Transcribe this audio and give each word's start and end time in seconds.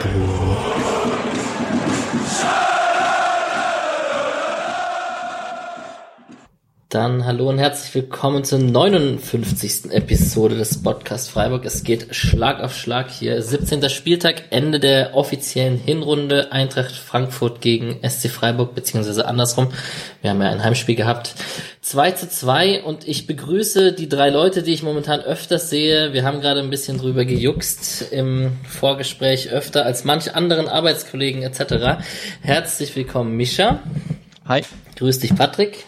Freiburg. 0.00 0.87
Dann 6.98 7.24
hallo 7.26 7.48
und 7.48 7.58
herzlich 7.58 7.94
willkommen 7.94 8.42
zur 8.42 8.58
59. 8.58 9.92
Episode 9.92 10.56
des 10.56 10.82
Podcast 10.82 11.30
Freiburg. 11.30 11.64
Es 11.64 11.84
geht 11.84 12.12
Schlag 12.12 12.60
auf 12.60 12.74
Schlag 12.74 13.08
hier. 13.08 13.40
17. 13.40 13.88
Spieltag, 13.88 14.46
Ende 14.50 14.80
der 14.80 15.14
offiziellen 15.14 15.78
Hinrunde. 15.78 16.50
Eintracht 16.50 16.90
Frankfurt 16.90 17.60
gegen 17.60 18.00
SC 18.02 18.28
Freiburg, 18.28 18.74
beziehungsweise 18.74 19.28
andersrum. 19.28 19.68
Wir 20.22 20.30
haben 20.30 20.42
ja 20.42 20.48
ein 20.50 20.64
Heimspiel 20.64 20.96
gehabt. 20.96 21.36
2 21.82 22.10
zu 22.10 22.28
2 22.28 22.82
und 22.82 23.06
ich 23.06 23.28
begrüße 23.28 23.92
die 23.92 24.08
drei 24.08 24.30
Leute, 24.30 24.64
die 24.64 24.72
ich 24.72 24.82
momentan 24.82 25.20
öfters 25.20 25.70
sehe. 25.70 26.12
Wir 26.12 26.24
haben 26.24 26.40
gerade 26.40 26.58
ein 26.58 26.70
bisschen 26.70 26.98
drüber 26.98 27.24
gejuckst 27.24 28.10
im 28.10 28.56
Vorgespräch 28.68 29.50
öfter 29.50 29.86
als 29.86 30.02
manche 30.02 30.34
anderen 30.34 30.66
Arbeitskollegen 30.66 31.44
etc. 31.44 32.02
Herzlich 32.40 32.96
willkommen, 32.96 33.36
Mischa. 33.36 33.84
Hi. 34.46 34.62
Grüß 34.96 35.20
dich, 35.20 35.36
Patrick. 35.36 35.84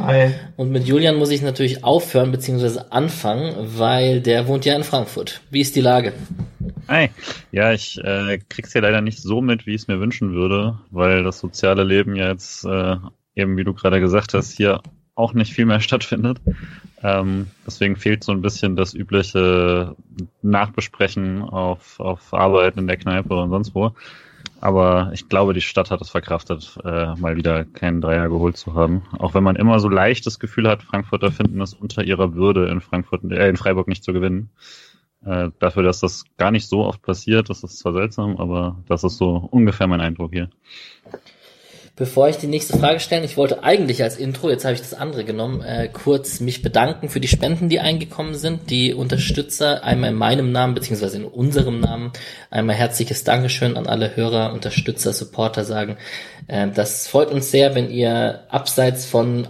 Hi. 0.00 0.32
Und 0.56 0.72
mit 0.72 0.86
Julian 0.86 1.16
muss 1.16 1.30
ich 1.30 1.42
natürlich 1.42 1.84
aufhören 1.84 2.32
bzw. 2.32 2.80
anfangen, 2.88 3.54
weil 3.76 4.22
der 4.22 4.48
wohnt 4.48 4.64
ja 4.64 4.74
in 4.74 4.82
Frankfurt. 4.82 5.42
Wie 5.50 5.60
ist 5.60 5.76
die 5.76 5.82
Lage? 5.82 6.14
Hi. 6.88 7.10
Ja, 7.52 7.72
ich 7.72 7.98
äh, 8.02 8.38
krieg's 8.48 8.72
ja 8.72 8.80
leider 8.80 9.02
nicht 9.02 9.20
so 9.20 9.42
mit, 9.42 9.66
wie 9.66 9.74
ich 9.74 9.82
es 9.82 9.88
mir 9.88 10.00
wünschen 10.00 10.32
würde, 10.32 10.78
weil 10.90 11.22
das 11.22 11.38
soziale 11.38 11.84
Leben 11.84 12.16
ja 12.16 12.28
jetzt 12.28 12.64
äh, 12.64 12.96
eben, 13.34 13.58
wie 13.58 13.64
du 13.64 13.74
gerade 13.74 14.00
gesagt 14.00 14.32
hast, 14.32 14.52
hier 14.52 14.80
auch 15.14 15.34
nicht 15.34 15.52
viel 15.52 15.66
mehr 15.66 15.80
stattfindet. 15.80 16.40
Ähm, 17.02 17.48
deswegen 17.66 17.96
fehlt 17.96 18.24
so 18.24 18.32
ein 18.32 18.40
bisschen 18.40 18.76
das 18.76 18.94
übliche 18.94 19.96
Nachbesprechen 20.40 21.42
auf, 21.42 22.00
auf 22.00 22.32
Arbeit 22.32 22.78
in 22.78 22.86
der 22.86 22.96
Kneipe 22.96 23.34
und 23.34 23.50
sonst 23.50 23.74
wo. 23.74 23.92
Aber 24.60 25.10
ich 25.14 25.28
glaube, 25.28 25.54
die 25.54 25.62
Stadt 25.62 25.90
hat 25.90 26.02
es 26.02 26.10
verkraftet, 26.10 26.78
äh, 26.84 27.14
mal 27.16 27.36
wieder 27.36 27.64
keinen 27.64 28.00
Dreier 28.00 28.28
geholt 28.28 28.58
zu 28.58 28.74
haben. 28.74 29.02
Auch 29.18 29.32
wenn 29.32 29.42
man 29.42 29.56
immer 29.56 29.80
so 29.80 29.88
leicht 29.88 30.26
das 30.26 30.38
Gefühl 30.38 30.68
hat, 30.68 30.82
Frankfurter 30.82 31.32
finden 31.32 31.60
es 31.62 31.72
unter 31.72 32.04
ihrer 32.04 32.34
Würde 32.34 32.68
in 32.68 32.80
Frankfurt, 32.82 33.24
äh, 33.24 33.48
in 33.48 33.56
Freiburg 33.56 33.88
nicht 33.88 34.04
zu 34.04 34.12
gewinnen. 34.12 34.50
Äh, 35.24 35.50
dafür, 35.58 35.82
dass 35.82 36.00
das 36.00 36.24
gar 36.36 36.50
nicht 36.50 36.68
so 36.68 36.84
oft 36.84 37.02
passiert, 37.02 37.48
das 37.48 37.62
ist 37.62 37.78
zwar 37.78 37.92
seltsam, 37.94 38.36
aber 38.36 38.82
das 38.86 39.04
ist 39.04 39.16
so 39.16 39.36
ungefähr 39.50 39.86
mein 39.86 40.00
Eindruck 40.00 40.32
hier. 40.32 40.50
Bevor 42.00 42.30
ich 42.30 42.38
die 42.38 42.46
nächste 42.46 42.78
Frage 42.78 42.98
stelle, 42.98 43.26
ich 43.26 43.36
wollte 43.36 43.62
eigentlich 43.62 44.02
als 44.02 44.16
Intro, 44.16 44.48
jetzt 44.48 44.64
habe 44.64 44.72
ich 44.72 44.80
das 44.80 44.94
andere 44.94 45.22
genommen, 45.22 45.60
äh, 45.60 45.86
kurz 45.92 46.40
mich 46.40 46.62
bedanken 46.62 47.10
für 47.10 47.20
die 47.20 47.28
Spenden, 47.28 47.68
die 47.68 47.78
eingekommen 47.78 48.34
sind, 48.34 48.70
die 48.70 48.94
Unterstützer, 48.94 49.84
einmal 49.84 50.08
in 50.08 50.16
meinem 50.16 50.50
Namen 50.50 50.74
beziehungsweise 50.74 51.18
in 51.18 51.26
unserem 51.26 51.78
Namen, 51.78 52.10
einmal 52.50 52.74
herzliches 52.74 53.22
Dankeschön 53.24 53.76
an 53.76 53.86
alle 53.86 54.16
Hörer, 54.16 54.54
Unterstützer, 54.54 55.12
Supporter 55.12 55.64
sagen. 55.64 55.98
Äh, 56.46 56.68
das 56.70 57.06
freut 57.06 57.30
uns 57.30 57.50
sehr, 57.50 57.74
wenn 57.74 57.90
ihr 57.90 58.44
abseits 58.48 59.04
von 59.04 59.48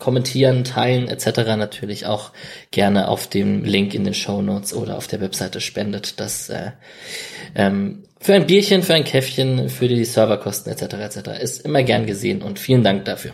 kommentieren, 0.00 0.64
teilen 0.64 1.06
etc. 1.06 1.54
natürlich 1.56 2.06
auch 2.06 2.32
gerne 2.72 3.06
auf 3.06 3.28
dem 3.28 3.62
Link 3.62 3.94
in 3.94 4.02
den 4.02 4.14
Show 4.14 4.42
Notes 4.42 4.74
oder 4.74 4.96
auf 4.96 5.06
der 5.06 5.20
Webseite 5.20 5.60
spendet. 5.60 6.18
Das 6.18 6.48
äh, 6.48 6.72
ähm, 7.54 8.02
für 8.22 8.34
ein 8.34 8.46
Bierchen, 8.46 8.82
für 8.82 8.94
ein 8.94 9.02
Käffchen, 9.02 9.68
für 9.68 9.88
die 9.88 10.04
Serverkosten 10.04 10.72
etc. 10.72 10.94
etc. 10.94 11.42
ist 11.42 11.64
immer 11.64 11.82
gern 11.82 12.06
gesehen 12.06 12.40
und 12.40 12.60
vielen 12.60 12.84
Dank 12.84 13.04
dafür. 13.04 13.32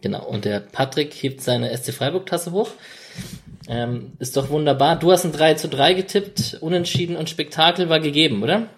Genau. 0.00 0.24
Und 0.24 0.46
der 0.46 0.60
Patrick 0.60 1.12
hebt 1.12 1.42
seine 1.42 1.76
SC 1.76 1.92
Freiburg 1.92 2.24
Tasse 2.24 2.52
hoch. 2.52 2.70
Ähm, 3.68 4.12
ist 4.18 4.38
doch 4.38 4.48
wunderbar. 4.48 4.98
Du 4.98 5.12
hast 5.12 5.26
ein 5.26 5.32
3 5.32 5.54
zu 5.54 5.68
3 5.68 5.92
getippt, 5.92 6.56
unentschieden 6.62 7.16
und 7.16 7.28
Spektakel 7.28 7.90
war 7.90 8.00
gegeben, 8.00 8.42
oder? 8.42 8.68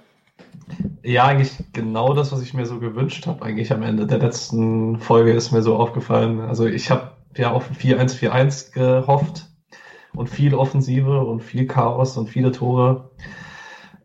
Ja, 1.04 1.26
eigentlich 1.26 1.52
genau 1.72 2.12
das, 2.12 2.32
was 2.32 2.42
ich 2.42 2.54
mir 2.54 2.66
so 2.66 2.80
gewünscht 2.80 3.28
habe. 3.28 3.44
Eigentlich 3.44 3.72
am 3.72 3.84
Ende 3.84 4.08
der 4.08 4.18
letzten 4.18 4.98
Folge 4.98 5.32
ist 5.32 5.52
mir 5.52 5.62
so 5.62 5.76
aufgefallen. 5.76 6.40
Also 6.40 6.66
ich 6.66 6.90
habe 6.90 7.12
ja 7.36 7.52
auf 7.52 7.70
4-1-4-1 7.70 8.72
gehofft 8.72 9.46
und 10.12 10.28
viel 10.28 10.54
Offensive 10.54 11.20
und 11.20 11.40
viel 11.40 11.68
Chaos 11.68 12.16
und 12.16 12.28
viele 12.28 12.50
Tore. 12.50 13.12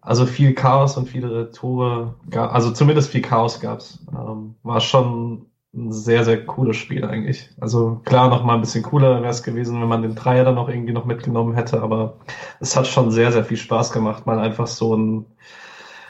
Also 0.07 0.25
viel 0.25 0.53
Chaos 0.53 0.95
und 0.95 1.09
viele 1.09 1.51
Tore, 1.51 2.15
also 2.31 2.71
zumindest 2.71 3.09
viel 3.09 3.21
Chaos 3.21 3.59
gab's. 3.59 3.99
Ähm, 4.09 4.55
war 4.63 4.79
schon 4.79 5.47
ein 5.73 5.91
sehr, 5.91 6.23
sehr 6.23 6.45
cooles 6.45 6.77
Spiel 6.77 7.03
eigentlich. 7.03 7.49
Also 7.59 8.01
klar, 8.05 8.29
noch 8.29 8.41
mal 8.41 8.53
ein 8.53 8.61
bisschen 8.61 8.83
cooler 8.83 9.21
wäre 9.21 9.31
es 9.31 9.43
gewesen, 9.43 9.81
wenn 9.81 9.89
man 9.89 10.03
den 10.03 10.15
Dreier 10.15 10.45
dann 10.45 10.55
noch 10.55 10.69
irgendwie 10.69 10.93
noch 10.93 11.03
mitgenommen 11.03 11.55
hätte, 11.55 11.81
aber 11.81 12.19
es 12.61 12.77
hat 12.77 12.87
schon 12.87 13.11
sehr, 13.11 13.33
sehr 13.33 13.43
viel 13.43 13.57
Spaß 13.57 13.91
gemacht, 13.91 14.25
mal 14.25 14.39
einfach 14.39 14.67
so 14.67 14.95
ein 14.95 15.25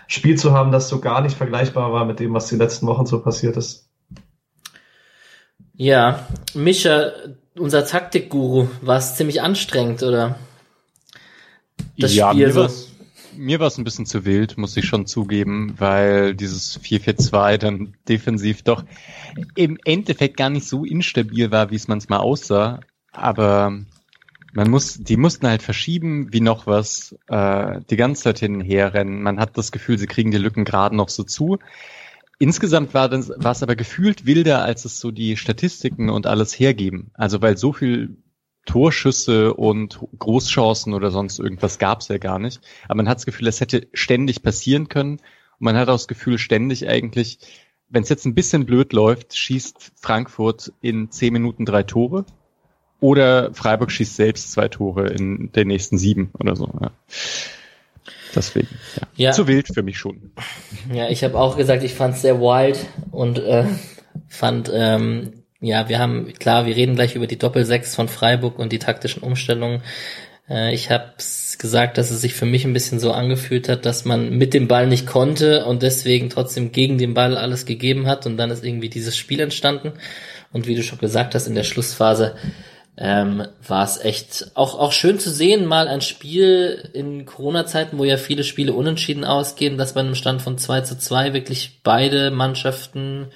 Spiel 0.05 0.37
zu 0.37 0.53
haben, 0.53 0.71
das 0.71 0.89
so 0.89 0.99
gar 0.99 1.21
nicht 1.21 1.35
vergleichbar 1.35 1.91
war 1.91 2.05
mit 2.05 2.19
dem, 2.19 2.35
was 2.35 2.49
die 2.49 2.55
letzten 2.55 2.85
Wochen 2.85 3.07
so 3.07 3.19
passiert 3.23 3.57
ist. 3.57 3.89
Ja, 5.73 6.27
Mischa, 6.53 7.13
unser 7.57 7.83
Taktikguru, 7.83 8.67
war 8.83 8.97
es 8.97 9.15
ziemlich 9.15 9.41
anstrengend, 9.41 10.03
oder? 10.03 10.35
Das 11.97 12.13
ja, 12.13 12.29
Spiel 12.29 12.45
mir 12.45 12.53
so. 12.53 12.61
war's, 12.61 12.91
mir 13.37 13.59
war 13.59 13.67
es 13.67 13.77
ein 13.77 13.83
bisschen 13.83 14.05
zu 14.05 14.25
wild, 14.25 14.57
muss 14.57 14.77
ich 14.77 14.85
schon 14.85 15.05
zugeben, 15.05 15.75
weil 15.77 16.35
dieses 16.35 16.79
4-4-2 16.81 17.57
dann 17.57 17.93
defensiv 18.07 18.63
doch 18.63 18.83
im 19.55 19.77
Endeffekt 19.85 20.37
gar 20.37 20.49
nicht 20.49 20.67
so 20.67 20.83
instabil 20.83 21.51
war, 21.51 21.71
wie 21.71 21.75
es 21.75 21.87
manchmal 21.87 22.19
aussah. 22.19 22.79
Aber 23.11 23.79
man 24.53 24.69
muss, 24.69 24.97
die 24.97 25.17
mussten 25.17 25.47
halt 25.47 25.61
verschieben, 25.61 26.33
wie 26.33 26.41
noch 26.41 26.67
was, 26.67 27.15
äh, 27.27 27.79
die 27.89 27.95
ganze 27.95 28.23
Zeit 28.23 28.39
hin 28.39 28.55
und 28.55 28.61
her 28.61 28.93
rennen. 28.93 29.21
Man 29.21 29.39
hat 29.39 29.57
das 29.57 29.71
Gefühl, 29.71 29.97
sie 29.97 30.07
kriegen 30.07 30.31
die 30.31 30.37
Lücken 30.37 30.65
gerade 30.65 30.95
noch 30.95 31.09
so 31.09 31.23
zu. 31.23 31.59
Insgesamt 32.39 32.93
war, 32.93 33.09
das, 33.09 33.29
war 33.35 33.51
es 33.51 33.63
aber 33.63 33.75
gefühlt 33.75 34.25
wilder, 34.25 34.63
als 34.63 34.85
es 34.85 34.99
so 34.99 35.11
die 35.11 35.37
Statistiken 35.37 36.09
und 36.09 36.27
alles 36.27 36.57
hergeben. 36.57 37.11
Also 37.13 37.41
weil 37.41 37.57
so 37.57 37.73
viel 37.73 38.17
Torschüsse 38.67 39.53
und 39.53 39.99
Großchancen 40.19 40.93
oder 40.93 41.09
sonst 41.09 41.39
irgendwas 41.39 41.79
gab 41.79 42.01
es 42.01 42.09
ja 42.09 42.19
gar 42.19 42.37
nicht. 42.37 42.61
Aber 42.85 42.97
man 42.97 43.09
hat 43.09 43.17
das 43.17 43.25
Gefühl, 43.25 43.47
es 43.47 43.61
hätte 43.61 43.87
ständig 43.93 44.43
passieren 44.43 44.89
können. 44.89 45.13
Und 45.13 45.61
man 45.61 45.75
hat 45.75 45.87
auch 45.89 45.93
das 45.93 46.07
Gefühl, 46.07 46.37
ständig 46.37 46.87
eigentlich, 46.87 47.39
wenn 47.89 48.03
es 48.03 48.09
jetzt 48.09 48.25
ein 48.25 48.35
bisschen 48.35 48.65
blöd 48.65 48.93
läuft, 48.93 49.35
schießt 49.35 49.93
Frankfurt 49.95 50.73
in 50.81 51.09
zehn 51.09 51.33
Minuten 51.33 51.65
drei 51.65 51.81
Tore. 51.81 52.25
Oder 52.99 53.53
Freiburg 53.53 53.91
schießt 53.91 54.15
selbst 54.15 54.51
zwei 54.51 54.67
Tore 54.67 55.07
in 55.07 55.51
den 55.53 55.67
nächsten 55.67 55.97
sieben 55.97 56.31
oder 56.39 56.55
so. 56.55 56.69
Ja. 56.81 56.91
Deswegen, 58.35 58.67
ja. 58.95 59.07
ja. 59.15 59.31
Zu 59.31 59.47
wild 59.47 59.67
für 59.73 59.83
mich 59.83 59.97
schon. 59.97 60.31
Ja, 60.93 61.09
ich 61.09 61.23
habe 61.23 61.39
auch 61.39 61.57
gesagt, 61.57 61.83
ich 61.83 61.93
fand 61.93 62.15
es 62.15 62.21
sehr 62.21 62.39
wild 62.39 62.85
und 63.11 63.39
äh, 63.39 63.65
fand, 64.27 64.69
ähm, 64.73 65.43
ja, 65.59 65.89
wir 65.89 65.99
haben, 65.99 66.33
klar, 66.33 66.65
wir 66.65 66.75
reden 66.75 66.95
gleich 66.95 67.15
über 67.15 67.27
die 67.27 67.37
Doppelsechs 67.37 67.95
von 67.95 68.07
Freiburg 68.07 68.59
und 68.59 68.71
die 68.71 68.79
taktischen 68.79 69.23
Umstellungen. 69.23 69.81
Äh, 70.49 70.73
ich 70.73 70.91
habe 70.91 71.13
gesagt, 71.57 71.97
dass 71.97 72.11
es 72.11 72.21
sich 72.21 72.33
für 72.33 72.45
mich 72.45 72.65
ein 72.65 72.73
bisschen 72.73 72.99
so 72.99 73.11
angefühlt 73.11 73.69
hat, 73.69 73.85
dass 73.85 74.05
man 74.05 74.37
mit 74.37 74.53
dem 74.53 74.67
Ball 74.67 74.87
nicht 74.87 75.07
konnte 75.07 75.65
und 75.65 75.81
deswegen 75.81 76.29
trotzdem 76.29 76.71
gegen 76.71 76.97
den 76.97 77.13
Ball 77.13 77.37
alles 77.37 77.65
gegeben 77.65 78.07
hat 78.07 78.25
und 78.25 78.37
dann 78.37 78.51
ist 78.51 78.63
irgendwie 78.63 78.89
dieses 78.89 79.17
Spiel 79.17 79.39
entstanden. 79.39 79.93
Und 80.53 80.67
wie 80.67 80.75
du 80.75 80.83
schon 80.83 80.99
gesagt 80.99 81.35
hast, 81.35 81.47
in 81.47 81.55
der 81.55 81.63
Schlussphase 81.63 82.35
ähm, 82.97 83.47
war 83.67 83.83
es 83.83 83.99
echt 83.99 84.51
auch, 84.55 84.77
auch 84.79 84.91
schön 84.91 85.19
zu 85.19 85.29
sehen, 85.29 85.65
mal 85.65 85.87
ein 85.87 86.01
Spiel 86.01 86.89
in 86.93 87.25
Corona-Zeiten, 87.25 87.97
wo 87.97 88.03
ja 88.03 88.17
viele 88.17 88.43
Spiele 88.43 88.73
unentschieden 88.73 89.23
ausgehen, 89.23 89.77
dass 89.77 89.93
bei 89.93 89.99
einem 89.99 90.15
Stand 90.15 90.41
von 90.41 90.57
2 90.57 90.81
zu 90.81 90.97
2 90.97 91.33
wirklich 91.33 91.81
beide 91.83 92.31
Mannschaften 92.31 93.27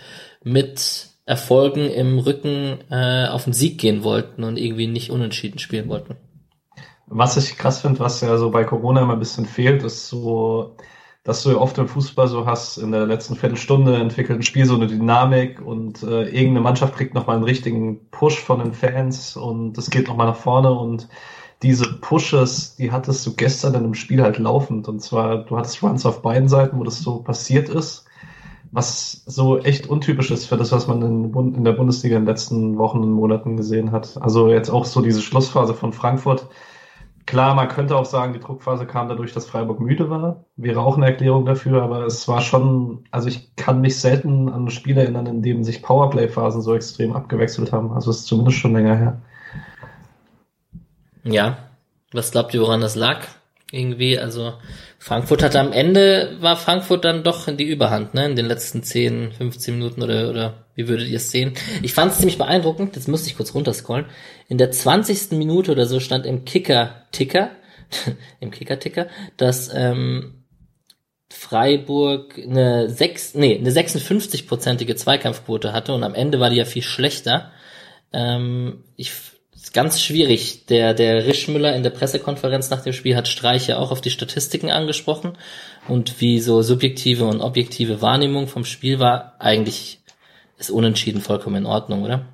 mit 0.43 1.10
Erfolgen 1.31 1.89
im 1.89 2.19
Rücken 2.19 2.79
äh, 2.89 3.27
auf 3.27 3.45
den 3.45 3.53
Sieg 3.53 3.79
gehen 3.79 4.03
wollten 4.03 4.43
und 4.43 4.57
irgendwie 4.57 4.87
nicht 4.87 5.09
unentschieden 5.09 5.59
spielen 5.59 5.89
wollten. 5.89 6.17
Was 7.07 7.37
ich 7.37 7.57
krass 7.57 7.81
finde, 7.81 7.99
was 7.99 8.21
ja 8.21 8.37
so 8.37 8.51
bei 8.51 8.63
Corona 8.63 9.01
immer 9.01 9.13
ein 9.13 9.19
bisschen 9.19 9.45
fehlt, 9.45 9.83
ist 9.83 10.09
so 10.09 10.75
dass 11.23 11.43
du 11.43 11.59
oft 11.59 11.77
im 11.77 11.87
Fußball 11.87 12.27
so 12.27 12.45
hast, 12.45 12.77
in 12.77 12.91
der 12.91 13.05
letzten 13.05 13.35
Viertelstunde 13.35 13.95
entwickelt 13.95 14.39
ein 14.39 14.43
Spiel 14.43 14.65
so 14.65 14.75
eine 14.75 14.87
Dynamik 14.87 15.61
und 15.61 16.01
äh, 16.01 16.23
irgendeine 16.23 16.61
Mannschaft 16.61 16.95
kriegt 16.95 17.13
nochmal 17.13 17.35
einen 17.35 17.45
richtigen 17.45 18.09
Push 18.09 18.39
von 18.39 18.59
den 18.59 18.73
Fans 18.73 19.37
und 19.37 19.77
es 19.77 19.91
geht 19.91 20.07
nochmal 20.07 20.27
nach 20.27 20.35
vorne 20.35 20.71
und 20.71 21.09
diese 21.61 21.99
Pushes, 21.99 22.75
die 22.75 22.91
hattest 22.91 23.25
du 23.27 23.35
gestern 23.35 23.75
in 23.75 23.83
einem 23.83 23.93
Spiel 23.93 24.23
halt 24.23 24.39
laufend 24.39 24.87
und 24.87 24.99
zwar, 24.99 25.45
du 25.45 25.57
hattest 25.57 25.83
Runs 25.83 26.07
auf 26.07 26.23
beiden 26.23 26.49
Seiten, 26.49 26.79
wo 26.79 26.83
das 26.83 27.01
so 27.01 27.21
passiert 27.21 27.69
ist, 27.69 28.05
was 28.71 29.23
so 29.25 29.59
echt 29.59 29.87
untypisch 29.87 30.31
ist 30.31 30.45
für 30.45 30.57
das, 30.57 30.71
was 30.71 30.87
man 30.87 31.01
in, 31.01 31.55
in 31.55 31.63
der 31.63 31.73
Bundesliga 31.73 32.15
in 32.15 32.23
den 32.23 32.29
letzten 32.29 32.77
Wochen 32.77 32.99
und 32.99 33.11
Monaten 33.11 33.57
gesehen 33.57 33.91
hat. 33.91 34.21
Also 34.21 34.49
jetzt 34.49 34.69
auch 34.69 34.85
so 34.85 35.01
diese 35.01 35.21
Schlussphase 35.21 35.73
von 35.73 35.93
Frankfurt, 35.93 36.47
Klar, 37.25 37.55
man 37.55 37.69
könnte 37.69 37.95
auch 37.95 38.05
sagen, 38.05 38.33
die 38.33 38.39
Druckphase 38.39 38.85
kam 38.85 39.07
dadurch, 39.07 39.31
dass 39.31 39.45
Freiburg 39.45 39.79
müde 39.79 40.09
war. 40.09 40.45
Wäre 40.55 40.81
auch 40.81 40.97
eine 40.97 41.05
Erklärung 41.05 41.45
dafür, 41.45 41.81
aber 41.81 42.05
es 42.05 42.27
war 42.27 42.41
schon, 42.41 43.05
also 43.11 43.27
ich 43.27 43.55
kann 43.55 43.79
mich 43.79 43.99
selten 43.99 44.49
an 44.49 44.65
ein 44.65 44.69
Spiel 44.69 44.97
erinnern, 44.97 45.27
in 45.27 45.41
dem 45.41 45.63
sich 45.63 45.81
Powerplay-Phasen 45.81 46.61
so 46.61 46.75
extrem 46.75 47.13
abgewechselt 47.13 47.71
haben. 47.71 47.93
Also 47.93 48.11
es 48.11 48.17
ist 48.17 48.25
zumindest 48.25 48.57
schon 48.57 48.73
länger 48.73 48.95
her. 48.95 49.21
Ja. 51.23 51.57
Was 52.11 52.31
glaubt 52.31 52.53
ihr, 52.53 52.61
woran 52.61 52.81
das 52.81 52.95
lag? 52.95 53.25
Irgendwie. 53.71 54.19
Also 54.19 54.53
Frankfurt 54.99 55.43
hatte 55.43 55.59
am 55.59 55.71
Ende, 55.71 56.37
war 56.39 56.57
Frankfurt 56.57 57.05
dann 57.05 57.23
doch 57.23 57.47
in 57.47 57.57
die 57.57 57.63
Überhand, 57.65 58.13
ne? 58.13 58.25
In 58.25 58.35
den 58.35 58.45
letzten 58.45 58.83
10, 58.83 59.31
15 59.31 59.75
Minuten 59.75 60.03
oder, 60.03 60.29
oder 60.29 60.65
wie 60.75 60.87
würdet 60.87 61.07
ihr 61.07 61.17
es 61.17 61.31
sehen? 61.31 61.53
Ich 61.81 61.93
fand 61.93 62.11
es 62.11 62.17
ziemlich 62.17 62.37
beeindruckend, 62.37 62.95
jetzt 62.95 63.07
müsste 63.07 63.29
ich 63.29 63.37
kurz 63.37 63.55
runterscrollen. 63.55 64.05
In 64.47 64.57
der 64.57 64.71
20. 64.71 65.31
Minute 65.31 65.71
oder 65.71 65.85
so 65.85 65.99
stand 65.99 66.25
im 66.25 66.45
Kicker-Ticker, 66.45 67.51
im 68.39 68.51
Kicker-Ticker, 68.51 69.07
dass 69.37 69.71
ähm, 69.73 70.43
Freiburg 71.31 72.37
eine 72.37 72.89
6, 72.89 73.35
nee, 73.35 73.57
eine 73.57 73.71
56-prozentige 73.71 74.95
Zweikampfquote 74.95 75.71
hatte 75.71 75.93
und 75.93 76.03
am 76.03 76.13
Ende 76.13 76.39
war 76.39 76.49
die 76.49 76.57
ja 76.57 76.65
viel 76.65 76.83
schlechter. 76.83 77.51
Ähm, 78.11 78.83
ich 78.97 79.11
ganz 79.73 80.01
schwierig. 80.01 80.65
Der, 80.67 80.93
der 80.93 81.25
Rischmüller 81.25 81.75
in 81.75 81.83
der 81.83 81.89
Pressekonferenz 81.91 82.69
nach 82.69 82.81
dem 82.81 82.93
Spiel 82.93 83.15
hat 83.15 83.27
Streich 83.27 83.67
ja 83.67 83.77
auch 83.77 83.91
auf 83.91 84.01
die 84.01 84.09
Statistiken 84.09 84.71
angesprochen 84.71 85.37
und 85.87 86.19
wie 86.19 86.39
so 86.39 86.61
subjektive 86.61 87.25
und 87.25 87.41
objektive 87.41 88.01
Wahrnehmung 88.01 88.47
vom 88.47 88.65
Spiel 88.65 88.99
war, 88.99 89.35
eigentlich 89.39 89.99
ist 90.57 90.71
unentschieden 90.71 91.21
vollkommen 91.21 91.57
in 91.57 91.65
Ordnung, 91.65 92.03
oder? 92.03 92.25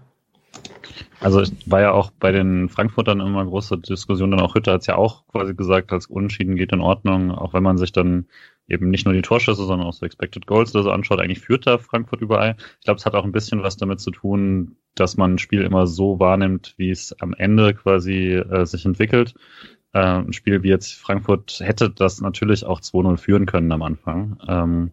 Also 1.20 1.42
es 1.42 1.52
war 1.66 1.82
ja 1.82 1.92
auch 1.92 2.12
bei 2.12 2.32
den 2.32 2.70
Frankfurtern 2.70 3.22
immer 3.22 3.44
große 3.44 3.78
Diskussion, 3.80 4.32
dann 4.32 4.42
auch 4.42 4.54
Hütte 4.54 4.72
hat 4.72 4.82
es 4.82 4.88
ja 4.88 4.96
auch 4.96 5.26
quasi 5.28 5.56
gesagt, 5.56 5.92
als 5.92 6.06
Unentschieden 6.06 6.56
geht 6.56 6.72
in 6.74 6.82
Ordnung, 6.82 7.32
auch 7.32 7.54
wenn 7.54 7.64
man 7.64 7.78
sich 7.78 7.92
dann 7.92 8.28
eben 8.68 8.90
nicht 8.90 9.06
nur 9.06 9.14
die 9.14 9.22
Torschüsse, 9.22 9.66
sondern 9.66 9.88
auch 9.88 9.94
so 9.94 10.06
Expected 10.06 10.46
Goals 10.46 10.76
oder 10.76 10.84
so 10.84 10.92
anschaut, 10.92 11.20
eigentlich 11.20 11.40
führt 11.40 11.68
da 11.68 11.78
Frankfurt 11.78 12.22
überall. 12.22 12.56
Ich 12.80 12.86
glaube, 12.86 12.98
es 12.98 13.06
hat 13.06 13.16
auch 13.16 13.24
ein 13.24 13.32
bisschen 13.32 13.64
was 13.64 13.78
damit 13.78 14.00
zu 14.00 14.12
tun, 14.12 14.78
dass 14.96 15.18
man 15.18 15.36
ein 15.36 15.38
Spiel 15.40 15.62
immer 15.62 15.88
so 15.88 16.20
wahrnimmt, 16.20 16.74
wie 16.78 16.90
es 16.90 17.14
am 17.22 17.34
Ende 17.34 17.74
quasi 17.74 18.34
äh, 18.34 18.66
sich 18.66 18.86
entwickelt. 18.86 19.36
Äh, 19.94 20.00
ein 20.00 20.34
Spiel 20.34 20.64
wie 20.64 20.70
jetzt 20.70 20.94
Frankfurt 20.94 21.60
hätte 21.62 21.90
das 21.90 22.22
natürlich 22.22 22.66
auch 22.66 22.82
2-0 22.82 23.18
führen 23.18 23.46
können 23.46 23.72
am 23.72 23.84
Anfang. 23.84 24.38
Ähm, 24.48 24.92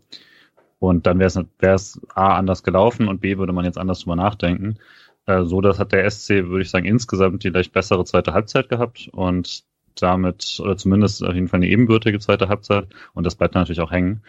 und 0.78 1.06
dann 1.06 1.18
wäre 1.18 1.74
es 1.74 2.00
A 2.14 2.36
anders 2.36 2.62
gelaufen 2.62 3.08
und 3.08 3.20
B 3.20 3.38
würde 3.38 3.52
man 3.52 3.64
jetzt 3.64 3.78
anders 3.78 4.00
drüber 4.00 4.16
nachdenken. 4.16 4.78
Äh, 5.26 5.44
so, 5.44 5.60
das 5.60 5.78
hat 5.78 5.92
der 5.92 6.08
SC, 6.10 6.48
würde 6.48 6.62
ich 6.62 6.70
sagen, 6.70 6.84
insgesamt 6.84 7.44
die 7.44 7.48
leicht 7.48 7.72
bessere 7.72 8.04
zweite 8.04 8.34
Halbzeit 8.34 8.68
gehabt 8.68 9.08
und 9.12 9.64
damit, 10.02 10.58
oder 10.62 10.76
zumindest 10.76 11.24
auf 11.24 11.34
jeden 11.34 11.48
Fall 11.48 11.58
eine 11.58 11.68
ebenbürtige 11.68 12.18
zweite 12.18 12.48
Halbzeit 12.48 12.88
und 13.12 13.24
das 13.24 13.36
bleibt 13.36 13.54
natürlich 13.54 13.80
auch 13.80 13.90
hängen. 13.90 14.22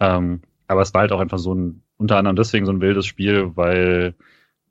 Ähm, 0.00 0.42
aber 0.68 0.82
es 0.82 0.94
war 0.94 1.02
halt 1.02 1.12
auch 1.12 1.20
einfach 1.20 1.38
so 1.38 1.54
ein, 1.54 1.82
unter 1.96 2.16
anderem 2.18 2.36
deswegen 2.36 2.66
so 2.66 2.72
ein 2.72 2.80
wildes 2.80 3.06
Spiel, 3.06 3.56
weil 3.56 4.14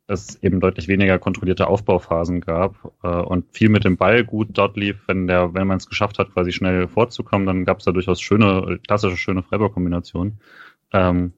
es 0.07 0.42
eben 0.44 0.59
deutlich 0.59 0.88
weniger 0.88 1.18
kontrollierte 1.18 1.68
Aufbauphasen 1.68 2.42
gab 2.42 2.94
äh, 3.01 3.07
und 3.07 3.45
viel 3.51 3.69
mit 3.69 3.86
dem 3.86 3.97
Ball 3.97 4.24
gut 4.24 4.50
dort 4.51 4.77
lief. 4.77 4.97
Wenn 5.07 5.27
der, 5.27 5.53
wenn 5.53 5.68
man 5.68 5.77
es 5.77 5.89
geschafft 5.89 6.19
hat, 6.19 6.33
quasi 6.33 6.51
schnell 6.51 6.88
vorzukommen, 6.88 7.48
dann 7.48 7.65
gab 7.65 7.80
es 7.80 7.86
da 7.86 7.91
durchaus 7.91 8.21
schöne, 8.21 8.80
klassische, 8.86 9.18
schöne 9.18 9.41
Freiburg-Kombinationen. 9.41 10.39
Ähm, 10.94 11.33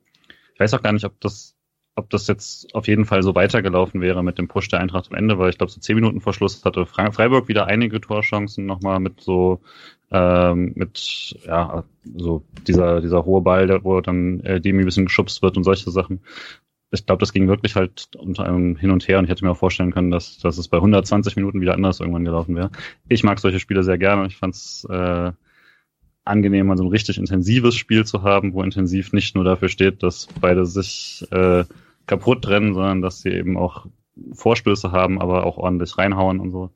ich 0.54 0.60
weiß 0.60 0.74
auch 0.74 0.82
gar 0.84 0.92
nicht, 0.92 1.06
ob 1.06 1.20
das 1.22 1.57
ob 1.98 2.12
das 2.12 2.28
jetzt 2.28 2.74
auf 2.76 2.88
jeden 2.88 3.06
Fall 3.06 3.24
so 3.24 3.34
weitergelaufen 3.34 4.02
wäre 4.02 4.24
mit 4.24 4.38
dem 4.38 4.48
Push 4.48 4.70
der 4.70 4.80
Eintracht 4.80 5.10
am 5.10 5.18
Ende, 5.18 5.40
weil 5.40 5.50
ich 5.50 5.58
glaube, 5.58 5.72
so 5.72 5.80
zehn 5.80 5.96
Minuten 5.96 6.22
vor 6.22 6.34
Schluss 6.34 6.64
hatte 6.64 6.86
Freiburg 6.86 7.48
wieder 7.48 7.66
einige 7.66 8.00
Torchancen 8.00 8.66
nochmal 8.68 9.00
mit 9.00 9.20
so 9.20 9.62
ähm, 10.12 10.74
mit 10.76 11.36
ja 11.46 11.84
so 12.16 12.44
dieser 12.68 13.02
dieser 13.02 13.26
hohe 13.26 13.42
Ball, 13.42 13.84
wo 13.84 14.00
dann 14.00 14.40
äh, 14.42 14.62
Demi 14.62 14.84
ein 14.84 14.86
bisschen 14.86 15.06
geschubst 15.06 15.42
wird 15.42 15.58
und 15.58 15.64
solche 15.64 15.90
Sachen. 15.90 16.22
Ich 16.92 17.06
glaube, 17.06 17.20
das 17.20 17.34
ging 17.34 17.48
wirklich 17.48 17.76
halt 17.76 18.16
unter 18.16 18.46
einem 18.46 18.78
Hin 18.78 18.92
und 18.92 19.08
Her 19.08 19.18
und 19.18 19.26
ich 19.26 19.32
hätte 19.32 19.44
mir 19.44 19.52
auch 19.52 19.58
vorstellen 19.58 19.92
können, 19.92 20.12
dass, 20.12 20.38
dass 20.38 20.58
es 20.58 20.70
bei 20.70 20.78
120 20.78 21.36
Minuten 21.36 21.60
wieder 21.60 21.74
anders 21.74 22.00
irgendwann 22.00 22.24
gelaufen 22.24 22.56
wäre. 22.56 22.70
Ich 23.10 23.24
mag 23.24 23.40
solche 23.40 23.60
Spiele 23.60 23.84
sehr 23.84 23.98
gerne. 23.98 24.28
Ich 24.28 24.38
fand 24.38 24.56
es 24.56 24.88
äh, 24.90 25.32
angenehm, 26.24 26.68
mal 26.68 26.78
so 26.78 26.84
ein 26.84 26.90
richtig 26.90 27.18
intensives 27.18 27.76
Spiel 27.76 28.06
zu 28.06 28.24
haben, 28.24 28.54
wo 28.54 28.62
intensiv 28.62 29.14
nicht 29.14 29.36
nur 29.36 29.44
dafür 29.44 29.68
steht, 29.68 30.04
dass 30.04 30.28
beide 30.40 30.66
sich 30.66 31.26
äh, 31.32 31.66
kaputt 32.08 32.48
rennen, 32.48 32.74
sondern 32.74 33.02
dass 33.02 33.22
sie 33.22 33.30
eben 33.30 33.58
auch 33.58 33.86
Vorstöße 34.34 34.92
haben, 34.92 35.22
aber 35.22 35.46
auch 35.46 35.58
ordentlich 35.58 35.98
reinhauen 35.98 36.40
und 36.40 36.52
so. 36.52 36.72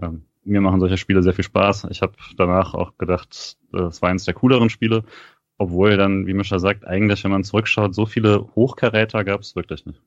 Ähm, 0.00 0.24
mir 0.44 0.60
machen 0.60 0.80
solche 0.80 0.96
Spiele 0.96 1.22
sehr 1.22 1.34
viel 1.34 1.44
Spaß. 1.44 1.88
Ich 1.90 2.02
habe 2.02 2.12
danach 2.36 2.74
auch 2.74 2.96
gedacht, 2.98 3.56
das 3.72 4.00
war 4.00 4.10
eines 4.10 4.24
der 4.24 4.34
cooleren 4.34 4.70
Spiele, 4.70 5.02
obwohl 5.58 5.96
dann, 5.96 6.26
wie 6.26 6.34
Mischa 6.34 6.58
sagt, 6.58 6.86
eigentlich, 6.86 7.24
wenn 7.24 7.32
man 7.32 7.42
zurückschaut, 7.42 7.94
so 7.94 8.06
viele 8.06 8.48
Hochkaräter 8.54 9.24
gab 9.24 9.40
es 9.40 9.56
wirklich 9.56 9.86
nicht. 9.86 10.00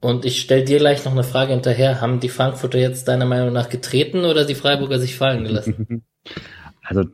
Und 0.00 0.24
ich 0.24 0.40
stelle 0.40 0.64
dir 0.64 0.78
gleich 0.78 1.04
noch 1.04 1.12
eine 1.12 1.24
Frage 1.24 1.52
hinterher. 1.52 2.00
Haben 2.00 2.20
die 2.20 2.28
Frankfurter 2.28 2.78
jetzt 2.78 3.08
deiner 3.08 3.24
Meinung 3.24 3.52
nach 3.52 3.68
getreten 3.68 4.24
oder 4.24 4.44
die 4.44 4.54
Freiburger 4.54 4.98
sich 4.98 5.16
fallen 5.16 5.44
gelassen? 5.44 6.04
also, 6.82 7.04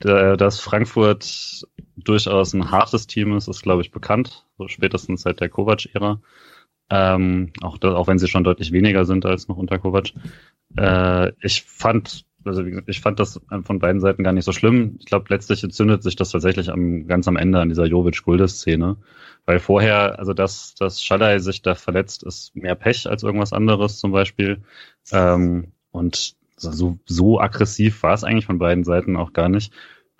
dass 0.00 0.60
Frankfurt 0.60 1.66
durchaus 1.96 2.52
ein 2.52 2.70
hartes 2.70 3.06
Team 3.06 3.36
ist, 3.36 3.48
ist, 3.48 3.62
glaube 3.62 3.82
ich, 3.82 3.90
bekannt, 3.90 4.46
so 4.60 4.68
spätestens 4.68 5.22
seit 5.22 5.40
der 5.40 5.48
Kovac-Ära. 5.48 6.20
Ähm, 6.90 7.52
auch, 7.62 7.80
auch 7.82 8.08
wenn 8.08 8.18
sie 8.18 8.28
schon 8.28 8.44
deutlich 8.44 8.72
weniger 8.72 9.04
sind 9.04 9.24
als 9.24 9.48
noch 9.48 9.56
unter 9.56 9.78
Kovac. 9.78 10.12
Äh, 10.76 11.32
ich 11.40 11.62
fand, 11.62 12.26
also 12.44 12.62
ich 12.86 13.00
fand 13.00 13.20
das 13.20 13.40
von 13.62 13.78
beiden 13.78 14.00
Seiten 14.00 14.22
gar 14.22 14.32
nicht 14.32 14.44
so 14.44 14.52
schlimm. 14.52 14.96
Ich 14.98 15.06
glaube, 15.06 15.26
letztlich 15.28 15.64
entzündet 15.64 16.02
sich 16.02 16.16
das 16.16 16.30
tatsächlich 16.30 16.70
am, 16.70 17.06
ganz 17.06 17.26
am 17.26 17.36
Ende 17.36 17.60
an 17.60 17.68
dieser 17.68 17.86
Jovic-Gulde-Szene. 17.86 18.96
Weil 19.46 19.58
vorher, 19.60 20.18
also 20.18 20.34
dass, 20.34 20.74
dass 20.74 21.02
Schalay 21.02 21.38
sich 21.38 21.62
da 21.62 21.74
verletzt, 21.74 22.22
ist 22.22 22.54
mehr 22.54 22.74
Pech 22.74 23.08
als 23.08 23.22
irgendwas 23.22 23.52
anderes 23.52 23.98
zum 23.98 24.12
Beispiel. 24.12 24.62
Ähm, 25.12 25.72
und 25.92 26.34
so, 26.56 26.98
so 27.06 27.40
aggressiv 27.40 28.02
war 28.02 28.12
es 28.12 28.24
eigentlich 28.24 28.46
von 28.46 28.58
beiden 28.58 28.84
Seiten 28.84 29.16
auch 29.16 29.32
gar 29.32 29.48
nicht 29.48 29.72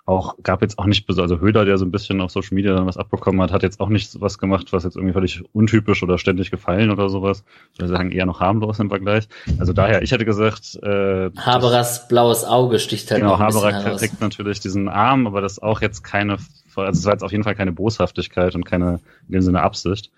auch, 0.05 0.35
gab 0.43 0.61
jetzt 0.61 0.79
auch 0.79 0.85
nicht, 0.85 1.07
also 1.07 1.39
Höder, 1.39 1.65
der 1.65 1.77
so 1.77 1.85
ein 1.85 1.91
bisschen 1.91 2.21
auf 2.21 2.31
Social 2.31 2.55
Media 2.55 2.73
dann 2.73 2.87
was 2.87 2.97
abbekommen 2.97 3.41
hat, 3.41 3.51
hat 3.51 3.63
jetzt 3.63 3.79
auch 3.79 3.89
nicht 3.89 4.19
was 4.19 4.37
gemacht, 4.37 4.73
was 4.73 4.83
jetzt 4.83 4.95
irgendwie 4.95 5.13
völlig 5.13 5.43
untypisch 5.53 6.01
oder 6.01 6.17
ständig 6.17 6.51
gefallen 6.51 6.89
oder 6.91 7.09
sowas. 7.09 7.43
Ich 7.73 7.79
würde 7.79 7.93
sagen, 7.93 8.11
eher 8.11 8.25
noch 8.25 8.39
harmlos 8.39 8.79
im 8.79 8.89
Vergleich. 8.89 9.27
Also 9.59 9.73
daher, 9.73 10.01
ich 10.01 10.11
hätte 10.11 10.25
gesagt, 10.25 10.79
äh, 10.81 11.29
Haberers 11.37 12.07
blaues 12.07 12.43
Auge 12.43 12.79
sticht 12.79 13.11
halt 13.11 13.21
Genau, 13.21 13.37
Haberer 13.37 13.95
kriegt 13.97 14.19
natürlich 14.21 14.59
diesen 14.59 14.89
Arm, 14.89 15.27
aber 15.27 15.41
das 15.41 15.61
auch 15.61 15.81
jetzt 15.81 16.03
keine, 16.03 16.37
also 16.75 16.99
es 16.99 17.05
war 17.05 17.13
jetzt 17.13 17.23
auf 17.23 17.31
jeden 17.31 17.43
Fall 17.43 17.55
keine 17.55 17.71
Boshaftigkeit 17.71 18.55
und 18.55 18.65
keine, 18.65 18.99
in 19.27 19.33
dem 19.33 19.41
Sinne 19.41 19.61
Absicht 19.61 20.11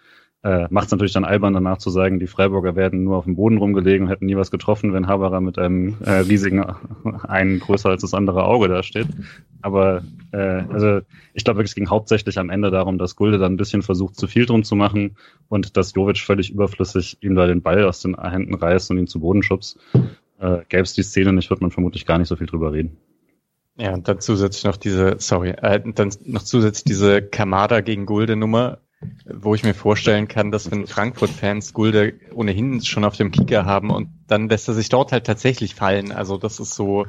äh, 0.44 0.68
macht 0.70 0.88
es 0.88 0.92
natürlich 0.92 1.14
dann 1.14 1.24
albern 1.24 1.54
danach 1.54 1.78
zu 1.78 1.90
sagen, 1.90 2.20
die 2.20 2.28
Freiburger 2.28 2.76
werden 2.76 3.06
nur 3.06 3.18
auf 3.18 3.24
dem 3.24 3.36
Boden 3.36 3.58
rumgelegen 3.58 4.06
und 4.06 4.12
hätten 4.12 4.26
nie 4.26 4.36
was 4.36 4.52
getroffen, 4.52 4.92
wenn 4.92 5.08
Haberer 5.08 5.40
mit 5.40 5.58
einem 5.58 5.96
äh, 6.04 6.12
riesigen, 6.12 6.66
einen 7.28 7.60
größer 7.60 7.90
als 7.90 8.02
das 8.02 8.14
andere 8.14 8.44
Auge 8.44 8.68
da 8.68 8.84
steht. 8.84 9.08
Aber 9.62 10.04
äh, 10.32 10.38
also 10.38 11.00
ich 11.34 11.46
glaube, 11.46 11.64
es 11.64 11.76
ging 11.76 11.90
hauptsächlich 11.90 12.38
am 12.38 12.50
Ende 12.50 12.72
darum, 12.72 12.98
dass 12.98 13.16
Gulde 13.16 13.38
dann 13.38 13.54
ein 13.54 13.58
bisschen 13.58 13.84
versucht, 13.84 14.18
zu 14.18 14.28
viel 14.28 14.46
drum 14.46 14.66
zu 14.66 14.76
machen 14.76 15.16
und 15.48 15.78
dass 15.78 15.96
Jovic 15.96 16.20
völlig 16.20 16.52
überflüssig 16.52 17.18
ihm 17.22 17.36
da 17.36 17.48
den 17.48 17.62
Ball 17.62 17.86
aus 17.86 18.02
den 18.02 18.20
Händen 18.20 18.56
reißt 18.56 18.92
und 18.92 18.98
ihn 18.98 19.08
zu 19.08 19.22
Boden 19.22 19.44
schubst. 19.44 19.80
Äh, 20.40 20.60
Gäbe 20.68 20.84
es 20.84 20.94
die 20.94 21.04
Szene 21.04 21.32
nicht, 21.32 21.50
wird 21.50 21.62
man 21.62 21.72
vermutlich 21.72 22.06
gar 22.06 22.18
nicht 22.18 22.28
so 22.28 22.36
viel 22.36 22.48
drüber 22.48 22.74
reden. 22.74 22.98
Ja, 23.78 23.94
und 23.94 24.08
dann 24.08 24.20
zusätzlich 24.20 24.66
noch 24.66 24.78
diese, 24.78 25.16
sorry, 25.20 25.52
äh, 25.52 25.82
dann 25.96 26.12
noch 26.26 26.44
zusätzlich 26.44 26.84
diese 26.84 27.22
Kamada 27.22 27.80
gegen 27.80 28.06
Gulde 28.06 28.36
Nummer, 28.36 28.80
wo 29.26 29.56
ich 29.56 29.64
mir 29.64 29.74
vorstellen 29.74 30.28
kann, 30.28 30.52
dass 30.52 30.70
wenn 30.72 30.88
Frankfurt-Fans 30.88 31.74
Gulde 31.74 32.14
ohnehin 32.34 32.84
schon 32.84 33.04
auf 33.04 33.16
dem 33.16 33.32
Kicker 33.32 33.66
haben 33.66 33.90
und 33.90 34.10
dann 34.28 34.50
lässt 34.50 34.68
er 34.68 34.74
sich 34.74 34.90
dort 34.90 35.12
halt 35.12 35.26
tatsächlich 35.26 35.76
fallen. 35.76 36.12
Also 36.12 36.38
das 36.38 36.60
ist 36.60 36.74
so, 36.76 37.06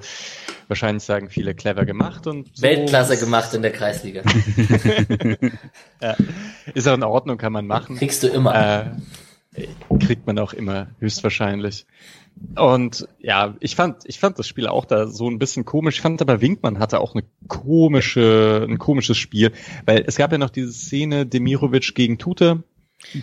wahrscheinlich 0.68 1.04
sagen 1.04 1.28
viele 1.30 1.54
clever 1.54 1.84
gemacht 1.84 2.26
und 2.26 2.56
so. 2.56 2.62
Weltklasse 2.62 3.18
gemacht 3.18 3.52
in 3.54 3.62
der 3.62 3.72
Kreisliga. 3.72 4.22
ja, 6.00 6.16
ist 6.74 6.88
auch 6.88 6.94
in 6.94 7.02
Ordnung, 7.02 7.38
kann 7.38 7.52
man 7.52 7.66
machen. 7.66 7.96
Kriegst 7.96 8.22
du 8.22 8.28
immer. 8.28 8.96
Äh, 9.54 9.66
kriegt 10.00 10.26
man 10.26 10.38
auch 10.38 10.52
immer, 10.52 10.88
höchstwahrscheinlich. 10.98 11.86
Und 12.56 13.08
ja, 13.18 13.56
ich 13.60 13.76
fand, 13.76 14.02
ich 14.04 14.18
fand 14.18 14.38
das 14.38 14.46
Spiel 14.46 14.66
auch 14.66 14.84
da 14.84 15.06
so 15.06 15.28
ein 15.28 15.38
bisschen 15.38 15.64
komisch. 15.64 15.96
Ich 15.96 16.00
fand 16.02 16.20
aber 16.20 16.40
Winkmann 16.40 16.78
hatte 16.78 17.00
auch 17.00 17.14
eine 17.14 17.24
komische, 17.48 18.66
ein 18.68 18.78
komisches 18.78 19.16
Spiel, 19.16 19.52
weil 19.86 20.04
es 20.06 20.16
gab 20.16 20.32
ja 20.32 20.38
noch 20.38 20.50
diese 20.50 20.72
Szene 20.72 21.26
Demirovic 21.26 21.94
gegen 21.94 22.18
Tute 22.18 22.62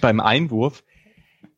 beim 0.02 0.20
Einwurf. 0.20 0.84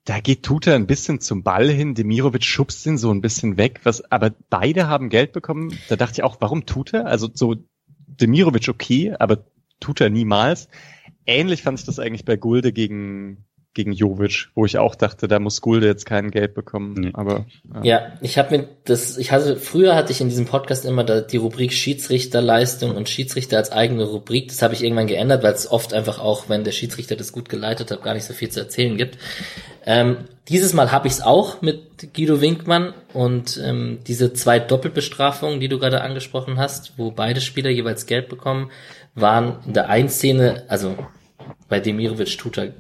Da 0.06 0.20
geht 0.20 0.44
Tute 0.44 0.76
ein 0.76 0.88
bisschen 0.88 1.22
zum 1.22 1.44
Ball 1.44 1.70
hin, 1.70 1.96
Demirovic 1.96 2.44
schubst 2.44 2.86
ihn 2.86 2.98
so 2.98 3.10
ein 3.12 3.22
bisschen 3.22 3.58
weg, 3.58 3.80
was, 3.84 4.12
aber 4.12 4.32
beide 4.50 4.88
haben 4.88 5.10
Geld 5.10 5.32
bekommen. 5.32 5.78
Da 5.88 5.96
dachte 5.96 6.16
ich 6.20 6.24
auch, 6.24 6.38
warum 6.42 6.66
Tute? 6.66 7.06
Also 7.06 7.30
so 7.34 7.56
Demirovic 7.88 8.68
okay, 8.68 9.16
aber 9.18 9.46
Tute 9.80 10.10
niemals. 10.10 10.68
Ähnlich 11.26 11.64
fand 11.64 11.80
ich 11.80 11.86
das 11.86 12.00
eigentlich 12.00 12.26
bei 12.26 12.36
Gulde 12.36 12.74
gegen 12.74 13.46
gegen 13.74 13.92
Jovic, 13.92 14.50
wo 14.56 14.66
ich 14.66 14.78
auch 14.78 14.96
dachte, 14.96 15.28
da 15.28 15.40
muss 15.40 15.62
Gulde 15.62 15.88
jetzt 15.88 16.06
kein 16.06 16.32
Geld 16.32 16.54
bekommen. 16.54 16.94
Nee. 16.94 17.12
Aber 17.14 17.46
ja, 17.76 17.84
ja 17.84 18.14
ich 18.22 18.38
habe 18.38 18.58
mir 18.58 18.68
das, 18.86 19.18
ich 19.18 19.32
hatte 19.32 19.56
früher 19.58 19.96
hatte 19.96 20.12
ich 20.12 20.22
in 20.22 20.30
diesem 20.30 20.46
Podcast 20.46 20.86
immer 20.86 21.04
da, 21.04 21.22
die 21.22 21.38
Rubrik 21.38 21.74
Schiedsrichterleistung 21.74 22.96
und 22.96 23.10
Schiedsrichter 23.10 23.58
als 23.58 23.72
eigene 23.72 24.04
Rubrik. 24.04 24.50
Das 24.50 24.62
habe 24.62 24.74
ich 24.74 24.84
irgendwann 24.84 25.08
geändert, 25.08 25.44
weil 25.44 25.54
es 25.54 25.70
oft 25.70 25.94
einfach 25.94 26.20
auch, 26.20 26.50
wenn 26.50 26.64
der 26.64 26.72
Schiedsrichter 26.72 27.16
das 27.16 27.32
gut 27.32 27.50
geleitet 27.50 27.92
hat, 27.92 28.04
gar 28.04 28.14
nicht 28.14 28.26
so 28.26 28.34
viel 28.34 28.50
zu 28.50 28.60
erzählen 28.60 28.98
gibt. 28.98 29.18
Ähm, 29.86 30.18
dieses 30.50 30.74
Mal 30.74 30.92
habe 30.92 31.08
ich 31.08 31.14
es 31.14 31.22
auch 31.22 31.62
mit 31.62 32.14
Guido 32.14 32.42
Winkmann 32.42 32.94
und 33.14 33.60
ähm, 33.64 34.00
diese 34.08 34.34
zwei 34.34 34.60
Doppelbestrafungen, 34.60 35.60
die 35.60 35.70
du 35.70 35.80
gerade 35.80 36.02
angesprochen 36.02 36.58
hast, 36.58 36.94
wo 36.98 37.12
beide 37.12 37.42
Spieler 37.42 37.70
jeweils 37.70 38.06
Geld 38.06 38.30
bekommen, 38.30 38.70
waren 39.16 39.58
in 39.66 39.74
der 39.74 39.90
einen 39.90 40.10
Szene, 40.10 40.64
also 40.68 40.96
bei 41.70 41.80
Demirovic 41.80 42.38
tut 42.38 42.58
er 42.58 42.74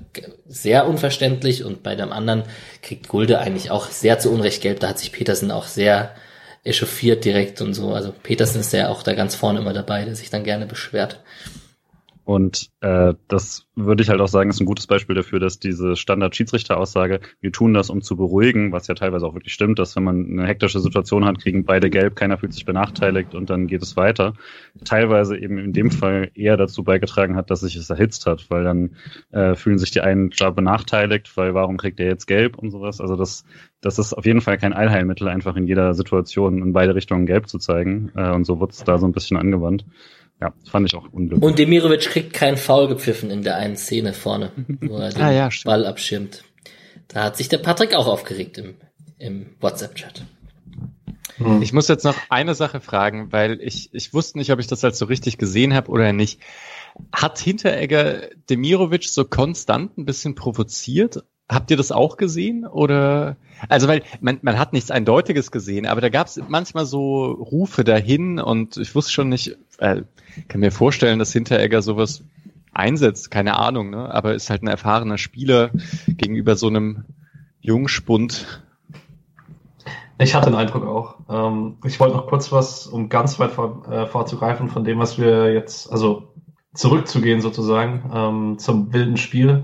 sehr 0.47 0.87
unverständlich 0.87 1.63
und 1.63 1.83
bei 1.83 1.95
dem 1.95 2.11
anderen 2.11 2.43
kriegt 2.81 3.07
Gulde 3.07 3.39
eigentlich 3.39 3.71
auch 3.71 3.89
sehr 3.89 4.19
zu 4.19 4.31
Unrecht 4.31 4.61
gelb. 4.61 4.79
Da 4.79 4.89
hat 4.89 4.99
sich 4.99 5.11
Petersen 5.11 5.51
auch 5.51 5.65
sehr 5.65 6.15
echauffiert 6.63 7.25
direkt 7.25 7.61
und 7.61 7.73
so. 7.73 7.93
Also 7.93 8.11
Petersen 8.11 8.61
ist 8.61 8.73
ja 8.73 8.89
auch 8.89 9.03
da 9.03 9.13
ganz 9.13 9.35
vorne 9.35 9.59
immer 9.59 9.73
dabei, 9.73 10.05
der 10.05 10.15
sich 10.15 10.29
dann 10.29 10.43
gerne 10.43 10.65
beschwert. 10.65 11.19
Und 12.25 12.69
äh, 12.79 13.15
das 13.27 13.67
würde 13.75 14.01
ich 14.01 14.09
halt 14.09 14.21
auch 14.21 14.27
sagen, 14.27 14.49
ist 14.49 14.61
ein 14.61 14.65
gutes 14.65 14.87
Beispiel 14.87 15.15
dafür, 15.15 15.39
dass 15.39 15.59
diese 15.59 15.97
Standard-Schiedsrichter-Aussage, 15.97 17.19
wir 17.41 17.51
tun 17.51 17.73
das, 17.73 17.89
um 17.89 18.01
zu 18.01 18.15
beruhigen, 18.15 18.71
was 18.71 18.87
ja 18.87 18.95
teilweise 18.95 19.25
auch 19.25 19.33
wirklich 19.33 19.53
stimmt, 19.53 19.77
dass 19.77 19.95
wenn 19.97 20.03
man 20.03 20.25
eine 20.29 20.47
hektische 20.47 20.79
Situation 20.79 21.25
hat, 21.25 21.39
kriegen 21.39 21.65
beide 21.65 21.89
gelb, 21.89 22.15
keiner 22.15 22.37
fühlt 22.37 22.53
sich 22.53 22.65
benachteiligt 22.65 23.35
und 23.35 23.49
dann 23.49 23.67
geht 23.67 23.81
es 23.81 23.97
weiter. 23.97 24.35
Teilweise 24.85 25.37
eben 25.37 25.57
in 25.57 25.73
dem 25.73 25.91
Fall 25.91 26.31
eher 26.33 26.55
dazu 26.55 26.83
beigetragen 26.83 27.35
hat, 27.35 27.51
dass 27.51 27.59
sich 27.59 27.75
es 27.75 27.89
erhitzt 27.89 28.25
hat, 28.25 28.49
weil 28.49 28.63
dann 28.63 28.91
äh, 29.31 29.55
fühlen 29.55 29.77
sich 29.77 29.91
die 29.91 30.01
einen 30.01 30.29
klar 30.29 30.53
benachteiligt, 30.53 31.35
weil 31.35 31.53
warum 31.53 31.75
kriegt 31.75 31.99
der 31.99 32.07
jetzt 32.07 32.27
gelb 32.27 32.57
und 32.57 32.71
sowas. 32.71 33.01
Also 33.01 33.17
das, 33.17 33.43
das 33.81 33.99
ist 33.99 34.13
auf 34.13 34.25
jeden 34.25 34.41
Fall 34.41 34.57
kein 34.57 34.71
Allheilmittel, 34.71 35.27
einfach 35.27 35.57
in 35.57 35.67
jeder 35.67 35.93
Situation 35.93 36.61
in 36.61 36.71
beide 36.71 36.95
Richtungen 36.95 37.25
gelb 37.25 37.49
zu 37.49 37.57
zeigen. 37.57 38.11
Äh, 38.15 38.31
und 38.31 38.45
so 38.45 38.61
wird 38.61 38.71
es 38.71 38.85
da 38.85 38.97
so 38.97 39.05
ein 39.05 39.11
bisschen 39.11 39.35
angewandt. 39.35 39.85
Ja, 40.43 40.53
fand 40.69 40.89
ich 40.89 40.95
auch 40.97 41.07
unglücklich. 41.13 41.41
Und 41.41 41.57
Demirovic 41.57 42.01
kriegt 42.01 42.33
keinen 42.33 42.57
Foul 42.57 42.89
gepfiffen 42.89 43.31
in 43.31 43.43
der 43.43 43.55
einen 43.55 43.77
Szene 43.77 44.11
vorne, 44.11 44.51
wo 44.81 44.97
er 44.97 45.09
den 45.13 45.21
ah, 45.21 45.31
ja, 45.31 45.49
Ball 45.63 45.85
abschirmt. 45.85 46.43
Da 47.07 47.23
hat 47.23 47.37
sich 47.37 47.47
der 47.47 47.59
Patrick 47.59 47.95
auch 47.95 48.07
aufgeregt 48.07 48.57
im, 48.57 48.75
im 49.17 49.55
WhatsApp-Chat. 49.61 50.25
Hm. 51.37 51.61
Ich 51.61 51.71
muss 51.71 51.87
jetzt 51.87 52.03
noch 52.03 52.17
eine 52.27 52.55
Sache 52.55 52.81
fragen, 52.81 53.31
weil 53.31 53.61
ich, 53.61 53.93
ich 53.93 54.13
wusste 54.13 54.37
nicht, 54.37 54.51
ob 54.51 54.59
ich 54.59 54.67
das 54.67 54.83
halt 54.83 54.97
so 54.97 55.05
richtig 55.05 55.37
gesehen 55.37 55.73
habe 55.73 55.89
oder 55.89 56.11
nicht. 56.11 56.41
Hat 57.13 57.39
Hinteregger 57.39 58.27
Demirovic 58.49 59.05
so 59.05 59.23
konstant 59.23 59.97
ein 59.97 60.03
bisschen 60.03 60.35
provoziert 60.35 61.23
Habt 61.49 61.69
ihr 61.71 61.77
das 61.77 61.91
auch 61.91 62.15
gesehen? 62.15 62.65
Oder 62.65 63.35
also 63.67 63.87
weil 63.87 64.03
man, 64.21 64.39
man 64.41 64.57
hat 64.57 64.71
nichts 64.71 64.91
Eindeutiges 64.91 65.51
gesehen, 65.51 65.85
aber 65.85 65.99
da 65.99 66.09
gab 66.09 66.27
es 66.27 66.39
manchmal 66.47 66.85
so 66.85 67.25
Rufe 67.25 67.83
dahin 67.83 68.39
und 68.39 68.77
ich 68.77 68.95
wusste 68.95 69.11
schon 69.11 69.29
nicht, 69.29 69.57
äh, 69.77 70.03
kann 70.47 70.61
mir 70.61 70.71
vorstellen, 70.71 71.19
dass 71.19 71.33
Hinteregger 71.33 71.81
sowas 71.81 72.23
einsetzt, 72.73 73.31
keine 73.31 73.57
Ahnung, 73.57 73.89
ne? 73.89 74.13
Aber 74.13 74.33
ist 74.33 74.49
halt 74.49 74.63
ein 74.63 74.67
erfahrener 74.67 75.17
Spieler 75.17 75.71
gegenüber 76.07 76.55
so 76.55 76.67
einem 76.67 77.05
Jungspund. 77.61 78.63
Ich 80.19 80.35
hatte 80.35 80.49
den 80.49 80.55
Eindruck 80.55 80.85
auch. 80.85 81.15
Ähm, 81.29 81.77
ich 81.85 81.99
wollte 81.99 82.15
noch 82.15 82.27
kurz 82.27 82.51
was, 82.51 82.87
um 82.87 83.09
ganz 83.09 83.39
weit 83.39 83.51
vor, 83.51 83.87
äh, 83.89 84.05
vorzugreifen 84.05 84.69
von 84.69 84.83
dem, 84.83 84.99
was 84.99 85.17
wir 85.17 85.53
jetzt, 85.53 85.91
also 85.91 86.33
zurückzugehen 86.73 87.41
sozusagen 87.41 88.11
ähm, 88.13 88.59
zum 88.59 88.93
wilden 88.93 89.17
Spiel. 89.17 89.63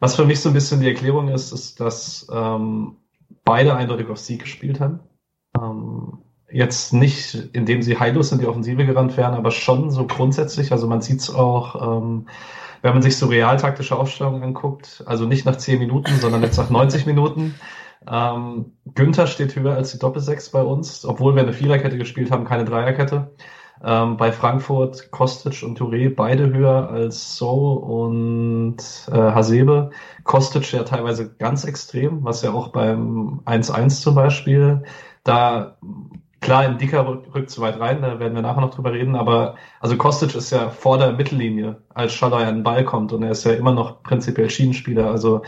Was 0.00 0.16
für 0.16 0.24
mich 0.24 0.40
so 0.40 0.50
ein 0.50 0.54
bisschen 0.54 0.80
die 0.80 0.88
Erklärung 0.88 1.28
ist, 1.28 1.52
ist, 1.52 1.80
dass 1.80 2.26
ähm, 2.32 2.96
beide 3.44 3.74
eindeutig 3.74 4.08
auf 4.08 4.18
Sieg 4.18 4.40
gespielt 4.40 4.80
haben. 4.80 5.00
Ähm, 5.56 6.18
jetzt 6.54 6.92
nicht, 6.92 7.34
indem 7.52 7.82
sie 7.82 7.98
heillos 7.98 8.30
in 8.30 8.38
die 8.38 8.46
Offensive 8.46 8.86
gerannt 8.86 9.16
wären, 9.16 9.34
aber 9.34 9.50
schon 9.50 9.90
so 9.90 10.06
grundsätzlich. 10.06 10.70
Also 10.70 10.86
man 10.86 11.02
sieht 11.02 11.20
es 11.20 11.34
auch, 11.34 11.98
ähm, 11.98 12.28
wenn 12.80 12.92
man 12.92 13.02
sich 13.02 13.16
so 13.16 13.26
realtaktische 13.26 13.96
Aufstellungen 13.96 14.42
anguckt, 14.42 15.02
also 15.04 15.24
nicht 15.26 15.44
nach 15.44 15.56
10 15.56 15.80
Minuten, 15.80 16.12
sondern 16.20 16.42
jetzt 16.42 16.56
nach 16.56 16.70
90 16.70 17.06
Minuten. 17.06 17.56
Ähm, 18.08 18.66
Günther 18.94 19.26
steht 19.26 19.56
höher 19.56 19.74
als 19.74 19.90
die 19.92 19.98
Doppelsechs 19.98 20.50
bei 20.50 20.62
uns, 20.62 21.04
obwohl 21.04 21.34
wir 21.34 21.42
eine 21.42 21.52
Viererkette 21.52 21.98
gespielt 21.98 22.30
haben, 22.30 22.44
keine 22.44 22.64
Dreierkette. 22.64 23.32
Ähm, 23.82 24.16
bei 24.16 24.30
Frankfurt 24.30 25.10
Kostic 25.10 25.64
und 25.64 25.80
Touré 25.80 26.14
beide 26.14 26.52
höher 26.52 26.88
als 26.88 27.36
So 27.36 27.72
und 27.72 28.76
äh, 29.10 29.16
Hasebe. 29.16 29.90
Kostic 30.22 30.72
ja 30.72 30.84
teilweise 30.84 31.34
ganz 31.34 31.64
extrem, 31.64 32.22
was 32.22 32.42
ja 32.42 32.52
auch 32.52 32.68
beim 32.68 33.40
1-1 33.44 34.02
zum 34.02 34.14
Beispiel 34.14 34.84
da 35.24 35.78
klar 36.44 36.64
in 36.64 36.78
dicker 36.78 37.22
rückt 37.34 37.50
zu 37.50 37.60
weit 37.60 37.80
rein, 37.80 38.02
da 38.02 38.20
werden 38.20 38.34
wir 38.34 38.42
nachher 38.42 38.60
noch 38.60 38.74
drüber 38.74 38.92
reden, 38.92 39.16
aber 39.16 39.56
also 39.80 39.96
Kostic 39.96 40.34
ist 40.34 40.50
ja 40.50 40.70
vor 40.70 40.98
der 40.98 41.12
Mittellinie, 41.12 41.76
als 41.92 42.12
Schaller 42.12 42.36
an 42.36 42.56
den 42.56 42.62
Ball 42.62 42.84
kommt 42.84 43.12
und 43.12 43.22
er 43.22 43.32
ist 43.32 43.44
ja 43.44 43.52
immer 43.52 43.72
noch 43.72 44.02
prinzipiell 44.02 44.50
Schienenspieler, 44.50 45.10
also 45.10 45.42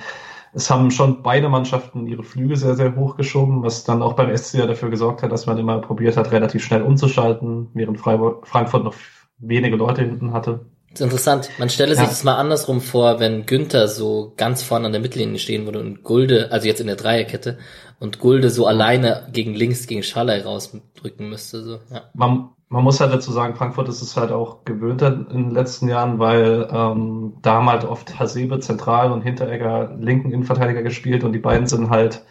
es 0.52 0.70
haben 0.70 0.90
schon 0.90 1.22
beide 1.22 1.50
Mannschaften 1.50 2.06
ihre 2.06 2.22
Flüge 2.22 2.56
sehr, 2.56 2.76
sehr 2.76 2.96
hoch 2.96 3.16
geschoben, 3.16 3.62
was 3.62 3.84
dann 3.84 4.02
auch 4.02 4.14
beim 4.14 4.34
SC 4.34 4.54
ja 4.54 4.66
dafür 4.66 4.88
gesorgt 4.88 5.22
hat, 5.22 5.30
dass 5.30 5.44
man 5.44 5.58
immer 5.58 5.78
probiert 5.82 6.16
hat, 6.16 6.32
relativ 6.32 6.64
schnell 6.64 6.80
umzuschalten, 6.80 7.68
während 7.74 8.00
Freiburg, 8.00 8.46
Frankfurt 8.46 8.82
noch 8.82 8.94
wenige 9.38 9.76
Leute 9.76 10.00
hinten 10.00 10.32
hatte. 10.32 10.60
Das 10.90 11.00
ist 11.00 11.04
interessant. 11.04 11.50
Man 11.58 11.68
stelle 11.68 11.94
sich 11.94 12.04
ja. 12.04 12.08
das 12.08 12.24
mal 12.24 12.36
andersrum 12.36 12.80
vor, 12.80 13.20
wenn 13.20 13.44
Günther 13.44 13.86
so 13.86 14.32
ganz 14.38 14.62
vorne 14.62 14.86
an 14.86 14.92
der 14.92 15.02
Mittellinie 15.02 15.38
stehen 15.38 15.66
würde 15.66 15.80
und 15.80 16.02
Gulde, 16.02 16.48
also 16.52 16.66
jetzt 16.66 16.80
in 16.80 16.86
der 16.86 16.96
Dreierkette, 16.96 17.58
und 17.98 18.18
Gulde 18.18 18.50
so 18.50 18.66
alleine 18.66 19.28
gegen 19.32 19.54
links 19.54 19.86
gegen 19.86 20.02
Schallei 20.02 20.42
rausdrücken 20.42 21.28
müsste. 21.28 21.62
So. 21.62 21.78
Ja. 21.90 22.02
Man, 22.14 22.50
man 22.68 22.84
muss 22.84 23.00
halt 23.00 23.12
dazu 23.12 23.32
sagen, 23.32 23.54
Frankfurt 23.54 23.88
ist 23.88 24.02
es 24.02 24.16
halt 24.16 24.32
auch 24.32 24.64
gewöhnt 24.64 25.02
in 25.02 25.26
den 25.28 25.50
letzten 25.50 25.88
Jahren, 25.88 26.18
weil 26.18 26.68
ähm, 26.70 27.34
da 27.42 27.54
haben 27.54 27.70
halt 27.70 27.84
oft 27.84 28.18
Hasebe 28.18 28.60
zentral 28.60 29.12
und 29.12 29.22
Hinteregger 29.22 29.94
linken 29.98 30.32
Innenverteidiger 30.32 30.82
gespielt 30.82 31.24
und 31.24 31.32
die 31.32 31.38
beiden 31.38 31.66
sind 31.66 31.90
halt, 31.90 32.24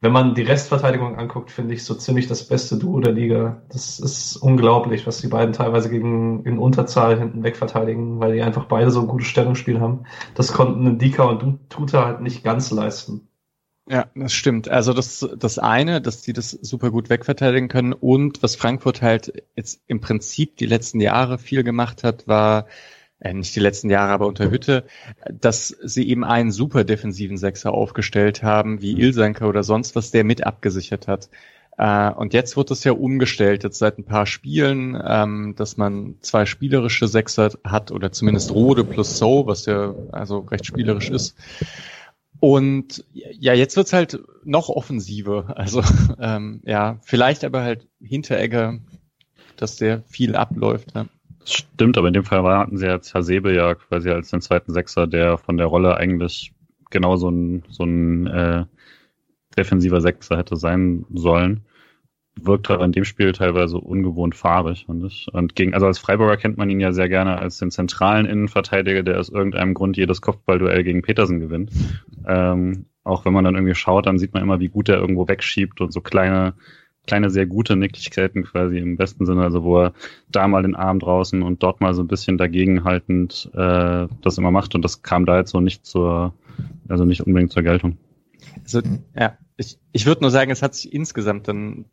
wenn 0.00 0.12
man 0.12 0.36
die 0.36 0.42
Restverteidigung 0.42 1.16
anguckt, 1.18 1.50
finde 1.50 1.74
ich 1.74 1.84
so 1.84 1.94
ziemlich 1.94 2.28
das 2.28 2.46
beste 2.46 2.78
Duo 2.78 3.00
der 3.00 3.12
Liga. 3.12 3.62
Das 3.68 3.98
ist 3.98 4.36
unglaublich, 4.36 5.08
was 5.08 5.20
die 5.20 5.26
beiden 5.26 5.52
teilweise 5.52 5.90
gegen 5.90 6.44
in 6.44 6.58
Unterzahl 6.58 7.18
hinten 7.18 7.42
weg 7.42 7.56
verteidigen, 7.56 8.20
weil 8.20 8.34
die 8.34 8.42
einfach 8.42 8.66
beide 8.66 8.92
so 8.92 9.00
ein 9.00 9.08
gutes 9.08 9.26
Stellungsspiel 9.26 9.80
haben. 9.80 10.04
Das 10.34 10.52
konnten 10.52 10.98
Dika 10.98 11.24
und 11.24 11.68
Tuta 11.68 12.06
halt 12.06 12.20
nicht 12.20 12.44
ganz 12.44 12.70
leisten. 12.70 13.27
Ja, 13.90 14.06
das 14.14 14.32
stimmt. 14.34 14.68
Also 14.68 14.92
das, 14.92 15.26
das 15.38 15.58
eine, 15.58 16.02
dass 16.02 16.20
die 16.20 16.34
das 16.34 16.50
super 16.50 16.90
gut 16.90 17.08
wegverteidigen 17.08 17.68
können 17.68 17.94
und 17.94 18.42
was 18.42 18.54
Frankfurt 18.54 19.00
halt 19.00 19.44
jetzt 19.56 19.80
im 19.86 20.00
Prinzip 20.00 20.56
die 20.58 20.66
letzten 20.66 21.00
Jahre 21.00 21.38
viel 21.38 21.64
gemacht 21.64 22.04
hat, 22.04 22.28
war, 22.28 22.66
äh, 23.20 23.32
nicht 23.32 23.56
die 23.56 23.60
letzten 23.60 23.88
Jahre, 23.88 24.12
aber 24.12 24.26
unter 24.26 24.50
Hütte, 24.50 24.84
dass 25.32 25.68
sie 25.68 26.06
eben 26.08 26.22
einen 26.22 26.52
super 26.52 26.84
defensiven 26.84 27.38
Sechser 27.38 27.72
aufgestellt 27.72 28.42
haben, 28.42 28.82
wie 28.82 29.00
Ilsanker 29.00 29.48
oder 29.48 29.62
sonst 29.62 29.96
was, 29.96 30.10
der 30.10 30.22
mit 30.22 30.46
abgesichert 30.46 31.08
hat. 31.08 31.30
Äh, 31.78 32.10
und 32.10 32.34
jetzt 32.34 32.58
wird 32.58 32.70
das 32.70 32.84
ja 32.84 32.92
umgestellt, 32.92 33.64
jetzt 33.64 33.78
seit 33.78 33.98
ein 33.98 34.04
paar 34.04 34.26
Spielen, 34.26 35.00
ähm, 35.02 35.54
dass 35.56 35.78
man 35.78 36.16
zwei 36.20 36.44
spielerische 36.44 37.08
Sechser 37.08 37.52
hat 37.64 37.90
oder 37.90 38.12
zumindest 38.12 38.52
Rode 38.52 38.84
plus 38.84 39.16
So, 39.16 39.46
was 39.46 39.64
ja 39.64 39.94
also 40.12 40.40
recht 40.40 40.66
spielerisch 40.66 41.08
ist. 41.08 41.36
Und 42.40 43.04
ja, 43.12 43.52
jetzt 43.52 43.76
wird's 43.76 43.92
halt 43.92 44.20
noch 44.44 44.68
offensiver. 44.68 45.56
Also 45.56 45.82
ähm, 46.20 46.60
ja, 46.64 46.98
vielleicht 47.02 47.44
aber 47.44 47.62
halt 47.62 47.86
Hinteregger, 48.00 48.78
dass 49.56 49.76
der 49.76 50.02
viel 50.06 50.36
abläuft. 50.36 50.94
Ja. 50.94 51.06
Stimmt, 51.44 51.98
aber 51.98 52.08
in 52.08 52.14
dem 52.14 52.24
Fall 52.24 52.42
hatten 52.44 52.76
sie 52.76 52.86
jetzt 52.86 53.14
Hasebe 53.14 53.54
ja 53.54 53.74
quasi 53.74 54.10
als 54.10 54.30
den 54.30 54.40
zweiten 54.40 54.72
Sechser, 54.72 55.06
der 55.06 55.38
von 55.38 55.56
der 55.56 55.66
Rolle 55.66 55.96
eigentlich 55.96 56.52
genau 56.90 57.16
so 57.16 57.30
ein, 57.30 57.64
so 57.70 57.84
ein 57.84 58.26
äh, 58.26 58.64
defensiver 59.56 60.00
Sechser 60.00 60.36
hätte 60.36 60.56
sein 60.56 61.06
sollen 61.12 61.64
wirkt 62.44 62.70
aber 62.70 62.84
in 62.84 62.92
dem 62.92 63.04
Spiel 63.04 63.32
teilweise 63.32 63.78
ungewohnt 63.78 64.34
fahrig, 64.34 64.86
finde 64.86 65.06
ich. 65.08 65.28
Und 65.32 65.54
gegen, 65.54 65.74
also 65.74 65.86
als 65.86 65.98
Freiburger 65.98 66.36
kennt 66.36 66.56
man 66.56 66.70
ihn 66.70 66.80
ja 66.80 66.92
sehr 66.92 67.08
gerne 67.08 67.38
als 67.38 67.58
den 67.58 67.70
zentralen 67.70 68.26
Innenverteidiger, 68.26 69.02
der 69.02 69.18
aus 69.18 69.28
irgendeinem 69.28 69.74
Grund 69.74 69.96
jedes 69.96 70.20
Kopfballduell 70.20 70.84
gegen 70.84 71.02
Petersen 71.02 71.40
gewinnt. 71.40 71.70
Ähm, 72.26 72.86
auch 73.04 73.24
wenn 73.24 73.32
man 73.32 73.44
dann 73.44 73.54
irgendwie 73.54 73.74
schaut, 73.74 74.06
dann 74.06 74.18
sieht 74.18 74.34
man 74.34 74.42
immer, 74.42 74.60
wie 74.60 74.68
gut 74.68 74.88
er 74.88 74.98
irgendwo 74.98 75.26
wegschiebt 75.28 75.80
und 75.80 75.92
so 75.92 76.00
kleine, 76.00 76.54
kleine, 77.06 77.30
sehr 77.30 77.46
gute 77.46 77.74
Nicklichkeiten 77.74 78.44
quasi 78.44 78.78
im 78.78 78.96
besten 78.96 79.24
Sinne, 79.24 79.42
also 79.42 79.64
wo 79.64 79.82
er 79.82 79.92
da 80.28 80.46
mal 80.46 80.62
den 80.62 80.76
Arm 80.76 80.98
draußen 80.98 81.42
und 81.42 81.62
dort 81.62 81.80
mal 81.80 81.94
so 81.94 82.02
ein 82.02 82.08
bisschen 82.08 82.36
dagegenhaltend 82.36 83.50
äh, 83.54 84.06
das 84.22 84.38
immer 84.38 84.50
macht 84.50 84.74
und 84.74 84.84
das 84.84 85.02
kam 85.02 85.24
da 85.24 85.38
jetzt 85.38 85.50
so 85.50 85.60
nicht 85.60 85.86
zur, 85.86 86.34
also 86.88 87.04
nicht 87.04 87.26
unbedingt 87.26 87.52
zur 87.52 87.62
Geltung. 87.62 87.96
Also, 88.62 88.82
ja, 89.18 89.38
ich, 89.60 89.76
ich 89.90 90.06
würde 90.06 90.20
nur 90.20 90.30
sagen, 90.30 90.52
es 90.52 90.62
hat 90.62 90.76
sich 90.76 90.92
insgesamt 90.92 91.48
dann 91.48 91.86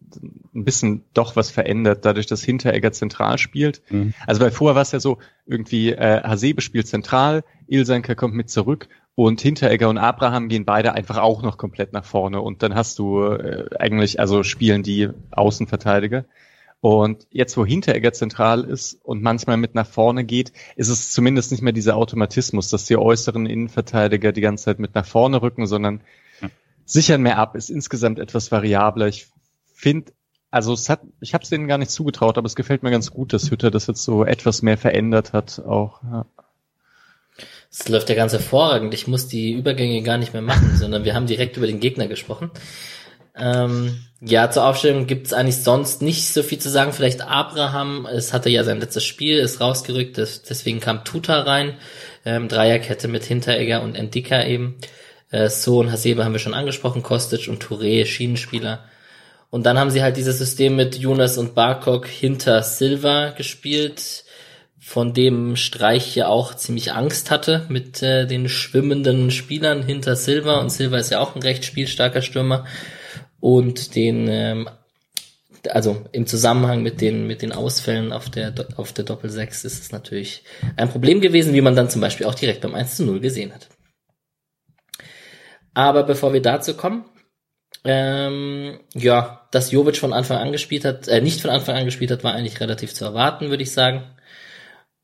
ein 0.54 0.64
bisschen 0.64 1.04
doch 1.16 1.36
was 1.36 1.50
verändert, 1.50 2.06
dadurch, 2.06 2.28
dass 2.28 2.44
Hinteregger 2.44 2.92
zentral 2.92 3.40
spielt. 3.40 3.82
Mhm. 3.90 4.14
Also 4.28 4.40
weil 4.42 4.52
vorher 4.52 4.76
war 4.76 4.84
es 4.84 4.92
ja 4.92 5.00
so, 5.00 5.18
irgendwie 5.48 5.92
äh, 5.92 6.22
Hasebe 6.22 6.62
spielt 6.62 6.88
zentral, 6.88 7.44
Ilsanker 7.68 8.14
kommt 8.14 8.36
mit 8.36 8.52
zurück 8.52 8.88
Und 9.16 9.42
Hinteregger 9.42 9.90
und 9.90 9.98
Abraham 9.98 10.48
gehen 10.48 10.64
beide 10.64 10.94
einfach 10.94 11.18
auch 11.18 11.42
noch 11.42 11.58
komplett 11.58 11.92
nach 11.92 12.06
vorne. 12.06 12.40
Und 12.40 12.62
dann 12.62 12.76
hast 12.76 13.00
du 13.00 13.24
äh, 13.24 13.66
eigentlich, 13.80 14.20
also 14.20 14.44
spielen 14.44 14.84
die 14.84 15.10
Außenverteidiger. 15.32 16.26
Und 16.82 17.26
jetzt, 17.32 17.58
wo 17.58 17.66
Hinteregger 17.66 18.14
zentral 18.14 18.64
ist 18.64 19.04
und 19.04 19.24
manchmal 19.24 19.58
mit 19.58 19.74
nach 19.74 19.88
vorne 19.88 20.24
geht, 20.24 20.54
ist 20.76 20.90
es 20.90 21.12
zumindest 21.12 21.50
nicht 21.52 21.64
mehr 21.64 21.74
dieser 21.74 21.96
Automatismus, 21.96 22.70
dass 22.70 22.86
die 22.86 22.98
äußeren 22.98 23.48
Innenverteidiger 23.48 24.32
die 24.32 24.42
ganze 24.42 24.66
Zeit 24.66 24.78
mit 24.78 24.94
nach 24.94 25.06
vorne 25.06 25.42
rücken, 25.42 25.66
sondern. 25.66 26.02
Sichern 26.86 27.22
mehr 27.22 27.38
ab, 27.38 27.56
ist 27.56 27.70
insgesamt 27.70 28.20
etwas 28.20 28.52
variabler. 28.52 29.08
Ich 29.08 29.28
finde, 29.74 30.14
also 30.52 30.74
es 30.74 30.90
hat, 30.90 31.02
ich 31.20 31.34
habe 31.34 31.44
es 31.44 31.50
denen 31.50 31.68
gar 31.68 31.78
nicht 31.78 31.92
zugetraut, 31.92 32.38
aber 32.38 32.46
es 32.46 32.56
gefällt 32.56 32.84
mir 32.84 32.92
ganz 32.92 33.12
gut, 33.12 33.34
dass 33.34 33.52
Hütter 33.52 33.72
das 33.72 33.88
jetzt 33.88 34.04
so 34.04 34.24
etwas 34.24 34.62
mehr 34.62 34.78
verändert 34.78 35.34
hat. 35.34 35.60
Auch. 35.60 36.02
Ja. 36.04 36.26
Es 37.70 37.90
läuft 37.90 38.08
ja 38.10 38.16
ganz 38.16 38.32
hervorragend. 38.32 38.94
Ich 38.94 39.08
muss 39.08 39.28
die 39.28 39.52
Übergänge 39.52 40.02
gar 40.02 40.18
nicht 40.18 40.34
mehr 40.34 40.42
machen, 40.42 40.76
sondern 40.78 41.04
wir 41.04 41.14
haben 41.14 41.28
direkt 41.28 41.58
über 41.58 41.68
den 41.68 41.80
Gegner 41.80 42.08
gesprochen. 42.08 42.52
Ähm, 43.38 44.06
ja, 44.22 44.50
zur 44.50 44.66
Aufstellung 44.66 45.08
gibt 45.08 45.28
es 45.28 45.34
eigentlich 45.34 45.62
sonst 45.62 46.02
nicht 46.02 46.30
so 46.30 46.42
viel 46.42 46.58
zu 46.58 46.70
sagen. 46.70 46.94
Vielleicht 46.94 47.22
Abraham, 47.22 48.06
es 48.06 48.32
hatte 48.32 48.50
ja 48.50 48.64
sein 48.64 48.80
letztes 48.80 49.04
Spiel, 49.04 49.40
ist 49.40 49.60
rausgerückt, 49.60 50.18
deswegen 50.18 50.80
kam 50.80 51.04
Tuta 51.04 51.42
rein. 51.42 51.76
Ähm, 52.24 52.48
Dreierkette 52.48 53.08
mit 53.08 53.26
Hinteregger 53.26 53.84
und 53.84 53.96
Endika 53.96 54.46
eben. 54.46 54.78
Äh, 55.36 55.50
so 55.50 55.80
und 55.80 55.92
Hasebe 55.92 56.24
haben 56.24 56.32
wir 56.32 56.40
schon 56.40 56.54
angesprochen, 56.54 57.04
Kostic 57.04 57.50
und 57.50 57.62
Touré, 57.62 58.06
Schienenspieler. 58.06 58.86
Und 59.50 59.66
dann 59.66 59.78
haben 59.78 59.90
sie 59.90 60.02
halt 60.02 60.16
dieses 60.18 60.38
System 60.38 60.76
mit 60.76 60.98
Jonas 60.98 61.38
und 61.38 61.56
Barkok 61.56 62.08
hinter 62.08 62.64
Silva 62.64 63.32
gespielt, 63.32 64.24
von 64.80 65.14
dem 65.14 65.56
Streich 65.56 66.16
ja 66.16 66.28
auch 66.28 66.54
ziemlich 66.54 66.94
Angst 66.94 67.32
hatte 67.32 67.66
mit 67.70 68.02
äh, 68.02 68.28
den 68.28 68.48
schwimmenden 68.48 69.30
Spielern 69.32 69.84
hinter 69.84 70.16
Silva. 70.16 70.60
Und 70.60 70.72
Silva 70.72 70.98
ist 70.98 71.12
ja 71.12 71.20
auch 71.20 71.36
ein 71.36 71.42
recht 71.42 71.66
spielstarker 71.66 72.22
Stürmer 72.22 72.66
und 73.42 73.96
den 73.96 74.28
ähm, 74.30 74.70
also 75.72 76.06
im 76.12 76.28
Zusammenhang 76.28 76.84
mit 76.84 77.02
den 77.02 77.26
mit 77.28 77.42
den 77.42 77.52
Ausfällen 77.52 78.14
auf 78.14 78.30
der 78.30 78.54
auf 78.78 78.94
der 78.94 79.04
Doppel 79.04 79.32
6 79.32 79.66
ist 79.66 79.82
es 79.82 79.92
natürlich 79.92 80.44
ein 80.78 80.90
Problem 80.90 81.20
gewesen, 81.20 81.54
wie 81.56 81.62
man 81.62 81.76
dann 81.76 81.90
zum 81.90 82.02
Beispiel 82.02 82.28
auch 82.28 82.36
direkt 82.36 82.62
beim 82.62 82.76
1 82.76 82.98
zu 82.98 83.04
0 83.04 83.20
gesehen 83.20 83.52
hat. 83.54 83.68
Aber 85.76 86.04
bevor 86.04 86.34
wir 86.34 86.42
dazu 86.42 86.74
kommen, 86.74 87.06
ähm, 87.84 88.80
ja, 88.94 89.48
dass 89.52 89.72
Jovic 89.72 89.98
von 89.98 90.14
Anfang 90.14 90.38
an 90.38 90.52
gespielt 90.52 90.86
hat, 90.86 91.08
äh, 91.08 91.22
nicht 91.22 91.42
von 91.42 91.52
Anfang 91.52 91.76
an 91.76 91.86
gespielt 91.86 92.10
hat, 92.10 92.24
war 92.24 92.34
eigentlich 92.34 92.60
relativ 92.60 92.94
zu 92.94 93.06
erwarten, 93.06 93.50
würde 93.50 93.62
ich 93.62 93.72
sagen. 93.72 94.04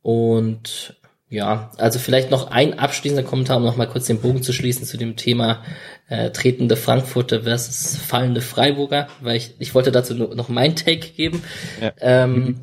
Und 0.02 0.96
ja, 1.30 1.72
also 1.78 2.00
vielleicht 2.00 2.32
noch 2.32 2.50
ein 2.52 2.80
abschließender 2.80 3.24
Kommentar, 3.24 3.58
um 3.58 3.64
noch 3.64 3.78
mal 3.78 3.88
kurz 3.88 4.06
den 4.06 4.20
Bogen 4.20 4.44
zu 4.44 4.52
schließen 4.52 4.86
zu 4.86 4.98
dem 4.98 5.16
Thema 5.16 5.64
äh, 6.10 6.32
tretende 6.32 6.76
Frankfurter 6.76 7.44
versus 7.44 7.98
fallende 7.98 8.42
Freiburger, 8.42 9.08
weil 9.22 9.36
ich, 9.36 9.56
ich 9.60 9.76
wollte 9.76 9.92
dazu 9.92 10.14
noch 10.14 10.50
mein 10.50 10.76
Take 10.76 11.10
geben. 11.12 11.44
Ja. 11.80 11.94
Ähm, 12.02 12.60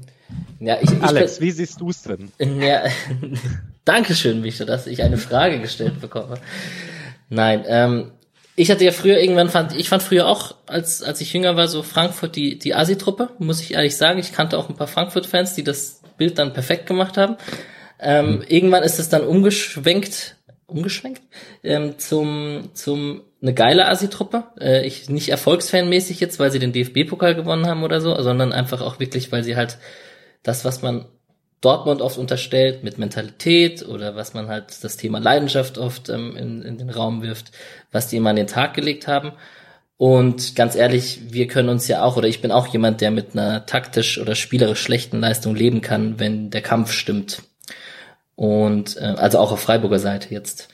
mhm. 0.58 0.66
ja, 0.66 0.78
ich, 0.80 0.90
ich, 0.90 1.02
Alex, 1.02 1.40
wie 1.40 1.50
siehst 1.50 1.80
du 1.80 1.90
es 1.90 2.02
denn? 2.02 2.30
Ja, 2.60 2.82
Dankeschön, 3.84 4.40
Micha, 4.40 4.64
dass 4.64 4.86
ich 4.86 5.02
eine 5.02 5.16
Frage 5.16 5.60
gestellt 5.60 6.00
bekomme. 6.00 6.38
Nein, 7.28 7.64
ähm, 7.66 8.12
ich 8.56 8.70
hatte 8.70 8.84
ja 8.84 8.90
früher 8.90 9.18
irgendwann 9.20 9.50
fand, 9.50 9.76
ich 9.76 9.88
fand 9.88 10.02
früher 10.02 10.26
auch, 10.26 10.56
als, 10.66 11.02
als 11.02 11.20
ich 11.20 11.32
jünger 11.32 11.54
war, 11.56 11.68
so 11.68 11.82
Frankfurt 11.82 12.34
die, 12.34 12.58
die 12.58 12.74
Asi-Truppe, 12.74 13.30
muss 13.38 13.60
ich 13.60 13.74
ehrlich 13.74 13.96
sagen. 13.96 14.18
Ich 14.18 14.32
kannte 14.32 14.58
auch 14.58 14.68
ein 14.68 14.74
paar 14.74 14.88
Frankfurt-Fans, 14.88 15.54
die 15.54 15.62
das 15.62 16.02
Bild 16.16 16.38
dann 16.38 16.52
perfekt 16.52 16.86
gemacht 16.86 17.16
haben. 17.16 17.36
Ähm, 18.00 18.36
mhm. 18.36 18.44
Irgendwann 18.48 18.82
ist 18.82 18.98
es 18.98 19.08
dann 19.08 19.22
umgeschwenkt, 19.22 20.36
umgeschwenkt 20.66 21.22
ähm, 21.62 21.98
zum 21.98 22.70
zum 22.74 23.22
eine 23.40 23.54
geile 23.54 23.86
Asi-Truppe. 23.86 24.44
Äh, 24.60 24.86
ich 24.86 25.08
nicht 25.08 25.28
erfolgsfanmäßig 25.28 26.18
jetzt, 26.20 26.40
weil 26.40 26.50
sie 26.50 26.58
den 26.58 26.72
DFB-Pokal 26.72 27.34
gewonnen 27.34 27.66
haben 27.66 27.84
oder 27.84 28.00
so, 28.00 28.20
sondern 28.20 28.52
einfach 28.52 28.80
auch 28.80 28.98
wirklich, 28.98 29.30
weil 29.30 29.44
sie 29.44 29.56
halt 29.56 29.78
das, 30.42 30.64
was 30.64 30.82
man 30.82 31.06
Dortmund 31.60 32.00
oft 32.02 32.18
unterstellt 32.18 32.84
mit 32.84 32.98
Mentalität 32.98 33.84
oder 33.86 34.14
was 34.14 34.34
man 34.34 34.48
halt 34.48 34.84
das 34.84 34.96
Thema 34.96 35.18
Leidenschaft 35.18 35.78
oft 35.78 36.08
ähm, 36.08 36.36
in, 36.36 36.62
in 36.62 36.78
den 36.78 36.90
Raum 36.90 37.22
wirft, 37.22 37.50
was 37.90 38.06
die 38.08 38.16
immer 38.16 38.30
an 38.30 38.36
den 38.36 38.46
Tag 38.46 38.74
gelegt 38.74 39.08
haben. 39.08 39.32
Und 39.96 40.54
ganz 40.54 40.76
ehrlich, 40.76 41.32
wir 41.32 41.48
können 41.48 41.68
uns 41.68 41.88
ja 41.88 42.04
auch, 42.04 42.16
oder 42.16 42.28
ich 42.28 42.40
bin 42.40 42.52
auch 42.52 42.68
jemand, 42.68 43.00
der 43.00 43.10
mit 43.10 43.32
einer 43.32 43.66
taktisch 43.66 44.20
oder 44.20 44.36
spielerisch 44.36 44.80
schlechten 44.80 45.18
Leistung 45.18 45.56
leben 45.56 45.80
kann, 45.80 46.20
wenn 46.20 46.50
der 46.50 46.62
Kampf 46.62 46.92
stimmt. 46.92 47.42
Und 48.36 48.96
äh, 48.98 49.14
also 49.16 49.38
auch 49.38 49.50
auf 49.50 49.60
Freiburger 49.60 49.98
Seite 49.98 50.32
jetzt. 50.32 50.68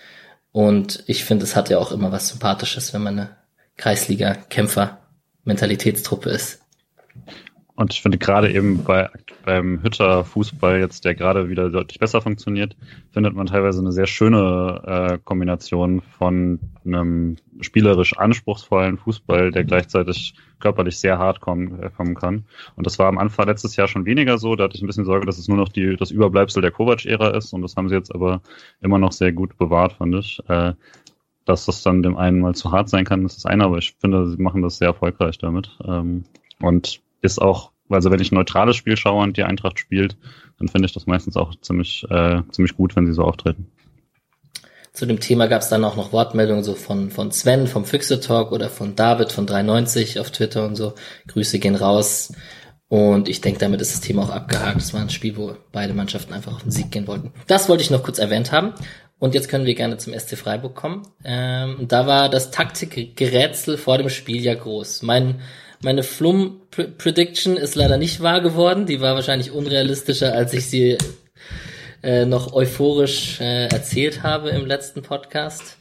Und 0.53 1.03
ich 1.07 1.25
finde, 1.25 1.44
es 1.44 1.57
hat 1.57 1.70
ja 1.70 1.79
auch 1.79 1.90
immer 1.90 2.12
was 2.12 2.29
Sympathisches, 2.29 2.92
wenn 2.92 3.03
man 3.03 3.18
eine 3.18 3.31
Kreisliga-Kämpfer-Mentalitätstruppe 3.79 6.29
ist. 6.29 6.61
Und 7.77 7.93
ich 7.93 8.03
finde 8.03 8.19
gerade 8.19 8.53
eben 8.53 8.85
bei, 8.85 9.11
beim 9.45 9.83
Hütter-Fußball 9.83 10.79
jetzt, 10.79 11.05
der 11.05 11.17
gerade 11.17 11.49
wieder 11.49 11.71
deutlich 11.71 11.99
besser 11.99 12.21
funktioniert, 12.21 12.77
findet 13.11 13.35
man 13.35 13.47
teilweise 13.47 13.81
eine 13.81 13.91
sehr 13.91 14.07
schöne 14.07 14.83
äh, 14.87 15.19
Kombination 15.25 16.01
von 16.01 16.61
einem 16.85 17.37
spielerisch 17.61 18.17
anspruchsvollen 18.17 18.97
Fußball, 18.99 19.51
der 19.51 19.65
gleichzeitig 19.65 20.35
körperlich 20.61 20.99
sehr 20.99 21.19
hart 21.19 21.41
kommen, 21.41 21.83
äh, 21.83 21.91
kommen 21.91 22.15
kann. 22.15 22.45
Und 22.77 22.87
das 22.87 23.01
war 23.01 23.09
am 23.09 23.19
Anfang 23.19 23.47
letztes 23.47 23.75
Jahr 23.75 23.89
schon 23.89 24.07
weniger 24.07 24.39
so. 24.39 24.55
Da 24.55 24.65
hatte 24.65 24.77
ich 24.77 24.83
ein 24.83 24.87
bisschen 24.87 25.05
Sorge, 25.05 25.27
dass 25.27 25.39
es 25.39 25.49
nur 25.49 25.57
noch 25.57 25.69
die, 25.69 25.97
das 25.97 26.13
Überbleibsel 26.13 26.63
der 26.63 26.71
Kovac-Ära 26.71 27.37
ist. 27.37 27.53
Und 27.53 27.63
das 27.63 27.75
haben 27.75 27.89
sie 27.89 27.97
jetzt 27.97 28.15
aber 28.15 28.41
immer 28.83 28.99
noch 28.99 29.13
sehr 29.13 29.33
gut 29.33 29.59
bewahrt, 29.59 29.95
fand 29.95 30.15
ich. 30.15 30.41
Äh, 30.49 30.75
dass 31.45 31.67
das 31.67 31.83
dann 31.83 32.03
dem 32.03 32.17
einen 32.17 32.41
mal 32.41 32.55
zu 32.55 32.71
hart 32.71 32.89
sein 32.89 33.05
kann, 33.05 33.25
ist 33.25 33.37
das 33.37 33.47
eine, 33.47 33.65
aber 33.65 33.79
ich 33.79 33.97
finde, 33.99 34.29
sie 34.29 34.41
machen 34.41 34.63
das 34.63 34.79
sehr 34.79 34.89
erfolgreich 34.89 35.39
damit. 35.39 35.77
Ähm, 35.85 36.25
und 36.61 37.03
ist 37.25 37.41
auch, 37.41 37.73
also 37.89 38.11
wenn 38.11 38.21
ich 38.21 38.31
ein 38.31 38.37
neutrales 38.37 38.77
Spiel 38.77 38.97
schaue 38.97 39.23
und 39.23 39.37
die 39.37 39.45
Eintracht 39.45 39.79
spielt, 39.79 40.17
dann 40.59 40.69
finde 40.69 40.87
ich 40.87 40.93
das 40.93 41.07
meistens 41.07 41.37
auch 41.37 41.55
ziemlich, 41.57 42.05
äh, 42.11 42.43
ziemlich 42.51 42.77
gut, 42.77 42.95
wenn 42.95 43.07
sie 43.07 43.15
so 43.15 43.23
auftreten. 43.23 43.67
Zu 44.93 45.07
dem 45.07 45.19
Thema 45.19 45.49
gab 45.49 45.63
es 45.63 45.69
dann 45.69 45.85
auch 45.85 45.97
noch 45.97 46.13
Wortmeldungen 46.13 46.63
so 46.63 46.75
von, 46.75 47.11
von 47.11 47.33
Sven 47.33 47.67
vom 47.67 47.85
Füchse 47.85 48.21
Talk 48.21 48.53
oder 48.53 48.69
von 48.69 48.95
David 48.95 49.33
von 49.33 49.45
390 49.45 50.21
auf 50.21 50.31
Twitter 50.31 50.65
und 50.65 50.77
so. 50.77 50.95
Grüße 51.27 51.59
gehen 51.59 51.75
raus. 51.75 52.33
Und 52.87 53.29
ich 53.29 53.41
denke, 53.41 53.59
damit 53.59 53.81
ist 53.81 53.93
das 53.93 54.03
Thema 54.03 54.23
auch 54.23 54.31
abgehakt. 54.31 54.81
Es 54.81 54.95
war 54.95 55.01
ein 55.01 55.11
Spiel, 55.11 55.37
wo 55.37 55.57
beide 55.73 55.95
Mannschaften 55.95 56.33
einfach 56.33 56.55
auf 56.55 56.63
den 56.63 56.71
Sieg 56.71 56.93
gehen 56.93 57.09
wollten. 57.09 57.33
Das 57.49 57.69
wollte 57.69 57.83
ich 57.83 57.91
noch 57.91 58.05
kurz 58.05 58.21
erwähnt 58.21 58.53
haben. 58.53 58.73
Und 59.19 59.35
jetzt 59.35 59.49
können 59.49 59.67
wir 59.67 59.75
gerne 59.75 59.97
zum 59.97 60.13
SC 60.13 60.37
Freiburg 60.37 60.77
kommen. 60.77 61.03
Ähm, 61.25 61.87
da 61.89 62.07
war 62.07 62.29
das 62.29 62.53
Taktikgerätsel 62.53 63.79
vor 63.79 63.99
dem 63.99 64.11
Spiel 64.11 64.43
ja 64.43 64.55
groß. 64.55 65.03
Mein 65.03 65.41
meine 65.85 66.03
Flum-Prediction 66.03 67.57
ist 67.57 67.75
leider 67.75 67.99
nicht 67.99 68.20
wahr 68.20 68.40
geworden. 68.40 68.87
Die 68.87 69.01
war 69.01 69.14
wahrscheinlich 69.14 69.53
unrealistischer, 69.53 70.33
als 70.33 70.55
ich 70.55 70.68
sie 70.68 70.97
äh, 72.03 72.25
noch 72.25 72.55
euphorisch 72.55 73.40
äh, 73.40 73.66
erzählt 73.66 74.23
habe 74.23 74.49
im 74.49 74.64
letzten 74.64 75.03
Podcast. 75.03 75.77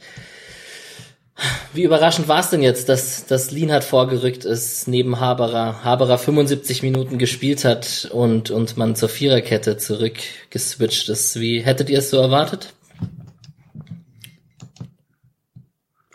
Wie 1.72 1.82
überraschend 1.82 2.28
war 2.28 2.40
es 2.40 2.50
denn 2.50 2.62
jetzt, 2.62 2.88
dass, 2.88 3.26
dass 3.26 3.50
Lienhardt 3.50 3.82
vorgerückt 3.82 4.44
ist, 4.44 4.86
neben 4.86 5.18
Haberer, 5.18 5.82
Haberer 5.82 6.18
75 6.18 6.82
Minuten 6.82 7.18
gespielt 7.18 7.64
hat 7.64 8.08
und, 8.12 8.50
und 8.50 8.76
man 8.76 8.94
zur 8.94 9.08
Viererkette 9.08 9.78
zurückgeswitcht 9.78 11.08
ist. 11.08 11.40
Wie 11.40 11.60
hättet 11.60 11.90
ihr 11.90 11.98
es 11.98 12.10
so 12.10 12.18
erwartet? 12.18 12.74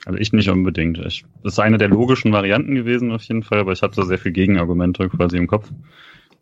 Also 0.10 0.20
ich 0.20 0.34
nicht 0.34 0.50
unbedingt. 0.50 0.98
Ich, 1.06 1.24
das 1.44 1.54
ist 1.54 1.60
eine 1.60 1.78
der 1.78 1.88
logischen 1.88 2.32
Varianten 2.32 2.74
gewesen 2.74 3.12
auf 3.12 3.22
jeden 3.22 3.44
Fall, 3.44 3.60
aber 3.60 3.74
ich 3.74 3.84
hatte 3.84 4.04
sehr 4.06 4.18
viel 4.18 4.32
Gegenargumente 4.32 5.08
quasi 5.08 5.38
im 5.38 5.46
Kopf. 5.46 5.72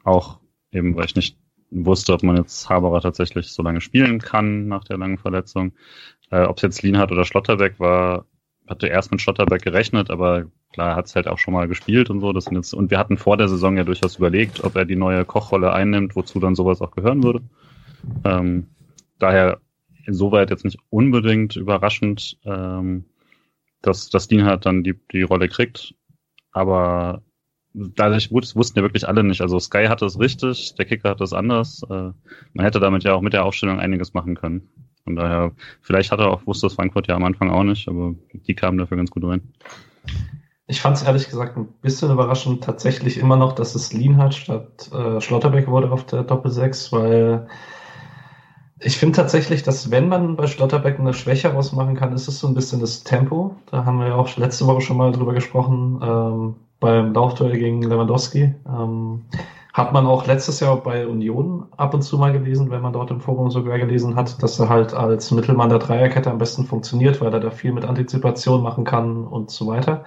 Auch 0.06 0.40
eben, 0.72 0.96
weil 0.96 1.04
ich 1.04 1.18
nicht 1.18 1.38
wusste, 1.70 2.14
ob 2.14 2.24
man 2.24 2.38
jetzt 2.38 2.70
Haberer 2.70 3.02
tatsächlich 3.02 3.52
so 3.52 3.62
lange 3.64 3.82
spielen 3.82 4.20
kann 4.20 4.70
nach 4.70 4.86
der 4.86 4.98
langen 4.98 5.18
Verletzung. 5.18 5.74
Äh, 6.32 6.44
ob 6.44 6.56
es 6.56 6.62
jetzt 6.62 6.82
Lienhardt 6.82 7.12
oder 7.12 7.26
Schlotterbeck 7.26 7.78
war, 7.78 8.24
hatte 8.70 8.88
erst 8.88 9.12
mit 9.12 9.20
Schlotterbeck 9.20 9.64
gerechnet, 9.64 10.12
aber 10.12 10.46
klar, 10.72 10.96
hat 10.96 11.08
es 11.08 11.16
halt 11.18 11.28
auch 11.28 11.38
schon 11.38 11.54
mal 11.54 11.68
gespielt 11.68 12.10
und 12.10 12.22
so. 12.22 12.32
Das 12.32 12.46
sind 12.46 12.56
jetzt, 12.56 12.74
und 12.74 12.90
wir 12.90 12.98
hatten 12.98 13.18
vor 13.18 13.36
der 13.36 13.50
Saison 13.50 13.76
ja 13.76 13.84
durchaus 13.84 14.16
überlegt, 14.16 14.64
ob 14.64 14.78
er 14.78 14.86
die 14.86 14.96
neue 14.96 15.26
Kochrolle 15.26 15.74
einnimmt, 15.74 16.16
wozu 16.16 16.40
dann 16.40 16.56
sowas 16.56 16.80
auch 16.80 16.92
gehören 16.92 17.22
würde. 17.22 17.42
Ähm, 18.24 18.68
daher 19.20 19.60
insoweit 20.06 20.52
jetzt 20.52 20.64
nicht 20.64 20.80
unbedingt 20.90 21.58
überraschend. 21.58 22.38
Ähm, 22.46 23.04
dass, 23.82 24.10
dass 24.10 24.28
Dean 24.28 24.46
halt 24.46 24.66
dann 24.66 24.84
die, 24.84 25.00
die 25.12 25.22
Rolle 25.22 25.48
kriegt. 25.48 25.96
Aber 26.52 27.22
dadurch 27.74 28.32
wussten 28.32 28.80
ja 28.80 28.84
wirklich 28.84 29.08
alle 29.08 29.24
nicht. 29.24 29.42
Also 29.42 29.60
Sky 29.60 29.86
hatte 29.88 30.06
es 30.06 30.20
richtig, 30.20 30.76
der 30.76 30.86
Kicker 30.86 31.12
hat 31.12 31.22
es 31.22 31.34
anders. 31.34 31.84
Äh, 31.90 32.12
man 32.54 32.66
hätte 32.66 32.80
damit 32.80 33.04
ja 33.04 33.14
auch 33.14 33.22
mit 33.22 33.34
der 33.34 33.46
Aufstellung 33.46 33.80
einiges 33.80 34.14
machen 34.14 34.36
können. 34.36 34.70
Von 35.04 35.16
daher, 35.16 35.54
vielleicht 35.82 36.12
hat 36.12 36.20
er 36.20 36.30
auch, 36.32 36.46
wusste 36.46 36.66
das 36.66 36.74
Frankfurt 36.74 37.08
ja 37.08 37.16
am 37.16 37.24
Anfang 37.24 37.50
auch 37.50 37.64
nicht, 37.64 37.88
aber 37.88 38.16
die 38.34 38.56
kamen 38.56 38.78
dafür 38.78 38.98
ganz 38.98 39.10
gut 39.10 39.24
rein. 39.24 39.54
Ich 40.66 40.82
fand 40.82 40.98
es 40.98 41.04
ehrlich 41.04 41.30
gesagt 41.30 41.56
ein 41.56 41.68
bisschen 41.82 42.12
überraschend 42.12 42.64
tatsächlich 42.64 43.18
immer 43.18 43.38
noch, 43.38 43.54
dass 43.54 43.74
es 43.74 43.94
Lienhardt 43.94 44.34
statt 44.34 44.92
äh, 44.92 45.22
Schlotterbeck 45.22 45.68
wurde 45.68 45.92
auf 45.92 46.06
der 46.06 46.24
Doppel 46.24 46.52
6, 46.52 46.92
weil 46.92 47.48
Ich 48.80 48.98
finde 48.98 49.16
tatsächlich, 49.16 49.64
dass 49.64 49.90
wenn 49.90 50.08
man 50.08 50.36
bei 50.36 50.46
Schlotterbeck 50.46 51.00
eine 51.00 51.14
Schwäche 51.14 51.56
ausmachen 51.56 51.96
kann, 51.96 52.14
ist 52.14 52.28
es 52.28 52.40
so 52.40 52.48
ein 52.48 52.54
bisschen 52.54 52.80
das 52.80 53.04
Tempo. 53.04 53.56
Da 53.72 53.86
haben 53.86 54.00
wir 54.00 54.08
ja 54.08 54.16
auch 54.16 54.36
letzte 54.38 54.68
Woche 54.68 54.82
schon 54.82 54.98
mal 54.98 55.12
drüber 55.12 55.34
gesprochen, 55.34 56.00
ähm, 56.04 56.56
beim 56.80 57.14
Laufduell 57.14 57.58
gegen 57.58 57.82
Lewandowski. 57.82 58.54
Ähm, 58.68 59.24
hat 59.74 59.94
man 59.94 60.06
auch 60.06 60.28
letztes 60.28 60.60
Jahr 60.60 60.78
bei 60.78 61.08
Union 61.08 61.66
ab 61.78 61.94
und 61.94 62.04
zu 62.04 62.18
mal 62.18 62.32
gelesen, 62.32 62.70
wenn 62.70 62.82
man 62.82 62.94
dort 62.94 63.12
im 63.12 63.20
Forum 63.22 63.50
sogar 63.52 63.80
gelesen 63.80 64.16
hat, 64.16 64.42
dass 64.42 64.60
er 64.60 64.70
halt 64.70 64.94
als 64.94 65.32
Mittelmann 65.32 65.70
der 65.70 65.80
Dreierkette 65.80 66.30
am 66.30 66.38
besten 66.38 66.66
funktioniert, 66.66 67.20
weil 67.22 67.34
er 67.34 67.40
da 67.40 67.52
viel 67.52 67.72
mit 67.72 67.86
Antizipation 67.86 68.62
machen 68.64 68.86
kann 68.86 69.26
und 69.26 69.50
so 69.52 69.68
weiter. 69.68 70.04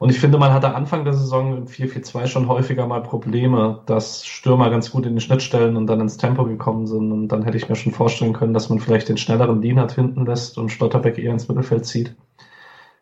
Und 0.00 0.08
ich 0.08 0.18
finde, 0.18 0.38
man 0.38 0.54
hatte 0.54 0.74
Anfang 0.74 1.04
der 1.04 1.12
Saison 1.12 1.58
im 1.58 1.66
4-4-2 1.66 2.26
schon 2.26 2.48
häufiger 2.48 2.86
mal 2.86 3.02
Probleme, 3.02 3.82
dass 3.84 4.24
Stürmer 4.24 4.70
ganz 4.70 4.90
gut 4.90 5.04
in 5.04 5.14
die 5.14 5.20
Schnittstellen 5.20 5.76
und 5.76 5.86
dann 5.88 6.00
ins 6.00 6.16
Tempo 6.16 6.46
gekommen 6.46 6.86
sind. 6.86 7.12
Und 7.12 7.28
dann 7.28 7.42
hätte 7.42 7.58
ich 7.58 7.68
mir 7.68 7.76
schon 7.76 7.92
vorstellen 7.92 8.32
können, 8.32 8.54
dass 8.54 8.70
man 8.70 8.78
vielleicht 8.78 9.10
den 9.10 9.18
schnelleren 9.18 9.60
Lienhardt 9.60 9.92
hinten 9.92 10.24
lässt 10.24 10.56
und 10.56 10.70
Stotterbeck 10.70 11.18
eher 11.18 11.34
ins 11.34 11.48
Mittelfeld 11.48 11.84
zieht. 11.84 12.16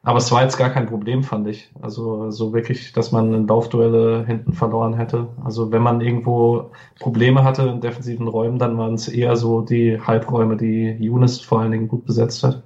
Aber 0.02 0.18
es 0.18 0.32
war 0.32 0.42
jetzt 0.42 0.56
gar 0.56 0.70
kein 0.70 0.88
Problem, 0.88 1.22
fand 1.22 1.46
ich. 1.46 1.70
Also 1.80 2.32
so 2.32 2.52
wirklich, 2.52 2.92
dass 2.92 3.12
man 3.12 3.32
in 3.32 3.46
Laufduelle 3.46 4.26
hinten 4.26 4.52
verloren 4.52 4.94
hätte. 4.94 5.28
Also 5.44 5.70
wenn 5.70 5.82
man 5.82 6.00
irgendwo 6.00 6.72
Probleme 6.98 7.44
hatte 7.44 7.62
in 7.62 7.80
defensiven 7.80 8.26
Räumen, 8.26 8.58
dann 8.58 8.76
waren 8.76 8.94
es 8.94 9.06
eher 9.06 9.36
so 9.36 9.60
die 9.60 10.00
Halbräume, 10.00 10.56
die 10.56 10.96
Younes 10.98 11.40
vor 11.40 11.60
allen 11.60 11.70
Dingen 11.70 11.86
gut 11.86 12.06
besetzt 12.06 12.42
hat. 12.42 12.64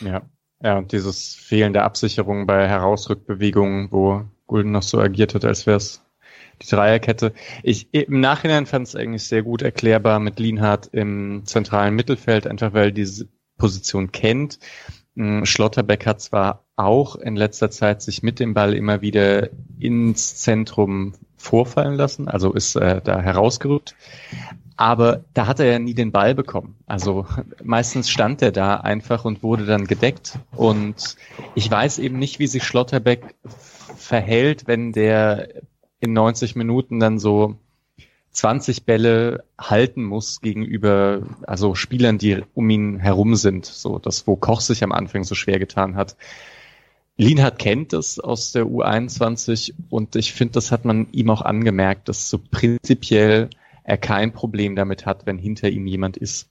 Ja, 0.00 0.20
ja, 0.66 0.78
und 0.78 0.90
dieses 0.90 1.36
fehlende 1.36 1.84
Absicherung 1.84 2.48
bei 2.48 2.66
Herausrückbewegungen, 2.66 3.92
wo 3.92 4.24
Gulden 4.48 4.72
noch 4.72 4.82
so 4.82 4.98
agiert 4.98 5.32
hat, 5.36 5.44
als 5.44 5.64
wäre 5.64 5.76
es 5.76 6.02
die 6.60 6.66
Dreierkette. 6.66 7.32
Ich 7.62 7.94
im 7.94 8.18
Nachhinein 8.18 8.66
fand 8.66 8.88
es 8.88 8.96
eigentlich 8.96 9.22
sehr 9.22 9.44
gut 9.44 9.62
erklärbar 9.62 10.18
mit 10.18 10.40
Lienhardt 10.40 10.88
im 10.88 11.42
zentralen 11.44 11.94
Mittelfeld, 11.94 12.48
einfach 12.48 12.72
weil 12.72 12.90
diese 12.90 13.28
Position 13.58 14.10
kennt. 14.10 14.58
Hm, 15.14 15.46
Schlotterbeck 15.46 16.04
hat 16.04 16.20
zwar 16.20 16.64
auch 16.74 17.14
in 17.14 17.36
letzter 17.36 17.70
Zeit 17.70 18.02
sich 18.02 18.24
mit 18.24 18.40
dem 18.40 18.52
Ball 18.52 18.74
immer 18.74 19.02
wieder 19.02 19.50
ins 19.78 20.34
Zentrum 20.34 21.12
vorfallen 21.36 21.94
lassen, 21.94 22.26
also 22.26 22.52
ist 22.52 22.74
äh, 22.74 23.00
da 23.04 23.20
herausgerückt, 23.20 23.94
aber 24.76 25.24
da 25.32 25.46
hat 25.46 25.58
er 25.58 25.66
ja 25.66 25.78
nie 25.78 25.94
den 25.94 26.12
Ball 26.12 26.34
bekommen. 26.34 26.76
Also 26.86 27.26
meistens 27.62 28.10
stand 28.10 28.42
er 28.42 28.52
da 28.52 28.76
einfach 28.76 29.24
und 29.24 29.42
wurde 29.42 29.64
dann 29.64 29.86
gedeckt. 29.86 30.38
Und 30.54 31.16
ich 31.54 31.70
weiß 31.70 31.98
eben 31.98 32.18
nicht, 32.18 32.38
wie 32.38 32.46
sich 32.46 32.64
Schlotterbeck 32.64 33.34
verhält, 33.96 34.66
wenn 34.66 34.92
der 34.92 35.48
in 36.00 36.12
90 36.12 36.56
Minuten 36.56 37.00
dann 37.00 37.18
so 37.18 37.56
20 38.32 38.84
Bälle 38.84 39.44
halten 39.58 40.04
muss 40.04 40.42
gegenüber 40.42 41.22
also 41.46 41.74
Spielern, 41.74 42.18
die 42.18 42.42
um 42.52 42.68
ihn 42.68 42.98
herum 42.98 43.34
sind. 43.34 43.64
So 43.64 43.98
das, 43.98 44.26
wo 44.26 44.36
Koch 44.36 44.60
sich 44.60 44.84
am 44.84 44.92
Anfang 44.92 45.24
so 45.24 45.34
schwer 45.34 45.58
getan 45.58 45.96
hat. 45.96 46.16
Lienhardt 47.16 47.58
kennt 47.58 47.94
das 47.94 48.20
aus 48.20 48.52
der 48.52 48.66
U21 48.66 49.72
und 49.88 50.16
ich 50.16 50.34
finde, 50.34 50.52
das 50.52 50.70
hat 50.70 50.84
man 50.84 51.10
ihm 51.12 51.30
auch 51.30 51.40
angemerkt, 51.40 52.10
dass 52.10 52.28
so 52.28 52.38
prinzipiell 52.38 53.48
er 53.86 53.96
kein 53.96 54.32
Problem 54.32 54.76
damit 54.76 55.06
hat, 55.06 55.26
wenn 55.26 55.38
hinter 55.38 55.68
ihm 55.68 55.86
jemand 55.86 56.16
ist. 56.16 56.48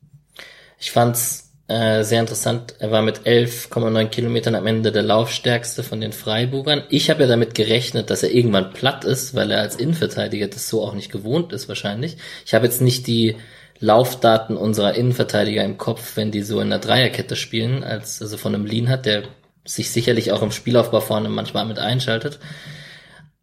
Ich 0.80 0.91
fand's 0.91 1.52
äh, 1.67 2.04
sehr 2.04 2.21
interessant. 2.21 2.76
Er 2.80 2.91
war 2.91 3.02
mit 3.02 3.21
11,9 3.21 4.08
Kilometern 4.08 4.56
am 4.56 4.65
Ende 4.65 4.91
der 4.91 5.04
Laufstärkste 5.04 5.84
von 5.84 6.00
den 6.00 6.13
Freiburgern. 6.13 6.84
Ich 6.89 7.10
habe 7.10 7.24
ja 7.24 7.28
damit 7.28 7.54
gerechnet, 7.54 8.10
dass 8.10 8.24
er 8.24 8.32
irgendwann 8.32 8.71
platt 8.71 9.04
ist, 9.04 9.36
weil 9.36 9.52
er 9.52 9.62
als 9.62 9.76
Innenverteidiger 9.76 10.48
das 10.48 10.69
so 10.69 10.82
auch 10.82 10.93
nicht 10.93 11.12
gewohnt 11.12 11.52
ist 11.52 11.67
wahrscheinlich. 11.67 12.17
Ich 12.45 12.54
habe 12.54 12.65
jetzt 12.65 12.82
nicht 12.82 13.06
die 13.08 13.36
Laufdaten 13.80 14.56
unserer 14.56 14.95
Innenverteidiger 14.95 15.63
im 15.63 15.78
Kopf, 15.78 16.15
wenn 16.15 16.32
die 16.32 16.41
so 16.41 16.62
in 16.62 16.69
der 16.69 16.80
Dreierkette 16.80 17.36
spielen, 17.36 17.84
als 17.84 18.21
also 18.21 18.38
von 18.38 18.56
einem 18.56 18.65
Lean 18.65 18.88
hat, 18.88 19.06
der 19.06 19.24
sich 19.65 19.89
sicherlich 19.89 20.32
auch 20.32 20.41
im 20.41 20.52
Spielaufbau 20.52 21.02
vorne 21.02 21.28
manchmal 21.28 21.65
mit 21.65 21.80
einschaltet. 21.80 22.39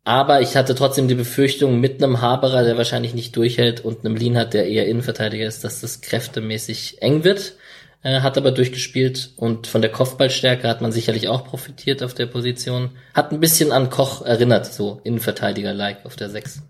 Aber 0.04 0.40
ich 0.40 0.56
hatte 0.56 0.74
trotzdem 0.74 1.06
die 1.06 1.14
Befürchtung, 1.14 1.78
mit 1.78 2.02
einem 2.02 2.20
Haberer, 2.20 2.64
der 2.64 2.76
wahrscheinlich 2.76 3.14
nicht 3.14 3.36
durchhält, 3.36 3.84
und 3.84 4.04
einem 4.04 4.16
Lienhardt, 4.16 4.54
der 4.54 4.66
eher 4.66 4.88
Innenverteidiger 4.88 5.46
ist, 5.46 5.62
dass 5.62 5.80
das 5.80 6.00
kräftemäßig 6.00 7.00
eng 7.00 7.22
wird. 7.22 7.56
Äh, 8.02 8.20
hat 8.20 8.36
aber 8.36 8.50
durchgespielt 8.50 9.32
und 9.36 9.68
von 9.68 9.80
der 9.80 9.92
Kopfballstärke 9.92 10.66
hat 10.68 10.80
man 10.80 10.90
sicherlich 10.90 11.28
auch 11.28 11.44
profitiert 11.44 12.02
auf 12.02 12.14
der 12.14 12.26
Position. 12.26 12.90
Hat 13.14 13.30
ein 13.30 13.38
bisschen 13.38 13.70
an 13.70 13.90
Koch 13.90 14.22
erinnert, 14.22 14.66
so 14.66 15.00
Innenverteidiger-like 15.04 16.04
auf 16.04 16.16
der 16.16 16.28
6. 16.28 16.62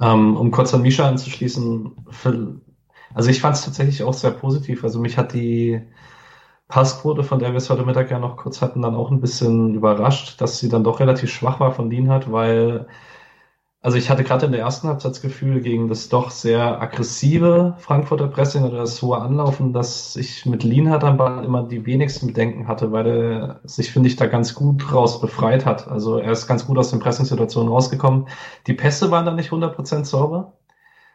Ähm, 0.00 0.38
um 0.38 0.50
kurz 0.50 0.72
an 0.72 0.80
Misha 0.80 1.06
anzuschließen, 1.06 1.92
also 3.12 3.28
ich 3.28 3.40
fand 3.40 3.56
es 3.56 3.64
tatsächlich 3.64 4.02
auch 4.02 4.14
sehr 4.14 4.30
positiv. 4.30 4.84
Also 4.84 5.00
mich 5.00 5.18
hat 5.18 5.34
die 5.34 5.82
Passquote, 6.70 7.24
von 7.24 7.38
der 7.38 7.50
wir 7.50 7.58
es 7.58 7.70
heute 7.70 7.84
Mittag 7.84 8.10
ja 8.10 8.18
noch 8.18 8.36
kurz 8.36 8.62
hatten, 8.62 8.82
dann 8.82 8.94
auch 8.94 9.10
ein 9.10 9.20
bisschen 9.20 9.74
überrascht, 9.74 10.40
dass 10.40 10.58
sie 10.58 10.68
dann 10.68 10.84
doch 10.84 11.00
relativ 11.00 11.30
schwach 11.30 11.60
war 11.60 11.72
von 11.72 11.90
Lienhardt, 11.90 12.32
weil 12.32 12.86
also 13.82 13.96
ich 13.96 14.10
hatte 14.10 14.24
gerade 14.24 14.44
in 14.44 14.52
der 14.52 14.60
ersten 14.60 14.88
Halbzeit 14.88 15.12
das 15.12 15.22
Gefühl, 15.22 15.62
gegen 15.62 15.88
das 15.88 16.10
doch 16.10 16.30
sehr 16.30 16.82
aggressive 16.82 17.76
Frankfurter 17.78 18.28
Pressing 18.28 18.64
oder 18.64 18.76
das 18.78 19.00
hohe 19.00 19.18
Anlaufen, 19.18 19.72
dass 19.72 20.16
ich 20.16 20.44
mit 20.44 20.64
Lienhardt 20.64 21.02
am 21.02 21.16
Ball 21.16 21.44
immer 21.46 21.62
die 21.62 21.86
wenigsten 21.86 22.26
Bedenken 22.26 22.68
hatte, 22.68 22.92
weil 22.92 23.06
er 23.06 23.60
sich, 23.64 23.90
finde 23.90 24.08
ich, 24.10 24.16
da 24.16 24.26
ganz 24.26 24.54
gut 24.54 24.92
raus 24.92 25.20
befreit 25.22 25.64
hat. 25.64 25.88
Also 25.88 26.18
er 26.18 26.32
ist 26.32 26.46
ganz 26.46 26.66
gut 26.66 26.76
aus 26.76 26.90
den 26.90 27.00
Pressingsituationen 27.00 27.72
rausgekommen. 27.72 28.28
Die 28.66 28.74
Pässe 28.74 29.10
waren 29.10 29.24
da 29.24 29.32
nicht 29.32 29.50
100% 29.50 30.04
sauber, 30.04 30.52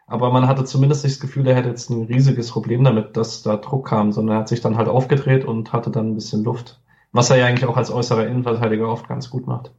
aber 0.08 0.32
man 0.32 0.48
hatte 0.48 0.66
zumindest 0.66 1.04
nicht 1.04 1.16
das 1.16 1.22
Gefühl, 1.22 1.48
er 1.48 1.56
hätte 1.56 1.70
jetzt 1.70 1.90
ein 1.90 2.06
riesiges 2.06 2.52
Problem 2.52 2.84
damit, 2.84 3.18
dass 3.18 3.42
da 3.42 3.58
Druck 3.58 3.88
kam, 3.88 4.12
sondern 4.12 4.38
er 4.38 4.40
hat 4.42 4.48
sich 4.50 4.62
dann 4.62 4.78
halt 4.78 4.88
aufgedreht 4.88 5.46
und 5.46 5.74
hatte 5.74 5.90
dann 5.90 6.12
ein 6.12 6.16
bisschen 6.16 6.44
Luft. 6.44 6.80
Was 7.12 7.30
er 7.30 7.38
ja 7.38 7.46
eigentlich 7.46 7.66
auch 7.66 7.78
als 7.78 7.92
äußerer 7.92 8.28
Innenverteidiger 8.28 8.88
oft 8.88 9.08
ganz 9.08 9.30
gut 9.30 9.48
macht. 9.48 9.72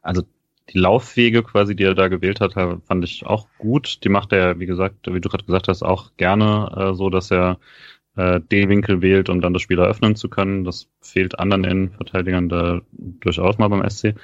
Also 0.00 0.22
die 0.70 0.78
Laufwege 0.78 1.42
quasi, 1.42 1.76
die 1.76 1.84
er 1.84 1.94
da 1.94 2.08
gewählt 2.08 2.40
hat, 2.40 2.54
fand 2.54 3.04
ich 3.04 3.26
auch 3.26 3.46
gut. 3.58 4.04
Die 4.04 4.08
macht 4.08 4.32
er, 4.32 4.58
wie 4.58 4.66
gesagt, 4.66 5.06
wie 5.06 5.20
du 5.20 5.28
gerade 5.28 5.44
gesagt 5.44 5.68
hast, 5.68 5.82
auch 5.82 6.12
gerne 6.16 6.72
äh, 6.76 6.94
so, 6.94 7.10
dass 7.10 7.30
er 7.30 7.58
äh, 8.16 8.40
den 8.40 8.68
Winkel 8.68 9.02
wählt, 9.02 9.28
um 9.28 9.40
dann 9.40 9.52
das 9.52 9.62
Spiel 9.62 9.78
eröffnen 9.78 10.16
zu 10.16 10.28
können. 10.28 10.64
Das 10.64 10.88
fehlt 11.00 11.38
anderen 11.38 11.64
Innenverteidigern 11.64 12.48
da 12.48 12.80
durchaus 12.92 13.58
mal 13.58 13.68
beim 13.68 13.88
SC. 13.88 14.14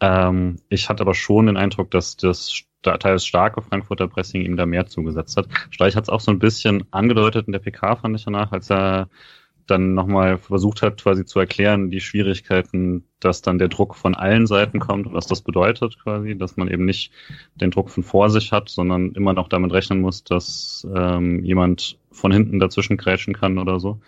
Ähm, 0.00 0.56
ich 0.68 0.88
hatte 0.88 1.02
aber 1.02 1.14
schon 1.14 1.46
den 1.46 1.56
Eindruck, 1.56 1.90
dass 1.90 2.16
das 2.16 2.64
teils 2.82 3.24
starke 3.26 3.62
Frankfurter 3.62 4.08
Pressing 4.08 4.42
ihm 4.42 4.56
da 4.56 4.66
mehr 4.66 4.86
zugesetzt 4.86 5.36
hat. 5.36 5.46
Streich 5.70 5.96
hat 5.96 6.04
es 6.04 6.08
auch 6.10 6.20
so 6.20 6.30
ein 6.30 6.38
bisschen 6.38 6.84
angedeutet 6.90 7.46
in 7.46 7.52
der 7.52 7.60
PK, 7.60 7.96
fand 7.96 8.16
ich 8.16 8.24
danach, 8.24 8.52
als 8.52 8.70
er 8.70 9.08
dann 9.66 9.94
nochmal 9.94 10.38
versucht 10.38 10.82
hat, 10.82 11.02
quasi 11.02 11.24
zu 11.24 11.38
erklären, 11.38 11.90
die 11.90 12.00
Schwierigkeiten, 12.00 13.04
dass 13.20 13.42
dann 13.42 13.58
der 13.58 13.68
Druck 13.68 13.94
von 13.94 14.14
allen 14.14 14.46
Seiten 14.46 14.80
kommt 14.80 15.06
und 15.06 15.14
was 15.14 15.26
das 15.26 15.42
bedeutet 15.42 15.98
quasi, 16.02 16.36
dass 16.36 16.56
man 16.56 16.68
eben 16.68 16.84
nicht 16.84 17.12
den 17.54 17.70
Druck 17.70 17.90
von 17.90 18.02
vor 18.02 18.28
sich 18.30 18.52
hat, 18.52 18.68
sondern 18.68 19.12
immer 19.12 19.32
noch 19.32 19.48
damit 19.48 19.72
rechnen 19.72 20.00
muss, 20.00 20.24
dass 20.24 20.86
ähm, 20.94 21.44
jemand 21.44 21.98
von 22.10 22.32
hinten 22.32 22.58
dazwischen 22.58 22.96
grätschen 22.96 23.34
kann 23.34 23.58
oder 23.58 23.78
so. 23.78 24.00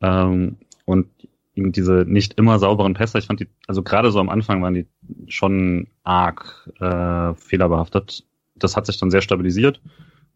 Ähm, 0.00 0.56
und 0.84 1.08
diese 1.54 2.04
nicht 2.06 2.34
immer 2.34 2.58
sauberen 2.58 2.94
Pässe, 2.94 3.18
ich 3.18 3.26
fand 3.26 3.40
die, 3.40 3.48
also 3.66 3.82
gerade 3.82 4.10
so 4.10 4.20
am 4.20 4.28
Anfang 4.28 4.62
waren 4.62 4.74
die 4.74 4.86
schon 5.28 5.88
arg 6.02 6.70
äh, 6.80 7.34
fehlerbehaftet. 7.34 8.24
Das 8.56 8.76
hat 8.76 8.86
sich 8.86 8.98
dann 8.98 9.10
sehr 9.10 9.22
stabilisiert. 9.22 9.80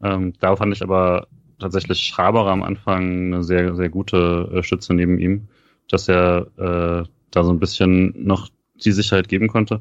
Ähm, 0.03 0.35
da 0.41 0.57
fand 0.57 0.75
ich 0.75 0.83
aber 0.83 1.29
tatsächlich 1.59 2.01
Schraberer 2.01 2.51
am 2.51 2.63
Anfang 2.63 3.33
eine 3.33 3.43
sehr, 3.43 3.75
sehr 3.75 3.89
gute 3.89 4.51
äh, 4.53 4.63
Stütze 4.63 4.95
neben 4.95 5.19
ihm, 5.19 5.49
dass 5.89 6.09
er 6.09 6.49
äh, 6.59 7.09
da 7.31 7.45
so 7.45 7.51
ein 7.51 7.61
bisschen 7.61 8.13
noch 8.17 8.49
die 8.75 8.93
Sicherheit 8.93 9.29
geben 9.29 9.49
konnte. 9.49 9.81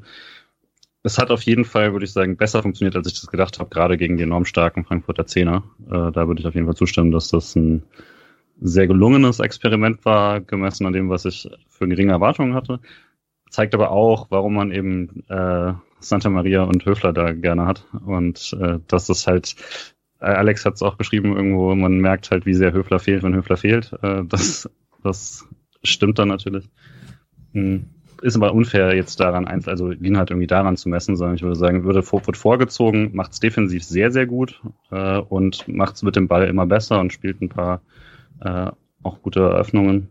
Es 1.04 1.18
hat 1.18 1.30
auf 1.30 1.44
jeden 1.44 1.66
Fall, 1.66 1.92
würde 1.92 2.06
ich 2.06 2.14
sagen, 2.14 2.38
besser 2.38 2.64
funktioniert, 2.64 2.96
als 2.96 3.08
ich 3.08 3.14
das 3.14 3.28
gedacht 3.28 3.60
habe, 3.60 3.70
gerade 3.70 3.98
gegen 3.98 4.18
die 4.18 4.24
enorm 4.24 4.46
starken 4.46 4.86
Frankfurter 4.86 5.28
Zehner. 5.28 5.64
Äh, 5.86 6.12
da 6.12 6.28
würde 6.28 6.40
ich 6.40 6.48
auf 6.48 6.56
jeden 6.56 6.66
Fall 6.66 6.76
zustimmen, 6.76 7.12
dass 7.12 7.30
das 7.30 7.56
ein 7.56 7.84
sehr 8.60 8.88
gelungenes 8.88 9.40
Experiment 9.40 10.06
war, 10.06 10.42
gemessen 10.42 10.86
an 10.86 10.94
dem, 10.94 11.10
was 11.10 11.26
ich 11.26 11.50
für 11.70 11.88
geringe 11.88 12.12
Erwartungen 12.12 12.54
hatte. 12.54 12.80
Zeigt 13.50 13.74
aber 13.74 13.92
auch, 13.92 14.28
warum 14.30 14.54
man 14.54 14.72
eben 14.72 15.24
äh, 15.30 15.74
Santa 16.00 16.30
Maria 16.30 16.64
und 16.64 16.86
Höfler 16.86 17.14
da 17.14 17.32
gerne 17.32 17.66
hat. 17.66 17.86
Und 18.06 18.56
äh, 18.60 18.80
dass 18.88 19.10
es 19.10 19.28
halt 19.28 19.56
äh, 20.20 20.26
Alex 20.26 20.66
hat 20.66 20.76
es 20.76 20.82
auch 20.82 20.96
beschrieben 20.96 21.36
irgendwo, 21.36 21.74
man 21.76 22.00
merkt 22.00 22.32
halt, 22.32 22.46
wie 22.46 22.54
sehr 22.54 22.74
Höfler 22.74 23.00
fehlt, 23.00 23.24
wenn 23.24 23.36
Höfler 23.36 23.58
fehlt. 23.58 23.94
Äh, 24.02 24.24
das, 24.26 24.70
das 25.04 25.48
stimmt 25.84 26.20
dann 26.20 26.30
natürlich. 26.30 26.70
Hm. 27.54 27.86
Ist 28.22 28.38
aber 28.38 28.54
unfair, 28.54 28.96
jetzt 28.96 29.20
daran, 29.20 29.46
also 29.46 29.90
Lien 29.90 30.18
halt 30.18 30.32
irgendwie 30.32 30.48
daran 30.48 30.78
zu 30.78 30.88
messen, 30.88 31.18
sondern 31.18 31.36
ich 31.36 31.44
würde 31.44 31.58
sagen, 31.58 31.84
würde 31.84 32.02
wird 32.02 32.38
vorgezogen, 32.38 33.12
macht 33.14 33.34
es 33.34 33.42
defensiv 33.42 33.84
sehr, 33.84 34.10
sehr 34.10 34.26
gut 34.26 34.62
äh, 34.90 35.18
und 35.18 35.68
macht 35.68 35.96
es 35.96 36.04
mit 36.04 36.16
dem 36.16 36.28
Ball 36.28 36.48
immer 36.48 36.66
besser 36.66 37.00
und 37.02 37.12
spielt 37.12 37.42
ein 37.42 37.50
paar 37.50 37.82
äh, 38.42 38.72
auch 39.04 39.22
gute 39.22 39.42
Eröffnungen. 39.42 40.10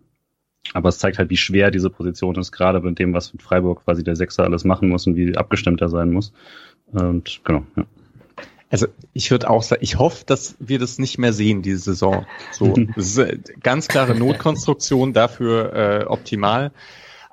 Aber 0.73 0.89
es 0.89 0.99
zeigt 0.99 1.19
halt, 1.19 1.31
wie 1.31 1.37
schwer 1.37 1.71
diese 1.71 1.91
Position 1.91 2.37
ist, 2.37 2.53
gerade 2.53 2.81
mit 2.81 2.99
dem, 2.99 3.13
was 3.13 3.33
mit 3.33 3.43
Freiburg 3.43 3.85
quasi 3.85 4.03
der 4.03 4.17
Sechser 4.17 4.45
alles 4.45 4.65
machen 4.65 4.89
muss 4.89 5.07
und 5.07 5.17
wie 5.17 5.37
abgestimmt 5.37 5.83
er 5.83 5.89
sein 5.91 6.11
muss. 6.11 6.33
Und 6.87 7.41
genau, 7.45 7.65
ja. 7.77 7.85
Also 8.71 8.89
ich 9.13 9.31
würde 9.31 9.51
auch 9.51 9.63
sagen, 9.63 9.83
ich 9.85 9.99
hoffe, 9.99 10.25
dass 10.27 10.57
wir 10.59 10.81
das 10.81 10.99
nicht 10.99 11.19
mehr 11.19 11.33
sehen, 11.33 11.63
diese 11.63 11.79
Saison. 11.79 12.27
So, 12.51 12.75
ist 12.97 13.21
ganz 13.63 13.87
klare 13.87 14.17
Notkonstruktion 14.17 15.13
dafür 15.13 15.73
äh, 15.75 16.05
optimal. 16.07 16.73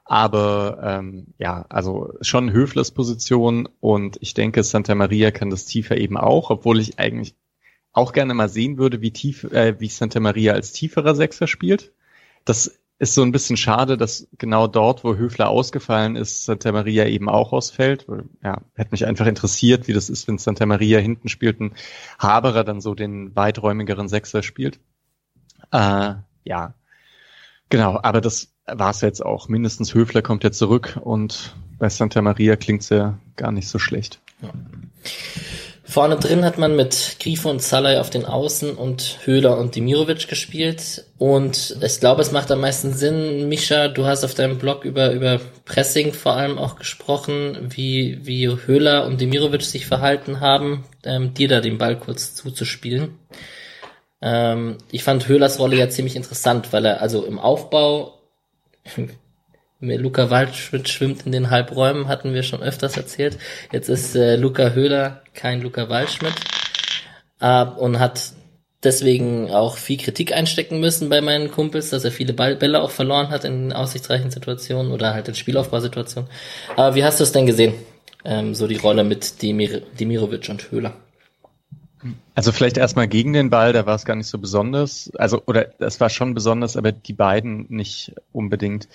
Aber 0.05 0.79
ähm, 0.83 1.27
ja, 1.37 1.65
also 1.69 2.13
schon 2.21 2.51
Höflers 2.51 2.91
Position 2.91 3.69
und 3.79 4.17
ich 4.19 4.33
denke, 4.33 4.61
Santa 4.61 4.93
Maria 4.93 5.31
kann 5.31 5.49
das 5.49 5.65
tiefer 5.65 5.97
eben 5.97 6.17
auch, 6.17 6.49
obwohl 6.49 6.79
ich 6.79 6.99
eigentlich 6.99 7.33
auch 7.93 8.13
gerne 8.13 8.33
mal 8.33 8.49
sehen 8.49 8.77
würde, 8.77 9.01
wie 9.01 9.11
tief, 9.11 9.43
äh, 9.45 9.79
wie 9.79 9.87
Santa 9.87 10.19
Maria 10.19 10.53
als 10.53 10.71
tieferer 10.71 11.15
Sechser 11.15 11.47
spielt. 11.47 11.91
Das 12.45 12.79
ist 13.01 13.15
so 13.15 13.23
ein 13.23 13.31
bisschen 13.31 13.57
schade, 13.57 13.97
dass 13.97 14.27
genau 14.37 14.67
dort, 14.67 15.03
wo 15.03 15.15
Höfler 15.15 15.49
ausgefallen 15.49 16.15
ist, 16.15 16.45
Santa 16.45 16.71
Maria 16.71 17.07
eben 17.07 17.29
auch 17.29 17.51
ausfällt. 17.51 18.05
Ja, 18.43 18.61
hätte 18.75 18.91
mich 18.91 19.07
einfach 19.07 19.25
interessiert, 19.25 19.87
wie 19.87 19.93
das 19.93 20.09
ist, 20.09 20.27
wenn 20.27 20.37
Santa 20.37 20.67
Maria 20.67 20.99
hinten 20.99 21.27
spielt 21.27 21.59
und 21.59 21.73
Haberer 22.19 22.63
dann 22.63 22.79
so 22.79 22.93
den 22.93 23.35
weiträumigeren 23.35 24.07
Sechser 24.07 24.43
spielt. 24.43 24.79
Äh, 25.71 26.13
ja, 26.43 26.75
genau, 27.69 27.99
aber 28.03 28.21
das 28.21 28.53
war 28.67 28.91
es 28.91 29.01
jetzt 29.01 29.25
auch. 29.25 29.47
Mindestens 29.47 29.95
Höfler 29.95 30.21
kommt 30.21 30.43
ja 30.43 30.51
zurück 30.51 30.99
und 31.01 31.55
bei 31.79 31.89
Santa 31.89 32.21
Maria 32.21 32.55
klingt's 32.55 32.89
ja 32.89 33.17
gar 33.35 33.51
nicht 33.51 33.67
so 33.67 33.79
schlecht. 33.79 34.21
Ja. 34.43 34.51
Vorne 35.91 36.15
drin 36.15 36.45
hat 36.45 36.57
man 36.57 36.77
mit 36.77 37.17
Grifo 37.19 37.49
und 37.49 37.61
Salai 37.61 37.99
auf 37.99 38.09
den 38.09 38.23
Außen 38.23 38.75
und 38.75 39.19
Höhler 39.25 39.57
und 39.57 39.75
Demirovic 39.75 40.29
gespielt. 40.29 41.03
Und 41.17 41.75
ich 41.81 41.99
glaube, 41.99 42.21
es 42.21 42.31
macht 42.31 42.49
am 42.49 42.61
meisten 42.61 42.93
Sinn, 42.93 43.49
Mischa, 43.49 43.89
du 43.89 44.05
hast 44.05 44.23
auf 44.23 44.33
deinem 44.33 44.57
Blog 44.57 44.85
über, 44.85 45.11
über 45.11 45.41
Pressing 45.65 46.13
vor 46.13 46.37
allem 46.37 46.57
auch 46.57 46.77
gesprochen, 46.77 47.57
wie, 47.75 48.19
wie 48.25 48.47
Höhler 48.47 49.05
und 49.05 49.19
Demirovic 49.19 49.63
sich 49.63 49.85
verhalten 49.85 50.39
haben, 50.39 50.85
ähm, 51.03 51.33
dir 51.33 51.49
da 51.49 51.59
den 51.59 51.77
Ball 51.77 51.99
kurz 51.99 52.35
zuzuspielen. 52.35 53.19
Ähm, 54.21 54.77
ich 54.91 55.03
fand 55.03 55.27
Höhlers 55.27 55.59
Rolle 55.59 55.75
ja 55.75 55.89
ziemlich 55.89 56.15
interessant, 56.15 56.71
weil 56.71 56.85
er 56.85 57.01
also 57.01 57.25
im 57.25 57.37
Aufbau 57.37 58.17
Luca 59.81 60.29
Waldschmidt 60.29 60.87
schwimmt 60.87 61.25
in 61.25 61.31
den 61.31 61.49
Halbräumen, 61.49 62.07
hatten 62.07 62.33
wir 62.33 62.43
schon 62.43 62.61
öfters 62.61 62.97
erzählt. 62.97 63.37
Jetzt 63.71 63.89
ist 63.89 64.15
äh, 64.15 64.35
Luca 64.35 64.69
Höhler 64.69 65.21
kein 65.33 65.61
Luca 65.61 65.89
Waldschmidt 65.89 66.35
äh, 67.39 67.65
und 67.65 67.99
hat 67.99 68.33
deswegen 68.83 69.49
auch 69.49 69.77
viel 69.77 69.97
Kritik 69.97 70.33
einstecken 70.33 70.79
müssen 70.79 71.09
bei 71.09 71.21
meinen 71.21 71.51
Kumpels, 71.51 71.89
dass 71.89 72.03
er 72.03 72.11
viele 72.11 72.33
Ball 72.33 72.55
Bälle 72.55 72.81
auch 72.81 72.91
verloren 72.91 73.29
hat 73.29 73.43
in 73.43 73.73
aussichtsreichen 73.73 74.31
Situationen 74.31 74.91
oder 74.91 75.13
halt 75.13 75.27
in 75.27 75.35
Spielaufbausituationen. 75.35 76.29
Aber 76.75 76.95
wie 76.95 77.03
hast 77.03 77.19
du 77.19 77.23
es 77.23 77.31
denn 77.31 77.45
gesehen? 77.45 77.73
Ähm, 78.23 78.53
so 78.53 78.67
die 78.67 78.77
Rolle 78.77 79.03
mit 79.03 79.41
Demir 79.41 79.81
Demirovic 79.99 80.49
und 80.49 80.71
Höhler. 80.71 80.93
Also 82.33 82.51
vielleicht 82.51 82.77
erstmal 82.77 83.07
gegen 83.07 83.33
den 83.33 83.49
Ball, 83.49 83.73
da 83.73 83.85
war 83.85 83.95
es 83.95 84.05
gar 84.05 84.15
nicht 84.15 84.27
so 84.27 84.39
besonders. 84.39 85.11
Also, 85.17 85.43
oder 85.45 85.69
es 85.79 85.99
war 85.99 86.09
schon 86.09 86.33
besonders, 86.33 86.75
aber 86.75 86.91
die 86.91 87.13
beiden 87.13 87.67
nicht 87.69 88.13
unbedingt. 88.31 88.87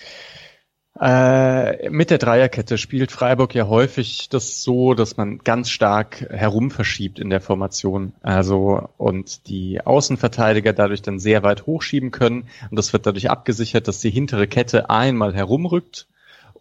Äh, 1.01 1.91
mit 1.91 2.11
der 2.11 2.19
Dreierkette 2.19 2.79
spielt 2.79 3.13
Freiburg 3.13 3.55
ja 3.55 3.69
häufig 3.69 4.29
das 4.31 4.63
so, 4.63 4.95
dass 4.95 5.17
man 5.17 5.39
ganz 5.39 5.69
stark 5.69 6.27
herum 6.31 6.71
verschiebt 6.71 7.19
in 7.19 7.29
der 7.29 7.41
Formation. 7.41 8.13
Also 8.23 8.89
und 8.97 9.49
die 9.49 9.85
Außenverteidiger 9.85 10.73
dadurch 10.73 11.03
dann 11.03 11.19
sehr 11.19 11.43
weit 11.43 11.67
hochschieben 11.67 12.13
können. 12.13 12.49
Und 12.71 12.79
das 12.79 12.93
wird 12.93 13.07
dadurch 13.07 13.31
abgesichert, 13.31 13.89
dass 13.89 14.01
die 14.01 14.11
hintere 14.11 14.47
Kette 14.47 14.89
einmal 14.89 15.35
herumrückt 15.35 16.07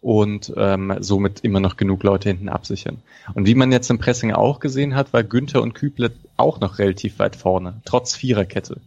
und 0.02 0.52
ähm, 0.56 0.94
somit 1.00 1.40
immer 1.40 1.60
noch 1.60 1.76
genug 1.76 2.02
Leute 2.02 2.28
hinten 2.28 2.48
absichern. 2.48 2.98
Und 3.34 3.46
wie 3.46 3.54
man 3.54 3.72
jetzt 3.72 3.90
im 3.90 3.98
Pressing 3.98 4.32
auch 4.32 4.60
gesehen 4.60 4.94
hat, 4.94 5.12
war 5.12 5.24
Günther 5.24 5.62
und 5.62 5.74
Küble 5.74 6.12
auch 6.36 6.60
noch 6.60 6.78
relativ 6.78 7.18
weit 7.18 7.36
vorne, 7.36 7.80
trotz 7.84 8.14
Viererkette. 8.14 8.80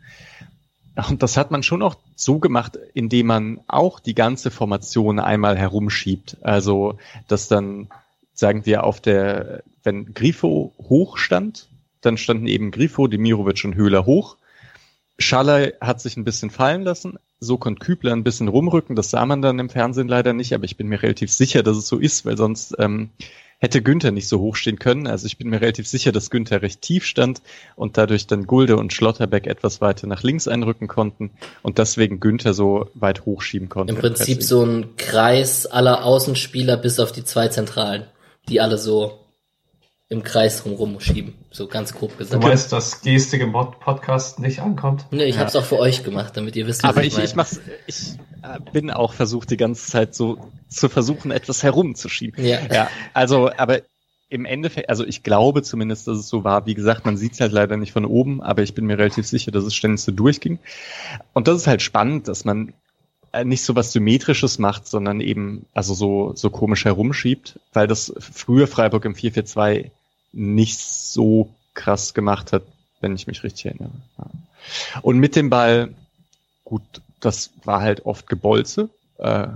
Und 1.09 1.23
das 1.23 1.38
hat 1.38 1.51
man 1.51 1.63
schon 1.63 1.81
auch 1.81 1.95
so 2.15 2.39
gemacht, 2.39 2.77
indem 2.93 3.27
man 3.27 3.62
auch 3.67 3.99
die 3.99 4.15
ganze 4.15 4.51
Formation 4.51 5.19
einmal 5.19 5.57
herumschiebt. 5.57 6.38
Also, 6.41 6.97
dass 7.27 7.47
dann, 7.47 7.89
sagen 8.33 8.65
wir, 8.65 8.83
auf 8.83 8.99
der, 9.01 9.63
wenn 9.83 10.13
Grifo 10.13 10.73
hoch 10.77 11.17
stand, 11.17 11.67
dann 12.01 12.17
standen 12.17 12.47
eben 12.47 12.71
Grifo, 12.71 13.07
Demirovic 13.07 13.63
und 13.65 13.75
Höhler 13.75 14.05
hoch. 14.05 14.38
Schaller 15.17 15.73
hat 15.81 15.99
sich 15.99 16.15
ein 16.15 16.23
bisschen 16.23 16.49
fallen 16.49 16.83
lassen, 16.83 17.19
so 17.41 17.57
konnte 17.57 17.83
Kübler 17.83 18.13
ein 18.13 18.23
bisschen 18.23 18.47
rumrücken, 18.47 18.95
das 18.95 19.09
sah 19.09 19.25
man 19.25 19.41
dann 19.41 19.59
im 19.59 19.69
Fernsehen 19.69 20.07
leider 20.07 20.31
nicht, 20.31 20.53
aber 20.53 20.63
ich 20.63 20.77
bin 20.77 20.88
mir 20.88 21.03
relativ 21.03 21.29
sicher, 21.29 21.62
dass 21.62 21.75
es 21.75 21.88
so 21.88 21.97
ist, 21.97 22.25
weil 22.25 22.38
sonst 22.38 22.73
ähm, 22.79 23.09
hätte 23.59 23.81
Günther 23.81 24.11
nicht 24.11 24.27
so 24.27 24.39
hoch 24.39 24.55
stehen 24.55 24.79
können. 24.79 25.05
Also 25.05 25.27
ich 25.27 25.37
bin 25.37 25.49
mir 25.49 25.61
relativ 25.61 25.87
sicher, 25.87 26.11
dass 26.11 26.29
Günther 26.29 26.61
recht 26.61 26.81
tief 26.81 27.05
stand 27.05 27.41
und 27.75 27.97
dadurch 27.97 28.25
dann 28.25 28.47
Gulde 28.47 28.77
und 28.77 28.93
Schlotterbeck 28.93 29.47
etwas 29.47 29.81
weiter 29.81 30.07
nach 30.07 30.23
links 30.23 30.47
einrücken 30.47 30.87
konnten 30.87 31.31
und 31.61 31.77
deswegen 31.77 32.19
Günther 32.19 32.53
so 32.53 32.89
weit 32.93 33.25
hochschieben 33.25 33.69
konnte. 33.69 33.93
Im 33.93 33.99
Prinzip 33.99 34.41
so 34.41 34.63
ein 34.63 34.95
Kreis 34.97 35.65
aller 35.65 36.03
Außenspieler 36.05 36.77
bis 36.77 36.99
auf 36.99 37.11
die 37.11 37.23
zwei 37.23 37.49
Zentralen, 37.49 38.05
die 38.47 38.61
alle 38.61 38.77
so 38.77 39.19
im 40.11 40.23
Kreis 40.23 40.65
rumrum 40.65 40.99
schieben, 40.99 41.35
so 41.51 41.67
ganz 41.67 41.93
grob 41.93 42.17
gesagt. 42.17 42.43
Du 42.43 42.47
weißt, 42.47 42.71
dass 42.73 43.01
Gestik 43.01 43.41
im 43.41 43.51
Podcast 43.51 44.39
nicht 44.39 44.59
ankommt? 44.59 45.05
Nee, 45.11 45.25
ich 45.25 45.35
ja. 45.35 45.41
hab's 45.41 45.55
auch 45.55 45.63
für 45.63 45.77
euch 45.77 46.03
gemacht, 46.03 46.35
damit 46.35 46.55
ihr 46.55 46.65
wisst, 46.65 46.83
was 46.83 46.89
Aber 46.89 47.03
ich, 47.03 47.17
ich, 47.19 47.23
ich 47.23 47.35
mach's, 47.35 47.61
ich 47.85 48.13
äh, 48.41 48.59
bin 48.73 48.89
auch 48.89 49.13
versucht, 49.13 49.51
die 49.51 49.57
ganze 49.57 49.85
Zeit 49.85 50.15
so 50.15 50.39
zu 50.67 50.89
versuchen, 50.89 51.29
etwas 51.29 51.61
herumzuschieben. 51.61 52.43
Ja. 52.43 52.59
ja. 52.71 52.89
Also, 53.13 53.51
aber 53.55 53.81
im 54.29 54.45
Endeffekt, 54.45 54.89
also 54.89 55.05
ich 55.05 55.21
glaube 55.21 55.61
zumindest, 55.61 56.07
dass 56.07 56.17
es 56.17 56.27
so 56.27 56.43
war. 56.43 56.65
Wie 56.65 56.75
gesagt, 56.75 57.05
man 57.05 57.15
sieht 57.15 57.33
es 57.33 57.41
halt 57.41 57.51
leider 57.51 57.77
nicht 57.77 57.91
von 57.91 58.05
oben, 58.05 58.41
aber 58.41 58.63
ich 58.63 58.73
bin 58.73 58.85
mir 58.85 58.97
relativ 58.97 59.27
sicher, 59.27 59.51
dass 59.51 59.63
es 59.63 59.75
ständig 59.75 60.01
so 60.01 60.11
durchging. 60.11 60.57
Und 61.33 61.47
das 61.47 61.57
ist 61.57 61.67
halt 61.67 61.83
spannend, 61.83 62.27
dass 62.27 62.45
man 62.45 62.73
äh, 63.31 63.45
nicht 63.45 63.63
so 63.63 63.75
was 63.75 63.91
Symmetrisches 63.91 64.57
macht, 64.57 64.87
sondern 64.87 65.21
eben 65.21 65.67
also 65.73 65.93
so, 65.93 66.31
so 66.35 66.49
komisch 66.49 66.85
herumschiebt, 66.85 67.59
weil 67.73 67.85
das 67.87 68.11
früher 68.17 68.67
Freiburg 68.67 69.05
im 69.05 69.13
4-4-2 69.13 69.91
nicht 70.31 70.79
so 70.79 71.49
krass 71.73 72.13
gemacht 72.13 72.53
hat, 72.53 72.63
wenn 73.01 73.15
ich 73.15 73.27
mich 73.27 73.43
richtig 73.43 73.67
erinnere. 73.67 73.91
Und 75.01 75.19
mit 75.19 75.35
dem 75.35 75.49
Ball, 75.49 75.93
gut, 76.63 76.81
das 77.19 77.51
war 77.63 77.81
halt 77.81 78.05
oft 78.05 78.27
Gebolze, 78.27 78.89
äh, 79.17 79.47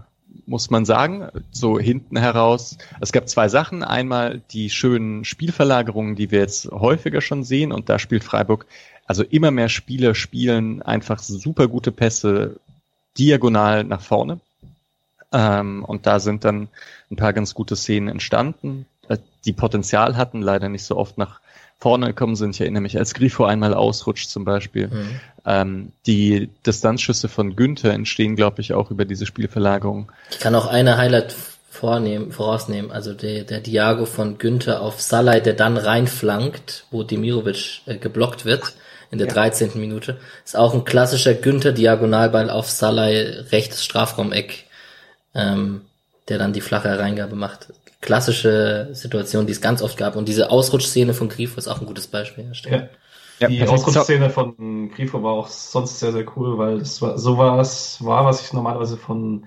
muss 0.45 0.69
man 0.69 0.85
sagen, 0.85 1.29
so 1.51 1.79
hinten 1.79 2.17
heraus. 2.17 2.77
Es 2.99 3.11
gab 3.11 3.29
zwei 3.29 3.49
Sachen. 3.49 3.83
Einmal 3.83 4.41
die 4.51 4.69
schönen 4.69 5.25
Spielverlagerungen, 5.25 6.15
die 6.15 6.31
wir 6.31 6.39
jetzt 6.39 6.69
häufiger 6.71 7.21
schon 7.21 7.43
sehen. 7.43 7.71
Und 7.71 7.87
da 7.89 7.99
spielt 7.99 8.23
Freiburg, 8.23 8.65
also 9.05 9.23
immer 9.23 9.51
mehr 9.51 9.69
Spieler 9.69 10.15
spielen 10.15 10.81
einfach 10.81 11.19
super 11.19 11.67
gute 11.67 11.91
Pässe 11.91 12.59
diagonal 13.17 13.83
nach 13.83 14.01
vorne. 14.01 14.39
Ähm, 15.31 15.83
und 15.83 16.05
da 16.05 16.19
sind 16.19 16.45
dann 16.45 16.69
ein 17.11 17.15
paar 17.15 17.33
ganz 17.33 17.53
gute 17.53 17.75
Szenen 17.75 18.07
entstanden. 18.07 18.85
Äh, 19.09 19.17
die 19.45 19.53
Potenzial 19.53 20.17
hatten, 20.17 20.41
leider 20.41 20.69
nicht 20.69 20.85
so 20.85 20.97
oft 20.97 21.17
nach 21.17 21.39
vorne 21.79 22.07
gekommen 22.07 22.35
sind. 22.35 22.55
Ich 22.55 22.61
erinnere 22.61 22.81
mich, 22.81 22.97
als 22.97 23.13
Grifo 23.13 23.43
einmal 23.43 23.73
ausrutscht 23.73 24.29
zum 24.29 24.45
Beispiel. 24.45 24.87
Mhm. 24.87 25.19
Ähm, 25.45 25.91
die 26.07 26.49
Distanzschüsse 26.65 27.27
von 27.27 27.57
Günther 27.57 27.91
entstehen, 27.91 28.37
glaube 28.37 28.61
ich, 28.61 28.73
auch 28.73 28.89
über 28.89 29.03
diese 29.03 29.25
Spielverlagerung. 29.25 30.09
Ich 30.31 30.39
kann 30.39 30.55
auch 30.55 30.67
eine 30.67 30.97
Highlight 30.97 31.35
vornehmen, 31.69 32.31
vorausnehmen. 32.31 32.91
Also 32.91 33.13
der, 33.13 33.43
der 33.43 33.59
Diago 33.59 34.05
von 34.05 34.37
Günther 34.37 34.81
auf 34.81 35.01
Salai, 35.01 35.41
der 35.41 35.53
dann 35.53 35.75
reinflankt, 35.75 36.85
wo 36.91 37.03
Demirovic 37.03 37.81
äh, 37.85 37.97
geblockt 37.97 38.45
wird 38.45 38.73
in 39.11 39.17
der 39.17 39.27
ja. 39.27 39.33
13. 39.33 39.71
Minute. 39.75 40.17
Ist 40.45 40.55
auch 40.55 40.73
ein 40.73 40.85
klassischer 40.85 41.33
Günther 41.33 41.73
Diagonalball 41.73 42.49
auf 42.49 42.69
Salai, 42.69 43.43
rechtes 43.51 43.83
Strafraumeck, 43.83 44.65
ähm, 45.35 45.81
der 46.29 46.37
dann 46.37 46.53
die 46.53 46.61
flache 46.61 46.97
Reingabe 46.97 47.35
macht 47.35 47.73
klassische 48.03 48.89
Situation, 48.91 49.47
die 49.47 49.53
es 49.53 49.61
ganz 49.61 49.81
oft 49.81 49.97
gab. 49.97 50.15
Und 50.15 50.27
diese 50.27 50.51
Ausrutschszene 50.51 51.13
von 51.13 51.29
Grifo 51.29 51.57
ist 51.57 51.67
auch 51.67 51.81
ein 51.81 51.87
gutes 51.87 52.07
Beispiel. 52.07 52.51
Ja. 52.65 52.89
Ja, 53.39 53.47
die 53.47 53.63
Ausrutschszene 53.63 54.29
von 54.29 54.91
Grifo 54.91 55.23
war 55.23 55.33
auch 55.33 55.47
sonst 55.47 55.99
sehr, 55.99 56.11
sehr 56.11 56.25
cool, 56.37 56.57
weil 56.59 56.77
es 56.77 57.01
war, 57.01 57.17
so 57.17 57.37
war 57.37 57.59
es, 57.59 57.97
war, 58.05 58.25
was 58.25 58.41
ich 58.41 58.53
normalerweise 58.53 58.95
von 58.95 59.45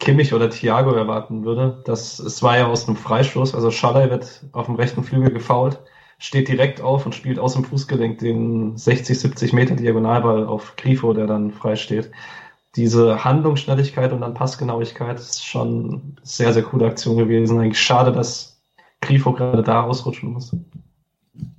Kimmich 0.00 0.32
oder 0.32 0.48
Thiago 0.48 0.92
erwarten 0.92 1.44
würde. 1.44 1.82
Das, 1.84 2.18
es 2.18 2.42
war 2.42 2.56
ja 2.56 2.66
aus 2.66 2.88
einem 2.88 2.96
Freistoß, 2.96 3.54
also 3.54 3.70
Schaller 3.70 4.10
wird 4.10 4.44
auf 4.52 4.66
dem 4.66 4.76
rechten 4.76 5.04
Flügel 5.04 5.30
gefault, 5.30 5.80
steht 6.18 6.48
direkt 6.48 6.80
auf 6.80 7.04
und 7.04 7.14
spielt 7.14 7.38
aus 7.38 7.52
dem 7.52 7.64
Fußgelenk 7.64 8.18
den 8.18 8.76
60, 8.76 9.18
70 9.18 9.52
Meter 9.52 9.76
Diagonalball 9.76 10.46
auf 10.46 10.74
Grifo, 10.76 11.12
der 11.12 11.26
dann 11.26 11.52
frei 11.52 11.76
steht 11.76 12.10
diese 12.76 13.24
Handlungsschnelligkeit 13.24 14.12
und 14.12 14.20
dann 14.20 14.34
Passgenauigkeit 14.34 15.18
ist 15.18 15.44
schon 15.44 16.16
sehr, 16.22 16.52
sehr 16.52 16.62
coole 16.62 16.86
Aktion 16.86 17.16
gewesen. 17.16 17.58
Eigentlich 17.58 17.80
schade, 17.80 18.12
dass 18.12 18.60
Grifo 19.00 19.32
gerade 19.32 19.62
da 19.62 19.82
ausrutschen 19.82 20.32
muss. 20.32 20.54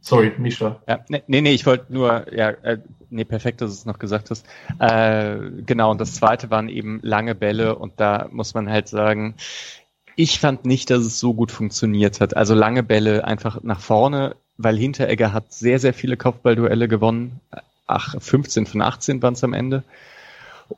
Sorry, 0.02 0.32
Misha. 0.38 0.82
Ja, 0.88 1.00
nee, 1.10 1.22
nee, 1.28 1.52
ich 1.52 1.66
wollte 1.66 1.94
nur, 1.94 2.32
ja, 2.34 2.50
äh, 2.50 2.80
nee, 3.10 3.26
perfekt, 3.26 3.62
dass 3.62 3.72
du 3.72 3.74
es 3.74 3.86
noch 3.86 4.00
gesagt 4.00 4.32
hast. 4.32 4.46
Äh, 4.80 5.38
genau, 5.66 5.92
und 5.92 6.02
das 6.02 6.16
zweite 6.16 6.50
waren 6.50 6.70
eben 6.70 7.00
lange 7.04 7.36
Bälle 7.36 7.76
und 7.76 8.00
da 8.00 8.28
muss 8.32 8.54
man 8.54 8.70
halt 8.70 8.88
sagen, 8.88 9.36
ich 10.16 10.40
fand 10.40 10.66
nicht, 10.66 10.90
dass 10.90 11.02
es 11.02 11.20
so 11.20 11.34
gut 11.34 11.52
funktioniert 11.52 12.22
hat. 12.22 12.36
Also 12.36 12.56
lange 12.56 12.82
Bälle 12.82 13.26
einfach 13.26 13.62
nach 13.62 13.80
vorne 13.80 14.36
weil 14.58 14.78
Hinteregger 14.78 15.34
hat 15.34 15.54
sehr, 15.54 15.80
sehr 15.80 15.94
viele 15.94 16.18
Kopfballduelle 16.18 16.88
gewonnen. 16.88 17.40
Ach, 17.86 18.16
15 18.20 18.66
von 18.66 18.82
18 18.82 19.22
waren 19.22 19.34
es 19.34 19.44
am 19.44 19.54
Ende. 19.54 19.84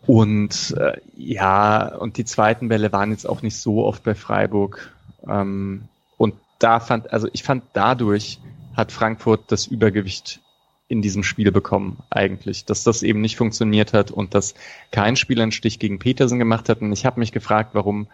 Und 0.05 0.75
äh, 0.77 0.97
ja, 1.15 1.95
und 1.95 2.17
die 2.17 2.25
zweiten 2.25 2.67
Bälle 2.69 2.91
waren 2.91 3.11
jetzt 3.11 3.27
auch 3.27 3.41
nicht 3.41 3.57
so 3.57 3.85
oft 3.85 4.03
bei 4.03 4.15
Freiburg. 4.15 4.93
Ähm, 5.27 5.83
und 6.17 6.35
da 6.59 6.79
fand, 6.79 7.11
also 7.11 7.27
ich 7.33 7.43
fand 7.43 7.63
dadurch 7.73 8.39
hat 8.75 8.91
Frankfurt 8.91 9.51
das 9.51 9.67
Übergewicht 9.67 10.41
in 10.87 11.01
diesem 11.01 11.23
Spiel 11.23 11.51
bekommen, 11.51 11.97
eigentlich. 12.09 12.65
Dass 12.65 12.83
das 12.83 13.03
eben 13.03 13.21
nicht 13.21 13.37
funktioniert 13.37 13.93
hat 13.93 14.11
und 14.11 14.33
dass 14.33 14.55
kein 14.91 15.15
Spieler 15.15 15.43
einen 15.43 15.51
Stich 15.51 15.79
gegen 15.79 15.99
Petersen 15.99 16.39
gemacht 16.39 16.69
hat. 16.69 16.81
Und 16.81 16.91
ich 16.91 17.05
habe 17.05 17.19
mich 17.19 17.31
gefragt, 17.31 17.71
warum 17.73 18.07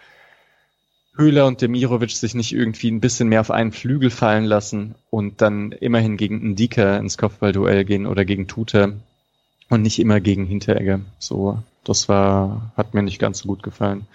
Höhler 1.16 1.46
und 1.46 1.62
Demirovic 1.62 2.12
sich 2.12 2.36
nicht 2.36 2.54
irgendwie 2.54 2.92
ein 2.92 3.00
bisschen 3.00 3.30
mehr 3.30 3.40
auf 3.40 3.52
einen 3.52 3.72
Flügel 3.72 4.10
fallen 4.10 4.44
lassen 4.44 4.96
und 5.10 5.42
dann 5.42 5.72
immerhin 5.72 6.18
gegen 6.18 6.52
Ndika 6.52 6.98
ins 6.98 7.18
Kopfballduell 7.18 7.86
gehen 7.86 8.06
oder 8.06 8.26
gegen 8.26 8.48
Tuta 8.48 8.94
und 9.70 9.82
nicht 9.82 10.00
immer 10.00 10.20
gegen 10.20 10.46
Hinteregger. 10.46 11.02
So, 11.20 11.60
das 11.84 12.10
war, 12.10 12.72
hat 12.78 12.94
mir 12.94 13.04
nicht 13.04 13.20
ganz 13.20 13.40
so 13.40 13.48
gut 13.48 13.64
gefallen. 13.64 14.08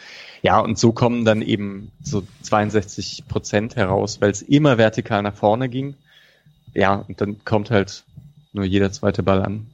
Ja, 0.42 0.60
und 0.60 0.78
so 0.78 0.92
kommen 0.92 1.24
dann 1.24 1.42
eben 1.42 1.90
so 2.02 2.22
62 2.42 3.24
Prozent 3.28 3.76
heraus, 3.76 4.20
weil 4.20 4.30
es 4.30 4.42
immer 4.42 4.78
vertikal 4.78 5.22
nach 5.22 5.34
vorne 5.34 5.68
ging. 5.68 5.94
Ja, 6.72 6.94
und 6.94 7.20
dann 7.20 7.44
kommt 7.44 7.70
halt 7.70 8.04
nur 8.52 8.64
jeder 8.64 8.92
zweite 8.92 9.22
Ball 9.22 9.42
an. 9.42 9.66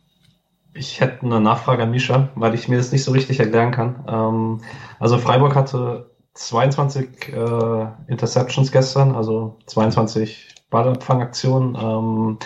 Ich 0.75 1.01
hätte 1.01 1.25
eine 1.25 1.41
Nachfrage 1.41 1.85
an 1.85 1.91
Misha, 1.91 2.29
weil 2.35 2.55
ich 2.55 2.69
mir 2.69 2.77
das 2.77 2.93
nicht 2.93 3.05
so 3.05 3.12
richtig 3.12 3.41
erklären 3.41 3.71
kann. 3.71 4.05
Ähm, 4.07 4.61
also 4.99 5.19
Freiburg 5.19 5.55
hatte 5.55 6.11
22 6.35 7.33
äh, 7.33 7.87
Interceptions 8.09 8.73
gestern, 8.73 9.15
also 9.15 9.57
22 9.67 10.49
Ballabfangaktionen. 10.69 11.77
Ähm, 11.81 12.39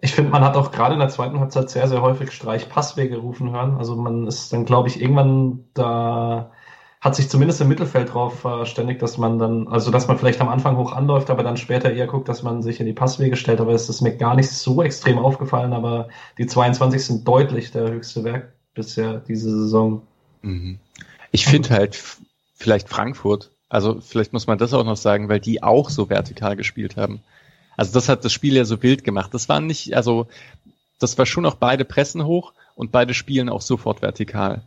ich 0.00 0.14
finde, 0.14 0.30
man 0.30 0.44
hat 0.44 0.56
auch 0.56 0.70
gerade 0.70 0.94
in 0.94 1.00
der 1.00 1.08
zweiten 1.08 1.40
Halbzeit 1.40 1.70
sehr, 1.70 1.88
sehr 1.88 2.02
häufig 2.02 2.30
Streich-Passwege 2.30 3.18
rufen 3.18 3.50
hören. 3.50 3.76
Also 3.76 3.96
man 3.96 4.26
ist 4.26 4.52
dann, 4.52 4.64
glaube 4.64 4.88
ich, 4.88 5.00
irgendwann 5.00 5.64
da 5.74 6.52
hat 7.00 7.14
sich 7.14 7.28
zumindest 7.28 7.60
im 7.60 7.68
Mittelfeld 7.68 8.12
drauf 8.12 8.40
verständigt, 8.40 9.02
dass 9.02 9.18
man 9.18 9.38
dann, 9.38 9.68
also 9.68 9.90
dass 9.90 10.08
man 10.08 10.18
vielleicht 10.18 10.40
am 10.40 10.48
Anfang 10.48 10.76
hoch 10.76 10.92
anläuft, 10.92 11.30
aber 11.30 11.44
dann 11.44 11.56
später 11.56 11.92
eher 11.92 12.08
guckt, 12.08 12.28
dass 12.28 12.42
man 12.42 12.62
sich 12.62 12.80
in 12.80 12.86
die 12.86 12.92
Passwege 12.92 13.36
stellt. 13.36 13.60
Aber 13.60 13.72
es 13.72 13.88
ist 13.88 14.00
mir 14.00 14.16
gar 14.16 14.34
nicht 14.34 14.50
so 14.50 14.82
extrem 14.82 15.18
aufgefallen, 15.18 15.72
aber 15.72 16.08
die 16.38 16.46
22 16.46 17.04
sind 17.04 17.28
deutlich 17.28 17.70
der 17.70 17.90
höchste 17.90 18.24
Werk 18.24 18.52
bisher 18.74 19.20
diese 19.20 19.50
Saison. 19.50 20.02
Mhm. 20.42 20.78
Ich 21.30 21.46
finde 21.46 21.70
halt 21.70 22.02
vielleicht 22.54 22.88
Frankfurt, 22.88 23.52
also 23.68 24.00
vielleicht 24.00 24.32
muss 24.32 24.46
man 24.46 24.58
das 24.58 24.72
auch 24.72 24.84
noch 24.84 24.96
sagen, 24.96 25.28
weil 25.28 25.40
die 25.40 25.62
auch 25.62 25.90
so 25.90 26.10
vertikal 26.10 26.56
gespielt 26.56 26.96
haben. 26.96 27.20
Also 27.78 27.92
das 27.92 28.08
hat 28.08 28.24
das 28.24 28.32
Spiel 28.32 28.56
ja 28.56 28.64
so 28.64 28.82
wild 28.82 29.04
gemacht. 29.04 29.32
Das 29.32 29.48
war 29.48 29.60
nicht, 29.60 29.94
also 29.94 30.26
das 30.98 31.16
war 31.16 31.26
schon 31.26 31.46
auch 31.46 31.54
beide 31.54 31.84
Pressen 31.84 32.26
hoch 32.26 32.52
und 32.74 32.90
beide 32.90 33.14
spielen 33.14 33.48
auch 33.48 33.62
sofort 33.62 34.02
vertikal. 34.02 34.62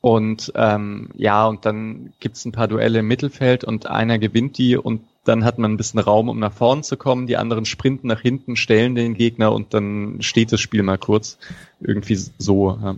Und 0.00 0.52
ähm, 0.56 1.10
ja, 1.14 1.46
und 1.46 1.64
dann 1.64 2.12
gibt's 2.18 2.44
ein 2.44 2.50
paar 2.50 2.66
Duelle 2.66 2.98
im 2.98 3.06
Mittelfeld 3.06 3.62
und 3.62 3.86
einer 3.86 4.18
gewinnt 4.18 4.58
die 4.58 4.76
und 4.76 5.02
dann 5.24 5.44
hat 5.44 5.58
man 5.58 5.70
ein 5.70 5.76
bisschen 5.76 6.00
Raum, 6.00 6.28
um 6.28 6.40
nach 6.40 6.52
vorn 6.52 6.82
zu 6.82 6.96
kommen. 6.96 7.28
Die 7.28 7.36
anderen 7.36 7.64
sprinten 7.64 8.08
nach 8.08 8.20
hinten, 8.20 8.56
stellen 8.56 8.96
den 8.96 9.14
Gegner 9.14 9.52
und 9.52 9.72
dann 9.72 10.20
steht 10.20 10.50
das 10.50 10.60
Spiel 10.60 10.82
mal 10.82 10.98
kurz. 10.98 11.38
Irgendwie 11.80 12.16
so. 12.16 12.76
Ja. 12.82 12.96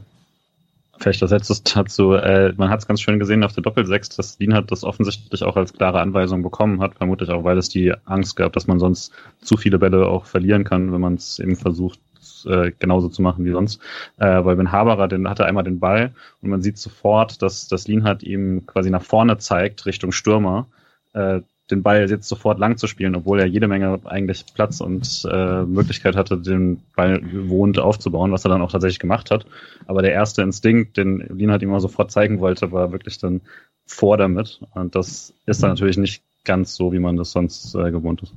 Vielleicht 0.99 1.23
das 1.23 1.31
letzte 1.31 1.55
dazu, 1.75 2.15
äh, 2.15 2.53
man 2.57 2.71
hat 2.71 2.81
es 2.81 2.87
ganz 2.87 3.01
schön 3.01 3.19
gesehen 3.19 3.45
auf 3.45 3.53
der 3.53 3.63
Doppelsechs, 3.63 4.11
dass 4.11 4.39
Wien 4.39 4.55
hat 4.55 4.71
das 4.71 4.85
offensichtlich 4.85 5.43
auch 5.43 5.57
als 5.57 5.73
klare 5.73 6.01
Anweisung 6.01 6.43
bekommen 6.43 6.81
hat, 6.81 6.95
vermutlich 6.95 7.31
auch, 7.31 7.45
weil 7.45 7.59
es 7.59 7.69
die 7.69 7.93
Angst 8.05 8.37
gab, 8.37 8.53
dass 8.53 8.67
man 8.67 8.79
sonst 8.79 9.13
zu 9.41 9.57
viele 9.57 9.79
Bälle 9.79 10.07
auch 10.07 10.27
verlieren 10.27 10.65
kann, 10.65 10.93
wenn 10.93 11.01
man 11.01 11.15
es 11.15 11.39
eben 11.39 11.57
versucht, 11.57 11.99
äh, 12.47 12.73
genauso 12.79 13.09
zu 13.09 13.23
machen 13.23 13.45
wie 13.45 13.51
sonst. 13.51 13.81
Äh, 14.19 14.45
weil 14.45 14.57
Ben 14.57 14.73
Haberer, 14.73 15.09
den 15.09 15.29
hatte 15.29 15.47
einmal 15.47 15.65
den 15.65 15.81
Ball 15.81 16.15
und 16.41 16.51
man 16.51 16.63
sieht 16.63 16.79
sofort, 16.79 17.43
dass 17.43 17.69
das 17.69 17.89
Lienhardt 17.89 18.23
ihm 18.23 18.67
quasi 18.67 18.91
nach 18.91 19.03
vorne 19.03 19.39
zeigt, 19.39 19.87
Richtung 19.87 20.13
Stürmer, 20.13 20.69
äh, 21.13 21.41
den 21.71 21.83
Ball 21.83 22.09
jetzt 22.11 22.29
sofort 22.29 22.59
lang 22.59 22.77
zu 22.77 22.87
spielen, 22.87 23.15
obwohl 23.15 23.41
er 23.41 23.47
jede 23.47 23.69
Menge 23.69 23.99
eigentlich 24.05 24.45
Platz 24.55 24.81
und 24.81 25.27
äh, 25.31 25.63
Möglichkeit 25.63 26.15
hatte, 26.15 26.39
den 26.39 26.83
Ball 26.95 27.21
gewohnt 27.21 27.79
aufzubauen, 27.79 28.33
was 28.33 28.45
er 28.45 28.51
dann 28.51 28.63
auch 28.63 28.71
tatsächlich 28.71 28.99
gemacht 28.99 29.31
hat. 29.31 29.47
Aber 29.87 30.03
der 30.03 30.13
erste 30.13 30.43
Instinkt, 30.43 30.97
den 30.97 31.21
Lienhardt 31.21 31.63
ihm 31.63 31.73
auch 31.73 31.79
sofort 31.81 32.11
zeigen 32.11 32.41
wollte, 32.41 32.71
war 32.71 32.93
wirklich 32.93 33.19
dann 33.19 33.41
vor 33.87 34.17
damit. 34.17 34.61
Und 34.75 34.95
das 34.95 35.33
ist 35.47 35.63
dann 35.63 35.71
natürlich 35.71 35.97
nicht 35.97 36.23
ganz 36.45 36.75
so, 36.75 36.93
wie 36.93 36.99
man 36.99 37.17
das 37.17 37.33
sonst 37.33 37.75
äh, 37.75 37.91
gewohnt 37.91 38.23
ist. 38.23 38.35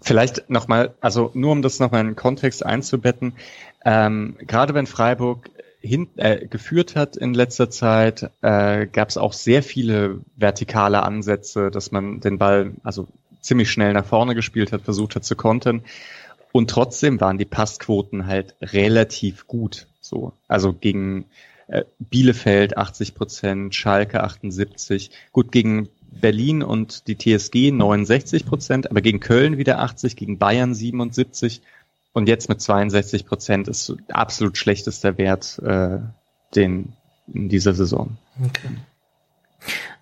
Vielleicht 0.00 0.48
nochmal, 0.50 0.94
also 1.00 1.30
nur 1.34 1.52
um 1.52 1.62
das 1.62 1.78
nochmal 1.78 2.00
in 2.00 2.08
den 2.08 2.16
Kontext 2.16 2.64
einzubetten, 2.64 3.34
ähm, 3.84 4.36
gerade 4.40 4.74
wenn 4.74 4.86
Freiburg 4.86 5.50
hin, 5.86 6.08
äh, 6.16 6.46
geführt 6.46 6.96
hat 6.96 7.16
in 7.16 7.34
letzter 7.34 7.70
Zeit, 7.70 8.30
äh, 8.42 8.86
gab 8.86 9.08
es 9.08 9.16
auch 9.16 9.32
sehr 9.32 9.62
viele 9.62 10.20
vertikale 10.36 11.02
Ansätze, 11.02 11.70
dass 11.70 11.92
man 11.92 12.20
den 12.20 12.38
Ball 12.38 12.72
also 12.82 13.06
ziemlich 13.40 13.70
schnell 13.70 13.92
nach 13.92 14.04
vorne 14.04 14.34
gespielt 14.34 14.72
hat, 14.72 14.82
versucht 14.82 15.16
hat 15.16 15.24
zu 15.24 15.36
kontern. 15.36 15.82
Und 16.52 16.70
trotzdem 16.70 17.20
waren 17.20 17.38
die 17.38 17.44
Passquoten 17.44 18.26
halt 18.26 18.54
relativ 18.60 19.46
gut. 19.46 19.86
So, 20.00 20.32
also 20.48 20.72
gegen 20.72 21.26
äh, 21.68 21.84
Bielefeld 21.98 22.76
80 22.76 23.14
Prozent, 23.14 23.74
Schalke 23.74 24.22
78. 24.22 25.10
Gut, 25.32 25.52
gegen 25.52 25.88
Berlin 26.20 26.62
und 26.62 27.08
die 27.08 27.16
TSG 27.16 27.72
69 27.72 28.46
Prozent, 28.46 28.90
aber 28.90 29.00
gegen 29.00 29.20
Köln 29.20 29.58
wieder 29.58 29.80
80, 29.80 30.16
gegen 30.16 30.38
Bayern 30.38 30.74
77 30.74 31.60
und 32.16 32.30
jetzt 32.30 32.48
mit 32.48 32.62
62 32.62 33.26
Prozent 33.26 33.68
ist 33.68 33.94
absolut 34.08 34.56
schlechtester 34.56 35.18
Wert 35.18 35.58
äh, 35.62 35.98
den 36.54 36.94
in 37.30 37.50
dieser 37.50 37.74
Saison. 37.74 38.16
Okay. 38.42 38.70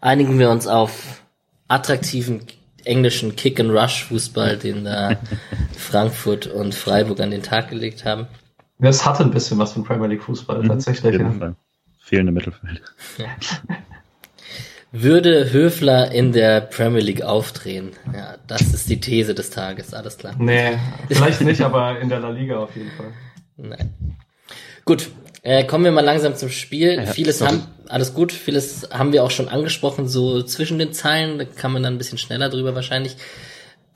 Einigen 0.00 0.38
wir 0.38 0.48
uns 0.50 0.68
auf 0.68 1.22
attraktiven 1.66 2.42
englischen 2.84 3.34
Kick-and-Rush-Fußball, 3.34 4.58
den 4.58 4.84
da 4.84 5.18
Frankfurt 5.76 6.46
und 6.46 6.76
Freiburg 6.76 7.18
an 7.18 7.32
den 7.32 7.42
Tag 7.42 7.70
gelegt 7.70 8.04
haben. 8.04 8.28
Es 8.78 9.04
hatte 9.04 9.24
ein 9.24 9.32
bisschen 9.32 9.58
was 9.58 9.72
von 9.72 9.82
Premier 9.82 10.06
League 10.06 10.22
Fußball 10.22 10.62
mhm. 10.62 10.68
tatsächlich. 10.68 11.18
Ja. 11.18 11.56
Fehlende 11.98 12.30
Mittelfeld. 12.30 12.80
Ja. 13.18 13.26
Würde 14.96 15.52
Höfler 15.52 16.12
in 16.12 16.30
der 16.30 16.60
Premier 16.60 17.00
League 17.00 17.22
aufdrehen? 17.22 17.90
Ja, 18.14 18.36
das 18.46 18.72
ist 18.72 18.88
die 18.88 19.00
These 19.00 19.34
des 19.34 19.50
Tages, 19.50 19.92
alles 19.92 20.18
klar. 20.18 20.36
Nee, 20.38 20.78
vielleicht 21.08 21.40
nicht, 21.40 21.62
aber 21.62 21.98
in 21.98 22.08
der 22.08 22.20
La 22.20 22.30
Liga 22.30 22.58
auf 22.58 22.76
jeden 22.76 22.92
Fall. 22.92 23.12
Nein. 23.56 23.92
Gut, 24.84 25.08
äh, 25.42 25.64
kommen 25.64 25.82
wir 25.82 25.90
mal 25.90 26.04
langsam 26.04 26.36
zum 26.36 26.48
Spiel. 26.48 26.94
Ja, 26.94 27.06
vieles 27.06 27.40
sorry. 27.40 27.54
haben, 27.54 27.66
alles 27.88 28.14
gut, 28.14 28.30
vieles 28.30 28.88
haben 28.92 29.12
wir 29.12 29.24
auch 29.24 29.32
schon 29.32 29.48
angesprochen, 29.48 30.06
so 30.06 30.44
zwischen 30.44 30.78
den 30.78 30.92
Zeilen, 30.92 31.38
da 31.38 31.44
kann 31.44 31.72
man 31.72 31.82
dann 31.82 31.94
ein 31.94 31.98
bisschen 31.98 32.18
schneller 32.18 32.48
drüber 32.48 32.76
wahrscheinlich. 32.76 33.16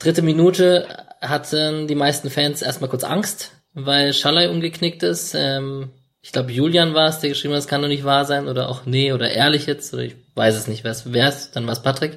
Dritte 0.00 0.22
Minute 0.22 0.88
hatten 1.20 1.86
die 1.86 1.94
meisten 1.94 2.28
Fans 2.28 2.60
erstmal 2.60 2.90
kurz 2.90 3.04
Angst, 3.04 3.52
weil 3.72 4.12
Schallei 4.12 4.50
umgeknickt 4.50 5.04
ist. 5.04 5.36
Ähm, 5.38 5.90
ich 6.20 6.32
glaube, 6.32 6.52
Julian 6.52 6.94
war 6.94 7.08
es, 7.08 7.20
der 7.20 7.30
geschrieben 7.30 7.54
hat, 7.54 7.60
es 7.60 7.68
kann 7.68 7.82
doch 7.82 7.88
nicht 7.88 8.04
wahr 8.04 8.24
sein, 8.24 8.48
oder 8.48 8.68
auch 8.68 8.86
nee, 8.86 9.12
oder 9.12 9.30
ehrlich 9.30 9.66
jetzt, 9.66 9.94
oder 9.94 10.02
ich 10.02 10.16
weiß 10.34 10.56
es 10.56 10.66
nicht, 10.66 10.84
wer 10.84 11.28
es, 11.28 11.50
dann 11.50 11.66
war 11.66 11.72
es 11.72 11.82
Patrick. 11.82 12.16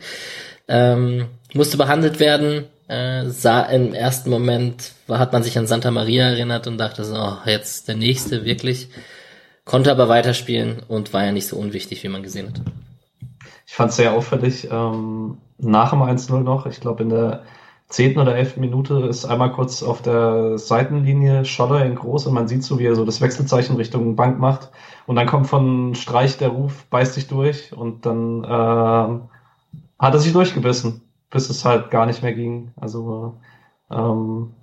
Ähm, 0.67 1.27
musste 1.53 1.77
behandelt 1.77 2.19
werden, 2.19 2.65
äh, 2.87 3.29
sah 3.29 3.61
im 3.63 3.93
ersten 3.93 4.29
Moment, 4.29 4.93
hat 5.07 5.33
man 5.33 5.43
sich 5.43 5.57
an 5.57 5.67
Santa 5.67 5.91
Maria 5.91 6.25
erinnert 6.25 6.67
und 6.67 6.77
dachte 6.77 7.03
so, 7.03 7.15
oh, 7.15 7.37
jetzt 7.45 7.87
der 7.87 7.95
nächste, 7.95 8.45
wirklich. 8.45 8.89
Konnte 9.65 9.91
aber 9.91 10.09
weiterspielen 10.09 10.81
und 10.87 11.13
war 11.13 11.23
ja 11.23 11.31
nicht 11.31 11.47
so 11.47 11.55
unwichtig, 11.55 12.03
wie 12.03 12.09
man 12.09 12.23
gesehen 12.23 12.47
hat. 12.47 12.61
Ich 13.67 13.73
fand 13.73 13.91
es 13.91 13.97
sehr 13.97 14.13
auffällig, 14.13 14.67
ähm, 14.69 15.37
nach 15.57 15.91
dem 15.91 16.01
1-0 16.01 16.41
noch, 16.41 16.65
ich 16.65 16.81
glaube 16.81 17.03
in 17.03 17.09
der 17.09 17.43
zehnten 17.91 18.19
oder 18.19 18.35
elften 18.35 18.61
Minute 18.61 19.05
ist 19.09 19.25
einmal 19.25 19.51
kurz 19.51 19.83
auf 19.83 20.01
der 20.01 20.57
Seitenlinie 20.57 21.45
Scholler 21.45 21.85
in 21.85 21.95
groß 21.95 22.25
und 22.25 22.33
man 22.33 22.47
sieht 22.47 22.63
so, 22.63 22.79
wie 22.79 22.85
er 22.85 22.95
so 22.95 23.05
das 23.05 23.21
Wechselzeichen 23.21 23.75
Richtung 23.75 24.15
Bank 24.15 24.39
macht. 24.39 24.71
Und 25.05 25.17
dann 25.17 25.27
kommt 25.27 25.47
von 25.47 25.93
Streich 25.93 26.37
der 26.37 26.49
Ruf, 26.49 26.85
beißt 26.89 27.13
sich 27.13 27.27
durch 27.27 27.73
und 27.73 28.05
dann 28.05 28.43
äh, 28.43 29.19
hat 29.99 30.13
er 30.13 30.19
sich 30.19 30.31
durchgebissen, 30.33 31.01
bis 31.29 31.49
es 31.49 31.65
halt 31.65 31.91
gar 31.91 32.05
nicht 32.05 32.23
mehr 32.23 32.33
ging. 32.33 32.71
Also 32.79 33.35
ähm, 33.91 34.53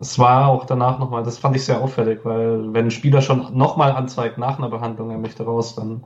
es 0.00 0.18
war 0.18 0.48
auch 0.48 0.64
danach 0.64 0.98
nochmal, 0.98 1.22
das 1.22 1.38
fand 1.38 1.54
ich 1.54 1.64
sehr 1.64 1.80
auffällig, 1.80 2.20
weil 2.24 2.72
wenn 2.72 2.86
ein 2.86 2.90
Spieler 2.90 3.20
schon 3.20 3.56
nochmal 3.56 3.92
anzeigt 3.92 4.38
nach 4.38 4.58
einer 4.58 4.70
Behandlung, 4.70 5.10
er 5.10 5.18
möchte 5.18 5.44
raus, 5.44 5.74
dann 5.74 6.04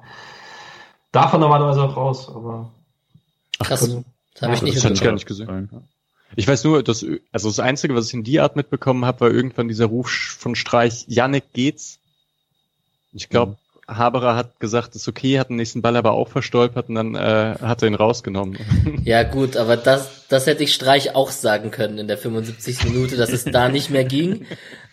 darf 1.13 1.33
er 1.33 1.39
normalerweise 1.39 1.83
auch 1.85 1.97
raus. 1.97 2.29
Aber 2.29 2.71
Krass. 3.61 3.81
Das, 4.35 4.43
habe 4.43 4.55
ich 4.55 4.63
nicht, 4.63 4.77
das 4.77 4.85
ich 4.85 5.01
gar 5.01 5.13
nicht 5.13 5.27
gesehen. 5.27 5.71
Ich 6.35 6.49
weiß 6.49 6.65
nur, 6.65 6.83
dass, 6.83 7.05
also 7.33 7.49
das 7.49 7.61
Einzige, 7.61 7.95
was 7.95 8.09
ich 8.09 8.15
in 8.15 8.25
die 8.25 8.41
Art 8.41 8.57
mitbekommen 8.57 9.05
habe, 9.05 9.21
war 9.21 9.31
irgendwann 9.31 9.69
dieser 9.69 9.87
Ruf 9.87 10.11
von 10.11 10.55
Streich, 10.55 11.05
Yannick 11.09 11.53
geht's. 11.53 11.99
Ich 13.13 13.29
glaube, 13.29 13.57
Haberer 13.89 14.35
hat 14.35 14.59
gesagt, 14.59 14.97
ist 14.97 15.07
okay, 15.07 15.39
hat 15.39 15.49
den 15.49 15.57
nächsten 15.57 15.81
Ball 15.81 15.97
aber 15.97 16.13
auch 16.13 16.29
verstolpert 16.29 16.89
und 16.89 16.97
dann 16.97 17.15
äh, 17.15 17.55
hat 17.61 17.83
er 17.83 17.89
ihn 17.89 17.95
rausgenommen. 17.95 18.59
Ja 19.05 19.23
gut, 19.23 19.57
aber 19.57 19.77
das, 19.77 20.27
das 20.29 20.47
hätte 20.49 20.65
ich 20.65 20.75
Streich 20.75 21.15
auch 21.15 21.31
sagen 21.31 21.71
können 21.71 21.99
in 21.99 22.09
der 22.09 22.19
75. 22.19 22.85
Minute, 22.85 23.17
dass 23.17 23.31
es 23.31 23.45
da 23.45 23.69
nicht 23.69 23.91
mehr 23.91 24.05
ging. 24.05 24.47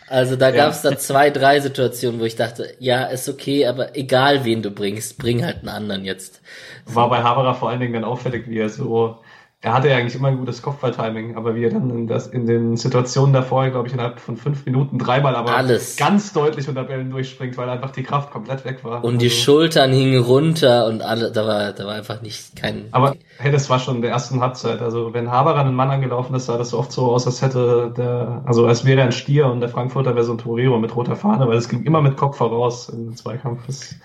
Also 0.08 0.36
da 0.36 0.52
gab 0.52 0.72
es 0.72 0.84
dann 0.84 1.00
zwei, 1.00 1.32
drei 1.32 1.60
Situationen, 1.60 2.20
wo 2.20 2.26
ich 2.26 2.36
dachte, 2.36 2.76
ja, 2.78 3.06
ist 3.06 3.28
okay, 3.28 3.66
aber 3.66 3.98
egal 3.98 4.46
wen 4.46 4.62
du 4.62 4.70
bringst, 4.70 5.18
bring 5.18 5.44
halt 5.44 5.60
einen 5.60 5.70
anderen 5.70 6.06
jetzt. 6.06 6.42
War 6.86 7.10
bei 7.10 7.24
Haberer 7.24 7.56
vor 7.56 7.72
allen 7.72 7.80
Dingen 7.80 7.94
dann 7.94 8.04
auffällig, 8.04 8.48
wie 8.48 8.60
er 8.60 8.70
so 8.70 9.18
er 9.64 9.74
hatte 9.74 9.88
ja 9.88 9.96
eigentlich 9.96 10.16
immer 10.16 10.28
ein 10.28 10.38
gutes 10.38 10.62
Kopfballtiming, 10.62 11.38
aber 11.38 11.56
wie 11.56 11.64
er 11.64 11.70
dann 11.70 11.90
in, 11.90 12.06
das, 12.06 12.28
in 12.28 12.46
den 12.46 12.76
Situationen 12.76 13.32
davor, 13.32 13.70
glaube 13.70 13.88
ich, 13.88 13.94
innerhalb 13.94 14.20
von 14.20 14.36
fünf 14.36 14.66
Minuten 14.66 15.00
dreimal 15.00 15.38
aber 15.38 15.56
Alles. 15.56 15.96
ganz 15.96 16.34
deutlich 16.34 16.68
unter 16.68 16.84
Bällen 16.84 17.10
durchspringt, 17.10 17.56
weil 17.56 17.70
einfach 17.70 17.92
die 17.92 18.04
Kraft 18.04 18.30
komplett 18.30 18.66
weg 18.66 18.84
war. 18.84 19.06
Und 19.06 19.14
also, 19.14 19.18
die 19.20 19.30
Schultern 19.30 19.94
hingen 19.94 20.22
runter 20.22 20.86
und 20.88 21.02
alle, 21.02 21.32
da 21.32 21.48
war, 21.48 21.72
da 21.72 21.86
war 21.86 21.94
einfach 21.94 22.22
nicht 22.22 22.58
kein. 22.58 22.90
Aber 22.92 23.16
hey, 23.38 23.54
das 23.54 23.70
war 23.70 23.80
schon 23.80 23.96
in 23.96 24.02
der 24.02 24.12
ersten 24.12 24.42
Halbzeit. 24.42 24.82
Also 24.82 25.14
wenn 25.14 25.32
Haber 25.32 25.56
an 25.56 25.68
einen 25.68 25.76
Mann 25.78 25.92
angelaufen 25.92 26.36
ist, 26.36 26.48
sah 26.48 26.58
das 26.58 26.72
so 26.72 26.80
oft 26.80 26.92
so 26.92 27.14
aus, 27.14 27.26
als 27.26 27.42
hätte 27.42 27.94
der, 27.96 28.42
also 28.44 28.68
als 28.68 28.84
wäre 28.84 29.00
er 29.00 29.06
ein 29.06 29.12
Stier 29.14 29.48
und 29.48 29.62
der 29.62 29.70
Frankfurter 29.70 30.14
wäre 30.14 30.26
so 30.26 30.34
ein 30.34 30.40
Torero 30.40 30.78
mit 30.78 30.94
roter 30.94 31.16
Fahne, 31.16 31.48
weil 31.48 31.56
es 31.56 31.70
ging 31.70 31.84
immer 31.84 32.02
mit 32.02 32.18
Kopf 32.18 32.36
voraus 32.36 32.90
im 32.90 33.16
Zweikampf. 33.16 33.66
Das, 33.66 33.96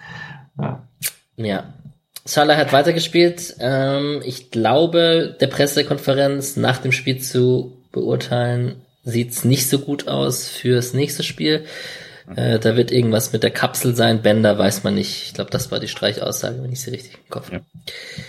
ja. 0.57 0.85
Ja, 1.35 1.65
Salah 2.25 2.57
hat 2.57 2.73
weitergespielt. 2.73 3.57
Ähm, 3.61 4.21
ich 4.25 4.51
glaube, 4.51 5.37
der 5.41 5.47
Pressekonferenz 5.47 6.57
nach 6.57 6.79
dem 6.79 6.93
Spiel 6.93 7.21
zu 7.21 7.79
beurteilen, 7.93 8.83
sieht's 9.03 9.45
nicht 9.45 9.69
so 9.69 9.79
gut 9.79 10.09
aus 10.09 10.49
fürs 10.49 10.93
nächste 10.93 11.23
Spiel. 11.23 11.65
Äh, 12.37 12.59
da 12.59 12.77
wird 12.77 12.91
irgendwas 12.91 13.33
mit 13.33 13.43
der 13.43 13.51
Kapsel 13.51 13.95
sein. 13.97 14.23
Bänder 14.23 14.59
weiß 14.59 14.85
man 14.85 14.95
nicht. 14.95 15.25
Ich 15.25 15.35
glaube, 15.35 15.51
das 15.51 15.71
war 15.71 15.81
die 15.81 15.89
Streichaussage, 15.89 16.63
wenn 16.63 16.73
ich 16.73 16.81
sie 16.81 16.91
richtig 16.91 17.15
im 17.15 17.31
Kopf 17.31 17.47
habe. 17.47 17.57
Ja. 17.57 18.23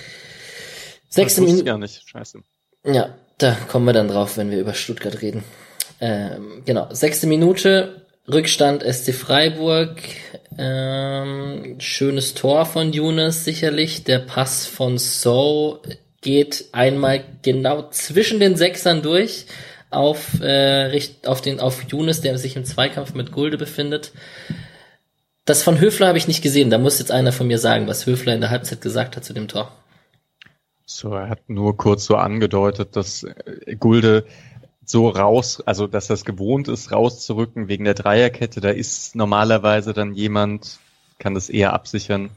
Sechste 1.10 1.42
Minute. 1.42 1.64
gar 1.64 1.78
nicht. 1.78 2.08
Scheiße. 2.08 2.40
Ja, 2.86 3.16
da 3.38 3.58
kommen 3.68 3.86
wir 3.86 3.94
dann 3.94 4.08
drauf, 4.08 4.38
wenn 4.38 4.52
wir 4.52 4.60
über 4.60 4.74
Stuttgart 4.74 5.22
reden. 5.22 5.44
Ähm, 6.00 6.64
genau. 6.66 6.88
Sechste 6.94 7.28
Minute. 7.28 8.06
Rückstand 8.32 8.84
SC 8.84 9.14
Freiburg. 9.14 9.98
Ähm, 10.58 11.76
schönes 11.80 12.34
Tor 12.34 12.66
von 12.66 12.94
Younes 12.94 13.46
sicherlich. 13.46 14.04
Der 14.04 14.20
Pass 14.20 14.66
von 14.66 14.98
So 14.98 15.82
geht 16.22 16.66
einmal 16.72 17.24
genau 17.42 17.90
zwischen 17.90 18.40
den 18.40 18.56
Sechsern 18.56 19.02
durch 19.02 19.46
auf, 19.90 20.40
äh, 20.42 21.02
auf 21.26 21.42
den 21.42 21.60
auf 21.60 21.84
Younes, 21.92 22.22
der 22.22 22.38
sich 22.38 22.56
im 22.56 22.66
Zweikampf 22.66 23.14
mit 23.14 23.32
Gulde 23.32 23.58
befindet. 23.58 24.12
Das 25.46 25.64
von 25.64 25.80
Höfler 25.80 26.08
habe 26.08 26.18
ich 26.18 26.28
nicht 26.28 26.44
gesehen. 26.44 26.70
Da 26.70 26.78
muss 26.78 27.00
jetzt 27.00 27.12
einer 27.12 27.32
von 27.32 27.48
mir 27.48 27.58
sagen, 27.58 27.88
was 27.88 28.06
Höfler 28.06 28.36
in 28.36 28.42
der 28.42 28.52
Halbzeit 28.52 28.82
gesagt 28.82 29.16
hat 29.16 29.24
zu 29.24 29.34
dem 29.34 29.48
Tor. 29.48 29.72
So, 30.86 31.14
er 31.14 31.30
hat 31.30 31.50
nur 31.50 31.78
kurz 31.78 32.06
so 32.06 32.16
angedeutet, 32.16 32.96
dass 32.96 33.26
Gulde 33.80 34.26
so 34.90 35.08
raus, 35.08 35.62
also 35.68 35.86
dass 35.86 36.08
das 36.08 36.26
gewohnt 36.26 36.68
ist, 36.68 36.92
rauszurücken 36.92 37.68
wegen 37.68 37.86
der 37.86 37.94
Dreierkette. 37.94 38.60
Da 38.60 38.70
ist 38.70 39.16
normalerweise 39.16 39.94
dann 39.94 40.16
jemand, 40.16 40.80
kann 41.20 41.36
das 41.36 41.48
eher 41.52 41.74
absichern. 41.74 42.32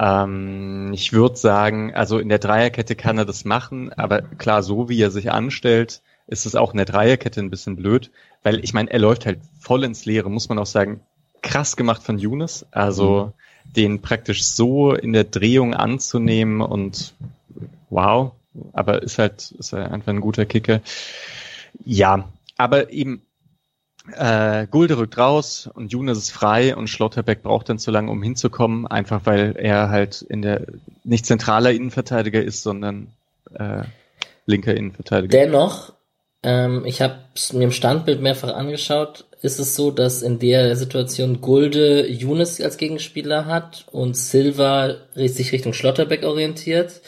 Ähm, 0.00 0.90
ich 0.92 1.12
würde 1.12 1.36
sagen, 1.36 1.94
also 1.94 2.18
in 2.18 2.30
der 2.30 2.40
Dreierkette 2.40 2.96
kann 2.96 3.16
er 3.16 3.24
das 3.24 3.44
machen, 3.44 3.92
aber 3.92 4.22
klar, 4.22 4.64
so 4.64 4.88
wie 4.88 5.00
er 5.00 5.12
sich 5.12 5.30
anstellt, 5.30 6.02
ist 6.26 6.46
es 6.46 6.56
auch 6.56 6.72
in 6.72 6.78
der 6.78 6.86
Dreierkette 6.86 7.40
ein 7.40 7.50
bisschen 7.50 7.76
blöd, 7.76 8.10
weil 8.42 8.58
ich 8.64 8.74
meine, 8.74 8.90
er 8.90 8.98
läuft 8.98 9.24
halt 9.24 9.38
voll 9.60 9.84
ins 9.84 10.04
Leere, 10.04 10.30
muss 10.30 10.48
man 10.48 10.58
auch 10.58 10.66
sagen. 10.66 11.00
Krass 11.42 11.76
gemacht 11.76 12.02
von 12.02 12.18
Younes, 12.18 12.66
also 12.72 13.32
mhm. 13.66 13.72
den 13.72 14.02
praktisch 14.02 14.42
so 14.42 14.94
in 14.94 15.12
der 15.12 15.22
Drehung 15.22 15.74
anzunehmen 15.74 16.60
und 16.60 17.14
wow, 17.88 18.32
aber 18.72 19.00
ist 19.00 19.20
halt, 19.20 19.52
ist 19.52 19.72
halt 19.72 19.92
einfach 19.92 20.08
ein 20.08 20.20
guter 20.20 20.44
Kicker. 20.44 20.80
Ja, 21.84 22.28
aber 22.56 22.90
eben 22.90 23.22
äh, 24.14 24.66
Gulde 24.70 24.98
rückt 24.98 25.18
raus 25.18 25.68
und 25.72 25.92
Younes 25.92 26.18
ist 26.18 26.30
frei 26.30 26.74
und 26.74 26.88
Schlotterbeck 26.88 27.42
braucht 27.42 27.68
dann 27.68 27.78
zu 27.78 27.90
lange, 27.90 28.10
um 28.10 28.22
hinzukommen, 28.22 28.86
einfach 28.86 29.22
weil 29.24 29.56
er 29.56 29.90
halt 29.90 30.22
in 30.22 30.42
der 30.42 30.66
nicht 31.04 31.26
zentraler 31.26 31.72
Innenverteidiger 31.72 32.42
ist, 32.42 32.62
sondern 32.62 33.08
äh, 33.54 33.82
linker 34.46 34.74
Innenverteidiger. 34.74 35.36
Dennoch, 35.36 35.92
ähm, 36.42 36.84
ich 36.86 37.02
habe 37.02 37.18
mir 37.52 37.64
im 37.64 37.72
Standbild 37.72 38.20
mehrfach 38.20 38.54
angeschaut, 38.54 39.24
ist 39.42 39.60
es 39.60 39.76
so, 39.76 39.90
dass 39.90 40.22
in 40.22 40.38
der 40.38 40.74
Situation 40.76 41.40
Gulde 41.40 42.08
Younes 42.08 42.60
als 42.60 42.76
Gegenspieler 42.76 43.46
hat 43.46 43.86
und 43.92 44.16
Silva 44.16 44.96
sich 45.14 45.52
Richtung 45.52 45.72
Schlotterbeck 45.72 46.24
orientiert. 46.24 47.00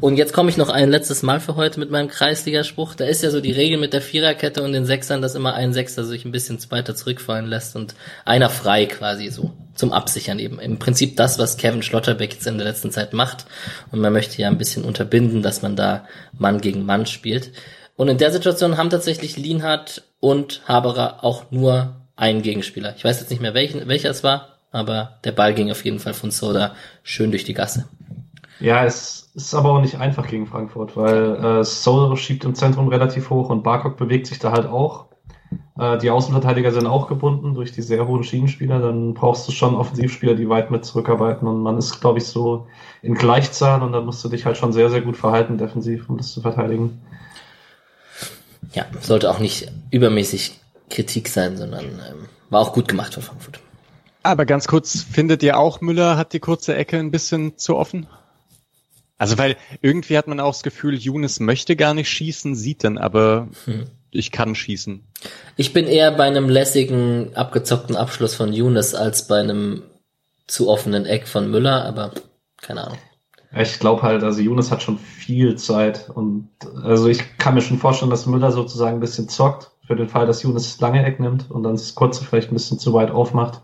Und 0.00 0.16
jetzt 0.16 0.32
komme 0.32 0.50
ich 0.50 0.56
noch 0.56 0.68
ein 0.68 0.90
letztes 0.90 1.22
Mal 1.22 1.40
für 1.40 1.56
heute 1.56 1.80
mit 1.80 1.90
meinem 1.90 2.08
Kreisligaspruch. 2.08 2.94
Da 2.94 3.04
ist 3.04 3.22
ja 3.22 3.30
so 3.30 3.40
die 3.40 3.52
Regel 3.52 3.78
mit 3.78 3.92
der 3.92 4.02
Viererkette 4.02 4.62
und 4.62 4.72
den 4.72 4.84
Sechsern, 4.84 5.22
dass 5.22 5.34
immer 5.34 5.54
ein 5.54 5.72
Sechser 5.72 6.04
sich 6.04 6.24
ein 6.24 6.32
bisschen 6.32 6.58
weiter 6.70 6.94
zurückfallen 6.94 7.46
lässt 7.46 7.74
und 7.76 7.94
einer 8.24 8.50
frei 8.50 8.86
quasi 8.86 9.28
so 9.28 9.52
zum 9.74 9.92
Absichern 9.92 10.38
eben. 10.38 10.58
Im 10.60 10.78
Prinzip 10.78 11.16
das, 11.16 11.38
was 11.38 11.56
Kevin 11.56 11.82
Schlotterbeck 11.82 12.34
jetzt 12.34 12.46
in 12.46 12.58
der 12.58 12.66
letzten 12.66 12.90
Zeit 12.90 13.12
macht. 13.12 13.46
Und 13.90 14.00
man 14.00 14.12
möchte 14.12 14.40
ja 14.40 14.48
ein 14.48 14.58
bisschen 14.58 14.84
unterbinden, 14.84 15.42
dass 15.42 15.62
man 15.62 15.76
da 15.76 16.06
Mann 16.32 16.60
gegen 16.60 16.84
Mann 16.84 17.06
spielt. 17.06 17.52
Und 17.96 18.08
in 18.08 18.18
der 18.18 18.30
Situation 18.30 18.76
haben 18.76 18.90
tatsächlich 18.90 19.36
Lienhardt 19.36 20.02
und 20.20 20.62
Haberer 20.66 21.24
auch 21.24 21.50
nur 21.50 21.96
einen 22.16 22.42
Gegenspieler. 22.42 22.94
Ich 22.96 23.04
weiß 23.04 23.20
jetzt 23.20 23.30
nicht 23.30 23.42
mehr 23.42 23.54
welchen, 23.54 23.86
welcher 23.88 24.10
es 24.10 24.22
war, 24.24 24.58
aber 24.70 25.18
der 25.24 25.32
Ball 25.32 25.54
ging 25.54 25.70
auf 25.70 25.84
jeden 25.84 26.00
Fall 26.00 26.14
von 26.14 26.30
Soda 26.30 26.74
schön 27.02 27.30
durch 27.30 27.44
die 27.44 27.54
Gasse. 27.54 27.86
Ja, 28.60 28.84
es 28.84 29.27
ist 29.44 29.54
aber 29.54 29.70
auch 29.70 29.80
nicht 29.80 29.98
einfach 29.98 30.26
gegen 30.26 30.46
Frankfurt, 30.46 30.96
weil 30.96 31.36
äh, 31.36 31.64
Soul 31.64 32.16
schiebt 32.16 32.44
im 32.44 32.54
Zentrum 32.54 32.88
relativ 32.88 33.30
hoch 33.30 33.50
und 33.50 33.62
Barcock 33.62 33.96
bewegt 33.96 34.26
sich 34.26 34.38
da 34.38 34.52
halt 34.52 34.66
auch. 34.66 35.06
Äh, 35.78 35.98
die 35.98 36.10
Außenverteidiger 36.10 36.72
sind 36.72 36.86
auch 36.86 37.08
gebunden 37.08 37.54
durch 37.54 37.72
die 37.72 37.82
sehr 37.82 38.06
hohen 38.06 38.24
Schienenspieler. 38.24 38.80
Dann 38.80 39.14
brauchst 39.14 39.46
du 39.46 39.52
schon 39.52 39.76
Offensivspieler, 39.76 40.34
die 40.34 40.48
weit 40.48 40.70
mit 40.70 40.84
zurückarbeiten. 40.84 41.46
Und 41.46 41.62
man 41.62 41.78
ist, 41.78 42.00
glaube 42.00 42.18
ich, 42.18 42.24
so 42.24 42.66
in 43.00 43.14
Gleichzahl 43.14 43.82
und 43.82 43.92
dann 43.92 44.04
musst 44.04 44.24
du 44.24 44.28
dich 44.28 44.44
halt 44.44 44.56
schon 44.56 44.72
sehr, 44.72 44.90
sehr 44.90 45.02
gut 45.02 45.16
verhalten 45.16 45.56
defensiv, 45.56 46.08
um 46.10 46.16
das 46.16 46.32
zu 46.32 46.40
verteidigen. 46.40 47.00
Ja, 48.74 48.86
sollte 49.00 49.30
auch 49.30 49.38
nicht 49.38 49.70
übermäßig 49.90 50.58
Kritik 50.90 51.28
sein, 51.28 51.56
sondern 51.56 51.84
ähm, 51.84 52.28
war 52.50 52.60
auch 52.60 52.72
gut 52.72 52.88
gemacht 52.88 53.14
von 53.14 53.22
Frankfurt. 53.22 53.60
Aber 54.24 54.46
ganz 54.46 54.66
kurz, 54.66 55.00
findet 55.00 55.42
ihr 55.42 55.58
auch, 55.58 55.80
Müller 55.80 56.16
hat 56.16 56.32
die 56.32 56.40
kurze 56.40 56.74
Ecke 56.74 56.98
ein 56.98 57.10
bisschen 57.10 57.56
zu 57.56 57.76
offen? 57.76 58.08
Also 59.18 59.36
weil 59.36 59.56
irgendwie 59.82 60.16
hat 60.16 60.28
man 60.28 60.40
auch 60.40 60.52
das 60.52 60.62
Gefühl, 60.62 60.94
Younes 60.94 61.40
möchte 61.40 61.76
gar 61.76 61.92
nicht 61.92 62.08
schießen, 62.08 62.54
sieht 62.54 62.84
dann 62.84 62.96
aber, 62.96 63.48
hm. 63.64 63.86
ich 64.12 64.30
kann 64.30 64.54
schießen. 64.54 65.04
Ich 65.56 65.72
bin 65.72 65.86
eher 65.86 66.12
bei 66.12 66.24
einem 66.24 66.48
lässigen, 66.48 67.34
abgezockten 67.34 67.96
Abschluss 67.96 68.36
von 68.36 68.52
Younes 68.52 68.94
als 68.94 69.26
bei 69.26 69.40
einem 69.40 69.82
zu 70.46 70.68
offenen 70.68 71.04
Eck 71.04 71.26
von 71.26 71.50
Müller, 71.50 71.84
aber 71.84 72.12
keine 72.62 72.84
Ahnung. 72.84 72.98
Ich 73.56 73.78
glaube 73.78 74.02
halt, 74.02 74.22
also 74.22 74.40
Younes 74.40 74.70
hat 74.70 74.82
schon 74.82 74.98
viel 74.98 75.56
Zeit 75.56 76.10
und 76.10 76.50
also 76.82 77.08
ich 77.08 77.38
kann 77.38 77.54
mir 77.54 77.62
schon 77.62 77.78
vorstellen, 77.78 78.10
dass 78.10 78.26
Müller 78.26 78.52
sozusagen 78.52 78.98
ein 78.98 79.00
bisschen 79.00 79.28
zockt 79.28 79.70
für 79.86 79.96
den 79.96 80.08
Fall, 80.08 80.26
dass 80.26 80.42
Younes 80.42 80.78
lange 80.80 81.04
Eck 81.04 81.18
nimmt 81.18 81.50
und 81.50 81.62
dann 81.62 81.72
das 81.72 81.94
kurze 81.94 82.24
vielleicht 82.24 82.52
ein 82.52 82.54
bisschen 82.54 82.78
zu 82.78 82.92
weit 82.92 83.10
aufmacht. 83.10 83.62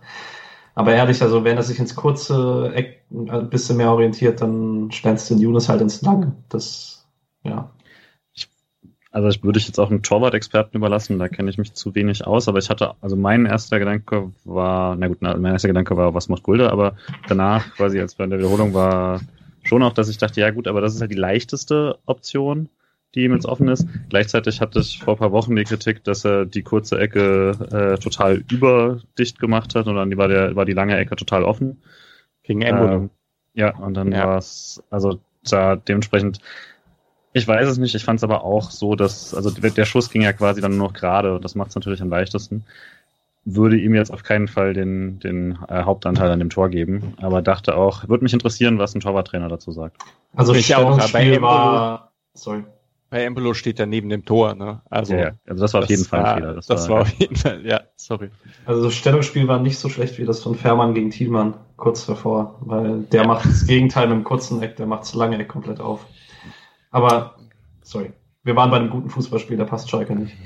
Aber 0.75 0.93
ehrlich, 0.93 1.23
also 1.23 1.45
wenn 1.45 1.57
er 1.57 1.63
sich 1.63 1.79
ins 1.79 1.95
kurze 1.95 2.73
Eck 2.75 3.05
ein 3.11 3.49
bisschen 3.49 3.77
mehr 3.77 3.93
orientiert, 3.93 4.41
dann 4.41 4.91
stellst 4.91 5.31
du 5.31 5.35
den 5.35 5.43
Yunus 5.43 5.69
halt 5.69 5.81
ins 5.81 6.03
Lange. 6.03 6.35
Das, 6.49 7.07
ja. 7.45 7.71
Ich, 8.33 8.49
also 9.13 9.29
ich 9.29 9.45
würde 9.45 9.59
ich 9.59 9.69
jetzt 9.69 9.79
auch 9.79 9.91
einen 9.91 10.03
Torwart-Experten 10.03 10.77
überlassen, 10.77 11.19
da 11.19 11.29
kenne 11.29 11.51
ich 11.51 11.59
mich 11.59 11.75
zu 11.75 11.95
wenig 11.95 12.27
aus, 12.27 12.49
aber 12.49 12.59
ich 12.59 12.71
hatte, 12.71 12.95
also 13.01 13.15
mein 13.15 13.47
erster 13.47 13.79
Gedanke 13.79 14.33
war, 14.45 14.97
na 14.97 15.07
gut, 15.07 15.23
mein 15.23 15.45
erster 15.45 15.69
Gedanke 15.69 15.97
war, 15.97 16.13
was 16.13 16.29
macht 16.29 16.43
Gulde, 16.43 16.73
aber 16.73 16.97
danach, 17.29 17.73
quasi 17.77 18.01
als 18.01 18.17
bei 18.17 18.27
der 18.27 18.39
Wiederholung 18.39 18.75
war 18.75 19.21
schon 19.63 19.83
auch, 19.85 19.93
dass 19.93 20.09
ich 20.09 20.19
dachte, 20.19 20.41
ja 20.41 20.51
gut, 20.51 20.67
aber 20.67 20.81
das 20.81 20.95
ist 20.95 21.01
halt 21.01 21.13
die 21.13 21.17
leichteste 21.17 21.99
Option 22.07 22.69
die 23.15 23.25
ihm 23.25 23.33
jetzt 23.33 23.47
offen 23.47 23.69
ist. 23.69 23.87
Gleichzeitig 24.09 24.61
hatte 24.61 24.81
ich 24.81 24.99
vor 24.99 25.15
ein 25.15 25.19
paar 25.19 25.33
Wochen 25.33 25.55
die 25.57 25.65
Kritik, 25.65 26.05
dass 26.05 26.25
er 26.25 26.47
die 26.47 26.63
kurze 26.63 26.99
Ecke 26.99 27.51
äh, 27.71 27.99
total 27.99 28.45
überdicht 28.51 29.39
gemacht 29.39 29.75
hat 29.75 29.87
und 29.87 29.95
dann 29.97 30.17
war, 30.17 30.29
der, 30.29 30.57
war 30.57 30.65
die 30.65 30.73
lange 30.73 30.97
Ecke 30.97 31.17
total 31.17 31.45
offen. 31.45 31.83
Gegen 32.43 32.63
Embolo. 32.63 32.95
Ähm, 32.95 33.11
ja, 33.55 33.77
und 33.77 33.95
dann 33.95 34.13
ja. 34.13 34.27
war 34.27 34.39
es, 34.39 34.83
also 34.91 35.21
da 35.45 35.77
dementsprechend, 35.77 36.41
ich 37.33 37.47
weiß 37.47 37.69
es 37.69 37.79
nicht, 37.79 37.95
ich 37.95 38.05
fand 38.05 38.19
es 38.19 38.25
aber 38.25 38.45
auch 38.45 38.71
so, 38.71 38.97
dass, 38.97 39.35
also 39.35 39.51
der 39.51 39.85
Schuss 39.85 40.11
ging 40.11 40.23
ja 40.23 40.33
quasi 40.33 40.61
dann 40.61 40.77
nur 40.77 40.89
noch 40.89 40.95
gerade 40.95 41.35
und 41.35 41.45
das 41.45 41.55
macht 41.55 41.71
es 41.71 41.75
natürlich 41.77 42.03
am 42.03 42.11
leichtesten. 42.11 42.65
Würde 43.47 43.77
ihm 43.77 43.95
jetzt 43.95 44.11
auf 44.11 44.23
keinen 44.23 44.49
Fall 44.49 44.73
den, 44.73 45.21
den 45.21 45.59
äh, 45.69 45.83
Hauptanteil 45.83 46.31
an 46.31 46.39
dem 46.39 46.49
Tor 46.49 46.71
geben, 46.71 47.15
aber 47.21 47.43
dachte 47.43 47.77
auch, 47.77 48.09
würde 48.09 48.25
mich 48.25 48.33
interessieren, 48.33 48.79
was 48.79 48.95
ein 48.95 49.01
Torwarttrainer 49.01 49.49
dazu 49.49 49.71
sagt. 49.71 49.99
Also 50.35 50.55
ich 50.55 50.75
auch, 50.75 50.97
bei 51.13 51.25
Embolo, 51.27 51.43
war, 51.43 52.13
sorry. 52.33 52.65
Bei 53.15 53.23
Embolo 53.23 53.55
steht 53.55 53.79
er 53.79 53.87
neben 53.87 54.09
dem 54.09 54.25
Tor, 54.25 54.57
ne? 54.57 54.83
Also, 54.91 55.15
ja, 55.15 55.37
also 55.47 55.63
das 55.63 55.73
war 55.73 55.85
auf 55.85 55.89
jeden 55.89 56.05
Fall 56.05 56.25
ein 56.25 56.35
Fehler. 56.35 56.55
Das, 56.55 56.67
das 56.67 56.89
war, 56.89 56.97
war 56.97 57.03
auf 57.03 57.11
jeden 57.11 57.37
Fall, 57.37 57.65
ja, 57.65 57.83
sorry. 57.95 58.31
Also 58.67 58.83
das 58.83 58.95
Stellungsspiel 58.95 59.47
war 59.47 59.61
nicht 59.61 59.79
so 59.79 59.89
schlecht 59.89 60.19
wie 60.19 60.25
das 60.25 60.43
von 60.43 60.57
Fährmann 60.57 60.95
gegen 60.95 61.11
Thielmann 61.11 61.55
kurz 61.77 62.07
davor, 62.07 62.59
weil 62.63 63.03
der 63.03 63.25
macht 63.25 63.45
das 63.45 63.69
Gegenteil 63.69 64.09
mit 64.09 64.17
dem 64.17 64.25
kurzen 64.25 64.61
Eck, 64.63 64.75
der 64.75 64.87
macht 64.87 65.03
das 65.03 65.15
lange 65.15 65.39
Eck 65.39 65.47
komplett 65.47 65.79
auf. 65.79 66.07
Aber, 66.91 67.37
sorry, 67.85 68.13
wir 68.43 68.57
waren 68.57 68.73
bei 68.73 68.79
einem 68.79 68.91
guten 68.91 69.11
Fußballspiel, 69.11 69.59
da 69.59 69.65
passt 69.65 69.89
Schalke 69.89 70.17
nicht. 70.17 70.37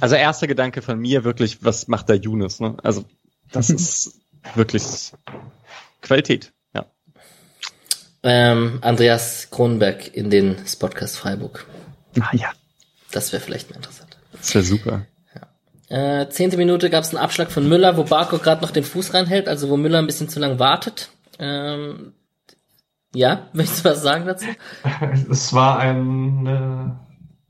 Also 0.00 0.16
erster 0.16 0.46
Gedanke 0.46 0.82
von 0.82 0.98
mir 0.98 1.24
wirklich, 1.24 1.64
was 1.64 1.88
macht 1.88 2.10
der 2.10 2.16
Younes, 2.16 2.60
ne? 2.60 2.76
Also 2.82 3.06
das 3.52 3.70
ist 3.70 4.20
wirklich 4.54 5.14
Qualität. 6.02 6.52
Ähm, 8.28 8.78
Andreas 8.82 9.50
Kronenberg 9.50 10.12
in 10.14 10.30
den 10.30 10.56
Spotcast 10.66 11.16
Freiburg. 11.16 11.64
Ah 12.18 12.34
ja. 12.34 12.50
Das 13.12 13.32
wäre 13.32 13.40
vielleicht 13.40 13.70
mal 13.70 13.76
interessant. 13.76 14.16
Das 14.32 14.52
wäre 14.52 14.64
super. 14.64 15.06
Ja. 15.88 16.22
Äh, 16.22 16.28
zehnte 16.30 16.56
Minute 16.56 16.90
gab 16.90 17.04
es 17.04 17.10
einen 17.10 17.22
Abschlag 17.22 17.52
von 17.52 17.68
Müller, 17.68 17.96
wo 17.96 18.02
Barco 18.02 18.38
gerade 18.38 18.62
noch 18.62 18.72
den 18.72 18.82
Fuß 18.82 19.14
reinhält, 19.14 19.46
also 19.46 19.68
wo 19.68 19.76
Müller 19.76 20.00
ein 20.00 20.06
bisschen 20.06 20.28
zu 20.28 20.40
lang 20.40 20.58
wartet. 20.58 21.10
Ähm, 21.38 22.14
ja, 23.14 23.48
möchtest 23.52 23.84
du 23.84 23.90
was 23.90 24.02
sagen 24.02 24.26
dazu? 24.26 24.46
Es 25.30 25.52
war 25.52 25.78
eine 25.78 26.98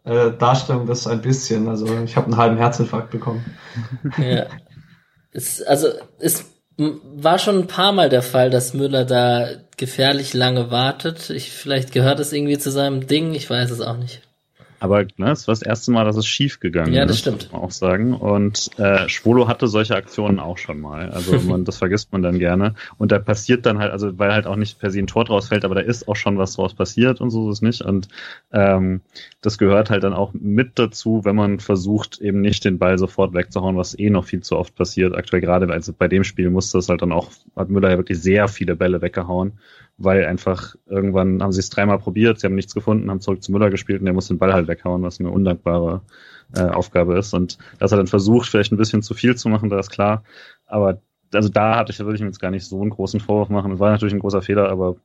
äh, 0.04 0.30
Darstellung 0.32 0.84
des 0.84 1.06
ein 1.06 1.22
bisschen, 1.22 1.68
also 1.68 1.86
ich 2.02 2.16
habe 2.16 2.26
einen 2.26 2.36
halben 2.36 2.58
Herzinfarkt 2.58 3.10
bekommen. 3.10 3.44
ja. 4.18 4.46
Es, 5.32 5.62
also 5.62 5.88
es 6.18 6.44
war 6.78 7.38
schon 7.38 7.60
ein 7.60 7.66
paar 7.66 7.92
Mal 7.92 8.08
der 8.08 8.22
Fall, 8.22 8.50
dass 8.50 8.74
Müller 8.74 9.04
da 9.04 9.48
gefährlich 9.76 10.34
lange 10.34 10.70
wartet. 10.70 11.30
Ich, 11.30 11.50
vielleicht 11.50 11.92
gehört 11.92 12.20
es 12.20 12.32
irgendwie 12.32 12.58
zu 12.58 12.70
seinem 12.70 13.06
Ding, 13.06 13.34
ich 13.34 13.48
weiß 13.48 13.70
es 13.70 13.80
auch 13.80 13.96
nicht. 13.96 14.20
Aber 14.80 15.04
ne, 15.16 15.30
es 15.30 15.46
war 15.48 15.52
das 15.52 15.62
erste 15.62 15.90
Mal, 15.90 16.04
dass 16.04 16.16
es 16.16 16.26
schief 16.26 16.60
gegangen 16.60 16.88
ist. 16.88 16.96
Ja, 16.96 17.06
das 17.06 17.16
ist, 17.16 17.20
stimmt. 17.20 17.42
Muss 17.44 17.52
man 17.52 17.62
auch 17.62 17.70
sagen. 17.70 18.14
Und 18.14 18.70
äh, 18.78 19.08
Schwolo 19.08 19.48
hatte 19.48 19.68
solche 19.68 19.94
Aktionen 19.94 20.38
auch 20.38 20.58
schon 20.58 20.80
mal. 20.80 21.10
Also 21.10 21.38
man, 21.46 21.64
das 21.64 21.78
vergisst 21.78 22.12
man 22.12 22.22
dann 22.22 22.38
gerne. 22.38 22.74
Und 22.98 23.12
da 23.12 23.18
passiert 23.18 23.66
dann 23.66 23.78
halt, 23.78 23.92
also 23.92 24.18
weil 24.18 24.32
halt 24.32 24.46
auch 24.46 24.56
nicht 24.56 24.78
per 24.78 24.90
se 24.90 24.98
ein 24.98 25.06
Tor 25.06 25.24
draus 25.24 25.48
fällt, 25.48 25.64
aber 25.64 25.74
da 25.74 25.80
ist 25.80 26.08
auch 26.08 26.16
schon 26.16 26.38
was 26.38 26.54
draus 26.54 26.74
passiert 26.74 27.20
und 27.20 27.30
so 27.30 27.50
ist 27.50 27.58
es 27.58 27.62
nicht. 27.62 27.82
Und 27.82 28.08
ähm, 28.52 29.00
das 29.40 29.58
gehört 29.58 29.90
halt 29.90 30.04
dann 30.04 30.14
auch 30.14 30.32
mit 30.34 30.78
dazu, 30.78 31.22
wenn 31.24 31.36
man 31.36 31.60
versucht, 31.60 32.20
eben 32.20 32.40
nicht 32.40 32.64
den 32.64 32.78
Ball 32.78 32.98
sofort 32.98 33.34
wegzuhauen, 33.34 33.76
was 33.76 33.98
eh 33.98 34.10
noch 34.10 34.24
viel 34.24 34.40
zu 34.40 34.56
oft 34.56 34.74
passiert. 34.74 35.14
Aktuell 35.14 35.40
gerade, 35.40 35.72
also 35.72 35.92
bei 35.96 36.08
dem 36.08 36.24
Spiel 36.24 36.50
musste 36.50 36.78
es 36.78 36.88
halt 36.88 37.02
dann 37.02 37.12
auch, 37.12 37.30
hat 37.54 37.70
Müller 37.70 37.90
ja 37.90 37.96
wirklich 37.96 38.20
sehr 38.20 38.48
viele 38.48 38.76
Bälle 38.76 39.00
weggehauen 39.02 39.52
weil 39.98 40.26
einfach 40.26 40.74
irgendwann 40.86 41.42
haben 41.42 41.52
sie 41.52 41.60
es 41.60 41.70
dreimal 41.70 41.98
probiert, 41.98 42.38
sie 42.38 42.46
haben 42.46 42.54
nichts 42.54 42.74
gefunden, 42.74 43.10
haben 43.10 43.20
zurück 43.20 43.42
zu 43.42 43.52
Müller 43.52 43.70
gespielt 43.70 44.00
und 44.00 44.04
der 44.04 44.14
muss 44.14 44.28
den 44.28 44.38
Ball 44.38 44.52
halt 44.52 44.68
weghauen, 44.68 45.02
was 45.02 45.20
eine 45.20 45.30
undankbare 45.30 46.02
äh, 46.54 46.62
Aufgabe 46.62 47.18
ist. 47.18 47.32
Und 47.32 47.58
dass 47.78 47.92
er 47.92 47.98
dann 47.98 48.06
versucht, 48.06 48.48
vielleicht 48.48 48.72
ein 48.72 48.76
bisschen 48.76 49.02
zu 49.02 49.14
viel 49.14 49.36
zu 49.36 49.48
machen, 49.48 49.70
da 49.70 49.78
ist 49.78 49.90
klar. 49.90 50.22
Aber 50.66 51.00
also 51.32 51.48
da 51.48 51.76
hatte 51.76 51.92
ich, 51.92 51.98
würde 51.98 52.14
ich 52.14 52.20
mir 52.20 52.28
jetzt 52.28 52.40
gar 52.40 52.50
nicht 52.50 52.66
so 52.66 52.80
einen 52.80 52.90
großen 52.90 53.20
Vorwurf 53.20 53.48
machen. 53.48 53.72
Es 53.72 53.80
war 53.80 53.90
natürlich 53.90 54.14
ein 54.14 54.20
großer 54.20 54.42
Fehler, 54.42 54.68
aber 54.68 54.96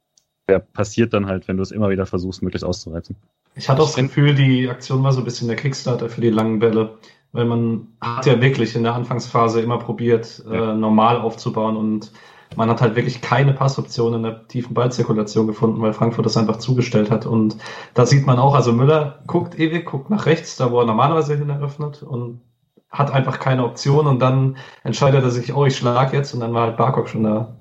der 0.47 0.59
passiert 0.59 1.13
dann 1.13 1.27
halt, 1.27 1.47
wenn 1.47 1.57
du 1.57 1.63
es 1.63 1.71
immer 1.71 1.89
wieder 1.89 2.05
versuchst, 2.05 2.41
möglichst 2.41 2.65
auszureizen. 2.65 3.15
Ich 3.55 3.69
hatte 3.69 3.81
auch 3.81 3.87
das 3.87 3.95
Gefühl, 3.95 4.35
die 4.35 4.69
Aktion 4.69 5.03
war 5.03 5.13
so 5.13 5.21
ein 5.21 5.25
bisschen 5.25 5.47
der 5.47 5.57
Kickstarter 5.57 6.09
für 6.09 6.21
die 6.21 6.29
langen 6.29 6.59
Bälle, 6.59 6.97
weil 7.31 7.45
man 7.45 7.87
hat 8.01 8.25
ja 8.25 8.41
wirklich 8.41 8.75
in 8.75 8.83
der 8.83 8.93
Anfangsphase 8.93 9.61
immer 9.61 9.77
probiert, 9.77 10.43
ja. 10.45 10.73
äh, 10.73 10.75
normal 10.75 11.17
aufzubauen 11.17 11.77
und 11.77 12.11
man 12.55 12.69
hat 12.69 12.81
halt 12.81 12.95
wirklich 12.95 13.21
keine 13.21 13.53
Passoption 13.53 14.13
in 14.13 14.23
der 14.23 14.47
tiefen 14.47 14.73
Ballzirkulation 14.73 15.47
gefunden, 15.47 15.81
weil 15.81 15.93
Frankfurt 15.93 16.25
das 16.25 16.37
einfach 16.37 16.57
zugestellt 16.57 17.09
hat. 17.09 17.25
Und 17.25 17.57
da 17.93 18.05
sieht 18.05 18.25
man 18.25 18.39
auch, 18.39 18.55
also 18.55 18.73
Müller 18.73 19.19
guckt 19.27 19.57
ewig, 19.57 19.85
guckt 19.85 20.09
nach 20.09 20.25
rechts, 20.25 20.57
da 20.57 20.71
wo 20.71 20.79
er 20.79 20.85
normalerweise 20.85 21.37
hin 21.37 21.49
eröffnet 21.49 22.03
und 22.03 22.41
hat 22.89 23.11
einfach 23.11 23.39
keine 23.39 23.63
Option 23.63 24.05
und 24.05 24.19
dann 24.19 24.57
entscheidet 24.83 25.23
er 25.23 25.29
sich, 25.29 25.53
oh, 25.53 25.65
ich 25.65 25.77
schlag 25.77 26.13
jetzt 26.13 26.33
und 26.33 26.41
dann 26.41 26.53
war 26.53 26.67
halt 26.67 26.77
Barkok 26.77 27.07
schon 27.07 27.23
da. 27.23 27.55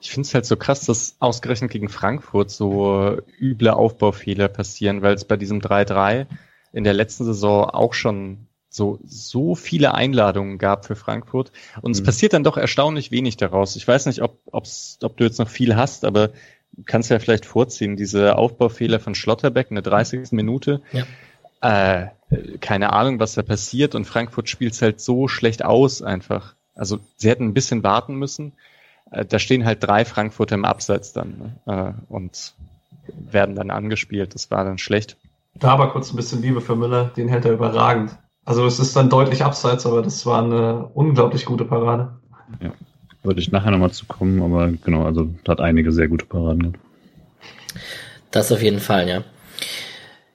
Ich 0.00 0.10
finde 0.10 0.26
es 0.26 0.34
halt 0.34 0.44
so 0.44 0.56
krass, 0.56 0.84
dass 0.84 1.16
ausgerechnet 1.20 1.70
gegen 1.70 1.88
Frankfurt 1.88 2.50
so 2.50 3.16
üble 3.40 3.70
Aufbaufehler 3.70 4.48
passieren, 4.48 5.02
weil 5.02 5.14
es 5.14 5.24
bei 5.24 5.36
diesem 5.36 5.60
3-3 5.60 6.26
in 6.72 6.84
der 6.84 6.92
letzten 6.92 7.24
Saison 7.24 7.70
auch 7.70 7.94
schon 7.94 8.48
so, 8.74 8.98
so 9.04 9.54
viele 9.54 9.94
Einladungen 9.94 10.58
gab 10.58 10.84
für 10.84 10.96
Frankfurt. 10.96 11.52
Und 11.80 11.90
mhm. 11.90 11.92
es 11.92 12.02
passiert 12.02 12.32
dann 12.32 12.42
doch 12.42 12.56
erstaunlich 12.56 13.12
wenig 13.12 13.36
daraus. 13.36 13.76
Ich 13.76 13.86
weiß 13.86 14.06
nicht, 14.06 14.20
ob, 14.20 14.40
ob's, 14.50 14.98
ob 15.02 15.16
du 15.16 15.22
jetzt 15.22 15.38
noch 15.38 15.48
viel 15.48 15.76
hast, 15.76 16.04
aber 16.04 16.28
du 16.72 16.82
kannst 16.84 17.08
ja 17.08 17.20
vielleicht 17.20 17.46
vorziehen, 17.46 17.94
diese 17.96 18.36
Aufbaufehler 18.36 18.98
von 18.98 19.14
Schlotterbeck 19.14 19.70
in 19.70 19.76
der 19.76 19.84
30. 19.84 20.32
Minute. 20.32 20.82
Ja. 20.90 21.04
Äh, 21.60 22.08
keine 22.58 22.92
Ahnung, 22.92 23.20
was 23.20 23.34
da 23.34 23.42
passiert 23.42 23.94
und 23.94 24.06
Frankfurt 24.06 24.48
spielt 24.48 24.72
es 24.72 24.82
halt 24.82 25.00
so 25.00 25.28
schlecht 25.28 25.64
aus 25.64 26.02
einfach. 26.02 26.56
Also 26.74 26.98
sie 27.16 27.30
hätten 27.30 27.44
ein 27.44 27.54
bisschen 27.54 27.84
warten 27.84 28.16
müssen. 28.16 28.54
Äh, 29.12 29.24
da 29.24 29.38
stehen 29.38 29.64
halt 29.64 29.84
drei 29.84 30.04
Frankfurter 30.04 30.56
im 30.56 30.64
Abseits 30.64 31.12
dann 31.12 31.54
ne? 31.64 31.94
äh, 32.08 32.12
und 32.12 32.54
werden 33.06 33.54
dann 33.54 33.70
angespielt. 33.70 34.34
Das 34.34 34.50
war 34.50 34.64
dann 34.64 34.78
schlecht. 34.78 35.16
Da 35.54 35.68
aber 35.68 35.90
kurz 35.90 36.12
ein 36.12 36.16
bisschen 36.16 36.42
Liebe 36.42 36.60
für 36.60 36.74
Müller, 36.74 37.12
den 37.16 37.28
hält 37.28 37.44
er 37.44 37.52
überragend. 37.52 38.18
Also 38.44 38.66
es 38.66 38.78
ist 38.78 38.94
dann 38.94 39.08
deutlich 39.08 39.44
abseits, 39.44 39.86
aber 39.86 40.02
das 40.02 40.26
war 40.26 40.42
eine 40.42 40.86
unglaublich 40.94 41.46
gute 41.46 41.64
Parade. 41.64 42.10
Ja, 42.60 42.72
würde 43.22 43.40
ich 43.40 43.50
nachher 43.50 43.70
nochmal 43.70 43.92
zukommen, 43.92 44.42
aber 44.42 44.70
genau, 44.84 45.04
also 45.04 45.30
hat 45.48 45.60
einige 45.60 45.92
sehr 45.92 46.08
gute 46.08 46.26
Paraden 46.26 46.62
gehabt. 46.62 46.78
Das 48.30 48.52
auf 48.52 48.62
jeden 48.62 48.80
Fall, 48.80 49.08
ja. 49.08 49.24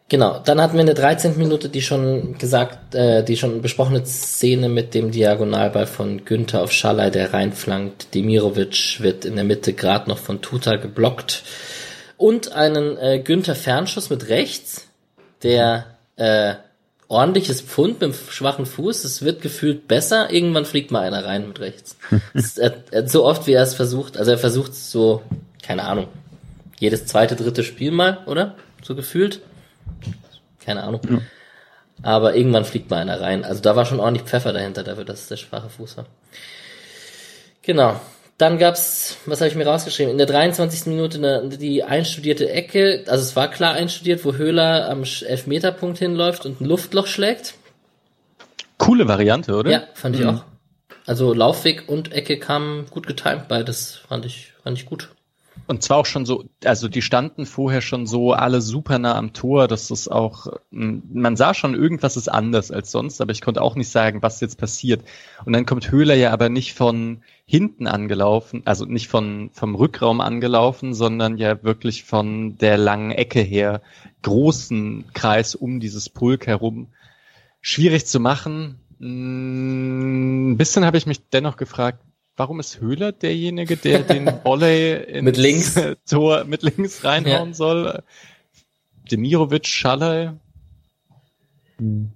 Genau, 0.09 0.39
dann 0.43 0.59
hatten 0.59 0.73
wir 0.73 0.79
in 0.79 0.87
der 0.87 0.95
13. 0.95 1.37
Minute 1.37 1.69
die 1.69 1.83
schon 1.83 2.35
gesagt, 2.39 2.95
äh, 2.95 3.23
die 3.23 3.37
schon 3.37 3.61
besprochene 3.61 4.03
Szene 4.05 4.67
mit 4.67 4.95
dem 4.95 5.11
Diagonalball 5.11 5.85
von 5.85 6.25
Günther 6.25 6.63
auf 6.63 6.71
Schalay, 6.71 7.11
der 7.11 7.31
reinflankt. 7.31 8.15
Demirovic 8.15 9.01
wird 9.01 9.23
in 9.23 9.35
der 9.35 9.43
Mitte 9.43 9.73
gerade 9.73 10.09
noch 10.09 10.17
von 10.17 10.41
Tuta 10.41 10.77
geblockt. 10.77 11.43
Und 12.17 12.53
einen 12.53 12.97
äh, 12.97 13.19
Günther 13.19 13.53
Fernschuss 13.53 14.09
mit 14.09 14.29
rechts, 14.29 14.87
der 15.43 15.85
äh, 16.15 16.55
ordentliches 17.09 17.61
Pfund 17.61 17.99
mit 17.99 18.13
dem 18.13 18.13
schwachen 18.13 18.65
Fuß. 18.65 19.03
Es 19.03 19.21
wird 19.23 19.41
gefühlt 19.41 19.87
besser. 19.87 20.31
Irgendwann 20.31 20.65
fliegt 20.65 20.91
mal 20.91 21.01
einer 21.01 21.25
rein 21.25 21.47
mit 21.49 21.59
rechts. 21.59 21.97
es, 22.33 22.57
er, 22.57 22.83
er, 22.91 23.09
so 23.09 23.25
oft 23.25 23.47
wie 23.47 23.53
er 23.53 23.63
es 23.63 23.73
versucht. 23.73 24.15
Also 24.15 24.31
er 24.31 24.37
versucht 24.37 24.73
so, 24.73 25.23
keine 25.61 25.83
Ahnung, 25.83 26.07
jedes 26.79 27.05
zweite, 27.07 27.35
dritte 27.35 27.63
Spiel 27.63 27.91
mal, 27.91 28.19
oder? 28.27 28.55
So 28.83 28.95
gefühlt. 28.95 29.41
Keine 30.63 30.83
Ahnung. 30.83 31.01
Ja. 31.09 31.19
Aber 32.01 32.35
irgendwann 32.35 32.63
fliegt 32.63 32.89
mal 32.89 33.01
einer 33.01 33.19
rein. 33.19 33.43
Also 33.43 33.61
da 33.61 33.75
war 33.75 33.85
schon 33.85 33.99
ordentlich 33.99 34.27
Pfeffer 34.27 34.53
dahinter 34.53 34.83
dafür, 34.83 35.03
dass 35.03 35.21
es 35.21 35.27
der 35.27 35.37
schwache 35.37 35.69
Fuß 35.69 35.97
war. 35.97 36.05
Genau. 37.63 37.99
Dann 38.39 38.57
gab's, 38.57 39.17
was 39.25 39.41
habe 39.41 39.49
ich 39.49 39.55
mir 39.55 39.67
rausgeschrieben? 39.67 40.13
In 40.13 40.17
der 40.17 40.25
23. 40.25 40.85
Minute 40.85 41.17
eine, 41.17 41.49
die 41.49 41.83
einstudierte 41.83 42.49
Ecke, 42.49 43.03
also 43.07 43.21
es 43.21 43.35
war 43.35 43.49
klar 43.49 43.73
einstudiert, 43.73 44.23
wo 44.23 44.33
Höhler 44.33 44.89
am 44.89 45.03
Elfmeterpunkt 45.03 45.99
hinläuft 45.99 46.45
und 46.45 46.61
ein 46.61 46.65
Luftloch 46.65 47.07
schlägt. 47.07 47.55
Coole 48.77 49.09
Variante, 49.09 49.53
oder? 49.53 49.69
Ja, 49.69 49.83
fand 49.93 50.15
ich 50.15 50.21
mhm. 50.21 50.29
auch. 50.29 50.43
Also 51.05 51.33
Laufweg 51.33 51.89
und 51.89 52.13
Ecke 52.13 52.39
kamen 52.39 52.85
gut 52.89 53.07
getimt, 53.07 53.49
beides 53.49 53.99
fand 54.07 54.25
ich, 54.25 54.53
fand 54.63 54.77
ich 54.77 54.85
gut. 54.85 55.09
Und 55.67 55.83
zwar 55.83 55.97
auch 55.97 56.05
schon 56.05 56.25
so, 56.25 56.45
also 56.63 56.87
die 56.87 57.01
standen 57.01 57.45
vorher 57.45 57.81
schon 57.81 58.07
so 58.07 58.33
alle 58.33 58.61
super 58.61 58.97
nah 58.97 59.15
am 59.15 59.33
Tor, 59.33 59.67
dass 59.67 59.87
das 59.87 60.07
auch, 60.07 60.47
hm, 60.71 61.03
man 61.13 61.35
sah 61.35 61.53
schon, 61.53 61.75
irgendwas 61.75 62.17
ist 62.17 62.27
anders 62.27 62.71
als 62.71 62.91
sonst, 62.91 63.21
aber 63.21 63.31
ich 63.31 63.41
konnte 63.41 63.61
auch 63.61 63.75
nicht 63.75 63.89
sagen, 63.89 64.21
was 64.21 64.41
jetzt 64.41 64.57
passiert. 64.57 65.03
Und 65.45 65.53
dann 65.53 65.65
kommt 65.65 65.91
Höhler 65.91 66.15
ja 66.15 66.31
aber 66.31 66.49
nicht 66.49 66.73
von 66.73 67.21
hinten 67.45 67.87
angelaufen, 67.87 68.61
also 68.65 68.85
nicht 68.85 69.07
von, 69.07 69.49
vom 69.53 69.75
Rückraum 69.75 70.21
angelaufen, 70.21 70.93
sondern 70.93 71.37
ja 71.37 71.63
wirklich 71.63 72.03
von 72.03 72.57
der 72.57 72.77
langen 72.77 73.11
Ecke 73.11 73.41
her, 73.41 73.81
großen 74.23 75.05
Kreis 75.13 75.55
um 75.55 75.79
dieses 75.79 76.09
Pulk 76.09 76.47
herum. 76.47 76.87
Schwierig 77.61 78.05
zu 78.05 78.19
machen. 78.19 78.79
Hm, 78.99 80.51
ein 80.51 80.57
bisschen 80.57 80.85
habe 80.85 80.97
ich 80.97 81.05
mich 81.05 81.29
dennoch 81.29 81.57
gefragt, 81.57 81.99
warum 82.39 82.61
ist 82.61 82.79
Höhler 82.79 83.11
derjenige, 83.11 83.75
der 83.75 83.99
den 83.99 84.25
Volley 84.43 84.93
ins 84.93 85.23
mit 85.23 85.37
links. 85.37 85.79
Tor 86.09 86.45
mit 86.45 86.63
links 86.63 87.03
reinhauen 87.03 87.49
ja. 87.49 87.53
soll? 87.53 88.03
Demirovic, 89.11 89.67
Schalay? 89.67 90.31
Hm. 91.77 92.13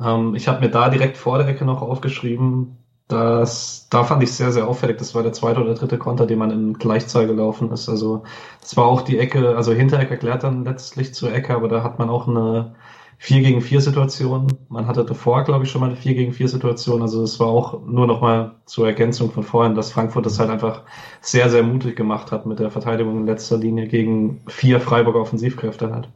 Ähm, 0.00 0.34
ich 0.34 0.48
habe 0.48 0.60
mir 0.60 0.70
da 0.70 0.88
direkt 0.88 1.16
vor 1.16 1.38
der 1.38 1.48
Ecke 1.48 1.64
noch 1.64 1.82
aufgeschrieben, 1.82 2.78
dass 3.08 3.88
da 3.90 4.04
fand 4.04 4.22
ich 4.22 4.32
sehr, 4.32 4.52
sehr 4.52 4.68
auffällig. 4.68 4.98
Das 4.98 5.14
war 5.14 5.22
der 5.22 5.32
zweite 5.32 5.60
oder 5.60 5.74
dritte 5.74 5.98
Konter, 5.98 6.26
den 6.26 6.38
man 6.38 6.50
in 6.50 6.74
Gleichzahl 6.74 7.26
gelaufen 7.26 7.70
ist. 7.72 7.88
Also 7.88 8.22
das 8.60 8.76
war 8.76 8.86
auch 8.86 9.02
die 9.02 9.18
Ecke, 9.18 9.56
also 9.56 9.72
Hintereck 9.72 10.10
erklärt 10.10 10.44
dann 10.44 10.64
letztlich 10.64 11.14
zur 11.14 11.34
Ecke, 11.34 11.54
aber 11.54 11.68
da 11.68 11.82
hat 11.82 11.98
man 11.98 12.08
auch 12.08 12.28
eine 12.28 12.74
4 13.22 13.40
gegen 13.40 13.62
4 13.62 13.80
Situation. 13.80 14.48
Man 14.68 14.88
hatte 14.88 15.04
davor, 15.04 15.44
glaube 15.44 15.64
ich, 15.64 15.70
schon 15.70 15.80
mal 15.80 15.86
eine 15.86 15.96
4 15.96 16.14
gegen 16.14 16.32
4 16.32 16.48
Situation. 16.48 17.02
Also 17.02 17.22
es 17.22 17.38
war 17.38 17.46
auch 17.46 17.80
nur 17.86 18.08
nochmal 18.08 18.56
zur 18.66 18.88
Ergänzung 18.88 19.30
von 19.30 19.44
vorhin, 19.44 19.76
dass 19.76 19.92
Frankfurt 19.92 20.26
das 20.26 20.40
halt 20.40 20.50
einfach 20.50 20.82
sehr, 21.20 21.48
sehr 21.48 21.62
mutig 21.62 21.94
gemacht 21.94 22.32
hat 22.32 22.46
mit 22.46 22.58
der 22.58 22.72
Verteidigung 22.72 23.18
in 23.18 23.26
letzter 23.26 23.58
Linie 23.58 23.86
gegen 23.86 24.40
vier 24.48 24.80
Freiburger 24.80 25.20
Offensivkräfte 25.20 25.94
hat. 25.94 26.08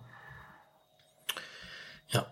Ja. 2.09 2.27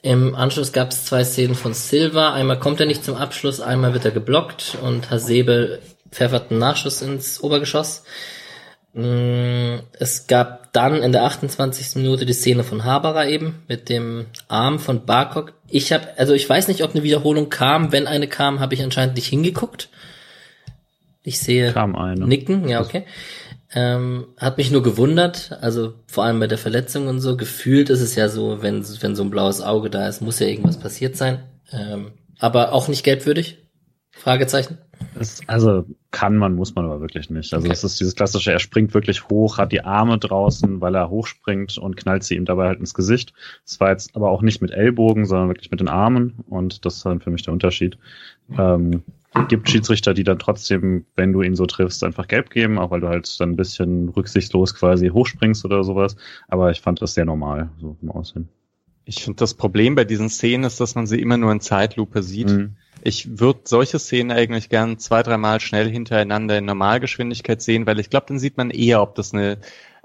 Im 0.00 0.36
Anschluss 0.36 0.72
gab 0.72 0.90
es 0.90 1.04
zwei 1.04 1.24
Szenen 1.24 1.56
von 1.56 1.74
Silva. 1.74 2.34
Einmal 2.34 2.60
kommt 2.60 2.78
er 2.78 2.86
nicht 2.86 3.02
zum 3.04 3.16
Abschluss, 3.16 3.60
einmal 3.60 3.94
wird 3.94 4.04
er 4.04 4.12
geblockt 4.12 4.78
und 4.80 5.10
Hasebe 5.10 5.80
pfeffert 6.08 6.52
einen 6.52 6.60
Nachschuss 6.60 7.02
ins 7.02 7.42
Obergeschoss. 7.42 8.04
Mm, 8.94 9.80
es 9.98 10.26
gab 10.26 10.72
dann 10.72 11.02
in 11.02 11.12
der 11.12 11.24
28. 11.24 11.96
Minute 11.96 12.26
die 12.26 12.34
Szene 12.34 12.62
von 12.62 12.84
Haberer 12.84 13.26
eben 13.26 13.62
mit 13.68 13.88
dem 13.88 14.26
Arm 14.48 14.78
von 14.78 15.06
Barkok. 15.06 15.54
Ich 15.68 15.92
habe, 15.92 16.08
also 16.18 16.34
ich 16.34 16.48
weiß 16.48 16.68
nicht, 16.68 16.82
ob 16.82 16.90
eine 16.92 17.02
Wiederholung 17.02 17.48
kam. 17.48 17.92
Wenn 17.92 18.06
eine 18.06 18.28
kam, 18.28 18.60
habe 18.60 18.74
ich 18.74 18.82
anscheinend 18.82 19.16
nicht 19.16 19.28
hingeguckt. 19.28 19.88
Ich 21.22 21.38
sehe 21.38 21.72
kam 21.72 21.96
eine. 21.96 22.26
Nicken, 22.26 22.68
ja 22.68 22.80
okay. 22.80 23.04
Ähm, 23.74 24.26
hat 24.36 24.58
mich 24.58 24.70
nur 24.70 24.82
gewundert, 24.82 25.56
also 25.62 25.94
vor 26.06 26.24
allem 26.24 26.40
bei 26.40 26.46
der 26.46 26.58
Verletzung 26.58 27.06
und 27.08 27.20
so. 27.20 27.38
Gefühlt 27.38 27.88
ist 27.88 28.02
es 28.02 28.14
ja 28.14 28.28
so, 28.28 28.60
wenn 28.60 28.84
wenn 29.00 29.16
so 29.16 29.22
ein 29.22 29.30
blaues 29.30 29.62
Auge 29.62 29.88
da 29.88 30.08
ist, 30.08 30.20
muss 30.20 30.40
ja 30.40 30.46
irgendwas 30.46 30.78
passiert 30.78 31.16
sein. 31.16 31.42
Ähm, 31.72 32.12
aber 32.38 32.72
auch 32.72 32.88
nicht 32.88 33.04
gelbwürdig? 33.04 33.58
Fragezeichen. 34.10 34.76
Das, 35.14 35.40
also 35.46 35.84
kann 36.10 36.36
man, 36.36 36.54
muss 36.54 36.74
man 36.74 36.84
aber 36.84 37.00
wirklich 37.00 37.30
nicht. 37.30 37.52
Also 37.54 37.66
okay. 37.66 37.72
es 37.72 37.84
ist 37.84 38.00
dieses 38.00 38.14
klassische, 38.14 38.52
er 38.52 38.58
springt 38.58 38.94
wirklich 38.94 39.28
hoch, 39.28 39.58
hat 39.58 39.72
die 39.72 39.84
Arme 39.84 40.18
draußen, 40.18 40.80
weil 40.80 40.94
er 40.94 41.10
hochspringt 41.10 41.78
und 41.78 41.96
knallt 41.96 42.24
sie 42.24 42.36
ihm 42.36 42.44
dabei 42.44 42.68
halt 42.68 42.80
ins 42.80 42.94
Gesicht. 42.94 43.32
Es 43.64 43.80
war 43.80 43.90
jetzt 43.90 44.14
aber 44.16 44.30
auch 44.30 44.42
nicht 44.42 44.62
mit 44.62 44.70
Ellbogen, 44.70 45.24
sondern 45.24 45.48
wirklich 45.48 45.70
mit 45.70 45.80
den 45.80 45.88
Armen 45.88 46.44
und 46.48 46.84
das 46.84 46.96
ist 46.96 47.06
dann 47.06 47.20
für 47.20 47.30
mich 47.30 47.42
der 47.42 47.52
Unterschied. 47.52 47.98
Ähm, 48.58 49.02
gibt 49.48 49.70
Schiedsrichter, 49.70 50.14
die 50.14 50.24
dann 50.24 50.38
trotzdem, 50.38 51.06
wenn 51.16 51.32
du 51.32 51.42
ihn 51.42 51.56
so 51.56 51.66
triffst, 51.66 52.04
einfach 52.04 52.28
gelb 52.28 52.50
geben, 52.50 52.78
auch 52.78 52.90
weil 52.90 53.00
du 53.00 53.08
halt 53.08 53.40
dann 53.40 53.50
ein 53.50 53.56
bisschen 53.56 54.10
rücksichtslos 54.10 54.74
quasi 54.74 55.08
hochspringst 55.08 55.64
oder 55.64 55.84
sowas. 55.84 56.16
Aber 56.48 56.70
ich 56.70 56.80
fand 56.80 57.00
das 57.00 57.14
sehr 57.14 57.24
normal, 57.24 57.70
so 57.78 57.96
vom 57.98 58.10
Aussehen. 58.10 58.48
Ich 59.04 59.24
finde 59.24 59.38
das 59.38 59.54
Problem 59.54 59.94
bei 59.94 60.04
diesen 60.04 60.28
Szenen 60.28 60.64
ist, 60.64 60.80
dass 60.80 60.94
man 60.94 61.06
sie 61.06 61.20
immer 61.20 61.36
nur 61.36 61.52
in 61.52 61.60
Zeitlupe 61.60 62.22
sieht. 62.22 62.50
Mhm. 62.50 62.76
Ich 63.02 63.40
würde 63.40 63.60
solche 63.64 63.98
Szenen 63.98 64.30
eigentlich 64.30 64.68
gern 64.68 64.98
zwei, 64.98 65.22
dreimal 65.22 65.60
schnell 65.60 65.90
hintereinander 65.90 66.58
in 66.58 66.64
Normalgeschwindigkeit 66.64 67.60
sehen, 67.60 67.86
weil 67.86 67.98
ich 67.98 68.10
glaube, 68.10 68.26
dann 68.28 68.38
sieht 68.38 68.56
man 68.56 68.70
eher, 68.70 69.02
ob 69.02 69.16
das 69.16 69.34
eine 69.34 69.58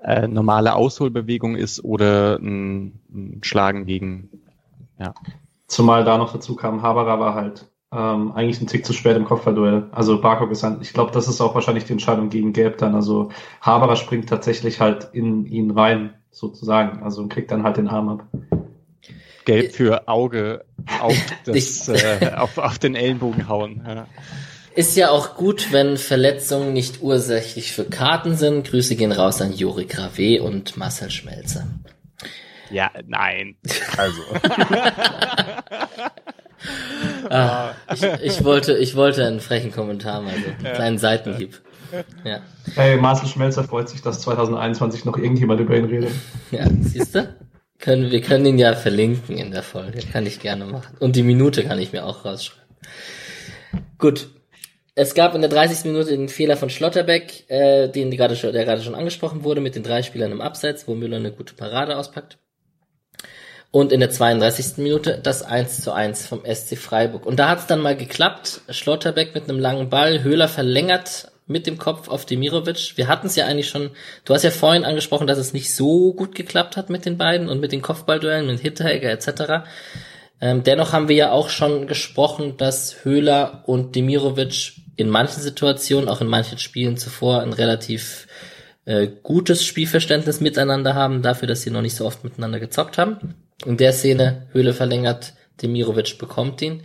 äh, 0.03 0.27
normale 0.27 0.75
Ausholbewegung 0.75 1.55
ist 1.55 1.83
oder 1.83 2.37
ein, 2.37 2.99
ein 3.09 3.41
Schlagen 3.43 3.85
gegen, 3.85 4.29
ja. 4.99 5.13
Zumal 5.67 6.05
da 6.05 6.17
noch 6.17 6.33
dazu 6.33 6.55
kam, 6.55 6.81
Haberer 6.81 7.19
war 7.19 7.35
halt 7.35 7.67
ähm, 7.91 8.31
eigentlich 8.33 8.61
ein 8.61 8.67
Tick 8.67 8.85
zu 8.85 8.93
spät 8.93 9.15
im 9.15 9.25
Kopfballduell. 9.25 9.87
Also 9.91 10.19
Barkok 10.21 10.51
ist 10.51 10.63
ein, 10.63 10.79
ich 10.81 10.93
glaube, 10.93 11.11
das 11.11 11.27
ist 11.27 11.41
auch 11.41 11.55
wahrscheinlich 11.55 11.85
die 11.85 11.93
Entscheidung 11.93 12.29
gegen 12.29 12.53
Gelb 12.53 12.77
dann. 12.77 12.95
Also 12.95 13.29
Haberer 13.61 13.95
springt 13.95 14.29
tatsächlich 14.29 14.81
halt 14.81 15.09
in 15.13 15.45
ihn 15.45 15.71
rein, 15.71 16.13
sozusagen. 16.31 17.03
Also 17.03 17.21
und 17.21 17.29
kriegt 17.29 17.51
dann 17.51 17.63
halt 17.63 17.77
den 17.77 17.87
Arm 17.87 18.09
ab. 18.09 18.27
Gelb 19.47 19.71
für 19.71 20.07
Auge 20.07 20.65
auf, 20.99 21.15
das, 21.45 21.87
äh, 21.87 22.31
auf, 22.35 22.57
auf 22.57 22.77
den 22.77 22.95
Ellenbogen 22.95 23.47
hauen. 23.47 23.81
Ja. 23.87 24.05
Ist 24.75 24.95
ja 24.97 25.09
auch 25.09 25.35
gut, 25.35 25.71
wenn 25.71 25.97
Verletzungen 25.97 26.73
nicht 26.73 27.01
ursächlich 27.01 27.71
für 27.71 27.85
Karten 27.85 28.35
sind. 28.35 28.69
Grüße 28.69 28.95
gehen 28.95 29.11
raus 29.11 29.41
an 29.41 29.53
Juri 29.53 29.85
Grave 29.85 30.43
und 30.43 30.77
Marcel 30.77 31.09
Schmelzer. 31.09 31.65
Ja, 32.69 32.91
nein. 33.07 33.55
Also. 33.95 34.21
ah, 37.29 37.71
ich, 37.93 38.03
ich, 38.03 38.43
wollte, 38.43 38.77
ich 38.77 38.95
wollte 38.95 39.25
einen 39.25 39.39
frechen 39.39 39.71
Kommentar 39.71 40.21
mal, 40.21 40.33
so 40.33 40.65
einen 40.65 40.75
kleinen 40.75 40.97
Seitenhieb. 40.97 41.61
Ja. 42.25 42.41
Hey, 42.75 42.97
Marcel 42.97 43.29
Schmelzer 43.29 43.63
freut 43.63 43.87
sich, 43.87 44.01
dass 44.01 44.19
2021 44.21 45.05
noch 45.05 45.17
irgendjemand 45.17 45.61
über 45.61 45.77
ihn 45.77 45.85
redet. 45.85 46.11
Ja, 46.51 46.67
siehst 46.81 47.15
du? 47.15 47.33
Können, 47.79 48.09
wir 48.11 48.21
können 48.21 48.45
ihn 48.45 48.57
ja 48.57 48.75
verlinken 48.75 49.37
in 49.37 49.51
der 49.51 49.63
Folge. 49.63 49.99
Kann 50.11 50.25
ich 50.25 50.39
gerne 50.39 50.65
machen. 50.65 50.97
Und 50.99 51.15
die 51.15 51.23
Minute 51.23 51.63
kann 51.63 51.79
ich 51.79 51.93
mir 51.93 52.05
auch 52.05 52.25
rausschreiben. 52.25 52.67
Gut. 53.97 54.29
Es 54.95 55.13
gab 55.13 55.35
in 55.35 55.41
der 55.41 55.49
30. 55.49 55.85
Minute 55.85 56.09
den 56.09 56.27
Fehler 56.27 56.57
von 56.57 56.71
Schlotterbeck, 56.71 57.47
äh, 57.49 57.87
den 57.87 58.09
die 58.09 58.17
gerade 58.17 58.35
schon, 58.35 58.51
der 58.51 58.65
gerade 58.65 58.81
schon 58.81 58.95
angesprochen 58.95 59.43
wurde, 59.43 59.61
mit 59.61 59.75
den 59.75 59.83
drei 59.83 60.01
Spielern 60.01 60.31
im 60.31 60.41
Abseits, 60.41 60.87
wo 60.87 60.95
Müller 60.95 61.17
eine 61.17 61.31
gute 61.31 61.53
Parade 61.53 61.97
auspackt. 61.97 62.39
Und 63.69 63.91
in 63.91 63.99
der 63.99 64.09
32. 64.09 64.77
Minute 64.77 65.19
das 65.21 65.43
1 65.43 65.83
zu 65.83 65.91
1 65.91 66.25
vom 66.25 66.41
SC 66.45 66.77
Freiburg. 66.77 67.27
Und 67.27 67.37
da 67.37 67.49
hat 67.49 67.59
es 67.59 67.67
dann 67.67 67.81
mal 67.81 67.95
geklappt. 67.95 68.61
Schlotterbeck 68.69 69.35
mit 69.35 69.43
einem 69.43 69.59
langen 69.59 69.89
Ball, 69.89 70.23
Höhler 70.23 70.47
verlängert 70.47 71.31
mit 71.47 71.65
dem 71.65 71.77
Kopf 71.77 72.09
auf 72.09 72.25
Demirovic. 72.25 72.93
Wir 72.97 73.07
hatten 73.07 73.27
es 73.27 73.35
ja 73.35 73.45
eigentlich 73.45 73.69
schon, 73.69 73.91
du 74.25 74.33
hast 74.33 74.43
ja 74.43 74.51
vorhin 74.51 74.85
angesprochen, 74.85 75.27
dass 75.27 75.37
es 75.37 75.53
nicht 75.53 75.73
so 75.73 76.13
gut 76.13 76.35
geklappt 76.35 76.77
hat 76.77 76.89
mit 76.89 77.05
den 77.05 77.17
beiden 77.17 77.49
und 77.49 77.59
mit 77.59 77.71
den 77.71 77.81
Kopfballduellen, 77.81 78.47
mit 78.47 78.59
Hinteregger 78.59 79.09
etc. 79.09 79.67
Ähm, 80.41 80.63
dennoch 80.63 80.93
haben 80.93 81.07
wir 81.07 81.15
ja 81.15 81.31
auch 81.31 81.49
schon 81.49 81.87
gesprochen, 81.87 82.57
dass 82.57 83.03
Höhler 83.03 83.63
und 83.65 83.95
Demirovic 83.95 84.73
in 84.97 85.09
manchen 85.09 85.41
Situationen, 85.41 86.09
auch 86.09 86.21
in 86.21 86.27
manchen 86.27 86.57
Spielen 86.57 86.97
zuvor, 86.97 87.41
ein 87.41 87.53
relativ 87.53 88.27
äh, 88.85 89.07
gutes 89.23 89.63
Spielverständnis 89.63 90.41
miteinander 90.41 90.95
haben, 90.95 91.21
dafür, 91.21 91.47
dass 91.47 91.61
sie 91.61 91.71
noch 91.71 91.81
nicht 91.81 91.95
so 91.95 92.05
oft 92.05 92.23
miteinander 92.23 92.59
gezockt 92.59 92.97
haben. 92.97 93.35
In 93.65 93.77
der 93.77 93.93
Szene, 93.93 94.47
Höhle 94.51 94.73
verlängert, 94.73 95.33
Demirovic 95.61 96.17
bekommt 96.17 96.61
ihn. 96.61 96.83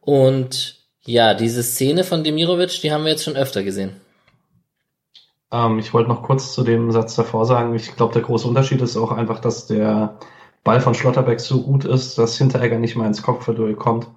Und 0.00 0.83
ja, 1.06 1.34
diese 1.34 1.62
Szene 1.62 2.04
von 2.04 2.24
Demirovic, 2.24 2.80
die 2.80 2.92
haben 2.92 3.04
wir 3.04 3.10
jetzt 3.10 3.24
schon 3.24 3.36
öfter 3.36 3.62
gesehen. 3.62 3.92
Ähm, 5.52 5.78
ich 5.78 5.92
wollte 5.94 6.08
noch 6.08 6.22
kurz 6.22 6.54
zu 6.54 6.64
dem 6.64 6.90
Satz 6.90 7.14
davor 7.14 7.46
sagen, 7.46 7.74
ich 7.74 7.94
glaube, 7.96 8.14
der 8.14 8.22
große 8.22 8.48
Unterschied 8.48 8.80
ist 8.80 8.96
auch 8.96 9.12
einfach, 9.12 9.40
dass 9.40 9.66
der 9.66 10.18
Ball 10.64 10.80
von 10.80 10.94
Schlotterbeck 10.94 11.40
so 11.40 11.62
gut 11.62 11.84
ist, 11.84 12.18
dass 12.18 12.38
Hinteregger 12.38 12.78
nicht 12.78 12.96
mal 12.96 13.06
ins 13.06 13.22
Kopfverdurch 13.22 13.76
kommt, 13.76 14.08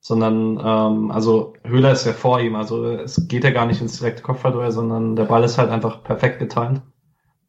sondern 0.00 0.60
ähm, 0.62 1.10
also 1.10 1.54
Höhler 1.64 1.92
ist 1.92 2.04
ja 2.04 2.12
vor 2.12 2.40
ihm, 2.40 2.56
also 2.56 2.84
es 2.86 3.28
geht 3.28 3.44
ja 3.44 3.50
gar 3.50 3.66
nicht 3.66 3.80
ins 3.80 3.98
direkte 3.98 4.22
Kopfverdurch, 4.22 4.72
sondern 4.72 5.16
der 5.16 5.24
Ball 5.24 5.44
ist 5.44 5.56
halt 5.56 5.70
einfach 5.70 6.02
perfekt 6.02 6.40
getimt 6.40 6.82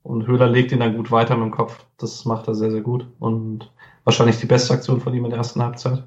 und 0.04 0.28
Höhler 0.28 0.48
legt 0.48 0.72
ihn 0.72 0.80
dann 0.80 0.96
gut 0.96 1.12
weiter 1.12 1.36
mit 1.36 1.46
dem 1.46 1.52
Kopf. 1.52 1.86
Das 1.98 2.24
macht 2.26 2.48
er 2.48 2.56
sehr, 2.56 2.72
sehr 2.72 2.82
gut 2.82 3.08
und 3.20 3.72
wahrscheinlich 4.04 4.40
die 4.40 4.46
beste 4.46 4.74
Aktion 4.74 5.02
von 5.02 5.14
ihm 5.14 5.26
in 5.26 5.32
der 5.32 5.40
ersten 5.40 5.64
Halbzeit. 5.64 6.04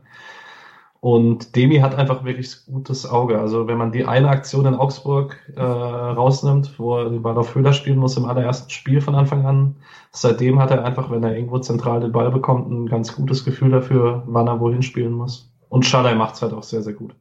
Und 1.00 1.54
Demi 1.54 1.76
hat 1.76 1.94
einfach 1.94 2.24
wirklich 2.24 2.66
gutes 2.66 3.08
Auge. 3.08 3.38
Also 3.38 3.68
wenn 3.68 3.78
man 3.78 3.92
die 3.92 4.04
eine 4.04 4.28
Aktion 4.28 4.66
in 4.66 4.74
Augsburg 4.74 5.38
äh, 5.54 5.60
rausnimmt, 5.60 6.78
wo 6.78 6.98
er 6.98 7.10
den 7.10 7.22
Ball 7.22 7.38
auf 7.38 7.54
Höhler 7.54 7.72
spielen 7.72 7.98
muss 7.98 8.16
im 8.16 8.24
allerersten 8.24 8.70
Spiel 8.70 9.00
von 9.00 9.14
Anfang 9.14 9.46
an, 9.46 9.76
seitdem 10.10 10.58
hat 10.58 10.72
er 10.72 10.84
einfach, 10.84 11.10
wenn 11.10 11.22
er 11.22 11.36
irgendwo 11.36 11.58
zentral 11.58 12.00
den 12.00 12.10
Ball 12.12 12.30
bekommt, 12.32 12.70
ein 12.70 12.86
ganz 12.86 13.14
gutes 13.14 13.44
Gefühl 13.44 13.70
dafür, 13.70 14.24
wann 14.26 14.48
er 14.48 14.58
wohin 14.58 14.82
spielen 14.82 15.12
muss. 15.12 15.52
Und 15.68 15.86
Schalay 15.86 16.16
macht 16.16 16.34
es 16.34 16.42
halt 16.42 16.52
auch 16.52 16.64
sehr, 16.64 16.82
sehr 16.82 16.94
gut. 16.94 17.14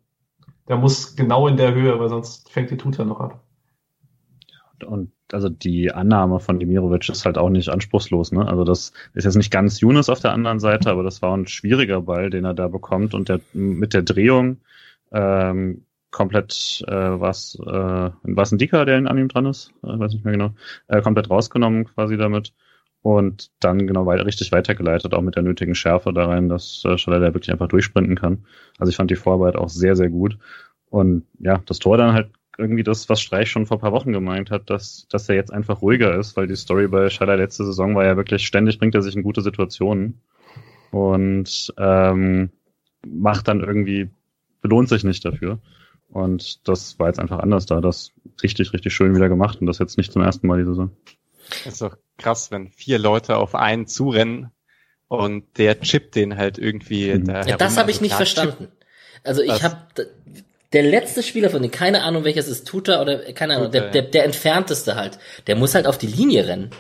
Der 0.67 0.78
muss 0.78 1.15
genau 1.15 1.47
in 1.47 1.57
der 1.57 1.73
Höhe, 1.73 1.99
weil 1.99 2.09
sonst 2.09 2.49
fängt 2.49 2.71
die 2.71 2.78
Tuta 2.78 3.05
noch 3.05 3.19
ab. 3.19 3.43
Und 4.84 5.11
also 5.32 5.49
die 5.49 5.91
Annahme 5.91 6.39
von 6.39 6.59
Demirovic 6.59 7.09
ist 7.09 7.25
halt 7.25 7.38
auch 7.38 7.49
nicht 7.49 7.69
anspruchslos. 7.69 8.32
Ne? 8.32 8.47
Also 8.47 8.63
das 8.63 8.93
ist 9.13 9.25
jetzt 9.25 9.36
nicht 9.36 9.51
ganz 9.51 9.82
Yunus 9.82 10.09
auf 10.09 10.19
der 10.19 10.34
anderen 10.34 10.59
Seite, 10.59 10.89
aber 10.89 11.03
das 11.03 11.21
war 11.21 11.36
ein 11.36 11.47
schwieriger 11.47 12.01
Ball, 12.01 12.30
den 12.30 12.45
er 12.45 12.53
da 12.53 12.67
bekommt 12.67 13.13
und 13.13 13.30
der 13.30 13.39
mit 13.53 13.93
der 13.93 14.03
Drehung 14.03 14.57
ähm, 15.11 15.86
komplett 16.11 16.84
äh, 16.88 16.93
was 16.93 17.55
äh, 17.59 18.09
was 18.23 18.51
ein 18.51 18.57
Dicker, 18.57 18.86
der 18.86 18.97
an 18.97 19.17
ihm 19.17 19.28
dran 19.28 19.45
ist, 19.45 19.73
äh, 19.84 19.99
weiß 19.99 20.13
nicht 20.13 20.25
mehr 20.25 20.34
genau, 20.34 20.51
äh, 20.88 21.01
komplett 21.01 21.30
rausgenommen 21.30 21.86
quasi 21.86 22.17
damit 22.17 22.53
und 23.01 23.51
dann 23.59 23.88
genau 23.88 24.05
weiter, 24.05 24.25
richtig 24.25 24.51
weitergeleitet, 24.51 25.13
auch 25.13 25.21
mit 25.21 25.36
der 25.36 25.43
nötigen 25.43 25.75
Schärfe 25.75 26.13
da 26.13 26.25
rein, 26.25 26.49
dass 26.49 26.84
äh, 26.86 26.97
Schaller 26.97 27.21
wirklich 27.21 27.51
einfach 27.51 27.67
durchsprinten 27.67 28.15
kann. 28.15 28.45
Also 28.80 28.89
ich 28.89 28.95
fand 28.95 29.11
die 29.11 29.15
Vorarbeit 29.15 29.55
auch 29.55 29.69
sehr, 29.69 29.95
sehr 29.95 30.09
gut. 30.09 30.38
Und 30.89 31.25
ja, 31.39 31.61
das 31.65 31.80
Tor 31.80 31.97
dann 31.97 32.13
halt 32.13 32.30
irgendwie 32.58 32.84
das, 32.84 33.08
was 33.10 33.22
Streich 33.22 33.49
schon 33.49 33.66
vor 33.66 33.80
paar 33.80 33.91
Wochen 33.91 34.12
gemeint 34.12 34.51
hat, 34.51 34.70
dass, 34.70 35.08
dass 35.10 35.30
er 35.30 35.36
jetzt 35.36 35.53
einfach 35.53 35.82
ruhiger 35.82 36.16
ist, 36.16 36.36
weil 36.36 36.47
die 36.47 36.55
Story 36.55 36.88
bei 36.88 37.10
Schaller 37.10 37.38
letzte 37.38 37.66
Saison 37.66 37.95
war 37.95 38.05
ja 38.05 38.18
wirklich, 38.18 38.45
ständig 38.45 38.80
bringt 38.80 38.95
er 38.95 39.01
sich 39.01 39.16
in 39.16 39.24
gute 39.24 39.41
Situationen 39.41 40.22
und 40.91 41.74
ähm, 41.78 42.49
macht 43.05 43.47
dann 43.47 43.62
irgendwie, 43.62 44.10
belohnt 44.62 44.89
sich 44.89 45.03
nicht 45.03 45.24
dafür. 45.24 45.60
Und 46.10 46.68
das 46.68 46.97
war 46.99 47.08
jetzt 47.08 47.20
einfach 47.20 47.39
anders 47.39 47.66
da. 47.66 47.82
Das 47.82 48.12
richtig, 48.41 48.74
richtig 48.74 48.93
schön 48.93 49.14
wieder 49.16 49.30
gemacht 49.30 49.60
und 49.60 49.68
das 49.68 49.80
jetzt 49.80 49.97
nicht 49.97 50.12
zum 50.12 50.22
ersten 50.22 50.47
Mal 50.47 50.60
die 50.60 50.66
Saison. 50.66 50.91
Das 51.49 51.74
ist 51.74 51.82
doch 51.82 51.97
krass, 52.18 52.51
wenn 52.51 52.70
vier 52.70 52.97
Leute 52.97 53.38
auf 53.38 53.55
einen 53.55 53.88
zurennen 53.88 54.51
und 55.08 55.58
der 55.58 55.80
chippt 55.80 56.16
den 56.16 56.38
halt 56.38 56.58
irgendwie 56.58 57.14
mhm. 57.14 57.26
da 57.26 57.45
ja, 57.45 57.58
Das 57.58 57.78
habe 57.78 57.91
ich 57.91 58.01
nicht 58.01 58.16
verstanden. 58.16 58.70
Also 59.24 59.41
ich 59.41 59.64
habe 59.64 59.78
der 60.74 60.84
letzte 60.84 61.24
Spieler 61.24 61.49
von 61.49 61.61
denen, 61.61 61.72
keine 61.72 62.03
Ahnung 62.03 62.24
welches 62.24 62.47
ist, 62.47 62.68
Tuta 62.68 63.01
oder 63.01 63.34
keine 63.34 63.55
Ahnung, 63.55 63.72
Tuta, 63.72 63.80
der, 63.80 63.91
der, 63.91 64.01
der 64.03 64.26
entfernteste 64.26 64.95
halt, 64.95 65.20
der 65.47 65.55
muss 65.55 65.76
halt 65.76 65.88
auf 65.88 65.97
die 65.97 66.07
Linie 66.07 66.47
rennen. 66.47 66.72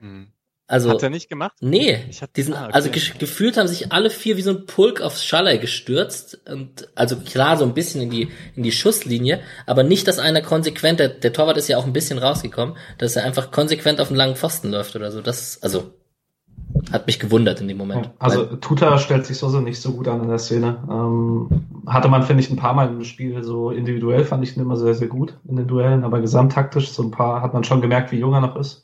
Mhm. 0.00 0.32
Also, 0.70 0.90
Hat 0.90 1.02
er 1.02 1.10
nicht 1.10 1.28
gemacht? 1.28 1.56
Nee. 1.60 1.98
Ich 2.10 2.22
hab, 2.22 2.32
diesen, 2.32 2.54
ah, 2.54 2.66
okay. 2.66 2.74
Also 2.74 2.90
gefühlt 2.90 3.56
haben 3.56 3.66
sich 3.66 3.90
alle 3.90 4.08
vier 4.08 4.36
wie 4.36 4.42
so 4.42 4.50
ein 4.50 4.66
Pulk 4.66 5.00
aufs 5.00 5.24
Schaller 5.24 5.58
gestürzt. 5.58 6.40
Und 6.48 6.88
also 6.94 7.16
klar, 7.16 7.56
so 7.56 7.64
ein 7.64 7.74
bisschen 7.74 8.02
in 8.02 8.10
die, 8.10 8.28
in 8.54 8.62
die 8.62 8.70
Schusslinie, 8.70 9.40
aber 9.66 9.82
nicht, 9.82 10.06
dass 10.06 10.20
einer 10.20 10.42
konsequent, 10.42 11.00
der, 11.00 11.08
der 11.08 11.32
Torwart 11.32 11.56
ist 11.56 11.66
ja 11.66 11.76
auch 11.76 11.86
ein 11.86 11.92
bisschen 11.92 12.18
rausgekommen, 12.18 12.76
dass 12.98 13.16
er 13.16 13.24
einfach 13.24 13.50
konsequent 13.50 14.00
auf 14.00 14.08
den 14.08 14.16
langen 14.16 14.36
Pfosten 14.36 14.70
läuft 14.70 14.94
oder 14.94 15.10
so. 15.10 15.20
Das, 15.20 15.60
also, 15.60 15.92
Hat 16.92 17.06
mich 17.06 17.20
gewundert 17.20 17.60
in 17.60 17.68
dem 17.68 17.76
Moment. 17.76 18.10
Also 18.18 18.44
Tuta 18.56 18.98
stellt 18.98 19.26
sich 19.26 19.38
so 19.38 19.48
nicht 19.60 19.80
so 19.80 19.92
gut 19.92 20.08
an 20.08 20.22
in 20.22 20.28
der 20.28 20.38
Szene. 20.38 20.78
Ähm, 20.90 21.48
hatte 21.86 22.08
man, 22.08 22.22
finde 22.22 22.42
ich, 22.42 22.50
ein 22.50 22.56
paar 22.56 22.74
Mal 22.74 22.88
im 22.88 23.04
Spiel 23.04 23.42
so 23.42 23.70
individuell 23.70 24.24
fand 24.24 24.42
ich 24.44 24.56
ihn 24.56 24.62
immer 24.62 24.76
sehr, 24.76 24.94
sehr 24.94 25.08
gut 25.08 25.36
in 25.48 25.56
den 25.56 25.66
Duellen, 25.66 26.04
aber 26.04 26.20
gesamttaktisch 26.20 26.90
so 26.90 27.02
ein 27.02 27.10
paar 27.10 27.42
hat 27.42 27.54
man 27.54 27.64
schon 27.64 27.80
gemerkt, 27.80 28.12
wie 28.12 28.18
jung 28.18 28.34
er 28.34 28.40
noch 28.40 28.56
ist. 28.56 28.82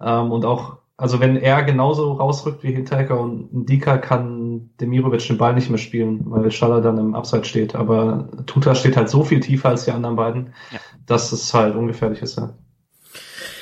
Ähm, 0.00 0.30
und 0.30 0.44
auch, 0.44 0.78
also 0.96 1.20
wenn 1.20 1.36
er 1.36 1.62
genauso 1.62 2.12
rausrückt 2.12 2.62
wie 2.62 2.72
Hinteregger 2.72 3.20
und 3.20 3.52
Ndika 3.52 3.98
kann 3.98 4.70
Demirovic 4.80 5.26
den 5.26 5.38
Ball 5.38 5.54
nicht 5.54 5.70
mehr 5.70 5.78
spielen, 5.78 6.22
weil 6.26 6.50
Schaller 6.50 6.80
dann 6.80 6.98
im 6.98 7.14
Abseits 7.14 7.48
steht. 7.48 7.74
Aber 7.74 8.28
Tuta 8.46 8.74
steht 8.74 8.96
halt 8.96 9.08
so 9.08 9.24
viel 9.24 9.40
tiefer 9.40 9.70
als 9.70 9.84
die 9.84 9.92
anderen 9.92 10.16
beiden, 10.16 10.54
ja. 10.70 10.78
dass 11.06 11.32
es 11.32 11.52
halt 11.54 11.74
ungefährlich 11.74 12.22
ist. 12.22 12.38
Ja 12.38 12.54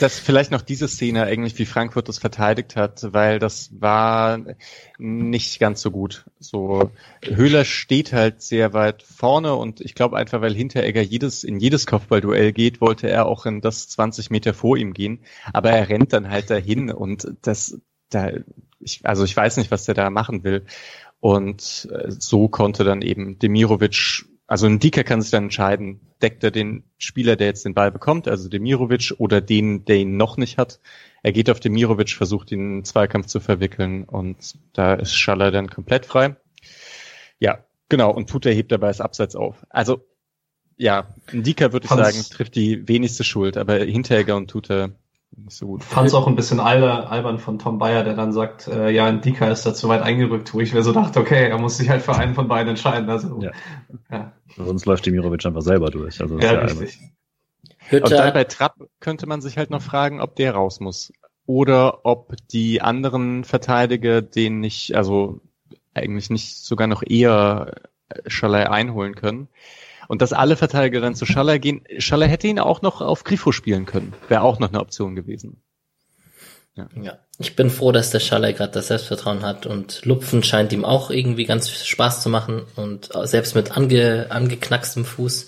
dass 0.00 0.18
vielleicht 0.18 0.50
noch 0.50 0.62
diese 0.62 0.88
Szene 0.88 1.24
eigentlich, 1.24 1.58
wie 1.58 1.66
Frankfurt 1.66 2.08
das 2.08 2.18
verteidigt 2.18 2.74
hat, 2.74 3.12
weil 3.12 3.38
das 3.38 3.70
war 3.78 4.38
nicht 4.98 5.60
ganz 5.60 5.82
so 5.82 5.90
gut. 5.90 6.24
So 6.38 6.90
Höhler 7.22 7.64
steht 7.64 8.12
halt 8.12 8.40
sehr 8.40 8.72
weit 8.72 9.02
vorne 9.02 9.54
und 9.54 9.80
ich 9.80 9.94
glaube 9.94 10.16
einfach, 10.16 10.40
weil 10.40 10.54
Hinteregger 10.54 11.02
jedes 11.02 11.44
in 11.44 11.60
jedes 11.60 11.86
Kopfballduell 11.86 12.52
geht, 12.52 12.80
wollte 12.80 13.10
er 13.10 13.26
auch 13.26 13.44
in 13.44 13.60
das 13.60 13.88
20 13.88 14.30
Meter 14.30 14.54
vor 14.54 14.76
ihm 14.76 14.94
gehen, 14.94 15.20
aber 15.52 15.70
er 15.70 15.88
rennt 15.88 16.12
dann 16.12 16.30
halt 16.30 16.48
dahin 16.48 16.90
und 16.90 17.28
das 17.42 17.78
da 18.08 18.30
ich, 18.80 19.04
also 19.04 19.24
ich 19.24 19.36
weiß 19.36 19.58
nicht, 19.58 19.70
was 19.70 19.84
der 19.84 19.94
da 19.94 20.10
machen 20.10 20.42
will. 20.44 20.64
Und 21.20 21.88
äh, 21.92 22.10
so 22.10 22.48
konnte 22.48 22.82
dann 22.82 23.02
eben 23.02 23.38
Demirovic 23.38 24.24
also 24.50 24.66
ein 24.66 24.80
Dicker 24.80 25.04
kann 25.04 25.22
sich 25.22 25.30
dann 25.30 25.44
entscheiden, 25.44 26.00
deckt 26.20 26.42
er 26.42 26.50
den 26.50 26.82
Spieler, 26.98 27.36
der 27.36 27.46
jetzt 27.46 27.64
den 27.64 27.72
Ball 27.72 27.92
bekommt, 27.92 28.26
also 28.26 28.48
Demirovic, 28.48 29.14
oder 29.18 29.40
den, 29.40 29.84
der 29.84 29.98
ihn 29.98 30.16
noch 30.16 30.38
nicht 30.38 30.58
hat. 30.58 30.80
Er 31.22 31.30
geht 31.30 31.48
auf 31.50 31.60
Demirovic, 31.60 32.10
versucht 32.10 32.50
ihn 32.50 32.58
in 32.58 32.72
einen 32.72 32.84
Zweikampf 32.84 33.26
zu 33.26 33.38
verwickeln 33.38 34.02
und 34.02 34.58
da 34.72 34.94
ist 34.94 35.14
Schaller 35.14 35.52
dann 35.52 35.70
komplett 35.70 36.04
frei. 36.04 36.34
Ja, 37.38 37.64
genau, 37.88 38.10
und 38.10 38.28
Tuta 38.28 38.50
hebt 38.50 38.72
dabei 38.72 38.88
das 38.88 39.00
Abseits 39.00 39.36
auf. 39.36 39.64
Also, 39.68 40.04
ja, 40.76 41.14
ein 41.32 41.44
Dicker 41.44 41.72
würde 41.72 41.84
ich 41.84 41.90
sagen, 41.92 42.20
trifft 42.28 42.56
die 42.56 42.88
wenigste 42.88 43.22
Schuld, 43.22 43.56
aber 43.56 43.76
Hinteregger 43.76 44.36
und 44.36 44.50
Tuta 44.50 44.90
nicht 45.44 45.56
so 45.56 45.66
gut. 45.66 45.84
Fand 45.84 46.08
es 46.08 46.14
auch 46.14 46.26
ein 46.26 46.36
bisschen 46.36 46.60
albern 46.60 47.38
von 47.38 47.58
Tom 47.58 47.78
Bayer, 47.78 48.04
der 48.04 48.14
dann 48.14 48.32
sagt, 48.32 48.68
äh, 48.68 48.90
ja, 48.90 49.06
ein 49.06 49.20
Dika 49.20 49.48
ist 49.48 49.64
da 49.64 49.74
zu 49.74 49.88
weit 49.88 50.02
eingerückt, 50.02 50.52
wo 50.54 50.60
ich 50.60 50.74
mir 50.74 50.82
so 50.82 50.92
dachte, 50.92 51.20
okay, 51.20 51.48
er 51.48 51.58
muss 51.58 51.76
sich 51.76 51.88
halt 51.88 52.02
für 52.02 52.14
einen 52.14 52.34
von 52.34 52.48
beiden 52.48 52.70
entscheiden. 52.70 53.08
Also, 53.10 53.40
ja. 53.42 53.52
ja. 54.10 54.32
Sonst 54.56 54.86
läuft 54.86 55.06
Dimirovic 55.06 55.44
einfach 55.46 55.62
selber 55.62 55.90
durch. 55.90 56.20
Also 56.20 56.38
ja, 56.38 56.52
richtig. 56.52 56.98
Und 57.92 58.10
dann 58.10 58.32
bei 58.32 58.44
Trapp 58.44 58.76
könnte 59.00 59.26
man 59.26 59.40
sich 59.40 59.58
halt 59.58 59.70
noch 59.70 59.82
fragen, 59.82 60.20
ob 60.20 60.36
der 60.36 60.54
raus 60.54 60.80
muss. 60.80 61.12
Oder 61.46 62.04
ob 62.04 62.34
die 62.52 62.80
anderen 62.80 63.42
Verteidiger 63.42 64.22
den 64.22 64.60
nicht, 64.60 64.94
also 64.94 65.40
eigentlich 65.94 66.30
nicht 66.30 66.58
sogar 66.58 66.86
noch 66.86 67.02
eher 67.02 67.74
Schalai 68.26 68.70
einholen 68.70 69.14
können. 69.14 69.48
Und 70.10 70.22
dass 70.22 70.32
alle 70.32 70.56
Verteidiger 70.56 71.00
dann 71.00 71.14
zu 71.14 71.24
Schaller 71.24 71.60
gehen. 71.60 71.84
Schaller 71.98 72.26
hätte 72.26 72.48
ihn 72.48 72.58
auch 72.58 72.82
noch 72.82 73.00
auf 73.00 73.22
Grifo 73.22 73.52
spielen 73.52 73.86
können. 73.86 74.12
Wäre 74.26 74.42
auch 74.42 74.58
noch 74.58 74.70
eine 74.70 74.80
Option 74.80 75.14
gewesen. 75.14 75.62
Ja. 76.74 76.88
ja. 77.00 77.18
Ich 77.38 77.54
bin 77.54 77.70
froh, 77.70 77.92
dass 77.92 78.10
der 78.10 78.18
Schaller 78.18 78.52
gerade 78.52 78.72
das 78.72 78.88
Selbstvertrauen 78.88 79.42
hat 79.42 79.66
und 79.66 80.04
Lupfen 80.04 80.42
scheint 80.42 80.72
ihm 80.72 80.84
auch 80.84 81.12
irgendwie 81.12 81.44
ganz 81.44 81.86
Spaß 81.86 82.24
zu 82.24 82.28
machen 82.28 82.62
und 82.74 83.10
selbst 83.22 83.54
mit 83.54 83.76
ange, 83.76 84.26
angeknackstem 84.30 85.04
Fuß 85.04 85.46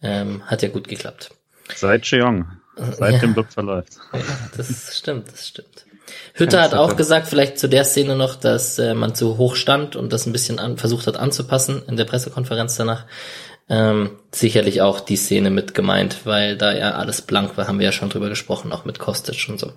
ähm, 0.00 0.42
hat 0.46 0.62
ja 0.62 0.70
gut 0.70 0.88
geklappt. 0.88 1.34
Seit 1.74 2.04
Cheong. 2.04 2.46
Seit 2.76 3.12
ja. 3.12 3.18
dem 3.18 3.34
Lupfer 3.34 3.62
läuft. 3.62 3.98
Ja, 4.14 4.20
das 4.56 4.96
stimmt, 4.96 5.30
das 5.30 5.48
stimmt. 5.48 5.84
Hütter 6.32 6.62
hat 6.62 6.74
auch 6.74 6.96
gesagt, 6.96 7.28
vielleicht 7.28 7.58
zu 7.58 7.68
der 7.68 7.84
Szene 7.84 8.16
noch, 8.16 8.36
dass 8.36 8.78
äh, 8.78 8.94
man 8.94 9.14
zu 9.14 9.36
hoch 9.36 9.54
stand 9.54 9.96
und 9.96 10.14
das 10.14 10.26
ein 10.26 10.32
bisschen 10.32 10.58
an, 10.58 10.78
versucht 10.78 11.06
hat 11.06 11.18
anzupassen 11.18 11.82
in 11.86 11.96
der 11.96 12.06
Pressekonferenz 12.06 12.76
danach. 12.76 13.04
Ähm, 13.68 14.10
sicherlich 14.32 14.82
auch 14.82 15.00
die 15.00 15.16
Szene 15.16 15.50
mit 15.50 15.74
gemeint, 15.74 16.26
weil 16.26 16.56
da 16.56 16.74
ja 16.74 16.92
alles 16.92 17.22
blank 17.22 17.56
war, 17.56 17.68
haben 17.68 17.78
wir 17.78 17.86
ja 17.86 17.92
schon 17.92 18.10
drüber 18.10 18.28
gesprochen, 18.28 18.72
auch 18.72 18.84
mit 18.84 18.98
Kostic 18.98 19.48
und 19.48 19.58
so. 19.58 19.72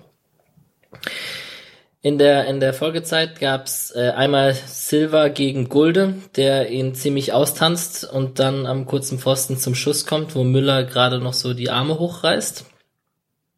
In 2.02 2.20
der, 2.20 2.46
in 2.46 2.60
der 2.60 2.74
Folgezeit 2.74 3.40
gab's 3.40 3.92
äh, 3.96 4.12
einmal 4.12 4.54
Silva 4.54 5.28
gegen 5.30 5.70
Gulde, 5.70 6.14
der 6.36 6.70
ihn 6.70 6.94
ziemlich 6.94 7.34
austanzt 7.34 8.08
und 8.08 8.38
dann 8.38 8.68
am 8.68 8.86
kurzen 8.86 9.18
Pfosten 9.18 9.58
zum 9.58 9.74
Schuss 9.74 10.06
kommt, 10.06 10.36
wo 10.36 10.44
Müller 10.44 10.84
gerade 10.84 11.20
noch 11.20 11.34
so 11.34 11.56
die 11.56 11.72
Arme 11.72 11.98
hochreißt. 11.98 12.66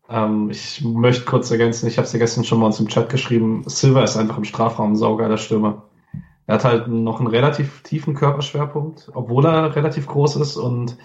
Ähm, 0.10 0.50
ich 0.50 0.82
möchte 0.82 1.26
kurz 1.26 1.52
ergänzen, 1.52 1.88
ich 1.88 1.98
habe 1.98 2.06
es 2.06 2.14
ja 2.14 2.20
gestern 2.20 2.46
schon 2.46 2.60
mal 2.60 2.68
uns 2.68 2.80
im 2.80 2.88
Chat 2.88 3.10
geschrieben, 3.10 3.64
Silva 3.66 4.04
ist 4.04 4.16
einfach 4.16 4.38
im 4.38 4.46
Strafraum 4.46 4.94
ein 4.94 4.96
saugeiler 4.96 5.38
Stürmer. 5.38 5.84
Er 6.48 6.56
hat 6.56 6.64
halt 6.64 6.88
noch 6.88 7.20
einen 7.20 7.28
relativ 7.28 7.84
tiefen 7.84 8.14
Körperschwerpunkt, 8.16 9.12
obwohl 9.14 9.46
er 9.46 9.76
relativ 9.76 10.08
groß 10.08 10.38
ist 10.38 10.56
und 10.56 10.98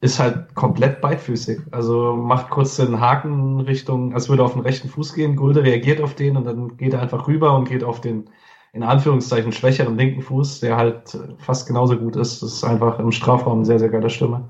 ist 0.00 0.20
halt 0.20 0.54
komplett 0.54 1.00
beidfüßig. 1.00 1.60
Also 1.72 2.14
macht 2.14 2.50
kurz 2.50 2.76
den 2.76 3.00
Haken 3.00 3.60
Richtung, 3.60 4.14
als 4.14 4.28
würde 4.28 4.42
er 4.42 4.46
auf 4.46 4.52
den 4.52 4.62
rechten 4.62 4.88
Fuß 4.88 5.14
gehen. 5.14 5.34
Gulde 5.34 5.64
reagiert 5.64 6.00
auf 6.00 6.14
den 6.14 6.36
und 6.36 6.44
dann 6.44 6.76
geht 6.76 6.92
er 6.92 7.02
einfach 7.02 7.26
rüber 7.26 7.56
und 7.56 7.68
geht 7.68 7.82
auf 7.82 8.00
den, 8.00 8.30
in 8.72 8.84
Anführungszeichen, 8.84 9.50
schwächeren 9.50 9.98
linken 9.98 10.22
Fuß, 10.22 10.60
der 10.60 10.76
halt 10.76 11.18
fast 11.38 11.66
genauso 11.66 11.96
gut 11.96 12.14
ist. 12.14 12.40
Das 12.42 12.52
ist 12.52 12.64
einfach 12.64 13.00
im 13.00 13.10
Strafraum 13.10 13.62
ein 13.62 13.64
sehr, 13.64 13.80
sehr 13.80 13.88
geiler 13.88 14.10
Stimme. 14.10 14.48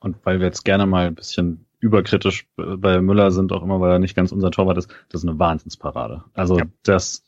Und 0.00 0.16
weil 0.24 0.40
wir 0.40 0.46
jetzt 0.46 0.64
gerne 0.64 0.84
mal 0.84 1.06
ein 1.06 1.14
bisschen 1.14 1.64
überkritisch 1.80 2.46
bei 2.56 3.00
Müller 3.00 3.30
sind, 3.30 3.52
auch 3.52 3.62
immer, 3.62 3.80
weil 3.80 3.92
er 3.92 3.98
nicht 3.98 4.14
ganz 4.16 4.32
unser 4.32 4.50
Torwart 4.50 4.76
ist, 4.76 4.90
das 5.08 5.22
ist 5.22 5.28
eine 5.28 5.38
Wahnsinnsparade. 5.38 6.24
Also 6.34 6.58
ja. 6.58 6.64
das 6.82 7.24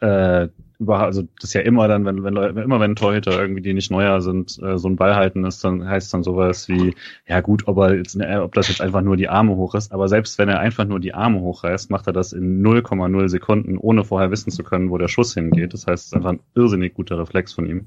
äh, 0.00 0.48
also 0.88 1.22
das 1.22 1.50
ist 1.50 1.52
ja 1.52 1.60
immer 1.60 1.88
dann, 1.88 2.06
wenn, 2.06 2.24
wenn 2.24 2.34
Leute, 2.34 2.58
immer 2.60 2.80
wenn 2.80 2.96
Torhüter 2.96 3.38
irgendwie, 3.38 3.60
die 3.60 3.74
nicht 3.74 3.90
neuer 3.90 4.20
sind, 4.22 4.58
äh, 4.62 4.78
so 4.78 4.88
ein 4.88 4.96
Ball 4.96 5.14
halten 5.14 5.44
ist, 5.44 5.62
dann 5.62 5.86
heißt 5.86 6.12
dann 6.14 6.22
sowas 6.22 6.68
wie, 6.68 6.94
ja 7.28 7.40
gut, 7.40 7.68
ob 7.68 7.78
er 7.78 7.96
jetzt, 7.96 8.16
ne, 8.16 8.42
ob 8.42 8.54
das 8.54 8.68
jetzt 8.68 8.80
einfach 8.80 9.02
nur 9.02 9.16
die 9.16 9.28
Arme 9.28 9.56
hoch 9.56 9.74
ist, 9.74 9.92
aber 9.92 10.08
selbst 10.08 10.38
wenn 10.38 10.48
er 10.48 10.60
einfach 10.60 10.86
nur 10.86 11.00
die 11.00 11.12
Arme 11.12 11.40
hochreißt, 11.40 11.90
macht 11.90 12.06
er 12.06 12.12
das 12.14 12.32
in 12.32 12.62
0,0 12.64 13.28
Sekunden, 13.28 13.76
ohne 13.76 14.04
vorher 14.04 14.30
wissen 14.30 14.50
zu 14.50 14.62
können, 14.62 14.90
wo 14.90 14.96
der 14.96 15.08
Schuss 15.08 15.34
hingeht. 15.34 15.74
Das 15.74 15.86
heißt, 15.86 16.04
es 16.04 16.06
ist 16.06 16.14
einfach 16.14 16.30
ein 16.30 16.40
irrsinnig 16.54 16.94
guter 16.94 17.18
Reflex 17.18 17.52
von 17.52 17.66
ihm. 17.66 17.86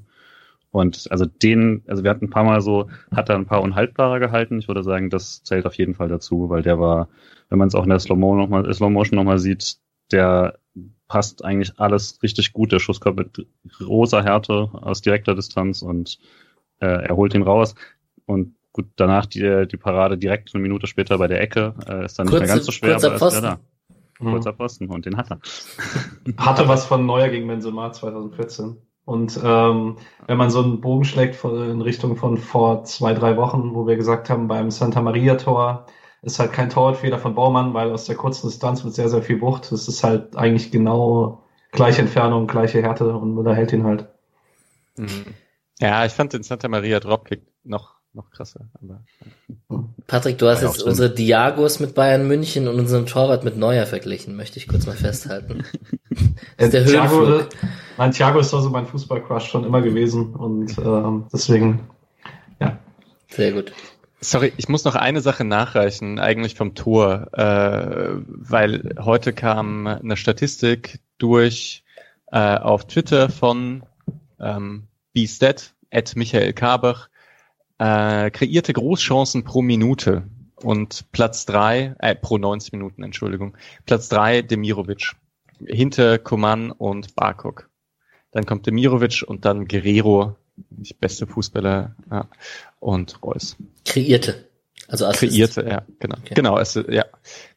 Und 0.70 1.06
also 1.10 1.24
den, 1.24 1.82
also 1.86 2.02
wir 2.02 2.10
hatten 2.10 2.26
ein 2.26 2.30
paar 2.30 2.44
Mal 2.44 2.60
so, 2.60 2.88
hat 3.14 3.28
er 3.28 3.36
ein 3.36 3.46
paar 3.46 3.62
unhaltbarer 3.62 4.18
gehalten. 4.18 4.58
Ich 4.58 4.66
würde 4.66 4.82
sagen, 4.82 5.08
das 5.08 5.42
zählt 5.44 5.66
auf 5.66 5.74
jeden 5.74 5.94
Fall 5.94 6.08
dazu, 6.08 6.50
weil 6.50 6.62
der 6.62 6.80
war, 6.80 7.08
wenn 7.48 7.58
man 7.58 7.68
es 7.68 7.76
auch 7.76 7.84
in 7.84 7.90
der 7.90 8.00
Slow 8.00 8.18
Mo 8.18 8.34
noch 8.34 8.48
mal, 8.48 8.72
Slow 8.72 8.90
Motion 8.90 9.16
nochmal 9.16 9.38
sieht, 9.38 9.76
der 10.10 10.58
passt 11.08 11.44
eigentlich 11.44 11.78
alles 11.78 12.18
richtig 12.22 12.52
gut. 12.52 12.72
Der 12.72 12.78
Schuss 12.78 13.00
kommt 13.00 13.18
mit 13.18 13.46
großer 13.78 14.22
Härte 14.22 14.70
aus 14.72 15.00
direkter 15.00 15.34
Distanz 15.34 15.82
und 15.82 16.18
äh, 16.80 16.86
er 16.86 17.16
holt 17.16 17.34
ihn 17.34 17.42
raus. 17.42 17.74
Und 18.26 18.54
gut, 18.72 18.86
danach 18.96 19.26
die, 19.26 19.66
die 19.70 19.76
Parade 19.76 20.18
direkt 20.18 20.54
eine 20.54 20.62
Minute 20.62 20.86
später 20.86 21.18
bei 21.18 21.28
der 21.28 21.40
Ecke 21.40 21.74
äh, 21.88 22.04
ist 22.04 22.18
dann 22.18 22.26
Kurze, 22.26 22.42
nicht 22.42 22.48
mehr 22.48 22.56
ganz 22.56 22.66
so 22.66 22.72
schwer, 22.72 22.96
aber 22.96 23.08
er 23.08 23.14
ist 23.14 23.34
ja 23.34 23.40
da. 23.40 23.60
Mhm. 24.20 24.30
Kurzer 24.30 24.52
Posten 24.52 24.88
und 24.88 25.06
den 25.06 25.16
hat 25.16 25.30
er. 25.30 25.40
Hatte 26.38 26.68
was 26.68 26.86
von 26.86 27.06
Neuer 27.06 27.28
gegen 27.28 27.46
Benzema 27.48 27.92
2014. 27.92 28.76
Und 29.04 29.38
ähm, 29.44 29.96
wenn 30.26 30.38
man 30.38 30.50
so 30.50 30.62
einen 30.62 30.80
Bogen 30.80 31.04
schlägt 31.04 31.44
in 31.44 31.82
Richtung 31.82 32.16
von 32.16 32.38
vor 32.38 32.84
zwei, 32.84 33.12
drei 33.12 33.36
Wochen, 33.36 33.74
wo 33.74 33.86
wir 33.86 33.96
gesagt 33.96 34.30
haben, 34.30 34.48
beim 34.48 34.70
Santa 34.70 35.02
Maria 35.02 35.34
Tor, 35.34 35.86
ist 36.24 36.38
halt 36.38 36.52
kein 36.52 36.70
Torwartfehler 36.70 37.18
von 37.18 37.34
Baumann, 37.34 37.74
weil 37.74 37.90
aus 37.90 38.06
der 38.06 38.16
kurzen 38.16 38.48
Distanz 38.48 38.84
mit 38.84 38.94
sehr, 38.94 39.08
sehr 39.08 39.22
viel 39.22 39.40
Wucht, 39.40 39.70
das 39.72 39.88
ist 39.88 40.02
halt 40.02 40.36
eigentlich 40.36 40.70
genau 40.70 41.42
gleiche 41.72 42.02
Entfernung, 42.02 42.46
gleiche 42.46 42.82
Härte 42.82 43.14
und 43.14 43.34
Müller 43.34 43.54
hält 43.54 43.72
ihn 43.72 43.84
halt. 43.84 44.08
Mhm. 44.96 45.34
Ja, 45.80 46.04
ich 46.04 46.12
fand 46.12 46.32
den 46.32 46.42
Santa 46.42 46.68
Maria 46.68 47.00
Dropkick 47.00 47.42
noch, 47.64 47.96
noch 48.12 48.30
krasser. 48.30 48.68
Aber, 48.80 49.04
Patrick, 50.06 50.38
du 50.38 50.48
hast 50.48 50.62
jetzt 50.62 50.82
unsere 50.82 51.10
Diagos 51.10 51.80
mit 51.80 51.94
Bayern 51.94 52.26
München 52.26 52.68
und 52.68 52.78
unseren 52.78 53.06
Torwart 53.06 53.44
mit 53.44 53.56
Neuer 53.56 53.86
verglichen, 53.86 54.36
möchte 54.36 54.58
ich 54.58 54.68
kurz 54.68 54.86
mal 54.86 54.96
festhalten. 54.96 55.64
das 56.56 56.68
ist 56.68 56.72
der 56.72 56.86
Thiago, 56.86 57.40
mein 57.96 58.12
Thiago 58.12 58.38
ist 58.38 58.54
also 58.54 58.70
mein 58.70 58.86
Fußballcrush 58.86 59.46
schon 59.46 59.64
immer 59.64 59.82
gewesen 59.82 60.34
und 60.34 60.78
ähm, 60.78 61.26
deswegen, 61.32 61.80
ja. 62.60 62.78
Sehr 63.28 63.52
gut. 63.52 63.72
Sorry, 64.24 64.54
ich 64.56 64.70
muss 64.70 64.84
noch 64.84 64.94
eine 64.94 65.20
Sache 65.20 65.44
nachreichen, 65.44 66.18
eigentlich 66.18 66.54
vom 66.54 66.74
Tor, 66.74 67.28
äh, 67.34 68.22
weil 68.26 68.94
heute 68.98 69.34
kam 69.34 69.86
eine 69.86 70.16
Statistik 70.16 71.00
durch 71.18 71.84
äh, 72.32 72.56
auf 72.56 72.86
Twitter 72.86 73.28
von 73.28 73.84
ähm, 74.40 74.88
BStat, 75.12 75.74
at 75.90 76.16
Michael 76.16 76.54
Kabach, 76.54 77.10
äh, 77.76 78.30
kreierte 78.30 78.72
Großchancen 78.72 79.44
pro 79.44 79.60
Minute 79.60 80.22
und 80.56 81.12
Platz 81.12 81.44
drei, 81.44 81.94
äh, 81.98 82.14
pro 82.14 82.38
90 82.38 82.72
Minuten, 82.72 83.02
Entschuldigung, 83.02 83.58
Platz 83.84 84.08
drei 84.08 84.40
Demirovic, 84.40 85.12
hinter 85.66 86.18
Koman 86.18 86.70
und 86.70 87.14
Barkok. 87.14 87.68
Dann 88.30 88.46
kommt 88.46 88.66
Demirovic 88.66 89.22
und 89.26 89.44
dann 89.44 89.68
Guerrero 89.68 90.34
nicht 90.70 91.00
beste 91.00 91.26
Fußballer 91.26 91.94
ja, 92.10 92.28
und 92.80 93.22
Reus. 93.22 93.56
Kreierte. 93.84 94.48
Also 94.88 95.06
Assist. 95.06 95.32
Kreierte, 95.32 95.66
ja, 95.68 95.82
genau. 95.98 96.16
Okay. 96.18 96.34
Genau, 96.34 96.58
es, 96.58 96.74
ja, 96.88 97.04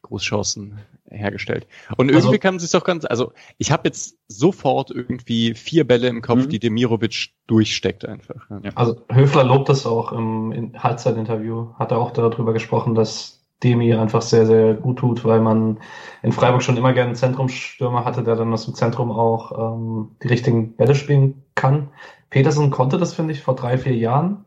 Großchancen 0.02 0.78
hergestellt. 1.10 1.66
Und 1.96 2.08
irgendwie 2.08 2.28
also, 2.28 2.38
kann 2.38 2.58
sich 2.58 2.70
doch 2.70 2.84
ganz, 2.84 3.04
also 3.04 3.32
ich 3.56 3.70
habe 3.70 3.88
jetzt 3.88 4.16
sofort 4.28 4.90
irgendwie 4.90 5.54
vier 5.54 5.86
Bälle 5.86 6.08
im 6.08 6.22
Kopf, 6.22 6.44
mhm. 6.44 6.48
die 6.48 6.58
Demirovic 6.58 7.30
durchsteckt 7.46 8.04
einfach. 8.04 8.48
Ja. 8.62 8.70
Also 8.74 9.02
Höfler 9.10 9.44
lobt 9.44 9.68
das 9.68 9.86
auch 9.86 10.12
im 10.12 10.72
Halbzeitinterview, 10.76 11.74
hat 11.74 11.92
er 11.92 11.98
auch 11.98 12.12
darüber 12.12 12.52
gesprochen, 12.52 12.94
dass 12.94 13.38
Demi 13.62 13.92
einfach 13.94 14.22
sehr, 14.22 14.46
sehr 14.46 14.74
gut 14.74 15.00
tut, 15.00 15.24
weil 15.24 15.40
man 15.40 15.80
in 16.22 16.32
Freiburg 16.32 16.62
schon 16.62 16.76
immer 16.76 16.92
gerne 16.92 17.08
einen 17.08 17.16
Zentrumsstürmer 17.16 18.04
hatte, 18.04 18.22
der 18.22 18.36
dann 18.36 18.52
aus 18.52 18.66
dem 18.66 18.74
Zentrum 18.74 19.10
auch 19.10 19.74
ähm, 19.74 20.16
die 20.22 20.28
richtigen 20.28 20.76
Bälle 20.76 20.94
spielen 20.94 21.42
kann. 21.56 21.88
Petersen 22.30 22.70
konnte 22.70 22.98
das, 22.98 23.14
finde 23.14 23.32
ich, 23.32 23.42
vor 23.42 23.54
drei, 23.54 23.78
vier 23.78 23.96
Jahren, 23.96 24.44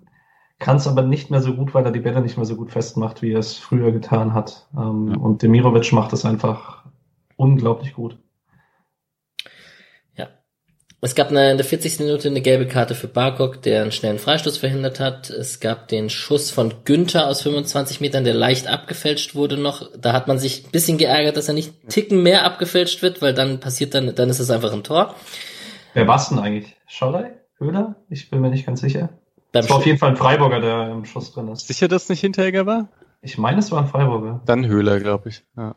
kann 0.59 0.77
es 0.77 0.87
aber 0.87 1.01
nicht 1.01 1.31
mehr 1.31 1.41
so 1.41 1.55
gut, 1.55 1.73
weil 1.73 1.85
er 1.85 1.91
die 1.91 1.99
Bälle 1.99 2.21
nicht 2.21 2.37
mehr 2.37 2.45
so 2.45 2.55
gut 2.55 2.71
festmacht, 2.71 3.21
wie 3.21 3.31
er 3.31 3.39
es 3.39 3.57
früher 3.57 3.91
getan 3.91 4.33
hat. 4.33 4.67
Ähm, 4.77 5.09
ja. 5.09 5.17
Und 5.17 5.41
Demirovic 5.41 5.91
macht 5.91 6.13
es 6.13 6.25
einfach 6.25 6.85
unglaublich 7.35 7.93
gut. 7.93 8.17
Es 11.03 11.15
gab 11.15 11.29
eine, 11.31 11.49
in 11.49 11.57
der 11.57 11.65
40. 11.65 11.99
Minute 12.01 12.27
eine 12.27 12.41
gelbe 12.41 12.67
Karte 12.67 12.93
für 12.93 13.07
Barkok, 13.07 13.63
der 13.63 13.81
einen 13.81 13.91
schnellen 13.91 14.19
Freistoß 14.19 14.57
verhindert 14.57 14.99
hat. 14.99 15.31
Es 15.31 15.59
gab 15.59 15.87
den 15.87 16.11
Schuss 16.11 16.51
von 16.51 16.71
Günther 16.85 17.27
aus 17.27 17.41
25 17.41 18.01
Metern, 18.01 18.23
der 18.23 18.35
leicht 18.35 18.67
abgefälscht 18.67 19.33
wurde 19.33 19.57
noch. 19.57 19.89
Da 19.97 20.13
hat 20.13 20.27
man 20.27 20.37
sich 20.37 20.67
ein 20.67 20.71
bisschen 20.71 20.99
geärgert, 20.99 21.37
dass 21.37 21.47
er 21.47 21.55
nicht 21.55 21.89
Ticken 21.89 22.21
mehr 22.21 22.45
abgefälscht 22.45 23.01
wird, 23.01 23.19
weil 23.23 23.33
dann 23.33 23.59
passiert 23.59 23.95
dann, 23.95 24.13
dann 24.13 24.29
ist 24.29 24.39
es 24.39 24.51
einfach 24.51 24.73
ein 24.73 24.83
Tor. 24.83 25.15
Wer 25.95 26.07
war's 26.07 26.29
denn 26.29 26.37
eigentlich? 26.37 26.75
Scholley? 26.85 27.31
Höhler? 27.61 27.95
Ich 28.09 28.29
bin 28.29 28.41
mir 28.41 28.49
nicht 28.49 28.65
ganz 28.65 28.81
sicher. 28.81 29.09
Beim 29.53 29.61
das 29.61 29.69
war 29.69 29.77
auf 29.77 29.85
jeden 29.85 29.97
Fall 29.97 30.09
ein 30.09 30.17
Freiburger, 30.17 30.59
der 30.59 30.91
im 30.91 31.05
Schuss 31.05 31.31
drin 31.31 31.47
ist. 31.47 31.67
Sicher, 31.67 31.87
dass 31.87 32.09
nicht 32.09 32.19
Hinteregger 32.19 32.65
war? 32.65 32.89
Ich 33.21 33.37
meine, 33.37 33.59
es 33.59 33.71
war 33.71 33.79
ein 33.79 33.87
Freiburger. 33.87 34.41
Dann 34.45 34.65
Höhler, 34.65 34.99
glaube 34.99 35.29
ich. 35.29 35.43
Ja. 35.55 35.75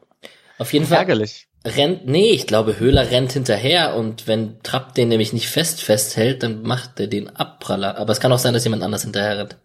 Auf 0.58 0.72
jeden 0.72 0.86
Fall. 0.86 0.98
Ärgerlich 0.98 1.48
rennt, 1.64 2.06
nee, 2.06 2.30
ich 2.30 2.46
glaube, 2.46 2.78
Höhler 2.78 3.10
rennt 3.10 3.32
hinterher 3.32 3.96
und 3.96 4.28
wenn 4.28 4.62
Trapp 4.62 4.94
den 4.94 5.08
nämlich 5.08 5.32
nicht 5.32 5.48
fest 5.48 5.82
festhält, 5.82 6.42
dann 6.42 6.62
macht 6.62 7.00
er 7.00 7.06
den 7.06 7.34
Abpraller. 7.34 7.96
Aber 7.96 8.12
es 8.12 8.20
kann 8.20 8.32
auch 8.32 8.38
sein, 8.38 8.54
dass 8.54 8.64
jemand 8.64 8.82
anders 8.82 9.02
hinterher 9.02 9.38
rennt. 9.38 9.56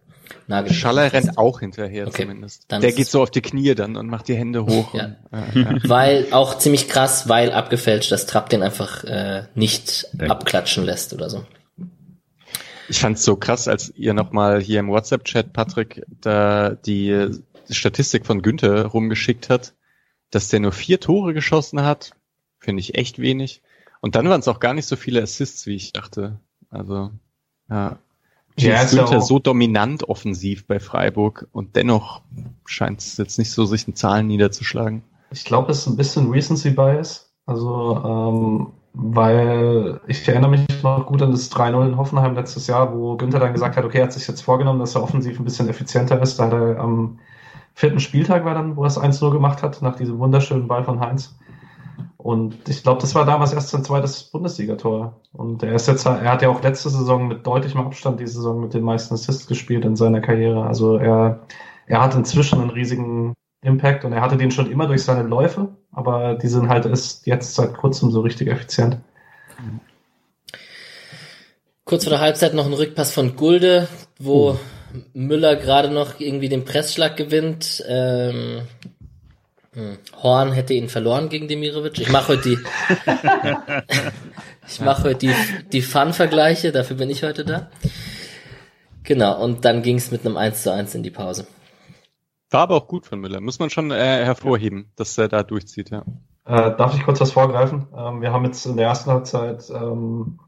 Nagel 0.47 0.74
Schaller 0.74 1.11
rennt 1.13 1.38
auch 1.38 1.59
hinterher 1.59 2.07
okay, 2.07 2.24
zumindest. 2.24 2.72
Der 2.72 2.91
geht 2.91 3.07
so 3.07 3.22
auf 3.22 3.30
die 3.30 3.41
Knie 3.41 3.76
dann 3.76 3.95
und 3.95 4.07
macht 4.07 4.28
die 4.28 4.36
Hände 4.36 4.65
hoch. 4.65 4.93
ja. 4.95 5.15
Und, 5.30 5.55
äh, 5.55 5.59
ja. 5.61 5.76
Weil 5.84 6.28
auch 6.32 6.57
ziemlich 6.57 6.88
krass, 6.88 7.30
weil 7.30 7.51
abgefälscht, 7.51 8.11
dass 8.11 8.26
Trapp 8.26 8.49
den 8.49 8.63
einfach 8.63 9.03
äh, 9.03 9.43
nicht 9.53 10.07
ja. 10.20 10.28
abklatschen 10.28 10.86
lässt 10.86 11.13
oder 11.13 11.30
so. 11.30 11.43
Ich 12.90 13.00
fand's 13.00 13.24
so 13.24 13.36
krass, 13.36 13.68
als 13.68 13.94
ihr 13.96 14.14
nochmal 14.14 14.62
hier 14.62 14.80
im 14.80 14.90
WhatsApp-Chat, 14.90 15.54
Patrick, 15.54 16.04
da 16.10 16.72
die 16.72 17.30
Statistik 17.70 18.26
von 18.26 18.42
Günther 18.42 18.88
rumgeschickt 18.88 19.50
hat 19.50 19.74
dass 20.32 20.50
der 20.50 20.60
nur 20.60 20.72
vier 20.72 21.00
Tore 21.00 21.34
geschossen 21.34 21.82
hat, 21.84 22.12
finde 22.60 22.82
ich 22.82 22.96
echt 22.96 23.20
wenig. 23.20 23.62
Und 24.02 24.16
dann 24.16 24.30
waren 24.30 24.40
es 24.40 24.48
auch 24.48 24.60
gar 24.60 24.74
nicht 24.74 24.86
so 24.86 24.96
viele 24.96 25.22
Assists, 25.22 25.66
wie 25.66 25.76
ich 25.76 25.94
dachte. 25.94 26.40
Also, 26.70 27.12
ja. 27.70 27.98
Ja, 28.58 28.82
ist 28.82 28.92
Günther 28.92 29.22
so 29.22 29.40
dominant 29.40 30.10
offensiv 30.10 30.68
bei 30.68 30.80
Freiburg 30.80 31.48
und 31.54 31.78
dennoch 31.78 32.22
scheint 32.66 33.00
es 33.00 33.16
jetzt 33.18 33.40
nicht 33.40 33.52
so 33.52 33.66
sich 33.66 33.88
in 33.88 33.96
Zahlen 33.96 34.28
niederzuschlagen. 34.28 35.04
Ich 35.32 35.46
glaube, 35.46 35.72
es 35.72 35.80
ist 35.80 35.88
ein 35.88 35.96
bisschen 35.96 36.30
Recency 36.30 36.72
Bias. 36.72 37.32
Also, 37.46 37.96
ähm, 38.04 38.74
weil 38.94 40.00
ich 40.08 40.28
erinnere 40.28 40.52
mich 40.52 40.66
noch 40.84 41.06
gut 41.06 41.22
an 41.22 41.32
das 41.32 41.52
3-0 41.52 41.88
in 41.88 41.98
Hoffenheim 41.98 42.36
letztes 42.36 42.68
Jahr, 42.68 42.94
wo 42.94 43.16
Günther 43.18 43.40
dann 43.40 43.54
gesagt 43.54 43.78
hat, 43.78 43.86
okay, 43.86 44.00
er 44.00 44.06
hat 44.06 44.14
sich 44.14 44.28
jetzt 44.28 44.42
vorgenommen, 44.42 44.80
dass 44.80 44.96
er 44.96 45.04
offensiv 45.04 45.40
ein 45.40 45.46
bisschen 45.46 45.70
effizienter 45.70 46.22
ist. 46.22 46.38
Da 46.38 46.46
hat 46.46 46.54
er 46.54 46.80
am 46.80 47.20
vierten 47.74 48.00
Spieltag 48.00 48.46
war 48.46 48.56
dann, 48.56 48.76
wo 48.76 48.84
er 48.84 48.88
es 48.88 49.00
1-0 49.00 49.32
gemacht 49.32 49.64
hat, 49.64 49.82
nach 49.82 49.96
diesem 49.96 50.20
wunderschönen 50.20 50.68
Ball 50.68 50.84
von 50.84 51.00
Heinz. 51.00 51.38
Und 52.18 52.68
ich 52.68 52.84
glaube, 52.84 53.00
das 53.00 53.16
war 53.16 53.26
damals 53.26 53.54
erst 53.54 53.70
sein 53.70 53.84
zweites 53.84 54.24
Bundesligator. 54.24 55.22
Und 55.32 55.64
er 55.64 55.74
ist 55.74 55.88
jetzt, 55.88 56.06
er 56.06 56.30
hat 56.30 56.42
ja 56.42 56.50
auch 56.50 56.62
letzte 56.62 56.90
Saison 56.90 57.30
mit 57.30 57.48
deutlichem 57.48 57.80
Abstand 57.80 58.20
die 58.20 58.28
Saison 58.28 58.60
mit 58.60 58.74
den 58.74 58.84
meisten 58.84 59.14
Assists 59.14 59.48
gespielt 59.48 59.86
in 59.86 59.96
seiner 59.96 60.20
Karriere. 60.20 60.66
Also 60.66 60.98
er, 60.98 61.48
er 61.88 62.02
hat 62.02 62.16
inzwischen 62.16 62.60
einen 62.60 62.72
riesigen 62.72 63.34
Impact 63.62 64.04
und 64.04 64.12
er 64.12 64.22
hatte 64.22 64.36
den 64.36 64.52
schon 64.52 64.70
immer 64.70 64.88
durch 64.88 65.04
seine 65.04 65.24
Läufe, 65.24 65.70
aber 65.92 66.36
die 66.36 66.48
sind 66.48 66.70
halt 66.70 66.86
ist 66.86 67.26
jetzt 67.26 67.56
seit 67.56 67.76
kurzem 67.76 68.12
so 68.12 68.22
richtig 68.22 68.48
effizient. 68.48 68.98
Kurz 71.86 72.04
vor 72.04 72.12
der 72.12 72.20
Halbzeit 72.20 72.54
noch 72.54 72.66
ein 72.66 72.74
Rückpass 72.74 73.12
von 73.12 73.36
Gulde, 73.36 73.88
wo 74.20 74.52
oh. 74.52 74.60
Müller 75.14 75.56
gerade 75.56 75.90
noch 75.90 76.20
irgendwie 76.20 76.50
den 76.50 76.66
Pressschlag 76.66 77.18
gewinnt. 77.18 77.84
Ähm, 77.88 78.62
hm, 79.74 79.98
Horn 80.22 80.52
hätte 80.52 80.74
ihn 80.74 80.90
verloren 80.90 81.30
gegen 81.30 81.48
Demirovic. 81.48 82.00
Ich 82.00 82.10
mache 82.10 82.30
heute 82.30 82.50
die, 82.50 82.58
ich 84.68 84.82
mache 84.82 85.04
heute 85.04 85.28
die, 85.28 85.36
die 85.72 85.82
Fun-Vergleiche, 85.82 86.72
dafür 86.72 86.98
bin 86.98 87.10
ich 87.10 87.24
heute 87.24 87.46
da. 87.46 87.70
Genau, 89.04 89.44
und 89.44 89.66
dann 89.66 89.82
ging 89.82 89.98
es 89.98 90.12
mit 90.12 90.26
einem 90.26 90.38
1 90.38 90.64
zu 90.64 90.72
1 90.72 90.96
in 90.96 91.04
die 91.04 91.12
Pause. 91.12 91.48
War 92.52 92.62
aber 92.62 92.76
auch 92.76 92.88
gut 92.88 93.06
von 93.06 93.20
Müller, 93.20 93.41
muss 93.41 93.60
man 93.60 93.70
schon 93.70 93.91
äh, 93.91 94.26
hervorheben, 94.26 94.91
dass 94.95 95.18
er 95.18 95.28
da 95.28 95.43
durchzieht, 95.43 95.91
ja. 95.91 96.04
Äh, 96.45 96.76
darf 96.76 96.95
ich 96.95 97.04
kurz 97.04 97.22
was 97.22 97.32
vorgreifen? 97.32 97.88
Ähm, 97.95 98.22
wir 98.22 98.32
haben 98.34 98.45
jetzt 98.45 98.66
in 98.66 98.78
der 98.78 98.88
ersten 98.88 99.12
Halbzeit 99.12 99.70
ähm, 99.70 100.39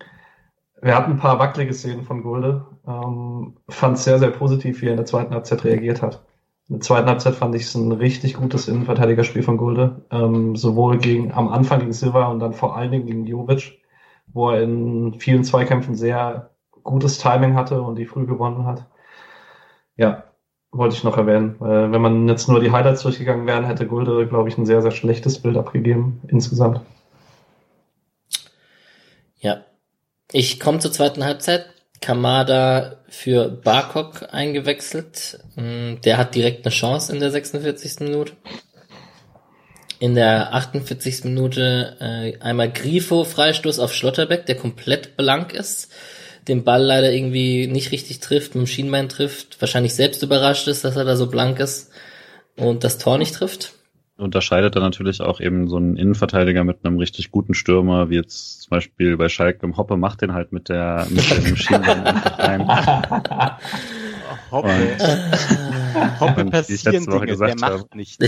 wir 0.82 0.96
hatten 0.96 1.12
ein 1.12 1.20
paar 1.20 1.38
wackelige 1.40 1.74
Szenen 1.74 2.04
von 2.04 2.24
Gulde. 2.24 2.66
Ähm, 2.88 3.58
fand 3.70 3.98
es 3.98 4.04
sehr, 4.04 4.18
sehr 4.18 4.32
positiv, 4.32 4.82
wie 4.82 4.88
er 4.88 4.92
in 4.92 4.98
der 4.98 5.06
zweiten 5.06 5.34
Halbzeit 5.34 5.64
reagiert 5.64 6.02
hat. 6.02 6.26
In 6.68 6.76
der 6.76 6.82
zweiten 6.82 7.08
Halbzeit 7.08 7.36
fand 7.36 7.54
ich 7.56 7.64
es 7.64 7.76
ein 7.76 7.92
richtig 7.92 8.34
gutes 8.36 8.68
Innenverteidigerspiel 8.68 9.44
von 9.44 9.58
Gulde. 9.58 10.06
Ähm, 10.10 10.56
sowohl 10.56 10.98
gegen, 10.98 11.32
am 11.34 11.50
Anfang 11.50 11.80
gegen 11.80 11.94
Silva 11.94 12.28
und 12.30 12.40
dann 12.40 12.54
vor 12.54 12.76
allen 12.76 12.92
Dingen 12.92 13.06
gegen 13.06 13.26
Jovic, 13.28 13.80
wo 14.28 14.50
er 14.50 14.64
in 14.64 15.14
vielen 15.20 15.44
Zweikämpfen 15.44 15.96
sehr 15.96 16.50
gutes 16.84 17.20
Timing 17.20 17.54
hatte 17.56 17.82
und 17.84 17.96
die 17.98 18.08
früh 18.08 18.26
gewonnen 18.26 18.66
hat. 18.66 18.88
Ja, 19.98 20.24
wollte 20.72 20.96
ich 20.96 21.04
noch 21.04 21.18
erwähnen. 21.18 21.56
Äh, 21.62 21.92
wenn 21.92 22.02
man 22.02 22.28
jetzt 22.28 22.48
nur 22.48 22.60
die 22.60 22.72
Highlights 22.72 23.04
durchgegangen 23.04 23.46
wären, 23.46 23.66
hätte 23.66 23.88
Gulde, 23.88 24.28
glaube 24.28 24.50
ich, 24.50 24.58
ein 24.58 24.66
sehr, 24.66 24.82
sehr 24.82 24.92
schlechtes 24.92 25.40
Bild 25.40 25.58
abgegeben 25.58 26.22
insgesamt. 26.28 26.82
Ja, 29.40 29.66
ich 30.32 30.60
komme 30.60 30.80
zur 30.80 30.92
zweiten 30.92 31.24
Halbzeit. 31.26 31.66
Kamada 32.00 32.98
für 33.10 33.48
Barkok 33.50 34.28
eingewechselt. 34.32 35.40
Mm, 35.56 36.02
der 36.04 36.18
hat 36.18 36.34
direkt 36.34 36.66
eine 36.66 36.74
Chance 36.74 37.14
in 37.14 37.20
der 37.20 37.30
46. 37.30 38.00
Minute. 38.00 38.34
In 40.00 40.16
der 40.16 40.56
48. 40.56 41.26
Minute 41.26 41.98
äh, 42.00 42.40
einmal 42.40 42.72
Grifo 42.72 43.24
Freistoß 43.24 43.78
auf 43.78 43.94
Schlotterbeck, 43.94 44.48
der 44.48 44.56
komplett 44.56 45.16
blank 45.16 45.54
ist. 45.54 45.92
Den 46.48 46.64
Ball 46.64 46.84
leider 46.84 47.12
irgendwie 47.12 47.68
nicht 47.68 47.92
richtig 47.92 48.20
trifft, 48.20 48.56
mit 48.56 48.66
dem 48.66 48.68
Schienbein 48.68 49.10
trifft. 49.10 49.62
Wahrscheinlich 49.62 49.94
selbst 49.94 50.24
überrascht 50.24 50.68
ist, 50.68 50.84
dass 50.84 50.96
er 50.96 51.06
da 51.06 51.16
so 51.16 51.28
blank 51.28 51.60
ist 51.60 51.92
und 52.58 52.84
das 52.84 52.98
Tor 52.98 53.18
nicht 53.18 53.36
trifft 53.36 53.74
unterscheidet 54.22 54.76
dann 54.76 54.84
natürlich 54.84 55.22
auch 55.22 55.40
eben 55.40 55.68
so 55.68 55.78
einen 55.78 55.98
Innenverteidiger 55.98 56.64
mit 56.64 56.86
einem 56.86 56.98
richtig 56.98 57.32
guten 57.32 57.54
Stürmer, 57.54 58.10
wie 58.10 58.16
jetzt 58.16 58.64
zum 58.64 58.70
Beispiel 58.70 59.18
bei 59.18 59.30
Schalke 59.30 59.66
im 59.66 59.78
Hoppe, 59.78 59.98
macht 59.98 60.22
den 60.22 60.34
halt 60.34 60.52
mit 60.52 60.70
der 60.70 61.08
mit 61.10 61.30
dem 61.46 61.56
Schienbein 61.56 62.04
einfach 62.06 62.40
rein. 62.40 62.68
Hoppe. 64.52 64.68
Und, 64.70 65.81
Hoppe 66.20 66.46
passieren 66.46 67.06
Dinge, 67.06 67.26
gesagt 67.26 67.62
der 67.62 67.70
macht 67.70 67.96
nicht. 67.96 68.22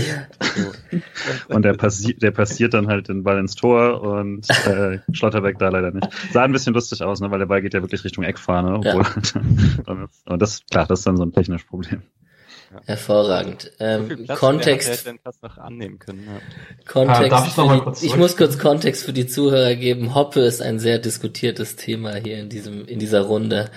und 1.48 1.62
der, 1.64 1.74
passi 1.74 2.14
der 2.14 2.30
passiert 2.30 2.74
dann 2.74 2.88
halt 2.88 3.08
den 3.08 3.22
Ball 3.22 3.38
ins 3.38 3.54
Tor 3.54 4.02
und 4.02 4.48
äh, 4.66 4.98
Schlotterbeck 5.12 5.58
da 5.58 5.68
leider 5.68 5.90
nicht. 5.90 6.08
Sah 6.32 6.42
ein 6.44 6.52
bisschen 6.52 6.74
lustig 6.74 7.02
aus, 7.02 7.20
ne, 7.20 7.30
weil 7.30 7.38
der 7.38 7.46
Ball 7.46 7.62
geht 7.62 7.74
ja 7.74 7.82
wirklich 7.82 8.04
Richtung 8.04 8.24
Eckfahne. 8.24 8.74
Obwohl, 8.78 9.04
ja. 9.86 10.08
und 10.26 10.42
das, 10.42 10.64
klar, 10.70 10.86
das 10.86 11.00
ist 11.00 11.06
dann 11.06 11.16
so 11.16 11.24
ein 11.24 11.32
technisches 11.32 11.66
Problem. 11.66 12.02
Hervorragend. 12.86 13.72
Ähm, 13.80 14.26
Kontext. 14.28 15.04
Können, 15.04 15.18
ja. 16.26 16.86
Kontext 16.86 17.32
ah, 17.32 17.84
ich, 17.86 18.00
die, 18.00 18.06
ich, 18.06 18.16
muss 18.16 18.36
kurz 18.36 18.58
Kontext 18.58 19.04
für 19.04 19.12
die 19.12 19.26
Zuhörer 19.26 19.74
geben. 19.74 20.14
Hoppe 20.14 20.40
ist 20.40 20.62
ein 20.62 20.78
sehr 20.78 20.98
diskutiertes 20.98 21.76
Thema 21.76 22.16
hier 22.16 22.38
in 22.38 22.48
diesem 22.48 22.86
in 22.86 22.98
dieser 22.98 23.22
Runde. 23.22 23.70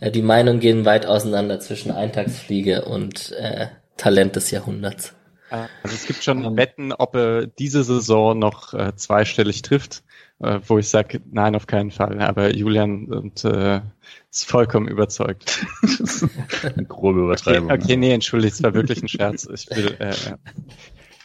Äh, 0.00 0.10
die 0.10 0.22
Meinungen 0.22 0.60
gehen 0.60 0.84
weit 0.84 1.06
auseinander 1.06 1.60
zwischen 1.60 1.90
Eintagsfliege 1.90 2.84
und 2.84 3.32
äh, 3.32 3.68
Talent 3.96 4.36
des 4.36 4.50
Jahrhunderts. 4.50 5.14
Also 5.52 5.94
es 5.94 6.06
gibt 6.06 6.24
schon 6.24 6.56
Wetten, 6.56 6.92
ob 6.92 7.14
er 7.14 7.46
diese 7.46 7.84
Saison 7.84 8.38
noch 8.38 8.72
äh, 8.72 8.96
zweistellig 8.96 9.60
trifft, 9.60 10.02
äh, 10.40 10.60
wo 10.66 10.78
ich 10.78 10.88
sage, 10.88 11.20
nein, 11.30 11.54
auf 11.54 11.66
keinen 11.66 11.90
Fall. 11.90 12.20
Aber 12.20 12.54
Julian 12.54 13.04
und 13.12 13.44
äh, 13.44 13.82
ist 14.32 14.48
vollkommen 14.48 14.88
überzeugt. 14.88 15.66
Eine 16.62 16.86
grobe 16.86 17.20
Übertreibung. 17.20 17.70
Okay, 17.70 17.82
okay 17.82 17.96
nee, 17.96 18.12
entschuldigt, 18.12 18.54
es 18.54 18.62
war 18.62 18.72
wirklich 18.72 19.02
ein 19.02 19.08
Scherz. 19.08 19.46
Ich 19.52 19.68
will, 19.70 19.96
äh, 20.00 20.10
ja. 20.10 20.38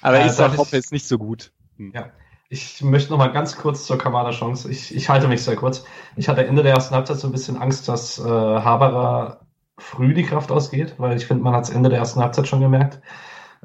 Aber 0.01 0.19
ja, 0.19 0.25
ich 0.25 0.33
sag, 0.33 0.57
Hoppe 0.57 0.77
ist 0.77 0.91
nicht 0.91 1.07
so 1.07 1.17
gut. 1.17 1.51
Hm. 1.77 1.93
Ja. 1.95 2.11
Ich 2.49 2.81
möchte 2.81 3.11
noch 3.11 3.17
mal 3.17 3.27
ganz 3.27 3.57
kurz 3.57 3.85
zur 3.85 3.97
Kamada-Chance. 3.97 4.71
Ich, 4.71 4.95
ich 4.95 5.09
halte 5.09 5.27
mich 5.27 5.43
sehr 5.43 5.57
kurz. 5.57 5.83
Ich 6.15 6.29
hatte 6.29 6.45
Ende 6.45 6.63
der 6.63 6.73
ersten 6.73 6.95
Halbzeit 6.95 7.17
so 7.17 7.27
ein 7.27 7.33
bisschen 7.33 7.57
Angst, 7.57 7.89
dass 7.89 8.19
äh, 8.19 8.23
Haberer 8.23 9.41
früh 9.77 10.13
die 10.13 10.23
Kraft 10.23 10.51
ausgeht, 10.51 10.95
weil 10.97 11.17
ich 11.17 11.25
finde, 11.25 11.43
man 11.43 11.53
hat 11.53 11.65
es 11.65 11.69
Ende 11.69 11.89
der 11.89 11.99
ersten 11.99 12.21
Halbzeit 12.21 12.47
schon 12.47 12.61
gemerkt. 12.61 13.01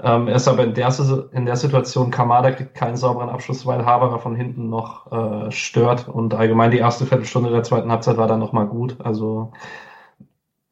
Ähm, 0.04 0.26
er 0.26 0.34
ist 0.34 0.48
aber 0.48 0.64
in 0.64 0.74
der, 0.74 0.92
in 1.32 1.46
der 1.46 1.56
Situation, 1.56 2.10
Kamada 2.10 2.50
kriegt 2.50 2.74
keinen 2.74 2.96
sauberen 2.96 3.28
Abschluss, 3.28 3.64
weil 3.66 3.86
Haberer 3.86 4.18
von 4.18 4.34
hinten 4.34 4.68
noch 4.68 5.12
äh, 5.12 5.50
stört. 5.52 6.08
Und 6.08 6.34
allgemein 6.34 6.72
die 6.72 6.78
erste 6.78 7.06
Viertelstunde 7.06 7.50
der 7.50 7.62
zweiten 7.62 7.90
Halbzeit 7.90 8.16
war 8.16 8.26
dann 8.26 8.40
nochmal 8.40 8.66
gut. 8.66 8.96
Also 9.00 9.52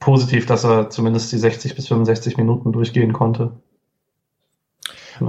positiv, 0.00 0.46
dass 0.46 0.64
er 0.64 0.90
zumindest 0.90 1.30
die 1.30 1.38
60 1.38 1.76
bis 1.76 1.86
65 1.86 2.38
Minuten 2.38 2.72
durchgehen 2.72 3.12
konnte. 3.12 3.52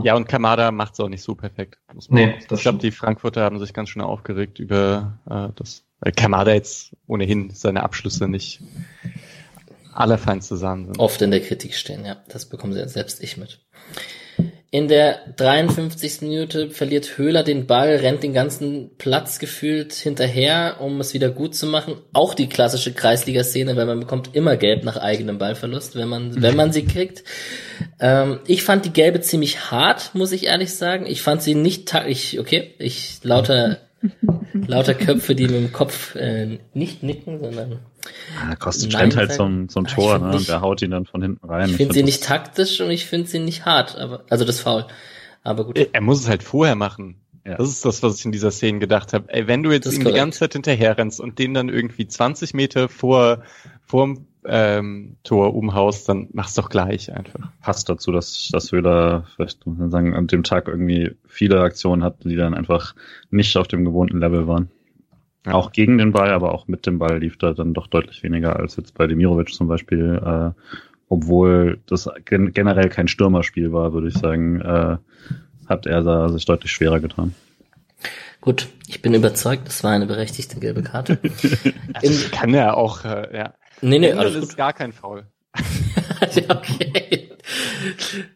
Ja, 0.03 0.15
und 0.15 0.27
Kamada 0.27 0.71
macht 0.71 0.93
es 0.93 0.99
auch 0.99 1.09
nicht 1.09 1.21
so 1.21 1.35
perfekt. 1.35 1.77
nee, 2.09 2.35
das 2.47 2.59
ich 2.59 2.63
glaube, 2.63 2.79
die 2.79 2.91
Frankfurter 2.91 3.43
haben 3.43 3.59
sich 3.59 3.73
ganz 3.73 3.89
schön 3.89 4.01
aufgeregt 4.01 4.59
über 4.59 5.19
äh, 5.29 5.49
das, 5.55 5.83
weil 5.99 6.13
Kamada 6.13 6.53
jetzt 6.53 6.95
ohnehin 7.07 7.51
seine 7.53 7.83
Abschlüsse 7.83 8.27
nicht 8.27 8.61
allerfeinste 9.93 10.57
Sachen 10.57 10.85
sind. 10.85 10.99
Oft 10.99 11.21
in 11.21 11.31
der 11.31 11.41
Kritik 11.41 11.75
stehen, 11.75 12.05
ja. 12.05 12.17
Das 12.29 12.47
bekommen 12.47 12.73
sie 12.73 12.87
selbst 12.87 13.21
ich 13.21 13.37
mit. 13.37 13.59
In 14.73 14.87
der 14.87 15.19
53. 15.35 16.21
Minute 16.21 16.69
verliert 16.69 17.17
Höhler 17.17 17.43
den 17.43 17.67
Ball, 17.67 17.97
rennt 17.97 18.23
den 18.23 18.31
ganzen 18.31 18.91
Platz 18.97 19.37
gefühlt 19.37 19.91
hinterher, 19.91 20.77
um 20.79 21.01
es 21.01 21.13
wieder 21.13 21.29
gut 21.29 21.55
zu 21.55 21.65
machen. 21.65 21.97
Auch 22.13 22.33
die 22.33 22.47
klassische 22.47 22.93
Kreisliga-Szene, 22.93 23.75
weil 23.75 23.85
man 23.85 23.99
bekommt 23.99 24.33
immer 24.33 24.55
Gelb 24.55 24.85
nach 24.85 24.95
eigenem 24.95 25.39
Ballverlust, 25.39 25.97
wenn 25.97 26.07
man, 26.07 26.41
wenn 26.41 26.55
man 26.55 26.71
sie 26.71 26.85
kriegt. 26.85 27.25
Ähm, 27.99 28.39
ich 28.47 28.63
fand 28.63 28.85
die 28.85 28.93
Gelbe 28.93 29.19
ziemlich 29.19 29.71
hart, 29.71 30.11
muss 30.15 30.31
ich 30.31 30.45
ehrlich 30.45 30.73
sagen. 30.73 31.05
Ich 31.05 31.21
fand 31.21 31.41
sie 31.41 31.53
nicht, 31.53 31.93
ich, 32.07 32.39
okay, 32.39 32.73
ich 32.79 33.19
lauter 33.23 33.77
Lauter 34.53 34.93
Köpfe, 34.93 35.35
die 35.35 35.43
mit 35.43 35.55
dem 35.55 35.71
Kopf 35.71 36.15
äh, 36.15 36.59
nicht 36.73 37.03
nicken, 37.03 37.39
sondern. 37.39 37.79
Ah, 38.39 38.55
kostet 38.55 38.91
Trent 38.91 39.15
halt 39.15 39.31
so 39.33 39.45
ein, 39.45 39.69
so 39.69 39.79
ein 39.79 39.85
Tor, 39.85 40.17
ne? 40.17 40.35
Und 40.35 40.47
der 40.47 40.61
haut 40.61 40.81
ihn 40.81 40.91
dann 40.91 41.05
von 41.05 41.21
hinten 41.21 41.45
rein. 41.47 41.69
Ich 41.69 41.75
finde 41.75 41.93
find 41.93 41.93
sie 41.93 42.03
nicht 42.03 42.23
taktisch 42.23 42.81
und 42.81 42.89
ich 42.89 43.05
finde 43.05 43.27
sie 43.27 43.39
nicht 43.39 43.65
hart, 43.65 43.95
aber 43.97 44.23
also 44.29 44.43
das 44.43 44.59
Foul. 44.59 44.85
Aber 45.43 45.65
gut. 45.65 45.77
Er 45.77 46.01
muss 46.01 46.21
es 46.21 46.29
halt 46.29 46.43
vorher 46.43 46.75
machen. 46.75 47.15
Ja. 47.45 47.55
Das 47.55 47.69
ist 47.69 47.85
das, 47.85 48.03
was 48.03 48.19
ich 48.19 48.25
in 48.25 48.31
dieser 48.31 48.51
Szene 48.51 48.79
gedacht 48.79 49.13
habe. 49.13 49.33
Ey, 49.33 49.47
wenn 49.47 49.63
du 49.63 49.71
jetzt 49.71 49.91
ihm 49.91 50.03
die 50.03 50.13
ganze 50.13 50.39
Zeit 50.39 50.53
hinterher 50.53 50.97
rennst 50.97 51.19
und 51.19 51.39
den 51.39 51.53
dann 51.53 51.69
irgendwie 51.69 52.07
20 52.07 52.53
Meter 52.53 52.87
vor, 52.87 53.41
vorm 53.83 54.27
ähm, 54.45 55.17
Tor 55.23 55.55
umhaust, 55.55 56.09
dann 56.09 56.29
mach's 56.33 56.55
doch 56.55 56.69
gleich 56.69 57.13
einfach. 57.13 57.49
Passt 57.61 57.89
dazu, 57.89 58.11
dass, 58.11 58.49
dass 58.51 58.71
Höhler 58.71 59.25
vielleicht 59.35 59.65
muss 59.65 59.77
man 59.77 59.91
sagen, 59.91 60.15
an 60.15 60.27
dem 60.27 60.43
Tag 60.43 60.67
irgendwie 60.67 61.15
viele 61.27 61.61
Aktionen 61.61 62.03
hat, 62.03 62.23
die 62.23 62.35
dann 62.35 62.53
einfach 62.53 62.95
nicht 63.29 63.55
auf 63.57 63.67
dem 63.67 63.85
gewohnten 63.85 64.19
Level 64.19 64.47
waren. 64.47 64.69
Ja. 65.45 65.53
Auch 65.53 65.71
gegen 65.71 65.97
den 65.97 66.11
Ball, 66.11 66.31
aber 66.31 66.53
auch 66.53 66.67
mit 66.67 66.85
dem 66.85 66.99
Ball 66.99 67.19
lief 67.19 67.37
da 67.37 67.53
dann 67.53 67.73
doch 67.73 67.87
deutlich 67.87 68.21
weniger 68.23 68.57
als 68.57 68.75
jetzt 68.75 68.93
bei 68.93 69.07
Demirovic 69.07 69.49
zum 69.49 69.67
Beispiel, 69.67 70.21
äh, 70.23 70.51
obwohl 71.09 71.79
das 71.87 72.09
gen 72.25 72.53
generell 72.53 72.89
kein 72.89 73.07
Stürmerspiel 73.07 73.73
war, 73.73 73.93
würde 73.93 74.09
ich 74.09 74.17
sagen, 74.17 74.61
äh, 74.61 74.97
hat 75.67 75.85
er 75.85 76.03
da 76.03 76.29
sich 76.29 76.45
deutlich 76.45 76.71
schwerer 76.71 76.99
getan. 76.99 77.33
Gut, 78.39 78.69
ich 78.87 79.01
bin 79.01 79.13
überzeugt, 79.13 79.67
das 79.67 79.83
war 79.83 79.91
eine 79.91 80.07
berechtigte 80.07 80.59
gelbe 80.59 80.81
Karte. 80.81 81.19
also 81.93 82.29
kann 82.31 82.53
ja 82.53 82.73
auch, 82.73 83.05
äh, 83.05 83.35
ja. 83.35 83.53
Nee, 83.81 83.99
nee, 83.99 84.13
alles 84.13 84.35
ist 84.35 84.49
gut. 84.49 84.57
gar 84.57 84.73
kein 84.73 84.91
Foul. 84.91 85.25
okay. 86.49 87.29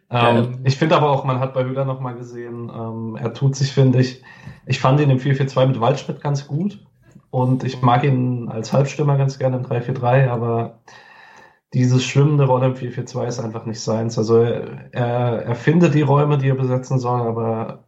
Ähm, 0.09 0.59
ich 0.63 0.77
finde 0.77 0.95
aber 0.95 1.11
auch, 1.11 1.23
man 1.23 1.39
hat 1.39 1.53
bei 1.53 1.63
Höhler 1.63 1.85
nochmal 1.85 2.15
gesehen, 2.15 2.71
ähm, 2.73 3.15
er 3.15 3.33
tut 3.33 3.55
sich, 3.55 3.71
finde 3.71 3.99
ich, 3.99 4.23
ich 4.65 4.79
fand 4.79 4.99
ihn 4.99 5.09
im 5.09 5.19
4-4-2 5.19 5.67
mit 5.67 5.79
Waldschmidt 5.79 6.21
ganz 6.21 6.47
gut 6.47 6.85
und 7.29 7.63
ich 7.63 7.81
mag 7.81 8.03
ihn 8.03 8.49
als 8.49 8.73
Halbstürmer 8.73 9.17
ganz 9.17 9.37
gerne 9.37 9.57
im 9.57 9.65
3-4-3, 9.65 10.29
aber 10.29 10.79
dieses 11.73 12.03
schwimmende 12.03 12.45
Rolle 12.45 12.67
im 12.67 12.75
4-4-2 12.75 13.27
ist 13.27 13.39
einfach 13.39 13.65
nicht 13.65 13.81
seins. 13.81 14.17
Also 14.17 14.41
er, 14.41 14.91
er 14.91 15.55
findet 15.55 15.93
die 15.93 16.01
Räume, 16.01 16.37
die 16.37 16.49
er 16.49 16.55
besetzen 16.55 16.99
soll, 16.99 17.21
aber 17.21 17.85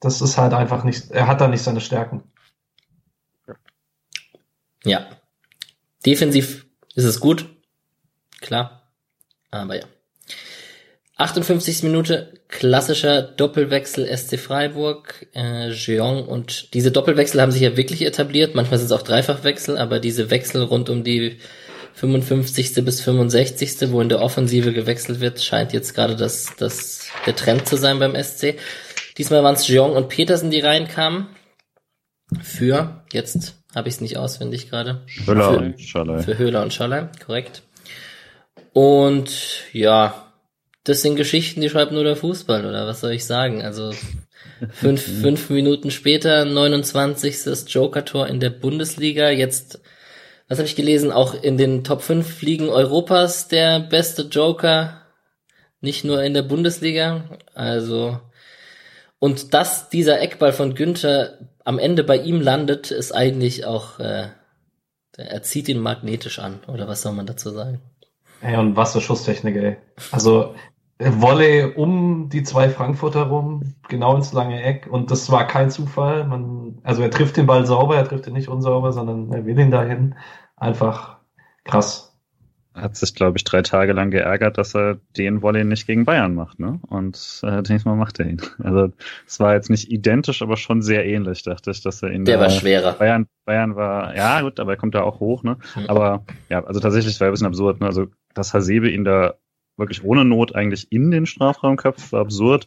das 0.00 0.22
ist 0.22 0.38
halt 0.38 0.54
einfach 0.54 0.84
nicht, 0.84 1.10
er 1.10 1.26
hat 1.26 1.40
da 1.40 1.48
nicht 1.48 1.62
seine 1.62 1.80
Stärken. 1.80 2.22
Ja, 4.84 5.08
Defensiv 6.08 6.64
ist 6.94 7.04
es 7.04 7.20
gut, 7.20 7.44
klar, 8.40 8.90
aber 9.50 9.76
ja. 9.76 9.84
58. 11.18 11.82
Minute, 11.82 12.32
klassischer 12.48 13.20
Doppelwechsel 13.20 14.06
SC 14.16 14.38
Freiburg, 14.38 15.26
äh, 15.34 15.68
Jeong 15.68 16.26
und 16.26 16.72
diese 16.72 16.92
Doppelwechsel 16.92 17.42
haben 17.42 17.52
sich 17.52 17.60
ja 17.60 17.76
wirklich 17.76 18.06
etabliert, 18.06 18.54
manchmal 18.54 18.78
sind 18.78 18.86
es 18.86 18.92
auch 18.92 19.02
Dreifachwechsel, 19.02 19.76
aber 19.76 20.00
diese 20.00 20.30
Wechsel 20.30 20.62
rund 20.62 20.88
um 20.88 21.04
die 21.04 21.40
55. 21.92 22.82
bis 22.86 23.02
65., 23.02 23.90
wo 23.90 24.00
in 24.00 24.08
der 24.08 24.22
Offensive 24.22 24.72
gewechselt 24.72 25.20
wird, 25.20 25.42
scheint 25.42 25.74
jetzt 25.74 25.94
gerade 25.94 26.16
das, 26.16 26.54
das, 26.56 27.10
der 27.26 27.36
Trend 27.36 27.68
zu 27.68 27.76
sein 27.76 27.98
beim 27.98 28.14
SC. 28.14 28.56
Diesmal 29.18 29.42
waren 29.42 29.56
es 29.56 29.68
Jeong 29.68 29.94
und 29.94 30.08
Petersen, 30.08 30.50
die 30.50 30.60
reinkamen. 30.60 31.26
Für, 32.42 33.04
jetzt 33.12 33.57
habe 33.74 33.88
ich 33.88 33.96
es 33.96 34.00
nicht 34.00 34.16
auswendig 34.16 34.70
gerade. 34.70 35.02
Höhler 35.26 35.52
für, 35.52 35.58
und 35.58 35.80
Schalay. 35.80 36.22
Für 36.22 36.38
Höhler 36.38 36.62
und 36.62 36.72
Schalay, 36.72 37.08
korrekt. 37.24 37.62
Und 38.72 39.30
ja, 39.72 40.32
das 40.84 41.02
sind 41.02 41.16
Geschichten, 41.16 41.60
die 41.60 41.68
schreibt 41.68 41.92
nur 41.92 42.04
der 42.04 42.16
Fußball, 42.16 42.64
oder 42.64 42.86
was 42.86 43.00
soll 43.00 43.12
ich 43.12 43.26
sagen? 43.26 43.62
Also 43.62 43.92
fünf, 44.70 45.02
fünf 45.22 45.50
Minuten 45.50 45.90
später, 45.90 46.44
29. 46.44 47.66
Joker-Tor 47.66 48.26
in 48.26 48.40
der 48.40 48.50
Bundesliga. 48.50 49.30
Jetzt, 49.30 49.80
was 50.48 50.58
habe 50.58 50.68
ich 50.68 50.76
gelesen, 50.76 51.12
auch 51.12 51.34
in 51.42 51.58
den 51.58 51.84
Top 51.84 52.02
5 52.02 52.40
Ligen 52.42 52.68
Europas 52.68 53.48
der 53.48 53.80
beste 53.80 54.22
Joker. 54.22 55.02
Nicht 55.80 56.04
nur 56.04 56.22
in 56.22 56.34
der 56.34 56.42
Bundesliga. 56.42 57.38
Also, 57.54 58.20
und 59.18 59.52
dass 59.54 59.90
dieser 59.90 60.20
Eckball 60.20 60.52
von 60.52 60.74
Günther 60.74 61.38
am 61.68 61.78
Ende 61.78 62.02
bei 62.02 62.16
ihm 62.16 62.40
landet, 62.40 62.90
ist 62.90 63.12
eigentlich 63.12 63.66
auch, 63.66 63.98
äh, 63.98 64.28
er 65.18 65.42
zieht 65.42 65.68
ihn 65.68 65.80
magnetisch 65.80 66.38
an, 66.38 66.60
oder 66.66 66.88
was 66.88 67.02
soll 67.02 67.12
man 67.12 67.26
dazu 67.26 67.50
sagen? 67.50 67.82
Ey, 68.40 68.56
und 68.56 68.74
was 68.74 68.94
für 68.94 69.02
Schusstechnik, 69.02 69.54
ey. 69.56 69.76
Also, 70.10 70.54
Volley 70.98 71.74
um 71.76 72.30
die 72.30 72.42
zwei 72.42 72.70
Frankfurter 72.70 73.24
rum, 73.24 73.74
genau 73.86 74.16
ins 74.16 74.32
lange 74.32 74.62
Eck. 74.62 74.88
Und 74.90 75.10
das 75.10 75.30
war 75.30 75.46
kein 75.46 75.70
Zufall. 75.70 76.24
Man, 76.24 76.80
also 76.84 77.02
er 77.02 77.10
trifft 77.10 77.36
den 77.36 77.46
Ball 77.46 77.66
sauber, 77.66 77.96
er 77.96 78.08
trifft 78.08 78.26
ihn 78.26 78.32
nicht 78.32 78.48
unsauber, 78.48 78.92
sondern 78.92 79.30
er 79.30 79.44
will 79.44 79.58
ihn 79.58 79.70
dahin. 79.70 80.14
Einfach 80.56 81.18
krass 81.64 82.07
hat 82.80 82.96
sich, 82.96 83.14
glaube 83.14 83.38
ich, 83.38 83.44
drei 83.44 83.62
Tage 83.62 83.92
lang 83.92 84.10
geärgert, 84.10 84.58
dass 84.58 84.74
er 84.74 84.98
den 85.16 85.42
Volley 85.42 85.64
nicht 85.64 85.86
gegen 85.86 86.04
Bayern 86.04 86.34
macht, 86.34 86.58
ne? 86.58 86.80
Und 86.88 87.40
äh, 87.42 87.62
diesmal 87.62 87.96
macht 87.96 88.18
er 88.20 88.26
ihn. 88.26 88.40
Also 88.62 88.92
es 89.26 89.40
war 89.40 89.54
jetzt 89.54 89.70
nicht 89.70 89.90
identisch, 89.90 90.42
aber 90.42 90.56
schon 90.56 90.82
sehr 90.82 91.06
ähnlich, 91.06 91.42
dachte 91.42 91.70
ich, 91.70 91.82
dass 91.82 92.02
er 92.02 92.10
ihn. 92.10 92.24
Der 92.24 92.40
war 92.40 92.50
schwerer. 92.50 92.92
Bayern, 92.92 93.26
Bayern 93.44 93.76
war, 93.76 94.14
ja 94.16 94.40
gut, 94.42 94.60
aber 94.60 94.72
er 94.72 94.76
kommt 94.76 94.94
da 94.94 95.02
auch 95.02 95.20
hoch, 95.20 95.42
ne? 95.42 95.56
Mhm. 95.76 95.86
Aber 95.86 96.24
ja, 96.48 96.64
also 96.64 96.80
tatsächlich 96.80 97.18
war 97.20 97.28
ein 97.28 97.32
bisschen 97.32 97.46
absurd, 97.46 97.80
ne? 97.80 97.86
Also 97.86 98.06
dass 98.34 98.54
Hasebe 98.54 98.90
ihn 98.90 99.04
da 99.04 99.34
wirklich 99.76 100.04
ohne 100.04 100.24
Not 100.24 100.54
eigentlich 100.54 100.92
in 100.92 101.10
den 101.10 101.26
Strafraum 101.26 101.76
köpft, 101.76 102.12
war 102.12 102.20
absurd. 102.20 102.66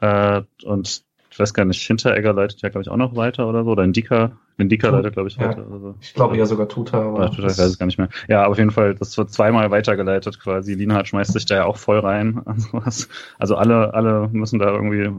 Äh, 0.00 0.42
und 0.64 1.04
ich 1.32 1.38
weiß 1.38 1.54
gar 1.54 1.64
nicht, 1.64 1.80
Hinteregger 1.80 2.34
leitet 2.34 2.60
ja, 2.60 2.68
glaube 2.68 2.82
ich, 2.82 2.90
auch 2.90 2.96
noch 2.98 3.16
weiter 3.16 3.48
oder 3.48 3.64
so. 3.64 3.70
Oder 3.70 3.84
Indika, 3.84 4.32
Indika 4.58 4.90
leitet, 4.90 5.14
glaube 5.14 5.30
ich, 5.30 5.36
ja. 5.36 5.48
weiter. 5.48 5.66
Oder 5.66 5.80
so. 5.80 5.94
Ich 6.00 6.12
glaube 6.12 6.36
ja 6.36 6.44
sogar 6.44 6.68
Tuta, 6.68 7.00
aber. 7.00 7.22
Ja, 7.22 7.28
Tuta, 7.30 7.48
ich 7.48 7.58
weiß 7.58 7.60
es 7.60 7.78
gar 7.78 7.86
nicht 7.86 7.96
mehr. 7.96 8.10
Ja, 8.28 8.46
auf 8.46 8.58
jeden 8.58 8.70
Fall, 8.70 8.94
das 8.94 9.16
wird 9.16 9.30
zweimal 9.30 9.70
weitergeleitet 9.70 10.38
quasi. 10.40 10.74
Lienhardt 10.74 11.08
schmeißt 11.08 11.32
sich 11.32 11.46
da 11.46 11.56
ja 11.56 11.64
auch 11.64 11.78
voll 11.78 12.00
rein. 12.00 12.42
Also, 12.72 13.06
also 13.38 13.56
alle, 13.56 13.94
alle 13.94 14.28
müssen 14.32 14.58
da 14.58 14.70
irgendwie 14.70 15.10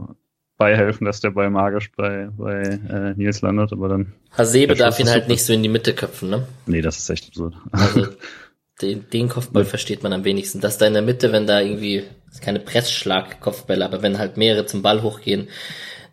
beihelfen, 0.58 1.06
dass 1.06 1.20
der 1.20 1.32
Ball 1.32 1.50
magisch 1.50 1.92
bei, 1.96 2.30
bei 2.38 2.62
äh, 2.62 3.14
Nils 3.16 3.42
landet, 3.42 3.72
aber 3.72 3.90
dann. 3.90 4.14
Hasebe 4.32 4.76
darf 4.76 5.00
ihn 5.00 5.10
halt 5.10 5.28
nicht 5.28 5.44
so 5.44 5.54
in 5.54 5.64
die 5.64 5.70
Mitte 5.70 5.94
köpfen, 5.94 6.30
ne? 6.30 6.48
Nee, 6.66 6.82
das 6.82 6.98
ist 6.98 7.10
echt 7.10 7.28
absurd. 7.28 7.56
Also 7.72 8.08
den, 8.82 9.06
den 9.12 9.30
Kopfball 9.30 9.66
versteht 9.66 10.04
man 10.04 10.14
am 10.14 10.26
wenigsten. 10.26 10.62
Dass 10.62 10.78
da 10.78 10.86
in 10.86 10.94
der 10.94 11.02
Mitte, 11.02 11.32
wenn 11.32 11.48
da 11.48 11.60
irgendwie, 11.60 12.04
keine 12.42 12.60
Pressschlag-Kopfbälle, 12.60 13.86
aber 13.86 14.02
wenn 14.02 14.20
halt 14.20 14.38
mehrere 14.38 14.66
zum 14.66 14.82
Ball 14.82 15.02
hochgehen, 15.02 15.48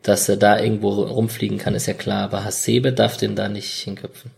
dass 0.03 0.29
er 0.29 0.37
da 0.37 0.59
irgendwo 0.59 0.91
rumfliegen 0.91 1.59
kann, 1.59 1.75
ist 1.75 1.87
ja 1.87 1.95
klar, 1.95 2.25
aber 2.25 2.45
Hasebe 2.45 2.93
darf 2.93 3.17
den 3.17 3.37
da 3.37 3.49
nicht 3.49 3.71
hinköpfen. 3.71 4.31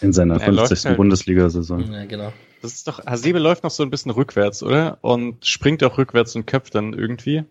In 0.00 0.12
seiner 0.12 0.38
50. 0.38 0.84
Halt. 0.86 0.96
Bundesliga-Saison. 0.96 1.92
Ja, 1.92 2.04
genau. 2.04 2.32
Das 2.62 2.72
ist 2.72 2.88
doch, 2.88 3.04
Hasebe 3.04 3.38
läuft 3.38 3.64
noch 3.64 3.70
so 3.70 3.82
ein 3.82 3.90
bisschen 3.90 4.10
rückwärts, 4.10 4.62
oder? 4.62 4.98
Und 5.00 5.46
springt 5.46 5.82
auch 5.82 5.98
rückwärts 5.98 6.36
und 6.36 6.46
köpft 6.46 6.74
dann 6.74 6.92
irgendwie. 6.92 7.44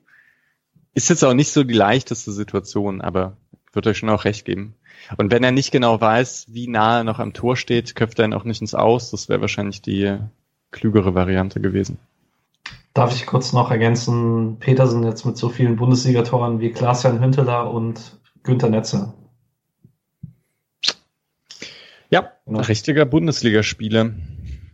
Ist 0.93 1.09
jetzt 1.09 1.23
auch 1.23 1.33
nicht 1.33 1.51
so 1.51 1.63
die 1.63 1.73
leichteste 1.73 2.31
Situation, 2.31 3.01
aber 3.01 3.37
wird 3.73 3.87
euch 3.87 3.97
schon 3.97 4.09
auch 4.09 4.25
recht 4.25 4.45
geben. 4.45 4.75
Und 5.17 5.31
wenn 5.31 5.43
er 5.43 5.51
nicht 5.51 5.71
genau 5.71 5.99
weiß, 5.99 6.47
wie 6.49 6.67
nah 6.67 6.99
er 6.99 7.03
noch 7.03 7.19
am 7.19 7.33
Tor 7.33 7.55
steht, 7.55 7.95
köpft 7.95 8.19
er 8.19 8.25
ihn 8.25 8.33
auch 8.33 8.43
nicht 8.43 8.61
ins 8.61 8.75
Aus. 8.75 9.11
Das 9.11 9.29
wäre 9.29 9.41
wahrscheinlich 9.41 9.81
die 9.81 10.17
klügere 10.71 11.15
Variante 11.15 11.59
gewesen. 11.61 11.97
Darf 12.93 13.13
ich 13.15 13.25
kurz 13.25 13.53
noch 13.53 13.71
ergänzen, 13.71 14.57
Petersen 14.59 15.03
jetzt 15.03 15.25
mit 15.25 15.37
so 15.37 15.49
vielen 15.49 15.75
Bundesligatoren 15.75 16.59
wie 16.59 16.71
Klaas-Jan 16.71 17.21
Hünteler 17.21 17.71
und 17.71 18.19
Günter 18.43 18.69
Netzer. 18.69 19.13
Ja, 22.09 22.31
genau. 22.45 22.61
richtiger 22.61 23.05
Bundesligaspieler. 23.05 24.11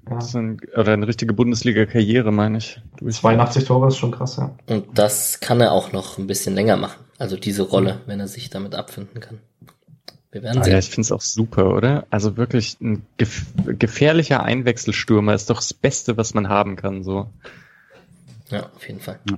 Ja. 0.09 0.20
Ein, 0.36 0.61
oder 0.78 0.93
eine 0.93 1.07
richtige 1.07 1.34
Bundesliga-Karriere, 1.34 2.32
meine 2.32 2.59
ich. 2.59 2.80
82 3.01 3.66
Tore 3.66 3.88
ist 3.88 3.97
schon 3.97 4.11
krass, 4.11 4.38
ja. 4.38 4.55
Und 4.68 4.97
das 4.97 5.39
kann 5.39 5.59
er 5.61 5.72
auch 5.72 5.91
noch 5.91 6.18
ein 6.18 6.28
bisschen 6.28 6.53
länger 6.53 6.78
machen. 6.78 7.03
Also 7.18 7.38
diese 7.38 7.63
Rolle, 7.63 8.01
wenn 8.05 8.20
er 8.20 8.28
sich 8.28 8.49
damit 8.49 8.76
abfinden 8.76 9.20
kann. 9.20 9.39
Wir 10.32 10.43
werden 10.43 10.61
sehen. 10.63 10.74
Ja, 10.74 10.80
ich 10.80 10.89
finde 10.89 11.01
es 11.01 11.11
auch 11.11 11.22
super, 11.22 11.74
oder? 11.74 12.05
Also 12.09 12.38
wirklich 12.38 12.78
ein 12.82 13.03
gef 13.18 13.45
gefährlicher 13.66 14.43
Einwechselstürmer 14.43 15.34
ist 15.34 15.49
doch 15.49 15.57
das 15.57 15.74
Beste, 15.74 16.18
was 16.18 16.34
man 16.34 16.49
haben 16.49 16.76
kann, 16.76 17.03
so. 17.03 17.30
Ja, 18.55 18.71
auf 18.75 18.87
jeden 18.87 18.99
Fall. 18.99 19.19
Ja. 19.29 19.37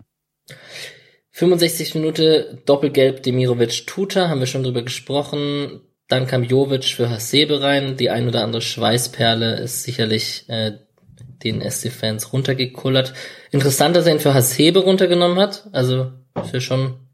65 1.32 1.96
Minute 1.96 2.62
Doppelgelb 2.66 3.22
Demirovic 3.22 3.86
Tuta, 3.86 4.30
haben 4.30 4.40
wir 4.40 4.48
schon 4.48 4.64
drüber 4.64 4.82
gesprochen. 4.82 5.82
Dann 6.08 6.26
kam 6.26 6.44
Jovic 6.44 6.86
für 6.86 7.10
Hasebe 7.10 7.62
rein. 7.62 7.98
Die 7.98 8.10
ein 8.10 8.28
oder 8.28 8.44
andere 8.44 8.62
Schweißperle 8.62 9.60
ist 9.60 9.84
sicherlich 9.84 10.46
äh, 10.48 10.80
den 11.44 11.62
SC-Fans 11.62 12.34
runtergekullert. 12.34 13.14
Interessant, 13.52 13.96
dass 13.96 14.06
er 14.06 14.14
ihn 14.14 14.20
für 14.20 14.34
Hasebe 14.34 14.80
runtergenommen 14.80 15.38
hat. 15.38 15.68
Also 15.74 16.12
ja 16.54 16.60
schon 16.60 17.08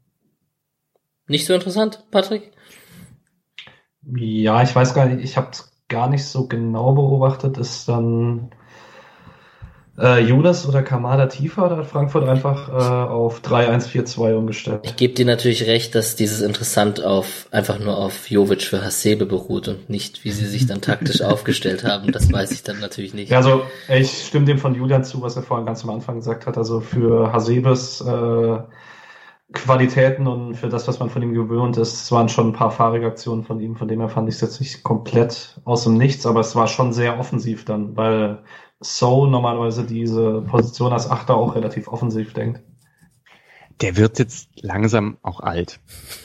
nicht 1.26 1.46
so 1.46 1.54
interessant, 1.54 2.04
Patrick? 2.10 2.52
Ja, 4.16 4.62
ich 4.62 4.74
weiß 4.74 4.94
gar 4.94 5.06
nicht, 5.06 5.24
ich 5.24 5.36
habe 5.36 5.50
es 5.52 5.72
gar 5.88 6.08
nicht 6.08 6.24
so 6.24 6.46
genau 6.46 6.92
beobachtet. 6.94 7.56
Ist 7.56 7.88
dann 7.88 8.50
äh, 9.98 10.20
Judas 10.20 10.66
oder 10.66 10.82
Kamada 10.82 11.26
tiefer 11.26 11.66
oder 11.66 11.76
hat 11.78 11.86
Frankfurt 11.86 12.28
einfach 12.28 12.68
äh, 12.68 12.72
auf 12.72 13.40
3-1-4-2 13.42 14.34
umgestellt? 14.34 14.80
Ich 14.82 14.96
gebe 14.96 15.14
dir 15.14 15.24
natürlich 15.24 15.66
recht, 15.66 15.94
dass 15.94 16.16
dieses 16.16 16.40
interessant 16.40 17.04
auf 17.04 17.46
einfach 17.50 17.78
nur 17.78 17.96
auf 17.96 18.28
Jovic 18.28 18.62
für 18.62 18.82
Hasebe 18.82 19.26
beruht 19.26 19.68
und 19.68 19.88
nicht, 19.88 20.24
wie 20.24 20.32
sie 20.32 20.46
sich 20.46 20.66
dann 20.66 20.80
taktisch 20.80 21.22
aufgestellt 21.22 21.84
haben. 21.84 22.10
Das 22.10 22.32
weiß 22.32 22.50
ich 22.52 22.62
dann 22.62 22.80
natürlich 22.80 23.14
nicht. 23.14 23.30
Ja, 23.30 23.38
also 23.38 23.62
ich 23.88 24.26
stimme 24.26 24.46
dem 24.46 24.58
von 24.58 24.74
Julian 24.74 25.04
zu, 25.04 25.22
was 25.22 25.36
er 25.36 25.42
vorhin 25.42 25.66
ganz 25.66 25.84
am 25.84 25.90
Anfang 25.90 26.16
gesagt 26.16 26.46
hat. 26.46 26.58
Also 26.58 26.80
für 26.80 27.32
Hasebes 27.32 28.00
äh, 28.00 28.58
Qualitäten 29.52 30.26
und 30.26 30.56
für 30.56 30.68
das, 30.68 30.88
was 30.88 30.98
man 30.98 31.10
von 31.10 31.22
ihm 31.22 31.32
gewöhnt 31.32 31.76
ist, 31.76 31.94
es 31.94 32.12
waren 32.12 32.28
schon 32.28 32.48
ein 32.48 32.52
paar 32.52 32.72
Fahrregaktionen 32.72 33.44
von 33.44 33.60
ihm, 33.60 33.76
von 33.76 33.86
dem 33.86 34.00
her 34.00 34.08
fand 34.08 34.28
ich 34.28 34.34
es 34.34 34.40
jetzt 34.40 34.60
nicht 34.60 34.82
komplett 34.82 35.60
aus 35.64 35.84
dem 35.84 35.96
Nichts, 35.96 36.26
aber 36.26 36.40
es 36.40 36.56
war 36.56 36.66
schon 36.66 36.92
sehr 36.92 37.20
offensiv 37.20 37.64
dann, 37.64 37.96
weil 37.96 38.42
So 38.84 39.26
normalerweise 39.26 39.84
diese 39.84 40.42
Position 40.42 40.92
als 40.92 41.10
Achter 41.10 41.36
auch 41.36 41.54
relativ 41.54 41.88
offensiv 41.88 42.32
denkt. 42.34 42.60
Der 43.80 43.96
wird 43.96 44.18
jetzt 44.18 44.48
langsam 44.60 45.16
auch 45.22 45.40
alt. 45.40 45.80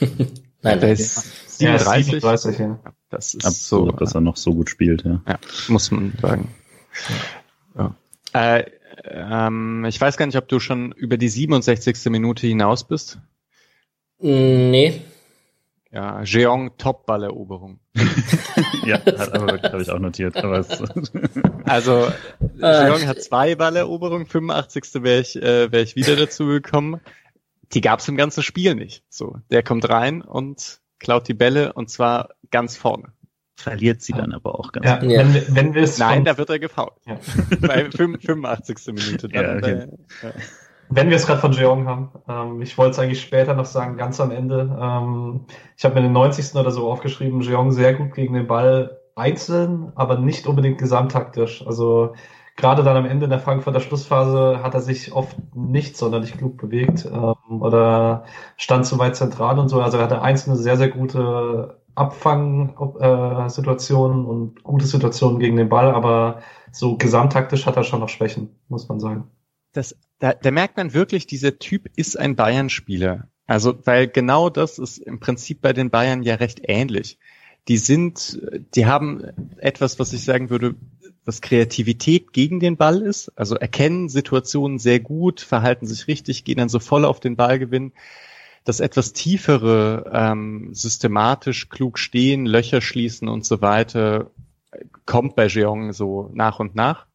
Nein, 0.62 0.80
der 0.80 0.92
ist 0.92 1.58
37. 1.58 2.20
37 2.20 2.58
ja. 2.58 2.80
Das 3.08 3.34
ist 3.34 3.44
Absolut, 3.44 3.92
so, 3.92 3.96
dass 3.96 4.14
er 4.14 4.20
noch 4.20 4.36
so 4.36 4.54
gut 4.54 4.70
spielt, 4.70 5.04
ja. 5.04 5.22
ja 5.26 5.38
muss 5.68 5.90
man 5.90 6.12
sagen. 6.20 6.54
Ja. 7.76 7.96
Äh, 8.32 8.70
ähm, 9.04 9.84
ich 9.88 10.00
weiß 10.00 10.16
gar 10.16 10.26
nicht, 10.26 10.36
ob 10.36 10.48
du 10.48 10.60
schon 10.60 10.92
über 10.92 11.16
die 11.16 11.28
67. 11.28 12.04
Minute 12.06 12.46
hinaus 12.46 12.86
bist. 12.86 13.18
Nee. 14.18 15.00
Ja, 15.92 16.22
Jeong 16.22 16.76
Top-Balleroberung. 16.78 17.80
ja, 18.86 19.00
habe 19.04 19.82
ich 19.82 19.90
auch 19.90 19.98
notiert. 19.98 20.36
Aber 20.36 20.64
also 21.64 22.12
Jeong 22.58 23.06
hat 23.06 23.22
zwei 23.22 23.56
Balleroberungen, 23.56 24.26
85. 24.26 25.02
wäre 25.02 25.20
ich, 25.20 25.36
äh, 25.36 25.72
wär 25.72 25.82
ich 25.82 25.96
wieder 25.96 26.14
dazu 26.16 26.46
gekommen. 26.46 27.00
Die 27.72 27.80
gab 27.80 28.00
es 28.00 28.08
im 28.08 28.16
ganzen 28.16 28.42
Spiel 28.42 28.74
nicht. 28.74 29.04
So, 29.08 29.38
der 29.50 29.62
kommt 29.62 29.88
rein 29.88 30.22
und 30.22 30.80
klaut 31.00 31.26
die 31.26 31.34
Bälle 31.34 31.72
und 31.72 31.90
zwar 31.90 32.30
ganz 32.50 32.76
vorne 32.76 33.12
verliert 33.60 34.02
sie 34.02 34.12
dann 34.12 34.32
aber 34.32 34.58
auch 34.58 34.72
ganz 34.72 34.86
ja, 34.86 34.96
gut. 34.96 35.10
Wenn, 35.10 35.54
wenn 35.54 35.74
wir 35.74 35.88
Nein, 35.98 36.24
da 36.24 36.38
wird 36.38 36.50
er 36.50 36.58
gefault. 36.58 36.94
Ja. 37.06 37.18
Bei 37.60 37.90
85. 37.90 38.86
Minute. 38.86 39.28
Dann, 39.28 39.44
ja, 39.44 39.56
okay. 39.56 39.86
äh, 40.22 40.32
wenn 40.90 41.08
wir 41.08 41.16
es 41.16 41.26
gerade 41.26 41.40
von 41.40 41.52
Jeong 41.52 41.86
haben, 41.86 42.10
ähm, 42.28 42.60
ich 42.62 42.76
wollte 42.76 42.90
es 42.90 42.98
eigentlich 42.98 43.22
später 43.22 43.54
noch 43.54 43.64
sagen, 43.64 43.96
ganz 43.96 44.20
am 44.20 44.32
Ende. 44.32 44.76
Ähm, 44.80 45.46
ich 45.76 45.84
habe 45.84 45.94
mir 45.94 46.02
den 46.02 46.12
90. 46.12 46.56
oder 46.56 46.72
so 46.72 46.90
aufgeschrieben, 46.90 47.40
Jeong 47.40 47.70
sehr 47.70 47.94
gut 47.94 48.12
gegen 48.14 48.34
den 48.34 48.48
Ball 48.48 48.98
einzeln, 49.14 49.92
aber 49.94 50.18
nicht 50.18 50.46
unbedingt 50.46 50.78
gesamttaktisch. 50.78 51.64
Also 51.66 52.14
gerade 52.56 52.82
dann 52.82 52.96
am 52.96 53.06
Ende 53.06 53.24
in 53.24 53.30
der 53.30 53.38
Frankfurter 53.38 53.80
Schlussphase 53.80 54.62
hat 54.62 54.74
er 54.74 54.80
sich 54.80 55.12
oft 55.12 55.36
nicht 55.54 55.96
sonderlich 55.96 56.36
klug 56.36 56.58
bewegt 56.58 57.06
ähm, 57.06 57.62
oder 57.62 58.24
stand 58.56 58.84
zu 58.84 58.98
weit 58.98 59.14
zentral 59.16 59.60
und 59.60 59.68
so. 59.68 59.80
Also 59.80 59.98
er 59.98 60.04
hatte 60.04 60.22
einzelne 60.22 60.56
sehr, 60.56 60.76
sehr 60.76 60.88
gute 60.88 61.80
Abfangsituationen 61.94 64.24
äh, 64.24 64.28
und 64.28 64.64
gute 64.64 64.86
Situationen 64.86 65.38
gegen 65.38 65.56
den 65.56 65.68
Ball, 65.68 65.94
aber 65.94 66.40
so 66.72 66.96
gesamttaktisch 66.96 67.66
hat 67.66 67.76
er 67.76 67.84
schon 67.84 68.00
noch 68.00 68.08
Schwächen, 68.08 68.56
muss 68.68 68.88
man 68.88 68.98
sagen. 69.00 69.30
Das, 69.72 69.94
da, 70.20 70.32
da 70.32 70.50
merkt 70.50 70.76
man 70.76 70.94
wirklich, 70.94 71.26
dieser 71.26 71.58
Typ 71.58 71.90
ist 71.96 72.18
ein 72.18 72.36
Bayern-Spieler. 72.36 73.28
Also, 73.46 73.78
weil 73.84 74.06
genau 74.06 74.48
das 74.48 74.78
ist 74.78 74.98
im 74.98 75.18
Prinzip 75.18 75.60
bei 75.60 75.72
den 75.72 75.90
Bayern 75.90 76.22
ja 76.22 76.36
recht 76.36 76.60
ähnlich. 76.62 77.18
Die 77.66 77.78
sind, 77.78 78.40
die 78.74 78.86
haben 78.86 79.24
etwas, 79.58 79.98
was 79.98 80.12
ich 80.12 80.24
sagen 80.24 80.48
würde, 80.50 80.76
was 81.24 81.40
Kreativität 81.40 82.32
gegen 82.32 82.60
den 82.60 82.76
Ball 82.76 83.02
ist. 83.02 83.32
Also 83.36 83.56
erkennen 83.56 84.08
Situationen 84.08 84.78
sehr 84.78 85.00
gut, 85.00 85.40
verhalten 85.40 85.86
sich 85.86 86.06
richtig, 86.06 86.44
gehen 86.44 86.58
dann 86.58 86.68
so 86.68 86.78
voll 86.78 87.04
auf 87.04 87.20
den 87.20 87.36
Ball 87.36 87.58
gewinnen 87.58 87.92
das 88.64 88.80
etwas 88.80 89.12
tiefere, 89.12 90.10
ähm, 90.12 90.74
systematisch 90.74 91.68
klug 91.68 91.98
stehen, 91.98 92.46
Löcher 92.46 92.80
schließen 92.80 93.28
und 93.28 93.44
so 93.44 93.62
weiter, 93.62 94.30
kommt 95.06 95.34
bei 95.34 95.46
Jeong 95.46 95.92
so 95.92 96.30
nach 96.34 96.60
und 96.60 96.74
nach. 96.74 97.06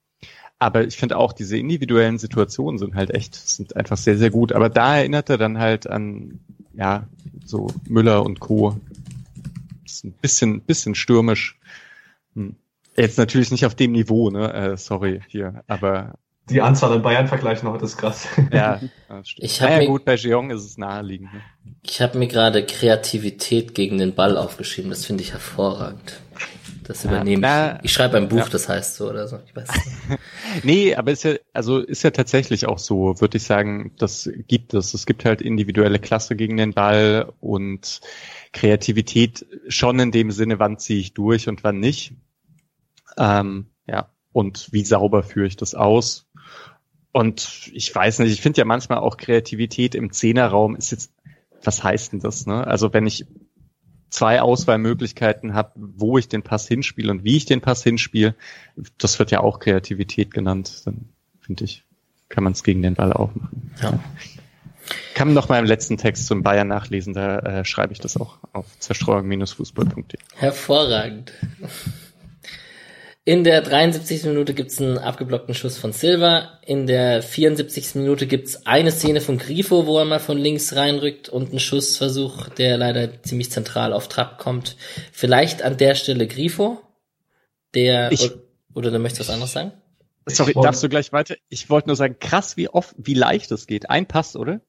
Aber 0.57 0.85
ich 0.85 0.95
finde 0.95 1.17
auch, 1.17 1.33
diese 1.33 1.57
individuellen 1.57 2.17
Situationen 2.17 2.77
sind 2.77 2.95
halt 2.95 3.13
echt, 3.13 3.35
sind 3.35 3.75
einfach 3.75 3.97
sehr, 3.97 4.17
sehr 4.17 4.29
gut. 4.29 4.53
Aber 4.53 4.69
da 4.69 4.97
erinnert 4.97 5.29
er 5.29 5.37
dann 5.37 5.57
halt 5.57 5.87
an, 5.87 6.39
ja, 6.73 7.07
so 7.45 7.67
Müller 7.87 8.23
und 8.23 8.39
Co. 8.39 8.79
ist 9.85 10.05
ein 10.05 10.13
bisschen, 10.13 10.61
bisschen 10.61 10.95
stürmisch. 10.95 11.59
Hm. 12.35 12.55
Jetzt 12.95 13.17
natürlich 13.17 13.51
nicht 13.51 13.65
auf 13.65 13.75
dem 13.75 13.91
Niveau, 13.91 14.29
ne? 14.29 14.53
Äh, 14.53 14.77
sorry 14.77 15.21
hier, 15.27 15.63
aber 15.67 16.13
die 16.49 16.61
Anzahl 16.61 16.95
in 16.95 17.01
Bayern-Vergleichen 17.01 17.67
noch, 17.67 17.77
das 17.79 17.91
ist 17.91 17.97
krass. 17.97 18.27
Ja, 18.51 18.79
ich 19.37 19.61
habe 19.61 19.83
ja, 19.83 19.85
gut, 19.85 20.05
bei 20.05 20.15
Jeong 20.15 20.51
ist 20.51 20.63
es 20.63 20.77
naheliegend. 20.77 21.33
Ne? 21.33 21.41
Ich 21.81 22.01
habe 22.01 22.19
mir 22.19 22.27
gerade 22.27 22.63
Kreativität 22.65 23.73
gegen 23.73 23.97
den 23.97 24.13
Ball 24.13 24.37
aufgeschrieben, 24.37 24.91
das 24.91 25.05
finde 25.05 25.23
ich 25.23 25.31
hervorragend. 25.31 26.21
Das 26.87 27.03
übernehme 27.03 27.47
ja, 27.47 27.75
ich. 27.77 27.85
Ich 27.85 27.93
schreibe 27.93 28.17
ein 28.17 28.27
Buch, 28.29 28.37
ja. 28.37 28.49
das 28.49 28.69
heißt 28.69 28.95
so 28.95 29.09
oder 29.09 29.27
so. 29.27 29.39
Ich 29.45 29.55
weiß 29.55 29.69
nicht. 29.73 30.19
nee, 30.63 30.95
aber 30.95 31.11
ist 31.11 31.23
ja, 31.23 31.33
also 31.51 31.79
ist 31.79 32.03
ja 32.03 32.11
tatsächlich 32.11 32.67
auch 32.67 32.77
so, 32.77 33.19
würde 33.19 33.37
ich 33.37 33.43
sagen, 33.43 33.93
das 33.97 34.29
gibt 34.47 34.73
es. 34.73 34.93
Es 34.93 35.05
gibt 35.05 35.25
halt 35.25 35.41
individuelle 35.41 35.99
Klasse 35.99 36.35
gegen 36.35 36.57
den 36.57 36.73
Ball 36.73 37.33
und 37.39 38.01
Kreativität 38.53 39.45
schon 39.67 39.99
in 39.99 40.11
dem 40.11 40.31
Sinne, 40.31 40.59
wann 40.59 40.77
ziehe 40.77 40.99
ich 40.99 41.13
durch 41.13 41.49
und 41.49 41.63
wann 41.63 41.79
nicht. 41.79 42.13
Ähm, 43.17 43.67
ja. 43.87 44.11
Und 44.31 44.71
wie 44.71 44.85
sauber 44.85 45.23
führe 45.23 45.47
ich 45.47 45.55
das 45.55 45.73
aus? 45.73 46.27
Und 47.11 47.71
ich 47.73 47.95
weiß 47.95 48.19
nicht, 48.19 48.31
ich 48.31 48.41
finde 48.41 48.59
ja 48.59 48.65
manchmal 48.65 48.99
auch 48.99 49.17
Kreativität 49.17 49.95
im 49.95 50.11
Zehnerraum 50.11 50.75
ist 50.75 50.91
jetzt, 50.91 51.13
was 51.63 51.83
heißt 51.83 52.11
denn 52.11 52.19
das? 52.19 52.45
Ne? 52.45 52.67
Also 52.67 52.93
wenn 52.93 53.07
ich 53.07 53.25
zwei 54.09 54.41
Auswahlmöglichkeiten 54.41 55.53
habe, 55.53 55.71
wo 55.75 56.17
ich 56.17 56.27
den 56.27 56.43
Pass 56.43 56.67
hinspiele 56.67 57.11
und 57.11 57.23
wie 57.23 57.37
ich 57.37 57.45
den 57.45 57.61
Pass 57.61 57.83
hinspiele, 57.83 58.35
das 58.97 59.19
wird 59.19 59.31
ja 59.31 59.41
auch 59.41 59.59
Kreativität 59.59 60.33
genannt, 60.33 60.81
dann 60.85 61.09
finde 61.41 61.65
ich, 61.65 61.83
kann 62.29 62.43
man 62.43 62.53
es 62.53 62.63
gegen 62.63 62.81
den 62.81 62.95
Ball 62.95 63.13
auch 63.13 63.33
machen. 63.35 63.71
Ja. 63.81 63.99
Kann 65.15 65.29
man 65.29 65.35
noch 65.35 65.49
mal 65.49 65.59
im 65.59 65.65
letzten 65.65 65.97
Text 65.97 66.27
zum 66.27 66.43
Bayern 66.43 66.67
nachlesen, 66.67 67.13
da 67.13 67.39
äh, 67.39 67.65
schreibe 67.65 67.93
ich 67.93 67.99
das 67.99 68.17
auch 68.17 68.37
auf 68.53 68.65
zerstreuung-fußball.de. 68.79 70.19
Hervorragend. 70.35 71.33
In 73.27 73.43
der 73.43 73.63
73. 73.63 74.25
Minute 74.25 74.53
gibt's 74.53 74.79
einen 74.79 74.99
abgeblockten 74.99 75.55
Schuss 75.55 75.79
von 75.79 75.93
Silva. 75.93 76.59
In 76.63 76.85
der 76.85 77.23
74. 77.23 77.95
Minute 77.95 78.27
gibt's 78.27 78.67
eine 78.67 78.91
Szene 78.91 79.19
von 79.19 79.39
Grifo, 79.39 79.87
wo 79.87 79.97
er 79.97 80.05
mal 80.05 80.19
von 80.19 80.37
links 80.37 80.75
reinrückt 80.75 81.27
und 81.29 81.49
einen 81.49 81.59
Schussversuch, 81.59 82.49
der 82.49 82.77
leider 82.77 83.23
ziemlich 83.23 83.49
zentral 83.49 83.93
auf 83.93 84.09
Trab 84.09 84.37
kommt. 84.37 84.77
Vielleicht 85.11 85.63
an 85.63 85.75
der 85.77 85.95
Stelle 85.95 86.27
Grifo, 86.27 86.83
der 87.73 88.11
ich, 88.11 88.31
oder 88.75 88.91
du 88.91 88.99
möchtest 88.99 89.21
was 89.21 89.33
anderes 89.33 89.53
sagen? 89.53 89.71
Sorry, 90.27 90.53
darfst 90.53 90.83
du 90.83 90.89
gleich 90.89 91.11
weiter? 91.11 91.35
Ich 91.49 91.67
wollte 91.71 91.89
nur 91.89 91.95
sagen, 91.95 92.17
krass, 92.19 92.57
wie 92.57 92.69
oft, 92.69 92.93
wie 92.95 93.15
leicht 93.15 93.51
es 93.51 93.65
geht. 93.65 93.89
Ein 93.89 94.05
Pass, 94.05 94.35
oder? 94.35 94.61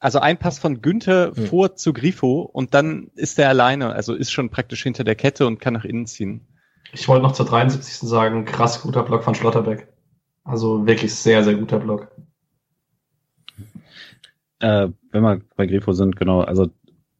Also 0.00 0.18
ein 0.18 0.36
Pass 0.36 0.58
von 0.58 0.82
Günther 0.82 1.30
hm. 1.36 1.46
vor 1.46 1.76
zu 1.76 1.92
Grifo 1.92 2.40
und 2.40 2.74
dann 2.74 3.12
ist 3.14 3.38
er 3.38 3.50
alleine, 3.50 3.92
also 3.92 4.14
ist 4.14 4.32
schon 4.32 4.50
praktisch 4.50 4.82
hinter 4.82 5.04
der 5.04 5.14
Kette 5.14 5.46
und 5.46 5.60
kann 5.60 5.74
nach 5.74 5.84
innen 5.84 6.06
ziehen. 6.06 6.48
Ich 6.92 7.08
wollte 7.08 7.22
noch 7.22 7.32
zur 7.32 7.46
73. 7.46 8.08
sagen, 8.08 8.44
krass 8.44 8.82
guter 8.82 9.02
Block 9.02 9.24
von 9.24 9.34
Schlotterbeck. 9.34 9.88
Also 10.44 10.86
wirklich 10.86 11.14
sehr, 11.14 11.42
sehr 11.42 11.54
guter 11.54 11.78
Block. 11.78 12.08
Äh, 14.60 14.88
wenn 15.10 15.22
wir 15.22 15.40
bei 15.56 15.66
Grifo 15.66 15.92
sind, 15.92 16.16
genau, 16.16 16.42
also 16.42 16.70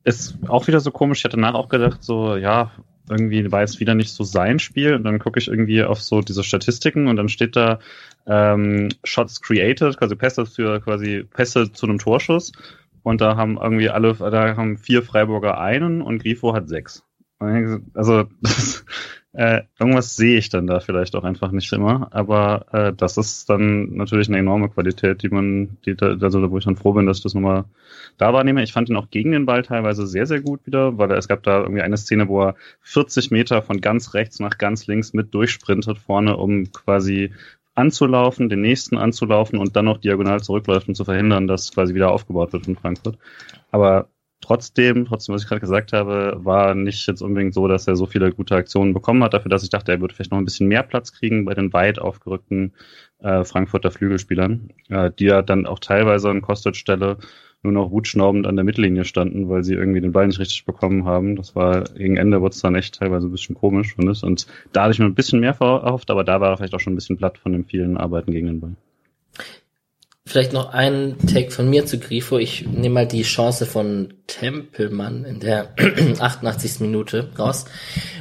ist 0.05 0.37
auch 0.49 0.67
wieder 0.67 0.81
so 0.81 0.91
komisch. 0.91 1.19
Ich 1.19 1.25
hatte 1.25 1.37
danach 1.37 1.55
auch 1.55 1.69
gedacht, 1.69 2.03
so, 2.03 2.37
ja, 2.37 2.71
irgendwie 3.09 3.51
war 3.51 3.63
es 3.63 3.81
wieder 3.81 3.95
nicht 3.95 4.13
so 4.13 4.25
sein 4.25 4.59
Spiel. 4.59 4.95
Und 4.95 5.05
dann 5.05 5.19
gucke 5.19 5.39
ich 5.39 5.49
irgendwie 5.49 5.83
auf 5.83 6.01
so 6.01 6.21
diese 6.21 6.45
Statistiken 6.45 7.09
und 7.09 7.17
dann 7.17 7.29
steht 7.29 7.57
da 7.57 7.79
ähm, 8.27 8.91
Shots 9.03 9.41
created, 9.41 9.99
quasi 9.99 10.15
Pässe 10.17 10.47
für 10.47 10.81
quasi 10.81 11.25
Pässe 11.25 11.73
zu 11.73 11.87
einem 11.87 11.99
Torschuss. 11.99 12.53
Und 13.03 13.21
da 13.21 13.37
haben 13.37 13.59
irgendwie 13.59 13.91
alle, 13.91 14.15
da 14.15 14.57
haben 14.57 14.79
vier 14.79 15.03
Freiburger 15.03 15.59
einen 15.59 16.01
und 16.01 16.23
Grifo 16.23 16.55
hat 16.55 16.69
sechs. 16.69 17.03
Also 17.39 18.25
äh, 19.33 19.63
irgendwas 19.79 20.17
sehe 20.17 20.39
ich 20.39 20.49
dann 20.49 20.67
da 20.67 20.81
vielleicht 20.81 21.17
auch 21.17 21.25
einfach 21.25 21.51
nicht 21.51 21.73
immer, 21.73 22.09
aber 22.13 22.67
äh, 22.73 22.93
das 22.93 23.17
ist 23.17 23.51
dann 23.51 23.97
natürlich 23.97 24.29
eine 24.29 24.39
enorme 24.39 24.69
Qualität, 24.69 25.23
die 25.23 25.29
man, 25.29 25.77
die 25.85 25.97
da, 25.97 26.17
also 26.21 26.51
wo 26.51 26.59
ich 26.59 26.65
dann 26.65 26.77
froh 26.77 26.93
bin, 26.93 27.07
dass 27.07 27.19
ich 27.19 27.23
das 27.23 27.35
nochmal 27.35 27.65
da 28.17 28.33
wahrnehme. 28.33 28.63
Ich 28.63 28.73
fand 28.73 28.89
ihn 28.89 28.97
auch 28.97 29.11
gegen 29.11 29.33
den 29.33 29.47
Ball 29.47 29.63
teilweise 29.63 30.07
sehr, 30.07 30.27
sehr 30.27 30.41
gut 30.41 30.65
wieder, 30.67 30.97
weil 30.99 31.11
es 31.13 31.29
gab 31.29 31.43
da 31.43 31.63
irgendwie 31.63 31.83
eine 31.83 31.97
Szene, 31.97 32.29
wo 32.29 32.43
er 32.43 32.55
40 32.83 33.31
Meter 33.33 33.63
von 33.63 33.81
ganz 33.81 34.15
rechts 34.15 34.39
nach 34.39 34.57
ganz 34.57 34.87
links 34.87 35.13
mit 35.13 35.35
durchsprintet 35.35 35.99
vorne, 35.99 36.37
um 36.37 36.71
quasi 36.73 37.33
anzulaufen, 37.75 38.49
den 38.49 38.61
nächsten 38.61 38.97
anzulaufen 38.97 39.59
und 39.59 39.75
dann 39.75 39.87
noch 39.87 39.99
diagonal 39.99 40.41
zurückläuft, 40.43 40.89
um 40.89 40.95
zu 40.95 41.05
verhindern, 41.05 41.49
dass 41.49 41.73
quasi 41.73 41.95
wieder 41.95 42.13
aufgebaut 42.13 42.53
wird 42.53 42.69
in 42.69 42.77
Frankfurt. 42.77 43.19
Aber 43.73 44.09
trotzdem, 44.45 45.07
trotzdem, 45.07 45.35
was 45.35 45.43
ich 45.43 45.49
gerade 45.49 45.61
gesagt 45.61 45.93
habe, 45.93 46.37
war 46.39 46.75
nicht 46.75 47.07
jetzt 47.07 47.23
unbedingt 47.23 47.55
so, 47.55 47.67
dass 47.69 47.87
er 47.87 47.97
so 47.97 48.07
viele 48.07 48.33
gute 48.33 48.55
Aktionen 48.55 48.95
bekommen 48.95 49.23
hat, 49.25 49.35
dafür, 49.35 49.49
dass 49.49 49.63
ich 49.63 49.71
dachte, 49.71 49.93
er 49.93 50.01
würde 50.01 50.15
vielleicht 50.15 50.31
noch 50.31 50.39
ein 50.39 50.45
bisschen 50.45 50.69
mehr 50.69 50.83
Platz 50.83 51.13
kriegen 51.13 51.45
bei 51.45 51.55
den 51.55 51.73
weit 51.73 51.99
aufgerückten 51.99 52.73
äh, 53.21 53.45
Frankfurter 53.45 53.91
Flügelspielern, 53.91 54.71
äh, 54.91 55.11
die 55.19 55.25
ja 55.25 55.43
dann 55.43 55.67
auch 55.67 55.79
teilweise 55.79 56.31
an 56.31 56.43
Kostet-Stelle 56.43 57.19
nur 57.63 57.73
noch 57.73 57.91
wutschnaubend 57.91 58.47
an 58.47 58.57
der 58.57 58.65
Mittellinie 58.65 59.05
standen, 59.05 59.49
weil 59.49 59.65
sie 59.65 59.75
irgendwie 59.75 60.03
den 60.03 60.13
Ball 60.13 60.27
nicht 60.27 60.39
richtig 60.39 60.67
bekommen 60.67 61.07
haben. 61.07 61.35
Das 61.35 61.57
war 61.57 61.85
gegen 61.85 62.19
Ende 62.19 62.43
wurde 62.43 62.55
es 62.55 62.61
dann 62.61 62.75
echt 62.75 62.99
teilweise 62.99 63.29
ein 63.29 63.33
bisschen 63.33 63.55
komisch, 63.55 63.95
finde 63.95 64.13
ich. 64.13 64.23
Und 64.23 64.47
da 64.73 64.83
hatte 64.83 64.93
ich 64.93 64.99
mir 64.99 65.07
ein 65.07 65.15
bisschen 65.15 65.41
mehr 65.41 65.57
erhofft, 65.59 66.11
aber 66.11 66.25
da 66.25 66.41
war 66.41 66.51
er 66.51 66.57
vielleicht 66.59 66.75
auch 66.75 66.81
schon 66.81 66.93
ein 66.93 66.97
bisschen 66.97 67.17
platt 67.17 67.39
von 67.39 67.53
den 67.53 67.65
vielen 67.65 67.97
Arbeiten 67.97 68.33
gegen 68.33 68.49
den 68.49 68.61
Ball. 68.61 68.77
Vielleicht 70.27 70.55
noch 70.55 70.73
ein 70.73 71.19
Take 71.27 71.51
von 71.51 71.69
mir 71.69 71.85
zu 71.85 71.99
Grifo. 71.99 72.39
Ich 72.39 72.67
nehme 72.67 72.95
mal 72.95 73.07
die 73.07 73.25
Chance 73.25 73.67
von 73.67 74.15
Tempelmann 74.27 75.27
in 75.27 75.39
der 75.39 75.75
88. 76.19 76.81
Minute 76.81 77.31
raus. 77.39 77.67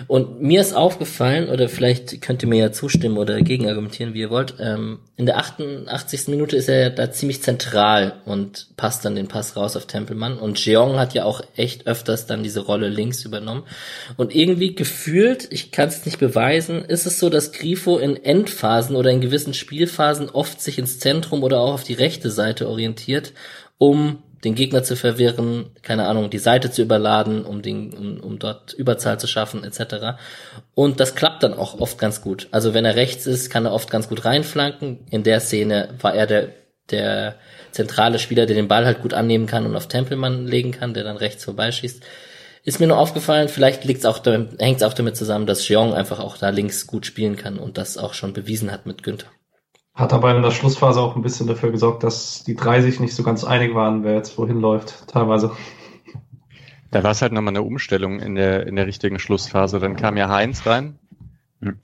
Und 0.08 0.42
mir 0.42 0.60
ist 0.60 0.76
aufgefallen, 0.76 1.48
oder 1.48 1.70
vielleicht 1.70 2.22
könnt 2.22 2.44
ihr 2.44 2.50
mir 2.50 2.60
ja 2.60 2.72
zustimmen 2.74 3.18
oder 3.18 3.42
gegenargumentieren, 3.42 4.14
wie 4.14 4.20
ihr 4.20 4.30
wollt, 4.30 4.56
ähm, 4.60 5.00
in 5.16 5.26
der 5.26 5.38
88. 5.38 6.28
Minute 6.28 6.58
ist 6.58 6.68
er 6.68 6.90
da 6.90 7.10
ziemlich 7.12 7.42
zentral 7.42 8.22
und 8.26 8.76
passt 8.76 9.06
dann 9.06 9.16
den 9.16 9.30
Pass 9.30 9.56
raus 9.56 9.78
auf 9.78 9.86
Tempelmann. 9.86 10.38
Und 10.38 10.64
Jeong 10.64 11.00
hat 11.00 11.14
ja 11.14 11.24
auch 11.24 11.42
echt 11.56 11.88
öfters 11.88 12.26
dann 12.26 12.44
diese 12.44 12.60
Rolle 12.60 12.90
links 12.90 13.24
übernommen. 13.24 13.64
Und 14.18 14.36
irgendwie 14.36 14.76
gefühlt, 14.76 15.48
ich 15.52 15.72
kann 15.72 15.88
es 15.88 16.06
nicht 16.06 16.20
beweisen, 16.20 16.84
ist 16.84 17.06
es 17.06 17.20
so, 17.20 17.30
dass 17.30 17.54
Grifo 17.54 17.98
in 17.98 18.18
Endphasen 18.18 18.98
oder 18.98 19.10
in 19.12 19.22
gewissen 19.22 19.54
Spielphasen 19.54 20.30
oft 20.30 20.60
sich 20.62 20.78
ins 20.78 21.00
Zentrum 21.00 21.44
oder 21.44 21.62
auch 21.62 21.76
auf 21.76 21.84
die 21.84 21.93
rechte 21.94 22.32
Seite 22.32 22.68
orientiert, 22.68 23.34
um 23.78 24.24
den 24.44 24.56
Gegner 24.56 24.84
zu 24.84 24.95
verwirren, 24.95 25.72
keine 25.82 26.06
Ahnung, 26.06 26.30
die 26.30 26.38
Seite 26.38 26.70
zu 26.70 26.82
überladen, 26.82 27.45
um, 27.45 27.61
den, 27.61 27.94
um, 27.94 28.20
um 28.20 28.40
dort 28.40 28.74
Überzahl 28.74 29.20
zu 29.20 29.28
schaffen, 29.28 29.64
etc. 29.64 30.18
Und 30.74 30.99
das 30.99 31.15
klappt 31.15 31.44
dann 31.44 31.53
auch 31.53 31.80
oft 31.80 31.98
ganz 31.98 32.22
gut. 32.22 32.48
Also 32.52 32.74
wenn 32.74 32.86
er 32.86 32.95
rechts 32.95 33.26
ist, 33.26 33.49
kann 33.49 33.65
er 33.65 33.74
oft 33.74 33.90
ganz 33.90 34.10
gut 34.10 34.26
reinflanken. 34.26 35.06
In 35.10 35.24
der 35.24 35.40
Szene 35.40 35.90
war 36.02 36.14
er 36.14 36.28
der, 36.28 36.49
der 36.91 37.36
zentrale 37.72 38.20
Spieler, 38.20 38.45
der 38.45 38.56
den 38.56 38.68
Ball 38.68 38.86
halt 38.86 39.02
gut 39.02 39.14
annehmen 39.14 39.45
kann 39.45 39.65
und 39.65 39.76
auf 39.76 39.88
Tempelmann 39.88 40.45
legen 40.45 40.72
kann, 40.72 40.94
der 40.94 41.03
dann 41.03 41.18
rechts 41.18 41.45
vorbeischießt. 41.45 42.03
Ist 42.65 42.80
mir 42.80 42.88
nur 42.88 42.98
aufgefallen, 42.98 43.49
vielleicht 43.49 43.84
liegt's 43.84 44.06
auch 44.06 44.20
damit, 44.20 44.61
hängt's 44.61 44.84
auch 44.84 44.94
damit 44.94 45.18
zusammen, 45.18 45.45
dass 45.45 45.68
Jeong 45.68 45.94
einfach 45.94 46.20
auch 46.20 46.38
da 46.38 46.49
links 46.49 46.88
gut 46.88 47.06
spielen 47.06 47.36
kann 47.36 47.57
und 47.57 47.78
das 47.78 47.98
auch 47.98 48.14
schon 48.14 48.34
bewiesen 48.34 48.72
hat 48.72 48.86
mit 48.86 49.03
Günther. 49.03 49.28
Hat 49.94 50.11
aber 50.11 50.36
in 50.36 50.41
der 50.41 50.52
Schlussphase 50.52 50.99
auch 50.99 51.15
ein 51.15 51.22
bisschen 51.22 51.45
dafür 51.45 51.72
gesorgt, 51.72 52.03
dass 52.03 52.44
die 52.44 52.56
drei 52.56 52.82
sich 52.82 52.99
nicht 52.99 53.14
so 53.14 53.22
ganz 53.22 53.44
einig 53.44 53.76
waren, 53.76 54.03
wer 54.03 54.15
jetzt 54.15 54.38
wohin 54.40 54.60
läuft, 54.60 55.07
teilweise. 55.07 55.52
Da 56.90 57.03
war 57.03 57.11
es 57.11 57.22
halt 57.22 57.32
nochmal 57.32 57.53
eine 57.53 57.61
Umstellung 57.61 58.20
in 58.20 58.36
der, 58.36 58.65
in 58.65 58.76
der 58.76 58.88
richtigen 58.88 59.20
Schlussphase. 59.20 59.80
Dann 59.80 59.95
kam 59.95 60.18
ja 60.18 60.30
Heinz 60.30 60.65
rein, 60.65 60.98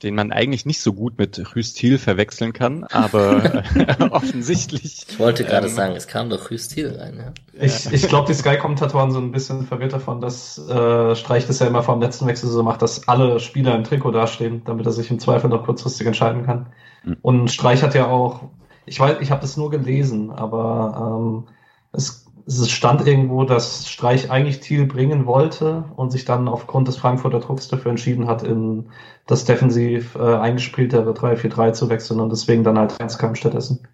den 0.02 0.14
man 0.14 0.32
eigentlich 0.32 0.66
nicht 0.66 0.80
so 0.80 0.92
gut 0.92 1.18
mit 1.18 1.54
Rüstil 1.54 1.98
verwechseln 1.98 2.52
kann, 2.52 2.84
aber 2.84 3.62
offensichtlich. 4.10 5.06
Ich 5.08 5.18
wollte 5.18 5.44
gerade 5.44 5.66
ähm, 5.66 5.72
sagen, 5.72 5.96
es 5.96 6.06
kam 6.06 6.30
doch 6.30 6.50
Rüstil 6.50 6.96
rein. 6.98 7.16
Ja. 7.18 7.32
Ich, 7.64 7.92
ich 7.92 8.08
glaube, 8.08 8.26
die 8.26 8.34
Sky-Kommentatoren 8.34 9.10
sind 9.10 9.24
ein 9.24 9.32
bisschen 9.32 9.66
verwirrt 9.66 9.92
davon, 9.92 10.20
dass 10.20 10.58
äh, 10.58 11.14
Streich 11.14 11.46
das 11.46 11.58
ja 11.58 11.66
immer 11.66 11.82
vor 11.82 11.94
dem 11.94 12.02
letzten 12.02 12.26
Wechsel 12.26 12.48
so 12.48 12.62
macht, 12.62 12.82
dass 12.82 13.08
alle 13.08 13.40
Spieler 13.40 13.74
im 13.74 13.84
Trikot 13.84 14.12
dastehen, 14.12 14.62
damit 14.64 14.86
er 14.86 14.92
sich 14.92 15.10
im 15.10 15.18
Zweifel 15.18 15.50
noch 15.50 15.64
kurzfristig 15.64 16.06
entscheiden 16.06 16.44
kann. 16.44 16.66
Mhm. 17.04 17.16
Und 17.22 17.50
Streich 17.50 17.82
hat 17.82 17.94
ja 17.94 18.06
auch, 18.06 18.50
ich 18.86 18.98
weiß, 19.00 19.18
ich 19.20 19.30
habe 19.30 19.40
das 19.40 19.56
nur 19.56 19.70
gelesen, 19.70 20.30
aber 20.30 21.18
ähm, 21.20 21.44
es, 21.92 22.29
es 22.46 22.70
stand 22.70 23.06
irgendwo, 23.06 23.44
dass 23.44 23.88
Streich 23.88 24.30
eigentlich 24.30 24.60
Thiel 24.60 24.86
bringen 24.86 25.26
wollte 25.26 25.84
und 25.96 26.10
sich 26.10 26.24
dann 26.24 26.48
aufgrund 26.48 26.88
des 26.88 26.96
Frankfurter 26.96 27.40
Drucks 27.40 27.68
dafür 27.68 27.90
entschieden 27.90 28.26
hat, 28.26 28.42
in 28.42 28.90
das 29.26 29.44
defensiv 29.44 30.16
äh, 30.16 30.36
eingespieltere 30.36 31.12
3-4-3 31.12 31.72
zu 31.72 31.88
wechseln 31.88 32.20
und 32.20 32.30
deswegen 32.30 32.64
dann 32.64 32.78
halt 32.78 33.00
eins 33.00 33.18
kam 33.18 33.34
stattdessen. 33.34 33.86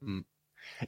Mhm. 0.00 0.24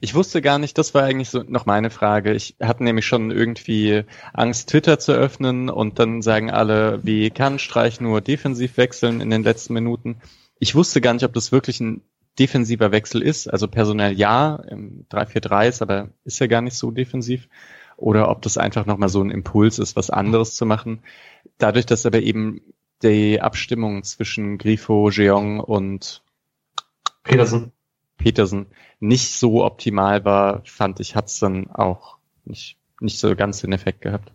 Ich 0.01 0.13
wusste 0.13 0.41
gar 0.41 0.59
nicht, 0.59 0.77
das 0.77 0.93
war 0.93 1.03
eigentlich 1.03 1.29
so 1.29 1.43
noch 1.47 1.65
meine 1.65 1.89
Frage. 1.89 2.33
Ich 2.33 2.57
hatte 2.61 2.83
nämlich 2.83 3.05
schon 3.05 3.31
irgendwie 3.31 4.03
Angst, 4.33 4.69
Twitter 4.69 4.99
zu 4.99 5.13
öffnen 5.13 5.69
und 5.69 5.97
dann 5.97 6.21
sagen 6.21 6.51
alle, 6.51 7.03
wie 7.03 7.29
kann 7.29 7.57
Streich 7.57 8.01
nur 8.01 8.21
defensiv 8.21 8.77
wechseln 8.77 9.21
in 9.21 9.29
den 9.29 9.43
letzten 9.43 9.73
Minuten 9.73 10.21
ich 10.59 10.75
wusste 10.75 11.01
gar 11.01 11.13
nicht, 11.13 11.23
ob 11.23 11.33
das 11.33 11.51
wirklich 11.51 11.79
ein 11.79 12.01
defensiver 12.39 12.91
Wechsel 12.91 13.21
ist. 13.21 13.47
Also 13.47 13.67
personell 13.67 14.13
ja, 14.13 14.55
im 14.69 15.05
3-4-3 15.11 15.67
ist, 15.67 15.81
aber 15.81 16.09
ist 16.23 16.39
ja 16.39 16.47
gar 16.47 16.61
nicht 16.61 16.77
so 16.77 16.91
defensiv. 16.91 17.47
Oder 17.97 18.29
ob 18.29 18.41
das 18.43 18.57
einfach 18.57 18.85
nochmal 18.85 19.09
so 19.09 19.21
ein 19.21 19.31
Impuls 19.31 19.79
ist, 19.79 19.95
was 19.95 20.09
anderes 20.09 20.55
zu 20.55 20.65
machen. 20.65 20.99
Dadurch, 21.57 21.85
dass 21.85 22.05
aber 22.05 22.21
eben 22.21 22.61
die 23.01 23.41
Abstimmung 23.41 24.03
zwischen 24.03 24.57
Grifo, 24.57 25.09
Jeong 25.09 25.59
und 25.59 26.21
Petersen. 27.23 27.71
Petersen 28.17 28.67
nicht 28.99 29.31
so 29.31 29.63
optimal 29.63 30.25
war, 30.25 30.61
fand 30.65 30.99
ich, 30.99 31.15
hat's 31.15 31.39
dann 31.39 31.69
auch 31.69 32.17
nicht, 32.45 32.77
nicht 32.99 33.19
so 33.19 33.35
ganz 33.35 33.61
den 33.61 33.73
Effekt 33.73 34.01
gehabt. 34.01 34.31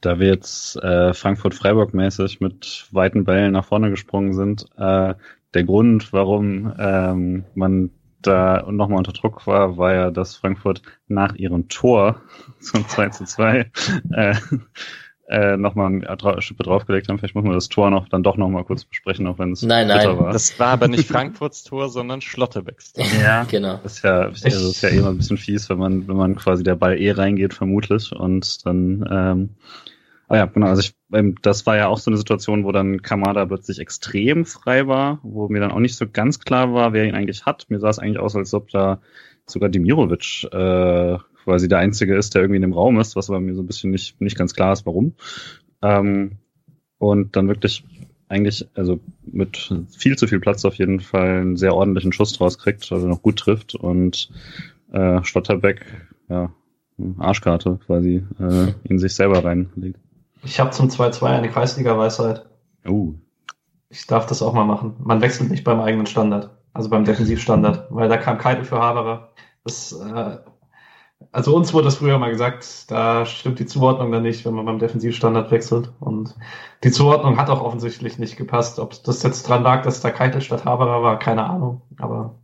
Da 0.00 0.20
wir 0.20 0.28
jetzt 0.28 0.76
äh, 0.76 1.12
Frankfurt-Freiburg 1.12 1.92
mäßig 1.92 2.40
mit 2.40 2.86
weiten 2.92 3.24
Bällen 3.24 3.52
nach 3.52 3.64
vorne 3.64 3.90
gesprungen 3.90 4.32
sind, 4.32 4.66
äh, 4.76 5.14
der 5.54 5.64
Grund, 5.64 6.12
warum 6.12 6.72
ähm, 6.78 7.44
man 7.54 7.90
da 8.20 8.66
nochmal 8.70 8.98
unter 8.98 9.12
Druck 9.12 9.46
war, 9.46 9.76
war 9.76 9.94
ja, 9.94 10.10
dass 10.10 10.36
Frankfurt 10.36 10.82
nach 11.06 11.34
ihrem 11.34 11.68
Tor 11.68 12.20
zum 12.60 12.86
2 12.86 13.08
zu 13.10 13.24
2 13.24 13.70
äh, 14.12 14.34
äh, 15.28 15.56
nochmal 15.56 15.86
eine 15.86 16.42
Schippe 16.42 16.62
draufgelegt 16.62 17.08
haben. 17.08 17.18
Vielleicht 17.18 17.34
muss 17.34 17.44
man 17.44 17.52
das 17.52 17.68
Tor 17.68 17.90
noch 17.90 18.08
dann 18.08 18.22
doch 18.22 18.36
nochmal 18.36 18.64
kurz 18.64 18.84
besprechen, 18.84 19.26
auch 19.26 19.38
wenn 19.38 19.52
es 19.52 19.62
nein, 19.62 19.88
nein. 19.88 20.18
war. 20.18 20.32
Das 20.32 20.58
war 20.58 20.68
aber 20.68 20.88
nicht 20.88 21.06
Frankfurts 21.06 21.64
Tor, 21.64 21.90
sondern 21.90 22.20
Schlotterbecks 22.20 22.94
Tor. 22.94 23.04
Ja, 23.22 23.44
genau. 23.44 23.78
Das 23.82 23.96
ist 23.96 24.04
ja, 24.04 24.20
also 24.20 24.44
das 24.44 24.54
ist 24.54 24.82
ja 24.82 24.88
eh 24.88 24.98
immer 24.98 25.10
ein 25.10 25.18
bisschen 25.18 25.36
fies, 25.36 25.68
wenn 25.68 25.78
man, 25.78 26.08
wenn 26.08 26.16
man 26.16 26.34
quasi 26.34 26.62
der 26.62 26.76
Ball 26.76 26.98
eh 26.98 27.10
reingeht, 27.10 27.52
vermutlich, 27.54 28.12
und 28.12 28.64
dann 28.66 29.06
ähm, 29.10 29.50
Ah 30.28 30.36
ja, 30.36 30.44
genau. 30.46 30.66
Also 30.66 30.80
ich, 30.80 30.94
ähm, 31.12 31.36
das 31.40 31.64
war 31.66 31.76
ja 31.76 31.88
auch 31.88 31.98
so 31.98 32.10
eine 32.10 32.18
Situation, 32.18 32.64
wo 32.64 32.72
dann 32.72 33.00
Kamada 33.00 33.46
plötzlich 33.46 33.78
extrem 33.78 34.44
frei 34.44 34.86
war, 34.86 35.20
wo 35.22 35.48
mir 35.48 35.60
dann 35.60 35.72
auch 35.72 35.80
nicht 35.80 35.96
so 35.96 36.06
ganz 36.06 36.38
klar 36.38 36.74
war, 36.74 36.92
wer 36.92 37.06
ihn 37.06 37.14
eigentlich 37.14 37.46
hat. 37.46 37.66
Mir 37.70 37.80
sah 37.80 37.88
es 37.88 37.98
eigentlich 37.98 38.18
aus, 38.18 38.36
als 38.36 38.52
ob 38.52 38.68
da 38.68 39.00
sogar 39.46 39.70
Dimirovic 39.70 40.44
äh, 40.52 41.16
quasi 41.44 41.68
der 41.68 41.78
Einzige 41.78 42.14
ist, 42.14 42.34
der 42.34 42.42
irgendwie 42.42 42.56
in 42.56 42.62
dem 42.62 42.74
Raum 42.74 43.00
ist, 43.00 43.16
was 43.16 43.30
aber 43.30 43.40
mir 43.40 43.54
so 43.54 43.62
ein 43.62 43.66
bisschen 43.66 43.90
nicht, 43.90 44.20
nicht 44.20 44.36
ganz 44.36 44.54
klar 44.54 44.74
ist, 44.74 44.84
warum. 44.84 45.14
Ähm, 45.80 46.32
und 46.98 47.34
dann 47.34 47.48
wirklich 47.48 47.84
eigentlich, 48.28 48.68
also 48.74 49.00
mit 49.22 49.72
viel 49.96 50.16
zu 50.16 50.26
viel 50.26 50.40
Platz 50.40 50.66
auf 50.66 50.74
jeden 50.74 51.00
Fall 51.00 51.40
einen 51.40 51.56
sehr 51.56 51.74
ordentlichen 51.74 52.12
Schuss 52.12 52.34
draus 52.34 52.58
kriegt, 52.58 52.92
also 52.92 53.08
noch 53.08 53.22
gut 53.22 53.38
trifft 53.38 53.74
und 53.74 54.28
äh, 54.92 55.24
Stotterbeck, 55.24 55.86
ja, 56.28 56.52
Arschkarte 57.16 57.78
quasi, 57.86 58.24
äh, 58.38 58.72
in 58.84 58.98
sich 58.98 59.14
selber 59.14 59.42
reinlegt. 59.42 60.00
Ich 60.42 60.60
habe 60.60 60.70
zum 60.70 60.88
2-2 60.88 61.24
eine 61.26 61.48
Kreisliga-Weisheit. 61.48 62.46
Oh. 62.86 63.14
Ich 63.90 64.06
darf 64.06 64.26
das 64.26 64.42
auch 64.42 64.52
mal 64.52 64.64
machen. 64.64 64.96
Man 64.98 65.20
wechselt 65.20 65.50
nicht 65.50 65.64
beim 65.64 65.80
eigenen 65.80 66.06
Standard, 66.06 66.50
also 66.74 66.90
beim 66.90 67.04
Defensivstandard, 67.04 67.86
weil 67.90 68.08
da 68.08 68.16
kam 68.16 68.38
Keitel 68.38 68.64
für 68.64 68.78
Haberer. 68.78 69.30
Das, 69.64 69.92
äh, 69.92 70.38
also 71.32 71.56
uns 71.56 71.74
wurde 71.74 71.86
das 71.86 71.96
früher 71.96 72.18
mal 72.18 72.30
gesagt, 72.30 72.90
da 72.90 73.26
stimmt 73.26 73.58
die 73.58 73.66
Zuordnung 73.66 74.12
dann 74.12 74.22
nicht, 74.22 74.44
wenn 74.44 74.54
man 74.54 74.66
beim 74.66 74.78
Defensivstandard 74.78 75.50
wechselt. 75.50 75.92
Und 76.00 76.34
die 76.84 76.90
Zuordnung 76.90 77.38
hat 77.38 77.50
auch 77.50 77.62
offensichtlich 77.62 78.18
nicht 78.18 78.36
gepasst. 78.36 78.78
Ob 78.78 79.02
das 79.02 79.22
jetzt 79.22 79.48
dran 79.48 79.62
lag, 79.62 79.82
dass 79.82 80.00
da 80.00 80.10
Keitel 80.10 80.40
statt 80.40 80.64
Haberer 80.64 81.02
war, 81.02 81.18
keine 81.18 81.44
Ahnung. 81.44 81.82
Aber 81.98 82.34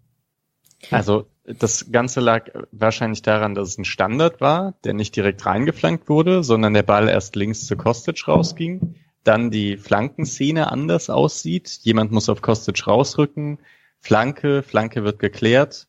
also 0.90 1.26
das 1.44 1.90
Ganze 1.92 2.20
lag 2.20 2.48
wahrscheinlich 2.72 3.22
daran, 3.22 3.54
dass 3.54 3.68
es 3.68 3.78
ein 3.78 3.84
Standard 3.84 4.40
war, 4.40 4.74
der 4.84 4.94
nicht 4.94 5.14
direkt 5.14 5.44
reingeflankt 5.44 6.08
wurde, 6.08 6.42
sondern 6.42 6.74
der 6.74 6.82
Ball 6.82 7.08
erst 7.08 7.36
links 7.36 7.66
zu 7.66 7.76
Kostic 7.76 8.26
rausging, 8.26 8.96
dann 9.24 9.50
die 9.50 9.76
Flankenszene 9.76 10.70
anders 10.70 11.10
aussieht. 11.10 11.80
Jemand 11.82 12.12
muss 12.12 12.28
auf 12.28 12.40
Kostic 12.42 12.86
rausrücken, 12.86 13.58
Flanke, 14.00 14.62
Flanke 14.62 15.04
wird 15.04 15.18
geklärt 15.18 15.86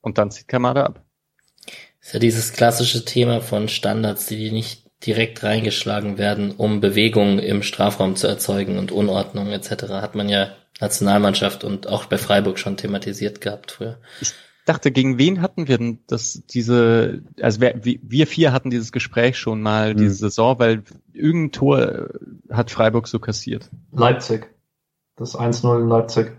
und 0.00 0.18
dann 0.18 0.30
zieht 0.30 0.48
Kamada 0.48 0.84
ab. 0.84 1.04
ist 2.00 2.14
ja 2.14 2.18
dieses 2.18 2.52
klassische 2.52 3.04
Thema 3.04 3.40
von 3.40 3.68
Standards, 3.68 4.26
die 4.26 4.50
nicht 4.50 4.84
direkt 5.06 5.42
reingeschlagen 5.42 6.16
werden, 6.18 6.52
um 6.52 6.80
Bewegungen 6.80 7.38
im 7.38 7.62
Strafraum 7.62 8.16
zu 8.16 8.26
erzeugen 8.26 8.78
und 8.78 8.90
Unordnung 8.90 9.48
etc. 9.48 9.88
Hat 9.90 10.14
man 10.14 10.28
ja 10.28 10.54
Nationalmannschaft 10.80 11.64
und 11.64 11.86
auch 11.88 12.06
bei 12.06 12.18
Freiburg 12.18 12.58
schon 12.58 12.76
thematisiert 12.76 13.40
gehabt 13.40 13.72
früher. 13.72 13.98
Ich 14.20 14.32
dachte, 14.64 14.90
gegen 14.90 15.18
wen 15.18 15.40
hatten 15.40 15.68
wir 15.68 15.78
denn 15.78 16.00
das, 16.06 16.42
diese, 16.46 17.22
also 17.40 17.60
wir, 17.60 17.80
wir 17.82 18.26
vier 18.26 18.52
hatten 18.52 18.70
dieses 18.70 18.92
Gespräch 18.92 19.38
schon 19.38 19.62
mal 19.62 19.94
mhm. 19.94 19.98
diese 19.98 20.14
Saison, 20.14 20.58
weil 20.58 20.82
irgendein 21.12 21.52
Tor 21.52 22.08
hat 22.50 22.70
Freiburg 22.70 23.08
so 23.08 23.18
kassiert. 23.18 23.70
Leipzig. 23.92 24.48
Das 25.16 25.38
1-0 25.38 25.82
in 25.82 25.88
Leipzig. 25.88 26.32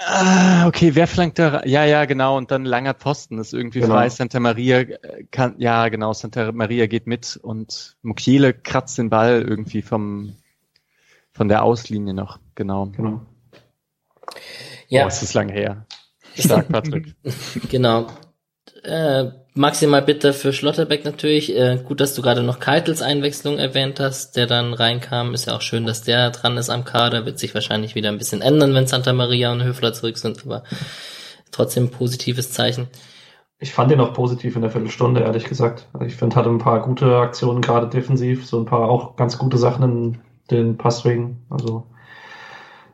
Ah, 0.00 0.68
okay, 0.68 0.94
wer 0.94 1.08
flankt 1.08 1.40
da? 1.40 1.64
Ja, 1.64 1.84
ja, 1.84 2.04
genau. 2.04 2.36
Und 2.36 2.52
dann 2.52 2.64
langer 2.64 2.94
Posten 2.94 3.38
ist 3.38 3.52
irgendwie 3.52 3.80
genau. 3.80 3.94
frei. 3.94 4.08
Santa 4.08 4.38
Maria 4.38 4.84
kann, 5.32 5.56
ja, 5.58 5.88
genau. 5.88 6.12
Santa 6.12 6.52
Maria 6.52 6.86
geht 6.86 7.08
mit 7.08 7.36
und 7.36 7.96
Mukiele 8.02 8.54
kratzt 8.54 8.96
den 8.96 9.10
Ball 9.10 9.42
irgendwie 9.42 9.82
vom, 9.82 10.36
von 11.38 11.48
der 11.48 11.62
Auslinie 11.62 12.12
noch. 12.14 12.40
Genau. 12.56 12.86
Genau. 12.86 13.20
Ja. 14.88 15.04
Oh, 15.04 15.06
es 15.06 15.22
ist 15.22 15.34
lang 15.34 15.48
her. 15.48 15.86
Stark, 16.36 16.68
Patrick. 16.72 17.14
genau. 17.70 18.08
Äh, 18.82 19.26
maximal 19.54 20.02
bitter 20.02 20.32
für 20.32 20.52
Schlotterbeck 20.52 21.04
natürlich. 21.04 21.56
Äh, 21.56 21.78
gut, 21.84 22.00
dass 22.00 22.14
du 22.14 22.22
gerade 22.22 22.42
noch 22.42 22.58
Keitels 22.58 23.02
Einwechslung 23.02 23.58
erwähnt 23.58 24.00
hast, 24.00 24.36
der 24.36 24.48
dann 24.48 24.74
reinkam. 24.74 25.32
Ist 25.32 25.46
ja 25.46 25.54
auch 25.54 25.62
schön, 25.62 25.86
dass 25.86 26.02
der 26.02 26.30
dran 26.30 26.56
ist 26.56 26.70
am 26.70 26.84
Kader. 26.84 27.24
Wird 27.24 27.38
sich 27.38 27.54
wahrscheinlich 27.54 27.94
wieder 27.94 28.08
ein 28.08 28.18
bisschen 28.18 28.42
ändern, 28.42 28.74
wenn 28.74 28.88
Santa 28.88 29.12
Maria 29.12 29.52
und 29.52 29.62
Höfler 29.62 29.92
zurück 29.92 30.18
sind, 30.18 30.44
aber 30.44 30.64
trotzdem 31.52 31.84
ein 31.84 31.90
positives 31.92 32.50
Zeichen. 32.50 32.88
Ich 33.60 33.72
fand 33.72 33.92
ihn 33.92 34.00
auch 34.00 34.12
positiv 34.12 34.56
in 34.56 34.62
der 34.62 34.72
Viertelstunde, 34.72 35.20
ehrlich 35.20 35.44
gesagt. 35.44 35.86
Also 35.92 36.04
ich 36.04 36.16
finde, 36.16 36.34
hatte 36.34 36.50
ein 36.50 36.58
paar 36.58 36.82
gute 36.82 37.18
Aktionen, 37.18 37.60
gerade 37.62 37.88
defensiv, 37.88 38.44
so 38.44 38.58
ein 38.58 38.66
paar 38.66 38.88
auch 38.88 39.14
ganz 39.14 39.38
gute 39.38 39.56
Sachen 39.56 39.84
in 39.84 40.18
den 40.50 40.76
Passwegen. 40.76 41.44
Also 41.50 41.86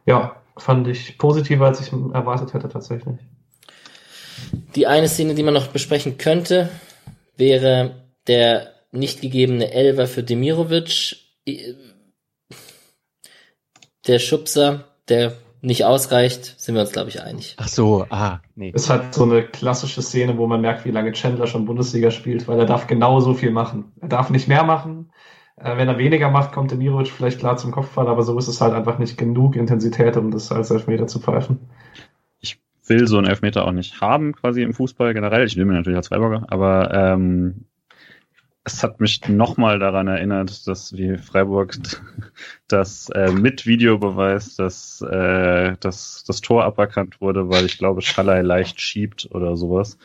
ja, 0.07 0.37
fand 0.57 0.89
ich 0.89 1.19
positiver, 1.19 1.67
als 1.67 1.81
ich 1.81 1.93
erwartet 1.93 2.55
hätte 2.55 2.69
tatsächlich. 2.69 3.19
Die 4.75 4.87
eine 4.87 5.09
Szene, 5.09 5.35
die 5.35 5.43
man 5.43 5.55
noch 5.55 5.69
besprechen 5.69 6.19
könnte, 6.19 6.69
wäre 7.37 8.09
der 8.27 8.73
nicht 8.93 9.21
gegebene 9.21 9.73
Elver 9.73 10.07
für 10.07 10.23
Demirovic. 10.23 11.17
Der 14.07 14.19
Schubser, 14.19 14.85
der 15.09 15.35
nicht 15.61 15.85
ausreicht, 15.85 16.61
sind 16.61 16.75
wir 16.75 16.83
uns, 16.83 16.93
glaube 16.93 17.09
ich, 17.09 17.23
einig. 17.23 17.55
Ach 17.57 17.69
so, 17.69 18.07
ah, 18.11 18.41
nee. 18.55 18.71
Es 18.75 18.91
hat 18.91 19.15
so 19.15 19.25
eine 19.25 19.43
klassische 19.43 20.03
Szene, 20.03 20.37
wo 20.37 20.47
man 20.47 20.61
merkt, 20.61 20.85
wie 20.85 20.91
lange 20.91 21.13
Chandler 21.13 21.47
schon 21.47 21.65
Bundesliga 21.65 22.11
spielt, 22.11 22.47
weil 22.47 22.59
er 22.59 22.67
darf 22.67 22.87
genauso 22.87 23.33
viel 23.35 23.51
machen. 23.51 23.93
Er 24.01 24.09
darf 24.09 24.29
nicht 24.29 24.47
mehr 24.47 24.65
machen. 24.65 25.11
Äh, 25.57 25.77
wenn 25.77 25.89
er 25.89 25.99
weniger 25.99 26.31
macht, 26.31 26.53
kommt 26.53 26.71
Demirovic 26.71 27.09
vielleicht 27.09 27.39
klar 27.39 27.57
zum 27.57 27.71
Kopfball, 27.71 28.09
aber 28.09 28.23
so 28.23 28.39
ist 28.39 28.49
es 28.49 28.61
halt 28.61 28.75
einfach 28.75 28.99
nicht 28.99 29.17
genug 29.17 29.57
Intensität, 29.57 30.17
um 30.17 30.31
das 30.31 30.53
als 30.53 30.71
Elfmeter 30.71 31.07
zu 31.07 31.21
pfeifen 31.21 31.61
will 32.89 33.07
so 33.07 33.19
einen 33.19 33.27
Elfmeter 33.27 33.67
auch 33.67 33.73
nicht 33.73 34.01
haben, 34.01 34.33
quasi 34.33 34.63
im 34.63 34.75
Fußball 34.75 35.15
generell. 35.15 35.47
Ich 35.47 35.57
will 35.57 35.65
mir 35.65 35.75
natürlich 35.75 35.97
als 35.97 36.09
Freiburger, 36.09 36.47
aber 36.49 36.93
ähm, 36.93 37.65
es 38.65 38.83
hat 38.83 39.01
mich 39.01 39.29
nochmal 39.29 39.79
daran 39.79 40.09
erinnert, 40.09 40.67
dass 40.67 40.97
wie 40.97 41.19
Freiburg 41.19 41.77
das 42.69 43.11
äh, 43.11 43.31
mit 43.31 43.67
Videobeweis, 43.67 44.57
dass, 44.57 45.03
äh, 45.03 45.77
dass 45.81 46.25
das 46.27 46.41
Tor 46.41 46.65
aberkannt 46.65 47.21
wurde, 47.21 47.49
weil 47.49 47.67
ich 47.67 47.79
glaube, 47.79 48.03
Schallei 48.03 48.43
leicht 48.43 48.81
schiebt 48.81 49.29
oder 49.33 49.57
sowas. 49.57 49.99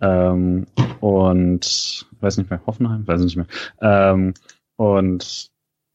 Ähm, 0.00 0.66
und 1.00 2.06
weiß 2.20 2.38
nicht 2.38 2.50
mehr, 2.50 2.60
Hoffenheim, 2.66 3.06
weiß 3.06 3.20
nicht 3.20 3.36
mehr. 3.36 3.46
Ähm, 3.80 4.34
und 4.78 5.50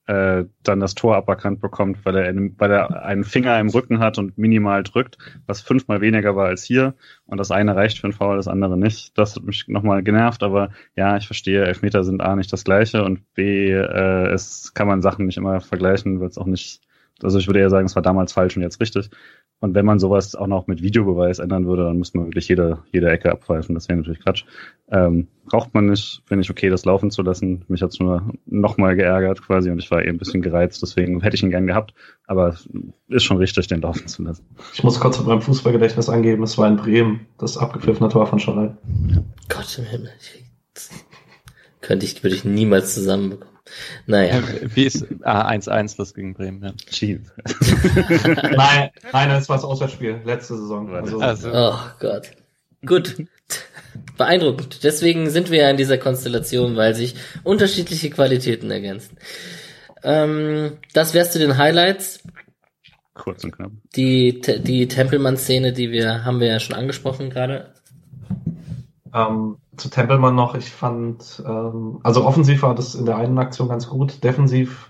äh, 0.07 0.43
dann 0.63 0.81
das 0.81 0.95
Tor 0.95 1.15
aberkannt 1.15 1.61
bekommt, 1.61 2.05
weil 2.05 2.17
er, 2.17 2.29
in, 2.29 2.59
weil 2.59 2.71
er 2.71 3.05
einen 3.05 3.23
Finger 3.23 3.57
im 3.59 3.69
Rücken 3.69 3.99
hat 3.99 4.17
und 4.17 4.37
minimal 4.37 4.83
drückt, 4.83 5.17
was 5.47 5.61
fünfmal 5.61 6.01
weniger 6.01 6.35
war 6.35 6.47
als 6.47 6.63
hier. 6.63 6.93
Und 7.25 7.37
das 7.37 7.51
eine 7.51 7.75
reicht 7.77 7.99
für 7.99 8.07
ein 8.07 8.13
Foul, 8.13 8.35
das 8.35 8.49
andere 8.49 8.77
nicht. 8.77 9.17
Das 9.17 9.37
hat 9.37 9.43
mich 9.43 9.69
nochmal 9.69 10.03
genervt, 10.03 10.43
aber 10.43 10.71
ja, 10.97 11.15
ich 11.15 11.25
verstehe, 11.25 11.63
Elfmeter 11.63 12.03
sind 12.03 12.21
A 12.21 12.35
nicht 12.35 12.51
das 12.51 12.65
gleiche 12.65 13.05
und 13.05 13.33
B, 13.33 13.71
äh, 13.71 14.27
es 14.33 14.73
kann 14.73 14.87
man 14.87 15.01
Sachen 15.01 15.25
nicht 15.25 15.37
immer 15.37 15.61
vergleichen, 15.61 16.19
weil 16.19 16.27
es 16.27 16.37
auch 16.37 16.47
nicht, 16.47 16.81
also 17.21 17.39
ich 17.39 17.47
würde 17.47 17.61
eher 17.61 17.69
sagen, 17.69 17.85
es 17.85 17.95
war 17.95 18.03
damals 18.03 18.33
falsch 18.33 18.57
und 18.57 18.63
jetzt 18.63 18.81
richtig. 18.81 19.09
Und 19.63 19.75
wenn 19.75 19.85
man 19.85 19.97
sowas 19.97 20.35
auch 20.35 20.47
noch 20.47 20.67
mit 20.67 20.81
Videobeweis 20.81 21.39
ändern 21.39 21.65
würde, 21.65 21.85
dann 21.85 21.97
müsste 21.97 22.17
man 22.17 22.27
wirklich 22.27 22.49
jede, 22.49 22.79
jede 22.91 23.09
Ecke 23.09 23.31
abpfeifen. 23.31 23.73
Das 23.75 23.87
wäre 23.87 23.97
natürlich 23.97 24.19
Quatsch. 24.19 24.43
Ähm, 24.91 25.29
braucht 25.45 25.73
man 25.73 25.85
nicht. 25.85 26.21
Finde 26.25 26.41
ich 26.41 26.49
okay, 26.49 26.69
das 26.69 26.83
laufen 26.83 27.11
zu 27.11 27.21
lassen. 27.21 27.63
Mich 27.69 27.81
hat's 27.81 27.97
nur 27.97 28.33
nochmal 28.45 28.97
geärgert 28.97 29.41
quasi 29.41 29.71
und 29.71 29.79
ich 29.79 29.89
war 29.89 30.01
eben 30.01 30.15
ein 30.15 30.17
bisschen 30.17 30.41
gereizt. 30.41 30.81
Deswegen 30.81 31.21
hätte 31.21 31.37
ich 31.37 31.43
ihn 31.43 31.49
gern 31.49 31.65
gehabt. 31.65 31.93
Aber 32.27 32.57
ist 33.07 33.23
schon 33.23 33.37
richtig, 33.37 33.67
den 33.67 33.79
laufen 33.79 34.05
zu 34.05 34.23
lassen. 34.23 34.43
Ich 34.73 34.83
muss 34.83 34.99
kurz 34.99 35.17
mit 35.19 35.29
meinem 35.29 35.41
Fußballgedächtnis 35.41 36.09
angeben. 36.09 36.43
Es 36.43 36.57
war 36.57 36.67
in 36.67 36.75
Bremen, 36.75 37.21
das 37.37 37.57
abgepfiffene 37.57 38.09
Tor 38.09 38.27
von 38.27 38.39
Schalai. 38.39 38.75
Gott 39.47 39.77
im 39.79 39.85
Himmel. 39.85 40.11
Könnte 41.79 42.05
ich, 42.05 42.21
würde 42.21 42.35
ich 42.35 42.43
niemals 42.43 42.95
zusammenbekommen. 42.95 43.52
Naja. 44.05 44.41
Wie 44.73 44.85
ist 44.85 45.05
ah, 45.23 45.49
1-1 45.49 45.97
das 45.97 46.13
gegen 46.13 46.33
Bremen? 46.33 46.63
Ja. 46.63 46.73
nein, 48.55 48.89
nein, 49.11 49.29
das 49.29 49.49
war 49.49 49.57
das 49.57 49.65
Auswärtsspiel, 49.65 50.21
letzte 50.25 50.57
Saison. 50.57 50.93
Also, 50.93 51.19
also. 51.19 51.51
Oh 51.53 51.77
Gott. 51.99 52.31
Gut. 52.85 53.15
Beeindruckend. 54.17 54.83
Deswegen 54.83 55.29
sind 55.29 55.51
wir 55.51 55.61
ja 55.61 55.69
in 55.69 55.77
dieser 55.77 55.97
Konstellation, 55.97 56.75
weil 56.75 56.95
sich 56.95 57.15
unterschiedliche 57.43 58.09
Qualitäten 58.09 58.71
ergänzen. 58.71 59.17
Ähm, 60.03 60.77
das 60.93 61.13
wär's 61.13 61.31
zu 61.31 61.39
den 61.39 61.57
Highlights. 61.57 62.21
Kurz 63.13 63.43
und 63.43 63.51
knapp. 63.51 63.71
Die, 63.95 64.41
die 64.41 64.87
Tempelmann-Szene, 64.87 65.71
die 65.71 65.91
wir, 65.91 66.25
haben 66.25 66.39
wir 66.39 66.47
ja 66.47 66.59
schon 66.59 66.75
angesprochen 66.75 67.29
gerade. 67.29 67.73
Ähm, 69.13 69.57
zu 69.77 69.89
Tempelmann 69.89 70.35
noch, 70.35 70.55
ich 70.55 70.71
fand, 70.71 71.43
ähm, 71.45 71.99
also 72.03 72.25
offensiv 72.25 72.63
war 72.63 72.75
das 72.75 72.95
in 72.95 73.05
der 73.05 73.17
einen 73.17 73.37
Aktion 73.37 73.69
ganz 73.69 73.87
gut, 73.87 74.23
defensiv 74.23 74.89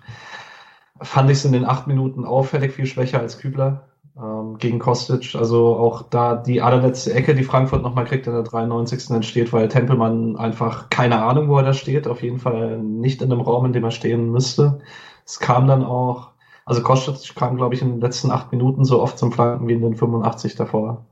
fand 1.02 1.30
ich 1.30 1.38
es 1.40 1.46
in 1.46 1.52
den 1.52 1.66
acht 1.66 1.88
Minuten 1.88 2.26
auffällig 2.26 2.74
viel 2.74 2.86
schwächer 2.86 3.20
als 3.20 3.38
Kübler 3.38 3.88
ähm, 4.18 4.58
gegen 4.58 4.80
Kostic. 4.80 5.36
Also 5.36 5.76
auch 5.76 6.04
da 6.04 6.36
die 6.36 6.62
allerletzte 6.62 7.14
Ecke, 7.14 7.36
die 7.36 7.44
Frankfurt 7.44 7.84
nochmal 7.84 8.06
kriegt 8.06 8.28
in 8.28 8.34
der 8.34 8.44
93. 8.44 9.10
entsteht, 9.12 9.54
weil 9.54 9.68
Tempelmann 9.68 10.38
einfach 10.38 10.90
keine 10.90 11.22
Ahnung, 11.22 11.50
wo 11.50 11.58
er 11.58 11.64
da 11.64 11.74
steht, 11.74 12.08
auf 12.08 12.24
jeden 12.24 12.40
Fall 12.40 12.80
nicht 12.80 13.22
in 13.22 13.30
dem 13.30 13.42
Raum, 13.42 13.66
in 13.66 13.74
dem 13.74 13.84
er 13.84 13.92
stehen 13.92 14.32
müsste. 14.32 14.80
Es 15.26 15.40
kam 15.40 15.68
dann 15.68 15.84
auch, 15.84 16.30
also 16.66 16.82
Kostic 16.82 17.36
kam, 17.36 17.58
glaube 17.58 17.76
ich, 17.76 17.82
in 17.82 17.90
den 17.90 18.02
letzten 18.02 18.32
acht 18.32 18.52
Minuten 18.52 18.86
so 18.86 19.02
oft 19.02 19.18
zum 19.18 19.32
Flanken 19.32 19.68
wie 19.68 19.74
in 19.74 19.82
den 19.82 19.96
85 19.96 20.56
davor. 20.56 21.06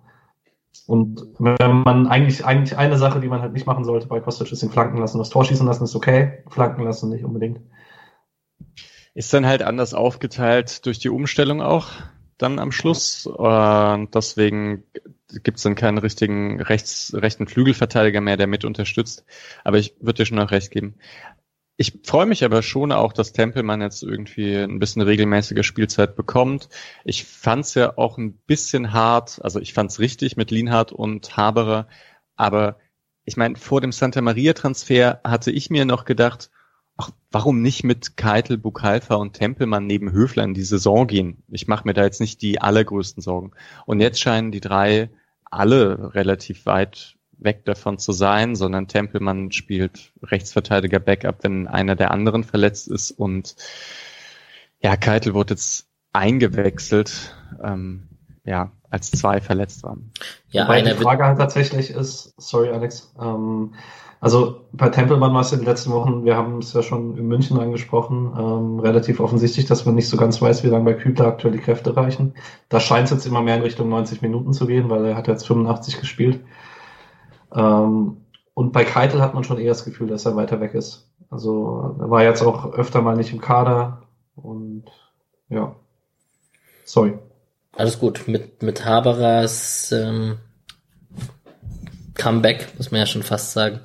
Und 0.87 1.27
wenn 1.39 1.83
man 1.83 2.07
eigentlich, 2.07 2.45
eigentlich 2.45 2.77
eine 2.77 2.97
Sache, 2.97 3.19
die 3.19 3.27
man 3.27 3.41
halt 3.41 3.53
nicht 3.53 3.65
machen 3.65 3.83
sollte 3.83 4.07
bei 4.07 4.19
Kostic, 4.19 4.51
ist 4.51 4.61
den 4.61 4.71
Flanken 4.71 4.97
lassen. 4.97 5.19
Das 5.19 5.29
Tor 5.29 5.45
schießen 5.45 5.65
lassen 5.65 5.83
ist 5.83 5.95
okay, 5.95 6.43
flanken 6.49 6.83
lassen 6.83 7.09
nicht 7.09 7.23
unbedingt. 7.23 7.61
Ist 9.13 9.33
dann 9.33 9.45
halt 9.45 9.61
anders 9.61 9.93
aufgeteilt 9.93 10.85
durch 10.85 10.99
die 10.99 11.09
Umstellung 11.09 11.61
auch 11.61 11.89
dann 12.37 12.59
am 12.59 12.71
Schluss. 12.71 13.25
Und 13.27 14.15
deswegen 14.15 14.83
gibt 15.43 15.57
es 15.57 15.63
dann 15.63 15.75
keinen 15.75 15.97
richtigen 15.97 16.61
rechts, 16.61 17.13
rechten 17.15 17.47
Flügelverteidiger 17.47 18.21
mehr, 18.21 18.37
der 18.37 18.47
mit 18.47 18.65
unterstützt. 18.65 19.25
Aber 19.63 19.77
ich 19.77 19.95
würde 19.99 20.23
dir 20.23 20.25
schon 20.25 20.39
auch 20.39 20.51
recht 20.51 20.71
geben. 20.71 20.95
Ich 21.77 21.99
freue 22.03 22.27
mich 22.27 22.43
aber 22.43 22.61
schon 22.61 22.91
auch, 22.91 23.11
dass 23.13 23.33
Tempelmann 23.33 23.81
jetzt 23.81 24.03
irgendwie 24.03 24.55
ein 24.55 24.79
bisschen 24.79 25.01
regelmäßige 25.01 25.65
Spielzeit 25.65 26.15
bekommt. 26.15 26.69
Ich 27.03 27.23
fand 27.23 27.65
es 27.65 27.73
ja 27.73 27.97
auch 27.97 28.17
ein 28.17 28.33
bisschen 28.33 28.93
hart, 28.93 29.39
also 29.43 29.59
ich 29.59 29.73
fand 29.73 29.89
es 29.89 29.99
richtig 29.99 30.37
mit 30.37 30.51
Lienhardt 30.51 30.91
und 30.91 31.35
Haberer, 31.37 31.87
aber 32.35 32.77
ich 33.25 33.37
meine, 33.37 33.55
vor 33.55 33.81
dem 33.81 33.91
Santa 33.91 34.21
Maria 34.21 34.53
Transfer 34.53 35.21
hatte 35.23 35.51
ich 35.51 35.69
mir 35.69 35.85
noch 35.85 36.05
gedacht, 36.05 36.51
ach, 36.97 37.11
warum 37.31 37.61
nicht 37.61 37.83
mit 37.83 38.17
Keitel, 38.17 38.57
Bukalfa 38.57 39.15
und 39.15 39.33
Tempelmann 39.33 39.87
neben 39.87 40.11
Höfler 40.11 40.43
in 40.43 40.53
die 40.53 40.63
Saison 40.63 41.07
gehen? 41.07 41.43
Ich 41.49 41.67
mache 41.67 41.87
mir 41.87 41.93
da 41.93 42.03
jetzt 42.03 42.19
nicht 42.19 42.41
die 42.41 42.61
allergrößten 42.61 43.21
Sorgen. 43.21 43.51
Und 43.85 44.01
jetzt 44.01 44.19
scheinen 44.19 44.51
die 44.51 44.61
drei 44.61 45.09
alle 45.45 46.13
relativ 46.13 46.65
weit 46.65 47.17
weg 47.43 47.65
davon 47.65 47.97
zu 47.97 48.11
sein, 48.11 48.55
sondern 48.55 48.87
Tempelmann 48.87 49.51
spielt 49.51 50.11
Rechtsverteidiger 50.23 50.99
Backup, 50.99 51.43
wenn 51.43 51.67
einer 51.67 51.95
der 51.95 52.11
anderen 52.11 52.43
verletzt 52.43 52.87
ist 52.87 53.11
und 53.11 53.55
ja, 54.79 54.95
Keitel 54.95 55.33
wurde 55.33 55.53
jetzt 55.53 55.87
eingewechselt. 56.13 57.35
Ähm, 57.63 58.07
ja, 58.43 58.71
als 58.89 59.11
zwei 59.11 59.39
verletzt 59.39 59.83
waren. 59.83 60.11
Ja, 60.49 60.63
Wobei 60.63 60.79
eine 60.79 60.95
die 60.95 61.01
Frage 61.01 61.25
halt 61.25 61.37
tatsächlich 61.37 61.91
ist, 61.91 62.33
sorry 62.37 62.69
Alex, 62.69 63.13
ähm, 63.19 63.73
also 64.19 64.61
bei 64.71 64.89
Tempelmann 64.89 65.33
war 65.33 65.41
es 65.41 65.51
in 65.51 65.59
den 65.59 65.67
letzten 65.67 65.91
Wochen, 65.91 66.25
wir 66.25 66.35
haben 66.35 66.59
es 66.59 66.73
ja 66.73 66.83
schon 66.83 67.17
in 67.17 67.27
München 67.27 67.59
angesprochen, 67.59 68.33
ähm, 68.37 68.79
relativ 68.79 69.19
offensichtlich, 69.19 69.65
dass 69.65 69.85
man 69.85 69.95
nicht 69.95 70.09
so 70.09 70.17
ganz 70.17 70.41
weiß, 70.41 70.63
wie 70.63 70.67
lange 70.67 70.85
bei 70.85 70.93
Kübler 70.93 71.25
aktuell 71.27 71.53
die 71.53 71.59
Kräfte 71.59 71.95
reichen. 71.95 72.35
Da 72.69 72.79
scheint 72.79 73.05
es 73.05 73.11
jetzt 73.11 73.25
immer 73.25 73.41
mehr 73.41 73.55
in 73.55 73.63
Richtung 73.63 73.89
90 73.89 74.21
Minuten 74.21 74.53
zu 74.53 74.67
gehen, 74.67 74.89
weil 74.89 75.05
er 75.05 75.15
hat 75.15 75.27
jetzt 75.27 75.47
85 75.47 75.99
gespielt. 75.99 76.41
Ähm, 77.53 78.17
und 78.53 78.73
bei 78.73 78.83
Keitel 78.83 79.21
hat 79.21 79.33
man 79.33 79.43
schon 79.43 79.59
eher 79.59 79.69
das 79.69 79.85
Gefühl, 79.85 80.07
dass 80.07 80.25
er 80.25 80.35
weiter 80.35 80.59
weg 80.59 80.73
ist. 80.73 81.09
Also 81.29 81.95
er 81.99 82.09
war 82.09 82.23
jetzt 82.23 82.41
auch 82.41 82.73
öfter 82.73 83.01
mal 83.01 83.15
nicht 83.15 83.31
im 83.31 83.41
Kader 83.41 84.03
und 84.35 84.85
ja. 85.49 85.75
Sorry. 86.83 87.17
Alles 87.73 87.99
gut. 87.99 88.27
Mit, 88.27 88.61
mit 88.61 88.85
Haberers 88.85 89.91
ähm, 89.93 90.37
Comeback, 92.15 92.67
muss 92.77 92.91
man 92.91 92.99
ja 92.99 93.05
schon 93.05 93.23
fast 93.23 93.53
sagen, 93.53 93.79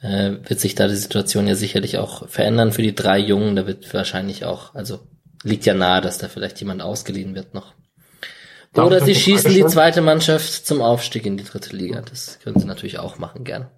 äh, 0.00 0.32
wird 0.48 0.60
sich 0.60 0.74
da 0.74 0.88
die 0.88 0.96
Situation 0.96 1.46
ja 1.46 1.54
sicherlich 1.54 1.98
auch 1.98 2.28
verändern 2.28 2.72
für 2.72 2.82
die 2.82 2.94
drei 2.94 3.18
Jungen. 3.18 3.56
Da 3.56 3.66
wird 3.66 3.92
wahrscheinlich 3.92 4.44
auch, 4.44 4.74
also 4.74 5.00
liegt 5.42 5.66
ja 5.66 5.74
nahe, 5.74 6.00
dass 6.00 6.18
da 6.18 6.28
vielleicht 6.28 6.60
jemand 6.60 6.80
ausgeliehen 6.82 7.34
wird 7.34 7.54
noch. 7.54 7.74
Oder 8.76 9.00
sie 9.00 9.14
schießen 9.14 9.52
die 9.52 9.66
zweite 9.66 10.00
Mannschaft 10.00 10.66
zum 10.66 10.80
Aufstieg 10.80 11.26
in 11.26 11.36
die 11.36 11.44
dritte 11.44 11.74
Liga. 11.74 12.02
Das 12.02 12.38
können 12.42 12.58
sie 12.58 12.66
natürlich 12.66 12.98
auch 12.98 13.18
machen, 13.18 13.44
gerne. 13.44 13.68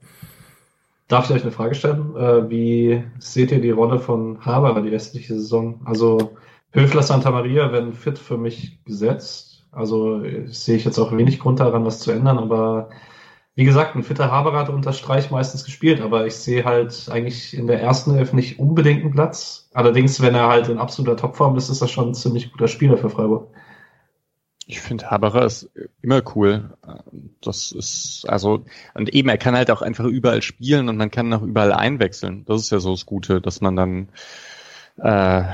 Darf 1.09 1.29
ich 1.29 1.37
euch 1.37 1.43
eine 1.43 1.53
Frage 1.53 1.75
stellen? 1.75 2.15
Äh, 2.17 2.51
wie 2.51 3.05
seht 3.19 3.53
ihr 3.53 3.61
die 3.61 3.71
Rolle 3.71 3.99
von 3.99 4.45
Haber 4.45 4.81
die 4.81 4.89
restliche 4.89 5.35
Saison? 5.35 5.81
Also 5.85 6.37
Höfler 6.73 7.03
Santa 7.03 7.31
Maria 7.31 7.73
werden 7.73 7.93
fit 7.93 8.19
für 8.19 8.39
mich 8.39 8.83
gesetzt. 8.85 9.65
Also 9.73 10.23
sehe 10.47 10.77
ich 10.77 10.85
jetzt 10.85 10.99
auch 10.99 11.17
wenig 11.17 11.39
Grund 11.39 11.61
daran, 11.61 11.85
was 11.85 12.01
zu 12.01 12.11
ändern, 12.11 12.39
aber 12.39 12.91
wie 13.55 13.65
gesagt, 13.65 13.95
ein 13.95 14.03
fitter 14.03 14.31
Haber 14.31 14.55
hat 14.55 14.71
unter 14.71 14.95
Streich 14.95 15.31
meistens 15.31 15.65
gespielt, 15.65 16.01
aber 16.01 16.27
ich 16.27 16.37
sehe 16.37 16.65
halt 16.65 17.09
eigentlich 17.11 17.55
in 17.55 17.67
der 17.67 17.83
ersten 17.83 18.17
Elf 18.17 18.33
nicht 18.33 18.59
unbedingt 18.59 19.03
einen 19.03 19.13
Platz. 19.13 19.69
Allerdings, 19.75 20.23
wenn 20.23 20.35
er 20.35 20.49
halt 20.49 20.69
in 20.69 20.79
absoluter 20.79 21.19
Topform 21.19 21.57
ist, 21.57 21.69
ist 21.69 21.83
er 21.83 21.89
schon 21.89 22.09
ein 22.09 22.15
ziemlich 22.15 22.51
guter 22.51 22.69
Spieler 22.69 22.97
für 22.97 23.11
Freiburg. 23.11 23.49
Ich 24.67 24.81
finde 24.81 25.11
Haberer 25.11 25.45
ist 25.45 25.71
immer 26.03 26.23
cool. 26.35 26.77
Das 27.41 27.73
ist, 27.73 28.25
also, 28.29 28.65
und 28.95 29.13
eben, 29.13 29.29
er 29.29 29.39
kann 29.39 29.57
halt 29.57 29.71
auch 29.71 29.83
einfach 29.83 30.05
überall 30.05 30.43
spielen 30.43 30.89
und 30.89 30.97
man 30.97 31.11
kann 31.11 31.33
auch 31.33 31.43
überall 31.43 31.73
einwechseln. 31.73 32.45
Das 32.45 32.61
ist 32.61 32.71
ja 32.71 32.79
so 32.79 32.93
das 32.93 33.05
Gute, 33.07 33.41
dass 33.41 33.61
man 33.61 33.75
dann 33.75 34.09
äh, 34.99 35.45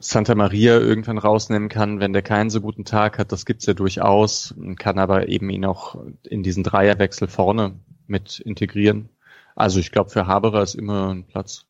Santa 0.00 0.34
Maria 0.34 0.78
irgendwann 0.78 1.18
rausnehmen 1.18 1.68
kann, 1.68 2.00
wenn 2.00 2.12
der 2.12 2.22
keinen 2.22 2.50
so 2.50 2.60
guten 2.60 2.84
Tag 2.84 3.18
hat. 3.18 3.32
Das 3.32 3.46
gibt's 3.46 3.66
ja 3.66 3.74
durchaus. 3.74 4.54
Man 4.56 4.76
kann 4.76 4.98
aber 4.98 5.28
eben 5.28 5.50
ihn 5.50 5.64
auch 5.64 5.96
in 6.22 6.42
diesen 6.42 6.62
Dreierwechsel 6.62 7.28
vorne 7.28 7.80
mit 8.06 8.38
integrieren. 8.40 9.08
Also 9.54 9.80
ich 9.80 9.92
glaube, 9.92 10.10
für 10.10 10.26
Haberer 10.26 10.62
ist 10.62 10.74
immer 10.74 11.10
ein 11.10 11.24
Platz. 11.24 11.66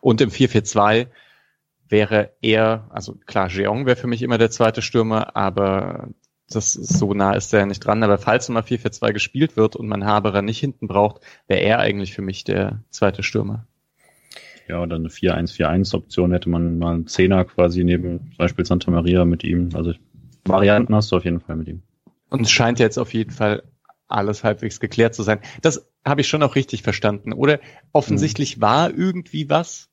Und 0.00 0.20
im 0.20 0.30
4-4-2 0.30 1.08
wäre 1.88 2.32
er, 2.40 2.88
also 2.90 3.14
klar, 3.26 3.48
Jeong 3.48 3.86
wäre 3.86 3.96
für 3.96 4.06
mich 4.06 4.22
immer 4.22 4.38
der 4.38 4.50
zweite 4.50 4.82
Stürmer, 4.82 5.36
aber 5.36 6.08
das 6.48 6.76
ist, 6.76 6.98
so 6.98 7.12
nah 7.12 7.32
ist 7.32 7.52
er 7.52 7.60
ja 7.60 7.66
nicht 7.66 7.80
dran. 7.80 8.02
Aber 8.02 8.18
falls 8.18 8.48
nochmal 8.48 8.62
4-4-2 8.62 9.12
gespielt 9.12 9.56
wird 9.56 9.76
und 9.76 9.88
man 9.88 10.04
Haberer 10.04 10.42
nicht 10.42 10.60
hinten 10.60 10.86
braucht, 10.86 11.22
wäre 11.48 11.60
er 11.60 11.78
eigentlich 11.80 12.14
für 12.14 12.22
mich 12.22 12.44
der 12.44 12.82
zweite 12.90 13.22
Stürmer. 13.22 13.66
Ja, 14.68 14.82
oder 14.82 14.96
eine 14.96 15.08
4-1-4-1-Option 15.08 16.32
hätte 16.32 16.48
man 16.48 16.78
mal 16.78 16.94
einen 16.94 17.06
Zehner 17.06 17.44
quasi 17.44 17.84
neben 17.84 18.30
zum 18.30 18.36
Beispiel 18.38 18.64
Santa 18.64 18.90
Maria 18.90 19.24
mit 19.24 19.44
ihm. 19.44 19.70
Also 19.74 19.92
Varianten 20.44 20.94
hast 20.94 21.12
du 21.12 21.16
auf 21.16 21.24
jeden 21.24 21.40
Fall 21.40 21.56
mit 21.56 21.68
ihm. 21.68 21.82
Und 22.30 22.42
es 22.42 22.50
scheint 22.50 22.78
jetzt 22.78 22.98
auf 22.98 23.14
jeden 23.14 23.30
Fall 23.30 23.62
alles 24.08 24.44
halbwegs 24.44 24.80
geklärt 24.80 25.14
zu 25.14 25.22
sein. 25.22 25.40
Das 25.62 25.88
habe 26.04 26.20
ich 26.20 26.28
schon 26.28 26.42
auch 26.42 26.54
richtig 26.54 26.82
verstanden. 26.82 27.32
Oder 27.32 27.60
offensichtlich 27.92 28.56
mhm. 28.56 28.60
war 28.62 28.90
irgendwie 28.90 29.50
was, 29.50 29.88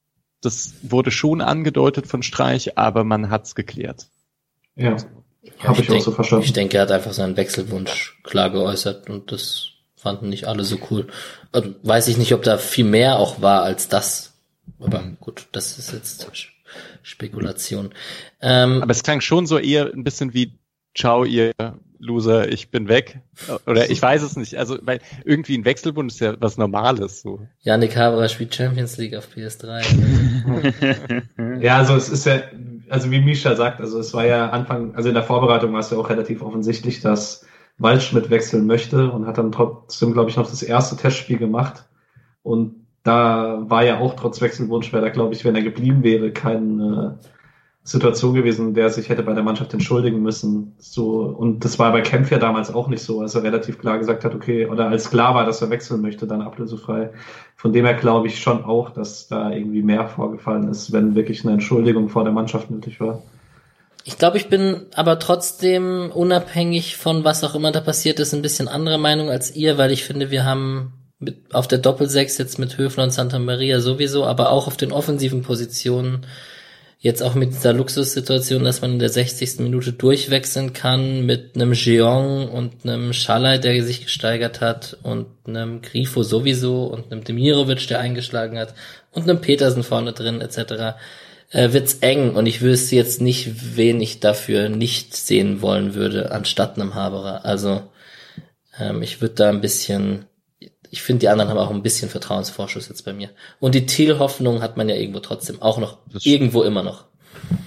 das 0.45 0.73
wurde 0.81 1.11
schon 1.11 1.41
angedeutet 1.41 2.07
von 2.07 2.23
Streich, 2.23 2.77
aber 2.77 3.03
man 3.03 3.29
hat's 3.29 3.55
geklärt. 3.55 4.07
Ja, 4.75 4.95
ja 5.43 5.53
habe 5.59 5.73
ich, 5.73 5.79
ich 5.81 5.87
denk, 5.87 6.01
auch 6.01 6.05
so 6.05 6.11
verstanden. 6.11 6.45
Ich 6.45 6.53
denke, 6.53 6.77
er 6.77 6.83
hat 6.83 6.91
einfach 6.91 7.13
seinen 7.13 7.37
Wechselwunsch 7.37 8.19
klar 8.23 8.49
geäußert 8.49 9.09
und 9.09 9.31
das 9.31 9.69
fanden 9.95 10.29
nicht 10.29 10.45
alle 10.45 10.63
so 10.63 10.77
cool. 10.91 11.07
Also, 11.51 11.73
weiß 11.83 12.07
ich 12.07 12.17
nicht, 12.17 12.33
ob 12.33 12.43
da 12.43 12.57
viel 12.57 12.85
mehr 12.85 13.17
auch 13.19 13.41
war 13.41 13.63
als 13.63 13.87
das. 13.87 14.33
Aber 14.79 15.01
mhm. 15.01 15.17
gut, 15.19 15.47
das 15.51 15.77
ist 15.77 15.93
jetzt 15.93 16.27
Spekulation. 17.01 17.93
Ähm, 18.41 18.81
aber 18.81 18.91
es 18.91 19.03
klang 19.03 19.21
schon 19.21 19.45
so 19.47 19.57
eher 19.57 19.93
ein 19.93 20.03
bisschen 20.03 20.33
wie 20.33 20.57
Ciao, 20.95 21.23
ihr 21.23 21.53
Loser, 22.03 22.51
ich 22.51 22.69
bin 22.69 22.87
weg. 22.87 23.19
Oder 23.65 23.89
ich 23.89 24.01
weiß 24.01 24.21
es 24.21 24.35
nicht. 24.35 24.57
Also, 24.57 24.77
weil 24.81 24.99
irgendwie 25.23 25.57
ein 25.57 25.65
Wechselbund 25.65 26.11
ist 26.11 26.19
ja 26.19 26.35
was 26.39 26.57
Normales, 26.57 27.21
so. 27.21 27.47
Janik 27.61 27.95
Haberer 27.95 28.27
spielt 28.27 28.53
Champions 28.53 28.97
League 28.97 29.15
auf 29.15 29.29
PS3. 29.33 29.81
ja, 31.61 31.77
also 31.77 31.95
es 31.95 32.09
ist 32.09 32.25
ja, 32.25 32.41
also 32.89 33.09
wie 33.09 33.21
Misha 33.21 33.55
sagt, 33.55 33.79
also 33.79 33.99
es 33.99 34.13
war 34.13 34.25
ja 34.25 34.49
Anfang, 34.49 34.93
also 34.95 35.09
in 35.09 35.15
der 35.15 35.23
Vorbereitung 35.23 35.73
war 35.73 35.79
es 35.79 35.89
ja 35.89 35.97
auch 35.97 36.09
relativ 36.09 36.41
offensichtlich, 36.41 36.99
dass 37.01 37.45
Waldschmidt 37.77 38.29
wechseln 38.29 38.67
möchte 38.67 39.09
und 39.11 39.25
hat 39.25 39.37
dann 39.37 39.51
trotzdem, 39.51 40.13
glaube 40.13 40.29
ich, 40.29 40.37
noch 40.37 40.49
das 40.49 40.61
erste 40.61 40.95
Testspiel 40.95 41.37
gemacht. 41.37 41.85
Und 42.43 42.85
da 43.03 43.63
war 43.69 43.83
ja 43.83 43.99
auch 43.99 44.15
trotz 44.15 44.41
Wechselwunsch, 44.41 44.93
wäre 44.93 45.03
da, 45.03 45.09
glaube 45.09 45.33
ich, 45.33 45.43
wenn 45.43 45.55
er 45.55 45.63
geblieben 45.63 46.03
wäre, 46.03 46.31
kein, 46.31 46.79
äh, 46.79 47.11
Situation 47.85 48.33
gewesen, 48.33 48.73
der 48.73 48.89
sich 48.89 49.09
hätte 49.09 49.23
bei 49.23 49.33
der 49.33 49.43
Mannschaft 49.43 49.73
entschuldigen 49.73 50.21
müssen. 50.21 50.73
So, 50.79 51.23
und 51.23 51.65
das 51.65 51.79
war 51.79 51.91
bei 51.91 51.99
Kempf 51.99 52.31
ja 52.31 52.37
damals 52.37 52.73
auch 52.73 52.87
nicht 52.87 53.03
so, 53.03 53.19
als 53.19 53.35
er 53.35 53.43
relativ 53.43 53.77
klar 53.77 53.97
gesagt 53.97 54.23
hat, 54.23 54.33
okay, 54.33 54.67
oder 54.67 54.87
als 54.87 55.09
klar 55.09 55.35
war, 55.35 55.45
dass 55.45 55.61
er 55.61 55.69
wechseln 55.69 56.01
möchte, 56.01 56.25
dann 56.25 56.41
ablösefrei. 56.41 57.09
Von 57.57 57.73
dem 57.73 57.85
her 57.85 57.95
glaube 57.95 58.27
ich 58.27 58.39
schon 58.39 58.63
auch, 58.63 58.91
dass 58.91 59.27
da 59.27 59.51
irgendwie 59.51 59.81
mehr 59.81 60.07
vorgefallen 60.07 60.69
ist, 60.69 60.93
wenn 60.93 61.15
wirklich 61.15 61.43
eine 61.43 61.53
Entschuldigung 61.53 62.07
vor 62.07 62.23
der 62.23 62.31
Mannschaft 62.31 62.71
nötig 62.71 63.01
war. 63.01 63.21
Ich 64.05 64.17
glaube, 64.17 64.37
ich 64.37 64.47
bin 64.47 64.85
aber 64.95 65.19
trotzdem 65.19 66.09
unabhängig 66.13 66.95
von 66.95 67.25
was 67.25 67.43
auch 67.43 67.55
immer 67.55 67.71
da 67.71 67.81
passiert 67.81 68.19
ist, 68.19 68.33
ein 68.33 68.41
bisschen 68.41 68.69
anderer 68.69 68.97
Meinung 68.97 69.29
als 69.29 69.53
ihr, 69.55 69.77
weil 69.77 69.91
ich 69.91 70.05
finde, 70.05 70.31
wir 70.31 70.45
haben 70.45 70.93
mit, 71.19 71.53
auf 71.53 71.67
der 71.67 71.79
Doppelsechs 71.79 72.37
jetzt 72.37 72.59
mit 72.59 72.77
Höfler 72.77 73.03
und 73.03 73.11
Santa 73.11 73.39
Maria 73.39 73.79
sowieso, 73.79 74.25
aber 74.25 74.51
auch 74.51 74.67
auf 74.67 74.77
den 74.77 74.91
offensiven 74.93 75.41
Positionen 75.41 76.25
Jetzt 77.03 77.21
auch 77.21 77.35
mit 77.35 77.51
dieser 77.51 77.73
Luxussituation, 77.73 78.63
dass 78.63 78.79
man 78.79 78.93
in 78.93 78.99
der 78.99 79.09
60. 79.09 79.59
Minute 79.59 79.91
durchwechseln 79.91 80.71
kann 80.71 81.25
mit 81.25 81.53
einem 81.53 81.73
Jeong 81.73 82.47
und 82.47 82.85
einem 82.85 83.11
Schalai, 83.11 83.57
der 83.57 83.83
sich 83.83 84.05
gesteigert 84.05 84.61
hat 84.61 84.95
und 85.03 85.25
einem 85.45 85.81
Grifo 85.81 86.23
sowieso 86.23 86.85
und 86.85 87.11
einem 87.11 87.25
Demirovic, 87.25 87.89
der 87.89 87.99
eingeschlagen 87.99 88.57
hat 88.57 88.73
und 89.11 89.23
einem 89.23 89.41
Petersen 89.41 89.83
vorne 89.83 90.13
drin 90.13 90.39
etc. 90.39 90.95
Äh, 91.49 91.73
wird's 91.73 91.95
eng 91.95 92.35
und 92.35 92.45
ich 92.45 92.61
wüsste 92.61 92.95
jetzt 92.95 93.19
nicht, 93.19 93.75
wen 93.75 93.99
ich 93.99 94.21
dafür 94.21 94.69
nicht 94.69 95.13
sehen 95.13 95.61
wollen 95.61 95.95
würde, 95.95 96.31
anstatt 96.31 96.79
einem 96.79 96.95
Haberer. 96.95 97.43
Also 97.43 97.81
ähm, 98.79 99.01
ich 99.01 99.19
würde 99.19 99.35
da 99.35 99.49
ein 99.49 99.59
bisschen 99.59 100.23
ich 100.93 101.01
finde, 101.01 101.21
die 101.21 101.29
anderen 101.29 101.49
haben 101.49 101.57
auch 101.57 101.71
ein 101.71 101.81
bisschen 101.81 102.07
Vertrauensvorschuss 102.07 102.87
jetzt 102.87 103.03
bei 103.03 103.13
mir. 103.13 103.31
Und 103.59 103.73
die 103.73 103.87
Thiel-Hoffnung 103.87 104.61
hat 104.61 104.77
man 104.77 104.87
ja 104.89 104.95
irgendwo 104.95 105.21
trotzdem 105.21 105.59
auch 105.59 105.79
noch, 105.79 105.97
irgendwo 106.21 106.61
immer 106.61 106.83
noch. 106.83 107.05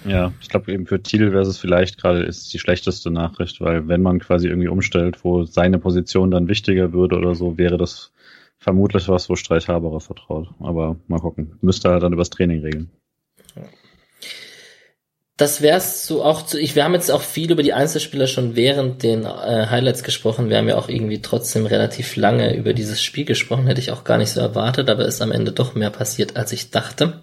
Ja, 0.07 0.33
ich 0.41 0.49
glaube 0.49 0.73
eben 0.73 0.87
für 0.87 1.03
Thiel 1.03 1.33
wäre 1.33 1.43
es 1.43 1.59
vielleicht 1.59 2.01
gerade 2.01 2.23
ist 2.23 2.53
die 2.53 2.61
schlechteste 2.61 3.11
Nachricht, 3.11 3.61
weil 3.61 3.89
wenn 3.89 4.01
man 4.01 4.21
quasi 4.21 4.47
irgendwie 4.47 4.69
umstellt, 4.69 5.25
wo 5.25 5.45
seine 5.45 5.81
Position 5.81 6.31
dann 6.31 6.47
wichtiger 6.47 6.93
würde 6.93 7.17
oder 7.17 7.35
so, 7.35 7.59
wäre 7.59 7.77
das 7.77 8.13
vermutlich 8.59 9.09
was, 9.09 9.29
wo 9.29 9.35
Streich 9.35 9.67
Haberer 9.67 10.01
vertraut. 10.01 10.49
Aber 10.61 10.95
mal 11.09 11.19
gucken. 11.19 11.59
Müsste 11.61 11.89
er 11.89 11.99
dann 11.99 12.13
übers 12.13 12.31
Training 12.31 12.61
regeln 12.61 12.91
das 15.37 15.61
wär's 15.61 16.07
so 16.07 16.25
auch 16.25 16.47
zu, 16.47 16.59
ich, 16.59 16.77
wir 16.77 16.85
haben 16.85 16.95
jetzt 16.95 17.11
auch 17.11 17.21
viel 17.21 17.51
über 17.51 17.63
die 17.63 17.75
Einzelspieler 17.75 18.27
schon 18.27 18.57
während 18.57 19.03
den 19.03 19.25
äh, 19.25 19.67
Highlights 19.69 20.03
gesprochen. 20.03 20.49
Wir 20.49 20.57
haben 20.57 20.69
ja 20.69 20.79
auch 20.79 20.89
irgendwie 20.89 21.21
trotzdem 21.21 21.67
relativ 21.67 22.17
lange 22.17 22.57
über 22.57 22.73
dieses 22.73 23.03
Spiel 23.03 23.27
gesprochen. 23.27 23.67
Hätte 23.67 23.81
ich 23.81 23.91
auch 23.91 24.05
gar 24.05 24.17
nicht 24.17 24.31
so 24.31 24.41
erwartet, 24.41 24.89
aber 24.89 25.05
ist 25.05 25.21
am 25.21 25.33
Ende 25.33 25.53
doch 25.53 25.75
mehr 25.75 25.91
passiert, 25.91 26.37
als 26.37 26.53
ich 26.53 26.71
dachte. 26.71 27.21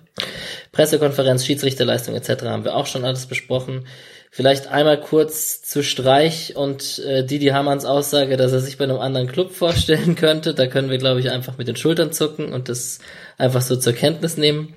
Pressekonferenz, 0.71 1.43
Schiedsrichterleistung 1.43 2.13
etc. 2.13 2.43
haben 2.43 2.65
wir 2.65 2.75
auch 2.75 2.85
schon 2.85 3.03
alles 3.03 3.25
besprochen. 3.25 3.87
Vielleicht 4.29 4.67
einmal 4.67 4.99
kurz 4.99 5.63
zu 5.63 5.83
Streich 5.83 6.55
und 6.55 6.99
äh, 6.99 7.25
Didi 7.25 7.47
Hamanns 7.47 7.85
Aussage, 7.85 8.37
dass 8.37 8.51
er 8.51 8.59
sich 8.59 8.77
bei 8.77 8.83
einem 8.83 8.99
anderen 8.99 9.27
Club 9.27 9.53
vorstellen 9.53 10.15
könnte. 10.17 10.53
Da 10.53 10.67
können 10.67 10.91
wir, 10.91 10.99
glaube 10.99 11.19
ich, 11.19 11.31
einfach 11.31 11.57
mit 11.57 11.67
den 11.67 11.77
Schultern 11.77 12.11
zucken 12.11 12.53
und 12.53 12.69
das 12.69 12.99
einfach 13.39 13.61
so 13.63 13.75
zur 13.75 13.93
Kenntnis 13.93 14.37
nehmen. 14.37 14.75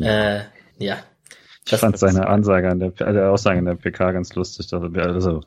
Äh, 0.00 0.40
ja, 0.78 1.04
ich 1.64 1.76
fand 1.76 1.98
seine 1.98 2.26
Ansage 2.26 2.68
an 2.68 2.80
der, 2.80 2.92
also 3.00 3.20
Aussage 3.20 3.58
in 3.58 3.64
der 3.64 3.74
PK 3.74 4.12
ganz 4.12 4.34
lustig, 4.34 4.66
dass 4.68 4.82
er, 4.82 5.06
also, 5.06 5.42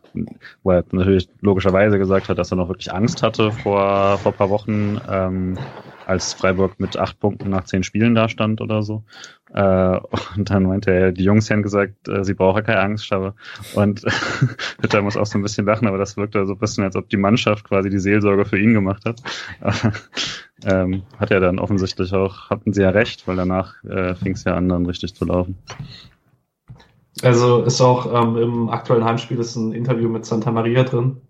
wo 0.64 0.72
er 0.72 0.84
natürlich 0.92 1.28
logischerweise 1.42 1.98
gesagt 1.98 2.30
hat, 2.30 2.38
dass 2.38 2.52
er 2.52 2.58
noch 2.58 2.70
wirklich 2.70 2.94
Angst 2.94 3.22
hatte 3.22 3.52
vor, 3.52 4.18
vor 4.20 4.32
paar 4.32 4.50
Wochen, 4.50 5.02
ähm, 5.10 5.58
als 6.06 6.34
Freiburg 6.34 6.80
mit 6.80 6.98
acht 6.98 7.20
Punkten 7.20 7.50
nach 7.50 7.66
zehn 7.66 7.84
Spielen 7.84 8.16
da 8.16 8.30
stand 8.30 8.62
oder 8.62 8.84
so. 8.84 9.04
Äh, 9.54 10.00
und 10.36 10.50
dann 10.50 10.64
meinte 10.64 10.92
er, 10.92 11.12
die 11.12 11.24
Jungs 11.24 11.50
haben 11.50 11.64
gesagt, 11.64 12.08
äh, 12.08 12.24
sie 12.24 12.34
brauchen 12.34 12.64
keine 12.64 12.82
Angst, 12.82 13.12
aber 13.12 13.36
und 13.74 14.02
Hütter 14.82 15.02
muss 15.02 15.18
auch 15.18 15.26
so 15.26 15.38
ein 15.38 15.42
bisschen 15.42 15.66
lachen, 15.66 15.88
aber 15.88 15.98
das 15.98 16.18
wirkte 16.18 16.46
so 16.46 16.54
ein 16.54 16.60
bisschen, 16.60 16.84
als 16.84 16.96
ob 16.96 17.10
die 17.10 17.18
Mannschaft 17.18 17.68
quasi 17.68 17.90
die 17.90 18.00
Seelsorge 18.00 18.46
für 18.46 18.60
ihn 18.60 18.74
gemacht 18.74 19.06
hat. 19.06 19.22
ähm, 20.66 21.04
hat 21.20 21.32
er 21.32 21.40
dann 21.40 21.60
offensichtlich 21.60 22.14
auch, 22.14 22.50
hatten 22.50 22.74
sie 22.74 22.82
ja 22.82 22.90
recht, 22.90 23.28
weil 23.28 23.36
danach 23.36 23.84
äh, 23.84 24.16
fing 24.16 24.34
es 24.34 24.44
ja 24.44 24.56
an, 24.56 24.70
dann 24.70 24.86
richtig 24.86 25.16
zu 25.16 25.26
laufen. 25.26 25.58
Also 27.22 27.64
ist 27.64 27.80
auch 27.80 28.12
ähm, 28.14 28.38
im 28.38 28.70
aktuellen 28.70 29.06
Heimspiel 29.06 29.40
ist 29.40 29.56
ein 29.56 29.72
Interview 29.72 30.10
mit 30.10 30.26
Santa 30.26 30.52
Maria 30.52 30.84
drin, 30.84 31.22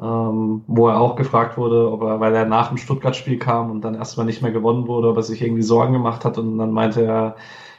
ähm, 0.00 0.64
wo 0.66 0.88
er 0.88 1.00
auch 1.00 1.16
gefragt 1.16 1.58
wurde, 1.58 1.90
ob 1.90 2.02
er, 2.02 2.20
weil 2.20 2.34
er 2.34 2.46
nach 2.46 2.68
dem 2.68 2.78
Stuttgart-Spiel 2.78 3.38
kam 3.38 3.70
und 3.70 3.82
dann 3.82 3.94
erstmal 3.94 4.26
nicht 4.26 4.42
mehr 4.42 4.52
gewonnen 4.52 4.86
wurde, 4.86 5.08
ob 5.08 5.16
er 5.16 5.22
sich 5.22 5.42
irgendwie 5.42 5.62
Sorgen 5.62 5.92
gemacht 5.92 6.24
hat 6.24 6.38
und 6.38 6.58
dann 6.58 6.72
meinte 6.72 7.04
er, 7.04 7.36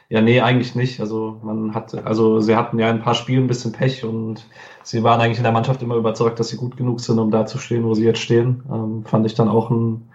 ja, 0.10 0.22
nee, 0.22 0.42
eigentlich 0.42 0.76
nicht. 0.76 1.00
Also 1.00 1.40
man 1.42 1.74
hat, 1.74 1.96
also 2.06 2.42
sie 2.42 2.56
hatten 2.58 2.78
ja 2.78 2.90
ein 2.90 3.02
paar 3.02 3.16
Spiele 3.16 3.42
ein 3.42 3.48
bisschen 3.48 3.72
Pech 3.72 4.04
und 4.04 4.46
sie 4.84 5.04
waren 5.04 5.22
eigentlich 5.22 5.38
in 5.38 5.44
der 5.44 5.54
Mannschaft 5.54 5.82
immer 5.82 5.96
überzeugt, 5.96 6.38
dass 6.40 6.50
sie 6.50 6.58
gut 6.58 6.76
genug 6.76 7.00
sind, 7.00 7.18
um 7.18 7.32
da 7.32 7.46
zu 7.46 7.58
stehen, 7.58 7.86
wo 7.86 7.94
sie 7.94 8.04
jetzt 8.04 8.20
stehen. 8.20 8.64
Ähm, 8.70 9.06
fand 9.06 9.26
ich 9.26 9.36
dann 9.36 9.48
auch 9.48 9.70
ein 9.70 10.10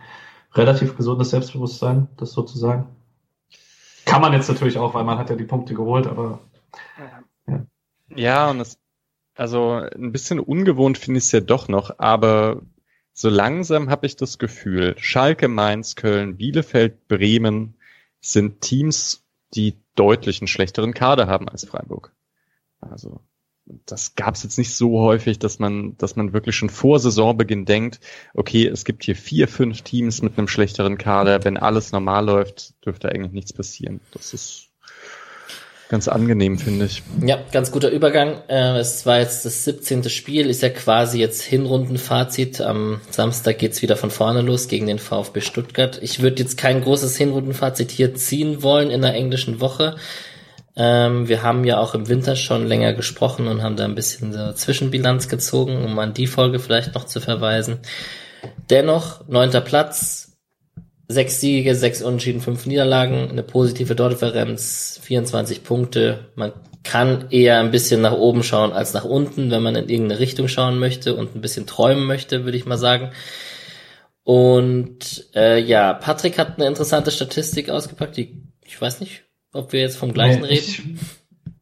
relativ 0.53 0.97
gesundes 0.97 1.31
Selbstbewusstsein, 1.31 2.09
das 2.19 2.33
sozusagen. 2.33 2.89
Kann 4.05 4.20
man 4.20 4.35
jetzt 4.35 4.49
natürlich 4.49 4.78
auch, 4.78 4.95
weil 4.95 5.05
man 5.05 5.19
hat 5.19 5.31
ja 5.31 5.37
die 5.37 5.45
Punkte 5.45 5.74
geholt, 5.74 6.07
aber 6.07 6.41
ja, 7.49 7.65
ja 8.15 8.51
und 8.51 8.61
es 8.61 8.78
also 9.36 9.72
ein 9.74 10.12
bisschen 10.12 10.40
ungewohnt 10.40 10.98
finde 10.98 11.18
ich 11.18 11.24
es 11.24 11.32
ja 11.32 11.40
doch 11.40 11.68
noch, 11.68 11.98
aber 11.98 12.62
so 13.12 13.28
langsam 13.28 13.88
habe 13.88 14.06
ich 14.06 14.16
das 14.16 14.38
Gefühl, 14.38 14.94
Schalke, 14.98 15.48
Mainz, 15.48 15.96
Köln, 15.96 16.36
Bielefeld, 16.36 17.08
Bremen 17.08 17.74
sind 18.20 18.60
Teams, 18.60 19.24
die 19.54 19.76
deutlich 19.94 20.40
einen 20.40 20.48
schlechteren 20.48 20.92
Kader 20.92 21.26
haben 21.26 21.48
als 21.48 21.64
Freiburg. 21.64 22.12
Also 22.80 23.20
das 23.86 24.14
gab 24.14 24.34
es 24.34 24.42
jetzt 24.42 24.58
nicht 24.58 24.74
so 24.74 25.00
häufig, 25.00 25.38
dass 25.38 25.58
man, 25.58 25.96
dass 25.96 26.14
man 26.14 26.32
wirklich 26.32 26.54
schon 26.56 26.70
vor 26.70 27.00
Saisonbeginn 27.00 27.64
denkt, 27.64 28.00
okay, 28.34 28.66
es 28.66 28.84
gibt 28.84 29.04
hier 29.04 29.16
vier, 29.16 29.48
fünf 29.48 29.82
Teams 29.82 30.22
mit 30.22 30.38
einem 30.38 30.46
schlechteren 30.46 30.98
Kader. 30.98 31.44
Wenn 31.44 31.56
alles 31.56 31.92
normal 31.92 32.26
läuft, 32.26 32.74
dürfte 32.84 33.08
eigentlich 33.08 33.32
nichts 33.32 33.52
passieren. 33.52 34.00
Das 34.12 34.34
ist 34.34 34.70
Ganz 35.88 36.08
angenehm, 36.08 36.58
finde 36.58 36.86
ich. 36.86 37.02
Ja, 37.24 37.38
ganz 37.52 37.70
guter 37.70 37.90
Übergang. 37.90 38.42
Äh, 38.48 38.78
es 38.78 39.06
war 39.06 39.20
jetzt 39.20 39.44
das 39.44 39.64
17. 39.64 40.08
Spiel, 40.08 40.50
ist 40.50 40.62
ja 40.62 40.68
quasi 40.68 41.20
jetzt 41.20 41.42
Hinrundenfazit. 41.42 42.60
Am 42.60 43.00
Samstag 43.10 43.58
geht's 43.58 43.82
wieder 43.82 43.96
von 43.96 44.10
vorne 44.10 44.42
los 44.42 44.66
gegen 44.66 44.88
den 44.88 44.98
VfB 44.98 45.40
Stuttgart. 45.40 45.98
Ich 46.02 46.20
würde 46.20 46.42
jetzt 46.42 46.58
kein 46.58 46.82
großes 46.82 47.16
Hinrundenfazit 47.16 47.92
hier 47.92 48.16
ziehen 48.16 48.64
wollen 48.64 48.90
in 48.90 49.02
der 49.02 49.14
englischen 49.14 49.60
Woche. 49.60 49.94
Ähm, 50.74 51.28
wir 51.28 51.42
haben 51.42 51.64
ja 51.64 51.78
auch 51.78 51.94
im 51.94 52.08
Winter 52.08 52.34
schon 52.34 52.66
länger 52.66 52.92
gesprochen 52.92 53.46
und 53.46 53.62
haben 53.62 53.76
da 53.76 53.84
ein 53.84 53.94
bisschen 53.94 54.32
so 54.32 54.52
Zwischenbilanz 54.52 55.28
gezogen, 55.28 55.84
um 55.84 55.98
an 56.00 56.14
die 56.14 56.26
Folge 56.26 56.58
vielleicht 56.58 56.94
noch 56.94 57.04
zu 57.04 57.20
verweisen. 57.20 57.78
Dennoch, 58.70 59.26
neunter 59.28 59.60
Platz, 59.60 60.26
sechs 61.09 61.41
Siege, 61.41 61.74
sechs 61.74 62.03
Unentschieden, 62.03 62.41
fünf 62.41 62.66
Niederlagen, 62.66 63.31
eine 63.31 63.43
positive 63.43 63.95
Tordifferenz, 63.95 65.01
24 65.03 65.62
Punkte. 65.62 66.31
Man 66.35 66.53
kann 66.83 67.27
eher 67.31 67.61
ein 67.61 67.70
bisschen 67.70 68.01
nach 68.01 68.12
oben 68.12 68.43
schauen 68.43 68.73
als 68.73 68.93
nach 68.93 69.05
unten, 69.05 69.51
wenn 69.51 69.62
man 69.62 69.77
in 69.77 69.89
irgendeine 69.89 70.20
Richtung 70.20 70.49
schauen 70.49 70.78
möchte 70.78 71.15
und 71.15 71.35
ein 71.35 71.41
bisschen 71.41 71.66
träumen 71.66 72.07
möchte, 72.07 72.45
würde 72.45 72.57
ich 72.57 72.66
mal 72.66 72.78
sagen. 72.78 73.11
Und 74.23 75.28
äh, 75.35 75.61
ja, 75.61 75.93
Patrick 75.95 76.39
hat 76.39 76.57
eine 76.57 76.66
interessante 76.66 77.11
Statistik 77.11 77.70
ausgepackt, 77.70 78.16
die 78.16 78.43
ich 78.65 78.81
weiß 78.81 79.01
nicht, 79.01 79.23
ob 79.53 79.73
wir 79.73 79.81
jetzt 79.81 79.97
vom 79.97 80.12
gleichen 80.12 80.43
nee, 80.43 80.49
reden. 80.49 80.99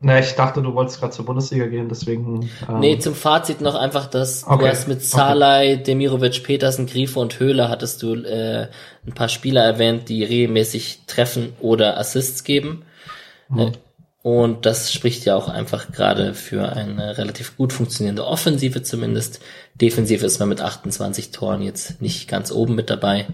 Na, 0.04 0.18
ich 0.18 0.34
dachte, 0.34 0.60
du 0.60 0.74
wolltest 0.74 1.00
gerade 1.00 1.14
zur 1.14 1.24
Bundesliga 1.24 1.64
gehen, 1.64 1.88
deswegen. 1.88 2.50
Ähm 2.68 2.80
nee, 2.80 2.98
zum 2.98 3.14
Fazit 3.14 3.62
noch 3.62 3.74
einfach, 3.74 4.06
dass 4.06 4.46
okay. 4.46 4.58
du 4.58 4.68
hast 4.68 4.86
mit 4.86 5.02
Salai, 5.02 5.76
okay. 5.76 5.82
Demirovic, 5.82 6.42
Petersen, 6.44 6.84
Grifo 6.84 7.22
und 7.22 7.40
Höhler 7.40 7.70
hattest 7.70 8.02
du 8.02 8.14
äh, 8.14 8.68
ein 9.06 9.14
paar 9.14 9.30
Spieler 9.30 9.64
erwähnt, 9.64 10.10
die 10.10 10.22
regelmäßig 10.22 11.04
treffen 11.06 11.54
oder 11.58 11.96
Assists 11.96 12.44
geben. 12.44 12.84
Mhm. 13.48 13.58
Äh, 13.58 13.72
und 14.20 14.66
das 14.66 14.92
spricht 14.92 15.24
ja 15.24 15.36
auch 15.36 15.48
einfach 15.48 15.90
gerade 15.90 16.34
für 16.34 16.70
eine 16.70 17.16
relativ 17.16 17.56
gut 17.56 17.72
funktionierende 17.72 18.26
Offensive 18.26 18.82
zumindest. 18.82 19.40
Defensiv 19.74 20.22
ist 20.22 20.38
man 20.38 20.50
mit 20.50 20.60
28 20.60 21.30
Toren 21.30 21.62
jetzt 21.62 22.02
nicht 22.02 22.28
ganz 22.28 22.52
oben 22.52 22.74
mit 22.74 22.90
dabei, 22.90 23.26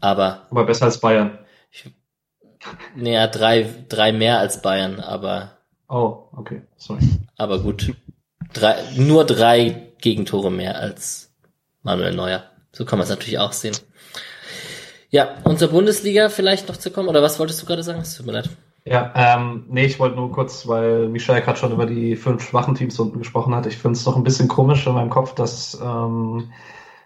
aber. 0.00 0.46
Aber 0.50 0.64
besser 0.64 0.86
als 0.86 1.00
Bayern. 1.00 1.38
Ich, 1.70 1.90
naja, 2.96 3.26
drei, 3.26 3.68
drei 3.90 4.12
mehr 4.12 4.38
als 4.38 4.62
Bayern, 4.62 5.00
aber 5.00 5.53
Oh, 5.88 6.28
okay, 6.32 6.62
sorry. 6.76 7.00
Aber 7.36 7.60
gut. 7.60 7.94
Drei, 8.52 8.76
nur 8.96 9.24
drei 9.24 9.92
Gegentore 10.00 10.50
mehr 10.50 10.78
als 10.78 11.32
Manuel 11.82 12.14
Neuer. 12.14 12.44
So 12.72 12.84
kann 12.84 12.98
man 12.98 13.04
es 13.04 13.10
natürlich 13.10 13.38
auch 13.38 13.52
sehen. 13.52 13.76
Ja, 15.10 15.36
und 15.44 15.58
zur 15.58 15.68
Bundesliga 15.68 16.28
vielleicht 16.28 16.68
noch 16.68 16.76
zu 16.76 16.90
kommen, 16.90 17.08
oder 17.08 17.22
was 17.22 17.38
wolltest 17.38 17.62
du 17.62 17.66
gerade 17.66 17.82
sagen? 17.82 18.00
Es 18.00 18.16
tut 18.16 18.26
mir 18.26 18.32
leid. 18.32 18.50
Ja, 18.84 19.12
ähm, 19.16 19.64
nee, 19.68 19.86
ich 19.86 19.98
wollte 19.98 20.16
nur 20.16 20.30
kurz, 20.30 20.66
weil 20.66 21.08
Michel 21.08 21.40
gerade 21.40 21.58
schon 21.58 21.72
über 21.72 21.86
die 21.86 22.16
fünf 22.16 22.46
schwachen 22.46 22.74
Teams 22.74 22.98
unten 22.98 23.18
gesprochen 23.18 23.54
hat. 23.54 23.64
Ich 23.66 23.78
finde 23.78 23.96
es 23.96 24.04
doch 24.04 24.16
ein 24.16 24.24
bisschen 24.24 24.48
komisch 24.48 24.86
in 24.86 24.92
meinem 24.92 25.10
Kopf, 25.10 25.34
dass 25.34 25.80
ähm, 25.80 26.52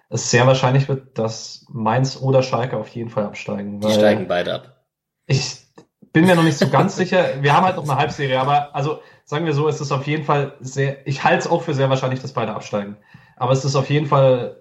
es 0.09 0.31
sehr 0.31 0.47
wahrscheinlich 0.47 0.89
wird, 0.89 1.19
dass 1.19 1.67
Mainz 1.69 2.19
oder 2.21 2.43
Schalke 2.43 2.77
auf 2.77 2.89
jeden 2.89 3.11
Fall 3.11 3.25
absteigen. 3.25 3.81
Die 3.81 3.93
steigen 3.93 4.27
beide 4.27 4.55
ab. 4.55 4.87
Ich, 5.27 5.68
bin 6.19 6.27
mir 6.27 6.35
noch 6.35 6.43
nicht 6.43 6.59
so 6.59 6.69
ganz 6.69 6.97
sicher. 6.97 7.25
Wir 7.43 7.57
haben 7.57 7.65
halt 7.65 7.77
noch 7.77 7.85
eine 7.85 7.95
Halbserie, 7.95 8.41
aber 8.41 8.75
also 8.75 8.99
sagen 9.25 9.47
wir 9.47 9.53
so, 9.53 9.69
es 9.69 9.81
ist 9.81 9.93
auf 9.93 10.05
jeden 10.09 10.25
Fall 10.25 10.55
sehr, 10.59 11.07
ich 11.07 11.23
halte 11.23 11.39
es 11.39 11.47
auch 11.47 11.63
für 11.63 11.75
sehr 11.75 11.91
wahrscheinlich, 11.91 12.21
dass 12.21 12.33
beide 12.33 12.55
absteigen. 12.55 12.97
Aber 13.37 13.53
es 13.53 13.65
ist 13.65 13.77
auf 13.77 13.89
jeden 13.89 14.07
Fall 14.07 14.57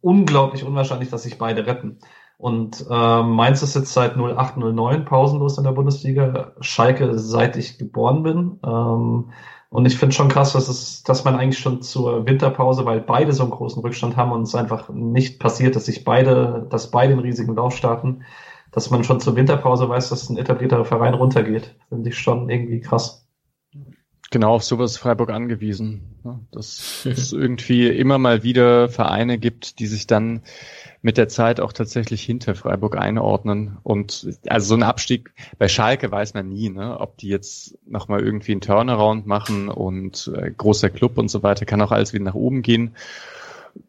unglaublich 0.00 0.64
unwahrscheinlich, 0.64 1.08
dass 1.08 1.22
sich 1.22 1.38
beide 1.38 1.68
retten. 1.68 1.98
Und 2.36 2.84
äh, 2.90 3.22
Mainz 3.22 3.62
ist 3.62 3.76
jetzt 3.76 3.92
seit 3.92 4.16
0809 4.16 5.04
pausenlos 5.04 5.56
in 5.56 5.62
der 5.62 5.70
Bundesliga. 5.70 6.54
Schalke 6.60 7.16
seit 7.16 7.56
ich 7.56 7.78
geboren 7.78 8.24
bin. 8.24 8.58
Ähm, 8.66 9.30
und 9.70 9.86
ich 9.86 9.98
finde 9.98 10.16
schon 10.16 10.28
krass, 10.28 10.54
dass 10.54 10.66
es, 10.66 11.04
dass 11.04 11.22
man 11.22 11.36
eigentlich 11.36 11.60
schon 11.60 11.80
zur 11.80 12.26
Winterpause, 12.26 12.86
weil 12.86 13.00
beide 13.00 13.32
so 13.32 13.44
einen 13.44 13.52
großen 13.52 13.82
Rückstand 13.82 14.16
haben 14.16 14.32
und 14.32 14.42
es 14.42 14.54
einfach 14.56 14.88
nicht 14.88 15.38
passiert, 15.38 15.76
dass 15.76 15.84
sich 15.84 16.02
beide, 16.02 16.66
dass 16.70 16.90
beide 16.90 17.12
einen 17.12 17.22
riesigen 17.22 17.54
Lauf 17.54 17.76
starten, 17.76 18.24
dass 18.72 18.90
man 18.90 19.04
schon 19.04 19.20
zur 19.20 19.36
Winterpause 19.36 19.88
weiß, 19.88 20.10
dass 20.10 20.28
ein 20.28 20.36
etablierter 20.36 20.84
Verein 20.84 21.14
runtergeht. 21.14 21.74
Finde 21.88 22.10
ich 22.10 22.18
schon 22.18 22.48
irgendwie 22.48 22.80
krass. 22.80 23.28
Genau, 24.30 24.54
auf 24.54 24.62
sowas 24.62 24.92
ist 24.92 24.98
Freiburg 24.98 25.30
angewiesen. 25.30 26.02
Dass 26.52 27.06
es 27.06 27.32
irgendwie 27.32 27.88
immer 27.88 28.18
mal 28.18 28.42
wieder 28.42 28.88
Vereine 28.88 29.38
gibt, 29.38 29.78
die 29.78 29.86
sich 29.86 30.06
dann 30.06 30.42
mit 31.00 31.16
der 31.16 31.28
Zeit 31.28 31.60
auch 31.60 31.72
tatsächlich 31.72 32.22
hinter 32.22 32.54
Freiburg 32.54 32.98
einordnen. 32.98 33.78
Und 33.82 34.28
also 34.48 34.66
so 34.66 34.74
ein 34.74 34.82
Abstieg 34.82 35.32
bei 35.58 35.68
Schalke 35.68 36.10
weiß 36.10 36.34
man 36.34 36.48
nie, 36.48 36.68
ne? 36.68 36.98
ob 37.00 37.16
die 37.16 37.28
jetzt 37.28 37.78
nochmal 37.86 38.20
irgendwie 38.20 38.52
einen 38.52 38.60
Turnaround 38.60 39.26
machen 39.26 39.68
und 39.68 40.30
äh, 40.36 40.50
großer 40.50 40.90
Club 40.90 41.16
und 41.16 41.30
so 41.30 41.42
weiter, 41.42 41.64
kann 41.64 41.80
auch 41.80 41.92
alles 41.92 42.12
wieder 42.12 42.24
nach 42.24 42.34
oben 42.34 42.62
gehen. 42.62 42.96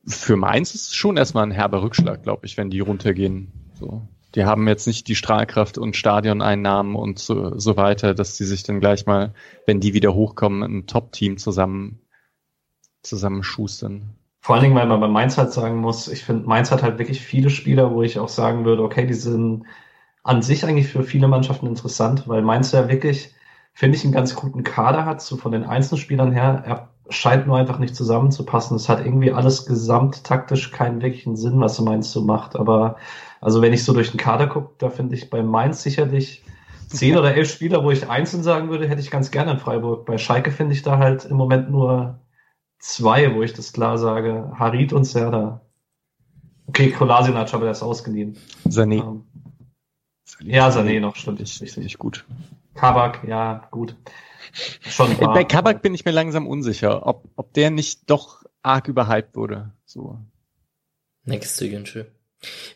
Für 0.05 0.37
Mainz 0.37 0.75
ist 0.75 0.89
es 0.89 0.93
schon 0.93 1.17
erstmal 1.17 1.43
ein 1.43 1.51
herber 1.51 1.81
Rückschlag, 1.81 2.23
glaube 2.23 2.45
ich, 2.45 2.55
wenn 2.57 2.69
die 2.69 2.79
runtergehen. 2.79 3.51
So 3.79 4.07
die 4.35 4.45
haben 4.45 4.67
jetzt 4.67 4.87
nicht 4.87 5.07
die 5.07 5.15
Strahlkraft 5.15 5.77
und 5.77 5.95
Stadioneinnahmen 5.95 6.95
und 6.95 7.19
so, 7.19 7.57
so 7.57 7.77
weiter, 7.77 8.13
dass 8.13 8.37
sie 8.37 8.45
sich 8.45 8.63
dann 8.63 8.79
gleich 8.79 9.05
mal, 9.05 9.33
wenn 9.65 9.79
die 9.79 9.93
wieder 9.93 10.13
hochkommen, 10.13 10.63
ein 10.63 10.87
Top-Team 10.87 11.37
zusammen 11.37 12.01
zusammenschustern. 13.01 14.15
Vor 14.41 14.55
allen 14.55 14.63
Dingen, 14.63 14.75
weil 14.75 14.87
man 14.87 14.99
bei 14.99 15.07
Mainz 15.07 15.37
halt 15.37 15.51
sagen 15.51 15.77
muss, 15.77 16.07
ich 16.07 16.23
finde, 16.23 16.47
Mainz 16.47 16.71
hat 16.71 16.83
halt 16.83 16.99
wirklich 16.99 17.21
viele 17.21 17.49
Spieler, 17.49 17.93
wo 17.93 18.03
ich 18.03 18.19
auch 18.19 18.29
sagen 18.29 18.65
würde, 18.65 18.83
okay, 18.83 19.05
die 19.05 19.13
sind 19.13 19.65
an 20.23 20.41
sich 20.41 20.65
eigentlich 20.65 20.87
für 20.87 21.03
viele 21.03 21.27
Mannschaften 21.27 21.67
interessant, 21.67 22.27
weil 22.27 22.41
Mainz 22.41 22.71
ja 22.71 22.89
wirklich, 22.89 23.33
finde 23.73 23.97
ich, 23.97 24.03
einen 24.03 24.13
ganz 24.13 24.35
guten 24.35 24.63
Kader 24.63 25.05
hat, 25.05 25.21
so 25.21 25.37
von 25.37 25.51
den 25.51 25.63
Einzelspielern 25.63 26.31
her. 26.31 26.63
Er 26.65 26.89
scheint 27.09 27.47
nur 27.47 27.57
einfach 27.57 27.79
nicht 27.79 27.95
zusammenzupassen. 27.95 28.75
Es 28.75 28.87
hat 28.87 29.03
irgendwie 29.03 29.31
alles 29.31 29.65
gesamttaktisch 29.65 30.71
keinen 30.71 31.01
wirklichen 31.01 31.35
Sinn, 31.35 31.59
was 31.59 31.81
Mainz 31.81 32.11
so 32.11 32.21
macht. 32.21 32.55
Aber 32.55 32.97
also 33.41 33.61
wenn 33.61 33.73
ich 33.73 33.83
so 33.83 33.93
durch 33.93 34.11
den 34.11 34.19
Kader 34.19 34.47
gucke, 34.47 34.75
da 34.77 34.89
finde 34.89 35.15
ich 35.15 35.29
bei 35.29 35.41
Mainz 35.41 35.83
sicherlich 35.83 36.43
zehn 36.87 37.17
oder 37.17 37.35
elf 37.35 37.51
Spieler, 37.51 37.83
wo 37.83 37.91
ich 37.91 38.09
einzeln 38.09 38.43
sagen 38.43 38.69
würde, 38.69 38.87
hätte 38.87 39.01
ich 39.01 39.11
ganz 39.11 39.31
gerne 39.31 39.51
in 39.51 39.59
Freiburg. 39.59 40.05
Bei 40.05 40.17
Schalke 40.17 40.51
finde 40.51 40.73
ich 40.73 40.81
da 40.81 40.97
halt 40.97 41.25
im 41.25 41.37
Moment 41.37 41.69
nur 41.69 42.19
zwei, 42.79 43.33
wo 43.35 43.43
ich 43.43 43.53
das 43.53 43.73
klar 43.73 43.97
sage. 43.97 44.51
Harid 44.55 44.93
und 44.93 45.05
Serda. 45.05 45.61
Okay, 46.67 46.91
Kolasinac 46.91 47.53
aber 47.53 47.63
der 47.63 47.71
ist 47.71 47.83
ausgeliehen. 47.83 48.37
Sané. 48.67 49.01
Ähm, 49.01 49.23
ja, 50.41 50.69
Sané 50.69 50.99
noch, 50.99 51.15
stimmt. 51.15 51.39
Ich, 51.39 51.61
richtig, 51.61 51.77
richtig 51.77 51.97
gut. 51.97 52.25
Kabak, 52.75 53.27
ja, 53.27 53.67
gut. 53.71 53.95
Schon 54.81 55.19
wahr. 55.19 55.33
Bei 55.33 55.43
Kabak 55.43 55.81
bin 55.81 55.93
ich 55.93 56.05
mir 56.05 56.11
langsam 56.11 56.47
unsicher, 56.47 57.05
ob, 57.05 57.27
ob 57.35 57.53
der 57.53 57.71
nicht 57.71 58.09
doch 58.09 58.43
arg 58.61 58.87
überhyped 58.87 59.35
wurde. 59.35 59.71
So. 59.85 60.19
Next 61.23 61.57
zu 61.57 61.67
Jünsche. 61.67 62.11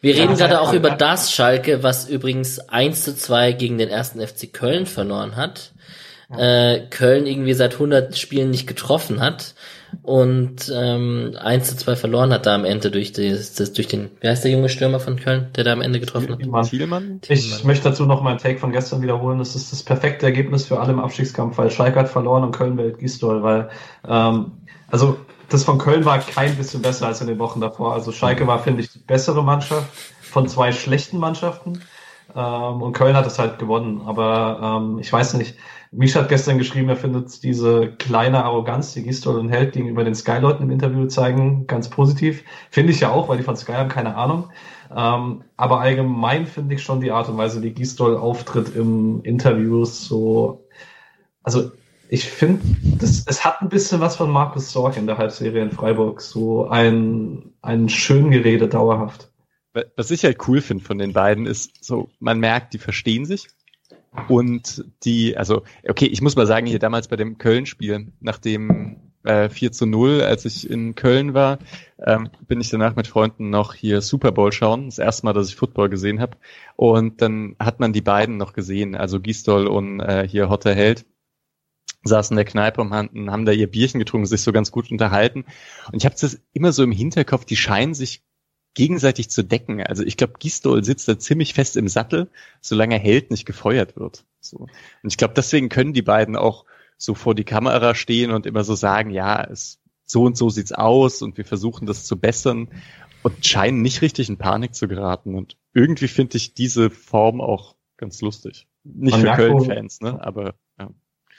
Wir 0.01 0.15
reden 0.15 0.35
gerade 0.35 0.59
auch 0.59 0.73
über 0.73 0.91
das 0.91 1.31
Schalke, 1.31 1.83
was 1.83 2.09
übrigens 2.09 2.59
1 2.59 3.03
zu 3.03 3.15
2 3.15 3.53
gegen 3.53 3.77
den 3.77 3.89
ersten 3.89 4.25
FC 4.25 4.51
Köln 4.51 4.85
verloren 4.85 5.35
hat. 5.35 5.71
Äh, 6.35 6.87
Köln 6.89 7.25
irgendwie 7.25 7.53
seit 7.53 7.73
100 7.73 8.17
Spielen 8.17 8.49
nicht 8.49 8.65
getroffen 8.67 9.21
hat 9.21 9.53
und 10.01 10.71
ähm, 10.73 11.35
1 11.39 11.69
zu 11.69 11.77
2 11.77 11.95
verloren 11.95 12.33
hat 12.33 12.45
da 12.45 12.55
am 12.55 12.65
Ende 12.65 12.89
durch, 12.89 13.11
das, 13.11 13.53
durch 13.73 13.87
den, 13.87 14.09
wie 14.19 14.27
heißt 14.27 14.43
der 14.43 14.51
junge 14.51 14.69
Stürmer 14.69 14.99
von 14.99 15.17
Köln, 15.17 15.49
der 15.55 15.63
da 15.63 15.73
am 15.73 15.81
Ende 15.81 15.99
getroffen 15.99 16.31
hat? 16.31 16.39
Thielmann. 16.39 16.65
Thielmann? 16.65 17.19
Ich 17.29 17.63
möchte 17.63 17.89
dazu 17.89 18.05
noch 18.05 18.21
meinen 18.23 18.39
Take 18.39 18.57
von 18.57 18.71
gestern 18.71 19.01
wiederholen. 19.01 19.37
Das 19.37 19.55
ist 19.55 19.71
das 19.71 19.83
perfekte 19.83 20.25
Ergebnis 20.25 20.65
für 20.65 20.79
alle 20.79 20.91
im 20.91 20.99
Abstiegskampf, 20.99 21.57
weil 21.57 21.69
Schalke 21.69 21.99
hat 21.99 22.09
verloren 22.09 22.43
und 22.43 22.51
Köln 22.51 22.77
wählt 22.77 22.97
Gistol, 22.97 23.43
weil 23.43 23.69
ähm, 24.07 24.53
also 24.87 25.17
das 25.49 25.63
von 25.63 25.77
Köln 25.77 26.05
war 26.05 26.19
kein 26.19 26.55
bisschen 26.55 26.81
besser 26.81 27.07
als 27.07 27.21
in 27.21 27.27
den 27.27 27.39
Wochen 27.39 27.61
davor. 27.61 27.93
Also 27.93 28.11
Schalke 28.11 28.47
war, 28.47 28.59
finde 28.59 28.81
ich, 28.81 28.91
die 28.91 28.99
bessere 28.99 29.43
Mannschaft 29.43 29.87
von 30.21 30.47
zwei 30.47 30.71
schlechten 30.71 31.17
Mannschaften. 31.17 31.81
Ähm, 32.35 32.81
und 32.81 32.93
Köln 32.93 33.15
hat 33.15 33.27
es 33.27 33.39
halt 33.39 33.59
gewonnen. 33.59 34.01
Aber 34.05 34.81
ähm, 34.81 34.99
ich 34.99 35.11
weiß 35.11 35.35
nicht, 35.35 35.55
Misha 35.91 36.21
hat 36.21 36.29
gestern 36.29 36.57
geschrieben, 36.57 36.89
er 36.89 36.95
findet 36.95 37.43
diese 37.43 37.91
kleine 37.91 38.43
Arroganz, 38.43 38.93
die 38.93 39.03
Gistol 39.03 39.37
und 39.37 39.49
Held 39.49 39.73
gegenüber 39.73 40.03
den 40.03 40.15
Sky-Leuten 40.15 40.63
im 40.63 40.71
Interview 40.71 41.05
zeigen, 41.05 41.67
ganz 41.67 41.89
positiv. 41.89 42.43
Finde 42.71 42.91
ich 42.91 42.99
ja 42.99 43.11
auch, 43.11 43.29
weil 43.29 43.37
die 43.37 43.43
von 43.43 43.55
Sky 43.55 43.73
haben 43.73 43.89
keine 43.89 44.15
Ahnung. 44.15 44.49
Ähm, 44.95 45.43
aber 45.55 45.81
allgemein 45.81 46.47
finde 46.47 46.75
ich 46.75 46.83
schon 46.83 47.01
die 47.01 47.11
Art 47.11 47.29
und 47.29 47.37
Weise, 47.37 47.61
wie 47.61 47.71
Gistol 47.71 48.17
auftritt 48.17 48.75
im 48.75 49.21
Interviews 49.23 50.05
so, 50.05 50.67
also 51.43 51.71
ich 52.13 52.29
finde, 52.29 52.61
es 53.01 53.43
hat 53.43 53.63
ein 53.63 53.69
bisschen 53.69 53.99
was 53.99 54.17
von 54.17 54.29
Markus 54.29 54.71
Sorg 54.71 54.97
in 54.97 55.07
der 55.07 55.17
Halbserie 55.17 55.63
in 55.63 55.71
Freiburg, 55.71 56.21
so 56.21 56.67
ein, 56.67 57.53
ein 57.63 57.89
schön 57.89 58.29
Gerede 58.29 58.67
dauerhaft. 58.67 59.31
Was 59.95 60.11
ich 60.11 60.23
halt 60.23 60.47
cool 60.47 60.61
finde 60.61 60.83
von 60.83 60.99
den 60.99 61.13
beiden 61.13 61.47
ist, 61.47 61.83
so, 61.83 62.09
man 62.19 62.39
merkt, 62.39 62.75
die 62.75 62.77
verstehen 62.77 63.25
sich 63.25 63.47
und 64.29 64.85
die, 65.03 65.35
also, 65.37 65.63
okay, 65.89 66.05
ich 66.05 66.21
muss 66.21 66.35
mal 66.35 66.45
sagen, 66.45 66.67
hier 66.67 66.77
damals 66.77 67.07
bei 67.07 67.15
dem 67.15 67.39
Köln-Spiel, 67.39 68.11
nach 68.19 68.37
dem 68.37 68.97
äh, 69.23 69.49
4 69.49 69.71
zu 69.71 69.87
0, 69.87 70.21
als 70.21 70.45
ich 70.45 70.69
in 70.69 70.93
Köln 70.93 71.33
war, 71.33 71.57
ähm, 71.97 72.29
bin 72.47 72.61
ich 72.61 72.69
danach 72.69 72.95
mit 72.95 73.07
Freunden 73.07 73.49
noch 73.49 73.73
hier 73.73 74.01
Super 74.01 74.31
Bowl 74.31 74.51
schauen. 74.51 74.85
Das 74.85 74.99
erste 74.99 75.25
Mal, 75.25 75.33
dass 75.33 75.49
ich 75.49 75.55
Football 75.55 75.89
gesehen 75.89 76.21
habe. 76.21 76.37
Und 76.75 77.23
dann 77.23 77.55
hat 77.57 77.79
man 77.79 77.91
die 77.91 78.01
beiden 78.01 78.37
noch 78.37 78.53
gesehen, 78.53 78.93
also 78.93 79.19
Gistol 79.19 79.65
und 79.65 79.99
äh, 79.99 80.27
hier 80.27 80.49
Hotter 80.49 80.75
Held 80.75 81.05
saßen 82.03 82.33
in 82.33 82.37
der 82.37 82.45
Kneipe 82.45 82.81
und 82.81 82.91
haben 82.91 83.45
da 83.45 83.51
ihr 83.51 83.69
Bierchen 83.69 83.99
getrunken, 83.99 84.25
sich 84.25 84.41
so 84.41 84.51
ganz 84.51 84.71
gut 84.71 84.91
unterhalten. 84.91 85.45
Und 85.91 85.97
ich 85.97 86.05
habe 86.05 86.15
das 86.19 86.39
immer 86.53 86.71
so 86.71 86.83
im 86.83 86.91
Hinterkopf, 86.91 87.45
die 87.45 87.55
scheinen 87.55 87.93
sich 87.93 88.23
gegenseitig 88.73 89.29
zu 89.29 89.43
decken. 89.43 89.81
Also 89.81 90.03
ich 90.03 90.17
glaube, 90.17 90.33
Gistol 90.39 90.83
sitzt 90.83 91.07
da 91.07 91.17
ziemlich 91.17 91.53
fest 91.53 91.77
im 91.77 91.87
Sattel, 91.87 92.29
solange 92.59 92.97
Held 92.97 93.31
nicht 93.31 93.45
gefeuert 93.45 93.95
wird. 93.95 94.25
So. 94.39 94.57
Und 94.57 94.69
ich 95.09 95.17
glaube, 95.17 95.33
deswegen 95.35 95.69
können 95.69 95.93
die 95.93 96.01
beiden 96.01 96.35
auch 96.35 96.65
so 96.97 97.15
vor 97.15 97.35
die 97.35 97.43
Kamera 97.43 97.95
stehen 97.95 98.31
und 98.31 98.45
immer 98.45 98.63
so 98.63 98.75
sagen, 98.75 99.11
ja, 99.11 99.43
es, 99.43 99.79
so 100.05 100.23
und 100.23 100.37
so 100.37 100.49
sieht's 100.49 100.71
aus 100.71 101.21
und 101.21 101.37
wir 101.37 101.45
versuchen 101.45 101.85
das 101.85 102.05
zu 102.05 102.19
bessern 102.19 102.69
und 103.23 103.45
scheinen 103.45 103.81
nicht 103.81 104.01
richtig 104.01 104.29
in 104.29 104.37
Panik 104.37 104.75
zu 104.75 104.87
geraten. 104.87 105.35
Und 105.35 105.57
irgendwie 105.73 106.07
finde 106.07 106.37
ich 106.37 106.53
diese 106.53 106.89
Form 106.89 107.41
auch 107.41 107.75
ganz 107.97 108.21
lustig. 108.21 108.67
Nicht 108.83 109.13
Man 109.13 109.21
für 109.21 109.33
Köln-Fans, 109.35 110.01
ne? 110.01 110.19
Aber. 110.21 110.55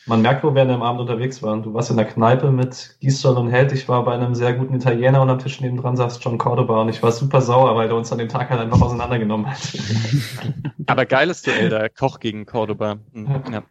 Man 0.07 0.21
merkt, 0.21 0.45
wo 0.45 0.55
wir 0.55 0.63
an 0.63 0.69
dem 0.69 0.83
Abend 0.83 1.01
unterwegs 1.01 1.43
waren. 1.43 1.63
Du 1.63 1.73
warst 1.73 1.91
in 1.91 1.97
der 1.97 2.05
Kneipe 2.07 2.51
mit 2.51 2.97
Gisdol 3.01 3.39
und 3.39 3.51
Held. 3.51 3.73
Ich 3.73 3.89
war 3.89 4.05
bei 4.05 4.13
einem 4.13 4.35
sehr 4.35 4.53
guten 4.53 4.75
Italiener 4.75 5.23
und 5.23 5.31
am 5.31 5.39
Tisch 5.39 5.61
neben 5.63 5.79
dran 5.79 5.97
saß 5.97 6.19
John 6.23 6.37
Cordoba 6.37 6.83
und 6.83 6.91
ich 6.91 7.03
war 7.03 7.11
super 7.11 7.41
sauer, 7.41 7.75
weil 7.75 7.89
er 7.89 7.97
uns 7.97 8.13
an 8.13 8.19
dem 8.19 8.29
Tag 8.29 8.51
halt 8.51 8.61
einfach 8.61 8.83
auseinandergenommen 8.83 9.51
hat. 9.51 9.59
Aber 10.87 11.07
geiles 11.07 11.41
Duell 11.43 11.71
da, 11.71 11.89
Koch 11.89 12.21
gegen 12.21 12.45
Cordoba. 12.45 12.99
Mhm. 13.13 13.45
Ja. 13.51 13.63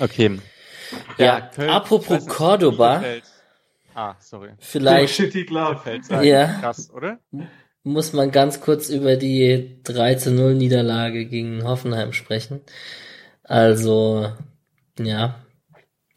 Okay. 0.00 0.38
Ja, 1.16 1.24
ja 1.24 1.40
Köln, 1.40 1.70
apropos 1.70 2.26
Cordoba. 2.26 3.02
Ah, 3.94 4.14
sorry. 4.18 4.50
Vielleicht. 4.58 5.18
Ja. 6.22 6.46
Krass, 6.60 6.90
oder? 6.92 7.18
Muss 7.82 8.12
man 8.12 8.32
ganz 8.32 8.60
kurz 8.60 8.90
über 8.90 9.16
die 9.16 9.80
3 9.84 10.16
zu 10.16 10.32
0 10.32 10.54
Niederlage 10.54 11.24
gegen 11.24 11.64
Hoffenheim 11.64 12.12
sprechen. 12.12 12.60
Also, 13.44 14.32
ja, 14.98 15.36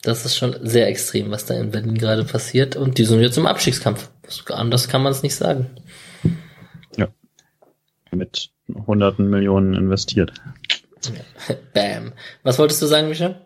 das 0.01 0.25
ist 0.25 0.37
schon 0.37 0.55
sehr 0.61 0.87
extrem, 0.87 1.29
was 1.31 1.45
da 1.45 1.55
in 1.55 1.71
Berlin 1.71 1.97
gerade 1.97 2.23
passiert. 2.23 2.75
Und 2.75 2.97
die 2.97 3.05
sind 3.05 3.21
jetzt 3.21 3.37
im 3.37 3.47
Abstiegskampf. 3.47 4.09
Anders 4.47 4.87
kann 4.87 5.03
man 5.03 5.11
es 5.11 5.23
nicht 5.23 5.35
sagen. 5.35 5.67
Ja. 6.95 7.07
Mit 8.11 8.51
hunderten 8.87 9.29
Millionen 9.29 9.73
investiert. 9.73 10.33
Bam. 11.73 12.13
Was 12.43 12.59
wolltest 12.59 12.81
du 12.81 12.85
sagen, 12.85 13.09
Micha? 13.09 13.41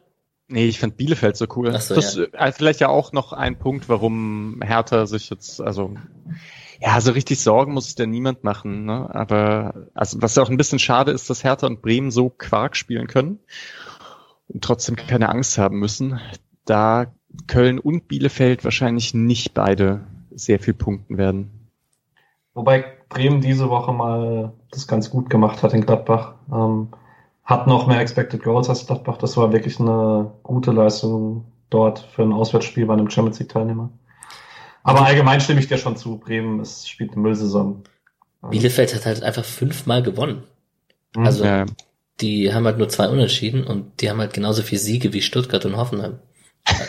Nee, 0.47 0.67
ich 0.67 0.79
fand 0.79 0.97
Bielefeld 0.97 1.37
so 1.37 1.47
cool. 1.55 1.71
Ach 1.73 1.81
so, 1.81 1.95
das 1.95 2.15
ja. 2.15 2.25
Äh, 2.33 2.51
vielleicht 2.51 2.81
ja 2.81 2.89
auch 2.89 3.13
noch 3.13 3.33
ein 3.33 3.57
Punkt, 3.57 3.89
warum 3.89 4.61
Hertha 4.63 5.07
sich 5.07 5.29
jetzt, 5.29 5.61
also 5.61 5.95
ja, 6.79 6.99
so 6.99 7.13
richtig 7.13 7.39
Sorgen 7.39 7.73
muss 7.73 7.85
sich 7.85 7.95
da 7.95 8.05
niemand 8.05 8.43
machen. 8.43 8.85
Ne? 8.85 9.09
Aber 9.13 9.87
also 9.93 10.21
was 10.21 10.35
ja 10.35 10.43
auch 10.43 10.49
ein 10.49 10.57
bisschen 10.57 10.79
schade 10.79 11.11
ist, 11.11 11.29
dass 11.29 11.43
Hertha 11.43 11.65
und 11.65 11.81
Bremen 11.81 12.11
so 12.11 12.29
Quark 12.29 12.75
spielen 12.75 13.07
können 13.07 13.39
und 14.53 14.63
trotzdem 14.63 14.95
keine 14.95 15.29
Angst 15.29 15.57
haben 15.57 15.79
müssen, 15.79 16.19
da 16.65 17.07
Köln 17.47 17.79
und 17.79 18.07
Bielefeld 18.07 18.63
wahrscheinlich 18.63 19.13
nicht 19.13 19.53
beide 19.53 20.01
sehr 20.31 20.59
viel 20.59 20.73
punkten 20.73 21.17
werden. 21.17 21.69
Wobei 22.53 22.85
Bremen 23.09 23.41
diese 23.41 23.69
Woche 23.69 23.91
mal 23.91 24.53
das 24.71 24.87
ganz 24.87 25.09
gut 25.09 25.29
gemacht 25.29 25.63
hat 25.63 25.73
in 25.73 25.85
Gladbach. 25.85 26.35
Ähm, 26.51 26.89
hat 27.43 27.67
noch 27.67 27.87
mehr 27.87 27.99
Expected 27.99 28.43
Goals 28.43 28.69
als 28.69 28.85
Gladbach. 28.85 29.17
Das 29.17 29.35
war 29.35 29.51
wirklich 29.51 29.79
eine 29.79 30.31
gute 30.43 30.71
Leistung 30.71 31.45
dort 31.69 31.99
für 31.99 32.21
ein 32.21 32.31
Auswärtsspiel 32.31 32.85
bei 32.85 32.93
einem 32.93 33.09
Champions 33.09 33.39
League 33.39 33.49
Teilnehmer. 33.49 33.89
Aber 34.83 35.05
allgemein 35.05 35.41
stimme 35.41 35.59
ich 35.59 35.67
dir 35.67 35.77
schon 35.77 35.97
zu. 35.97 36.17
Bremen 36.17 36.59
es 36.59 36.87
spielt 36.87 37.13
eine 37.13 37.21
Müllsaison. 37.21 37.83
Bielefeld 38.49 38.93
hat 38.93 39.05
halt 39.05 39.23
einfach 39.23 39.45
fünfmal 39.45 40.03
gewonnen. 40.03 40.43
Also 41.15 41.43
ja 41.43 41.65
die 42.21 42.53
haben 42.53 42.65
halt 42.65 42.77
nur 42.77 42.89
zwei 42.89 43.07
Unentschieden 43.07 43.63
und 43.63 44.01
die 44.01 44.09
haben 44.09 44.19
halt 44.19 44.33
genauso 44.33 44.61
viel 44.61 44.77
Siege 44.77 45.13
wie 45.13 45.21
Stuttgart 45.21 45.65
und 45.65 45.77
Hoffenheim. 45.77 46.19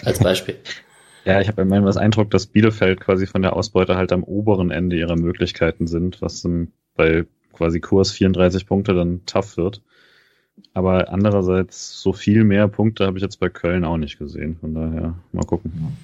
Als 0.05 0.19
Beispiel. 0.19 0.57
ja, 1.25 1.41
ich 1.41 1.49
habe 1.49 1.63
immer 1.63 1.81
das 1.81 1.97
Eindruck, 1.97 2.31
dass 2.31 2.47
Bielefeld 2.47 3.01
quasi 3.01 3.27
von 3.27 3.43
der 3.43 3.55
Ausbeute 3.55 3.97
halt 3.97 4.13
am 4.13 4.23
oberen 4.23 4.71
Ende 4.71 4.97
ihrer 4.97 5.17
Möglichkeiten 5.17 5.87
sind, 5.87 6.23
was 6.23 6.47
bei 6.95 7.25
quasi 7.53 7.81
Kurs 7.81 8.13
34 8.13 8.67
Punkte 8.67 8.95
dann 8.95 9.23
tough 9.27 9.57
wird. 9.57 9.83
Aber 10.73 11.09
andererseits, 11.09 12.01
so 12.01 12.13
viel 12.13 12.45
mehr 12.45 12.69
Punkte 12.69 13.07
habe 13.07 13.19
ich 13.19 13.23
jetzt 13.23 13.41
bei 13.41 13.49
Köln 13.49 13.85
auch 13.85 13.97
nicht 13.97 14.19
gesehen. 14.19 14.57
Von 14.61 14.75
daher, 14.75 15.15
mal 15.33 15.45
gucken. 15.45 15.97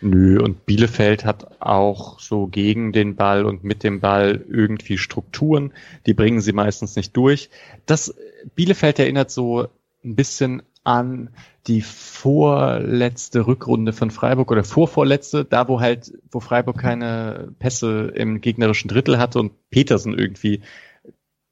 Nö, 0.00 0.40
und 0.42 0.64
Bielefeld 0.66 1.24
hat 1.24 1.60
auch 1.60 2.18
so 2.18 2.46
gegen 2.46 2.92
den 2.92 3.16
Ball 3.16 3.44
und 3.44 3.64
mit 3.64 3.84
dem 3.84 4.00
Ball 4.00 4.44
irgendwie 4.48 4.96
Strukturen. 4.96 5.72
Die 6.06 6.14
bringen 6.14 6.40
sie 6.40 6.52
meistens 6.52 6.96
nicht 6.96 7.16
durch. 7.16 7.50
Das 7.86 8.14
Bielefeld 8.54 8.98
erinnert 8.98 9.30
so 9.30 9.68
ein 10.04 10.16
bisschen 10.16 10.62
an 10.84 11.30
die 11.68 11.80
vorletzte 11.80 13.46
Rückrunde 13.46 13.92
von 13.92 14.10
Freiburg 14.10 14.50
oder 14.50 14.64
vorvorletzte, 14.64 15.44
da 15.44 15.68
wo 15.68 15.80
halt, 15.80 16.12
wo 16.30 16.40
Freiburg 16.40 16.78
keine 16.78 17.54
Pässe 17.58 18.12
im 18.14 18.40
gegnerischen 18.40 18.88
Drittel 18.88 19.18
hatte 19.18 19.38
und 19.38 19.52
Petersen 19.70 20.18
irgendwie 20.18 20.60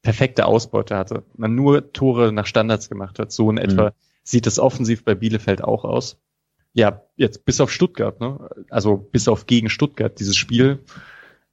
perfekte 0.01 0.45
Ausbeute 0.45 0.97
hatte. 0.97 1.23
Man 1.37 1.55
nur 1.55 1.93
Tore 1.93 2.33
nach 2.33 2.45
Standards 2.45 2.89
gemacht 2.89 3.19
hat. 3.19 3.31
So 3.31 3.49
in 3.49 3.55
mhm. 3.55 3.61
etwa 3.61 3.93
sieht 4.23 4.47
es 4.47 4.59
offensiv 4.59 5.05
bei 5.05 5.15
Bielefeld 5.15 5.63
auch 5.63 5.85
aus. 5.85 6.17
Ja, 6.73 7.03
jetzt 7.15 7.45
bis 7.45 7.61
auf 7.61 7.71
Stuttgart, 7.71 8.19
ne? 8.19 8.49
Also 8.69 8.97
bis 8.97 9.27
auf 9.27 9.45
gegen 9.45 9.69
Stuttgart. 9.69 10.19
Dieses 10.19 10.35
Spiel 10.37 10.79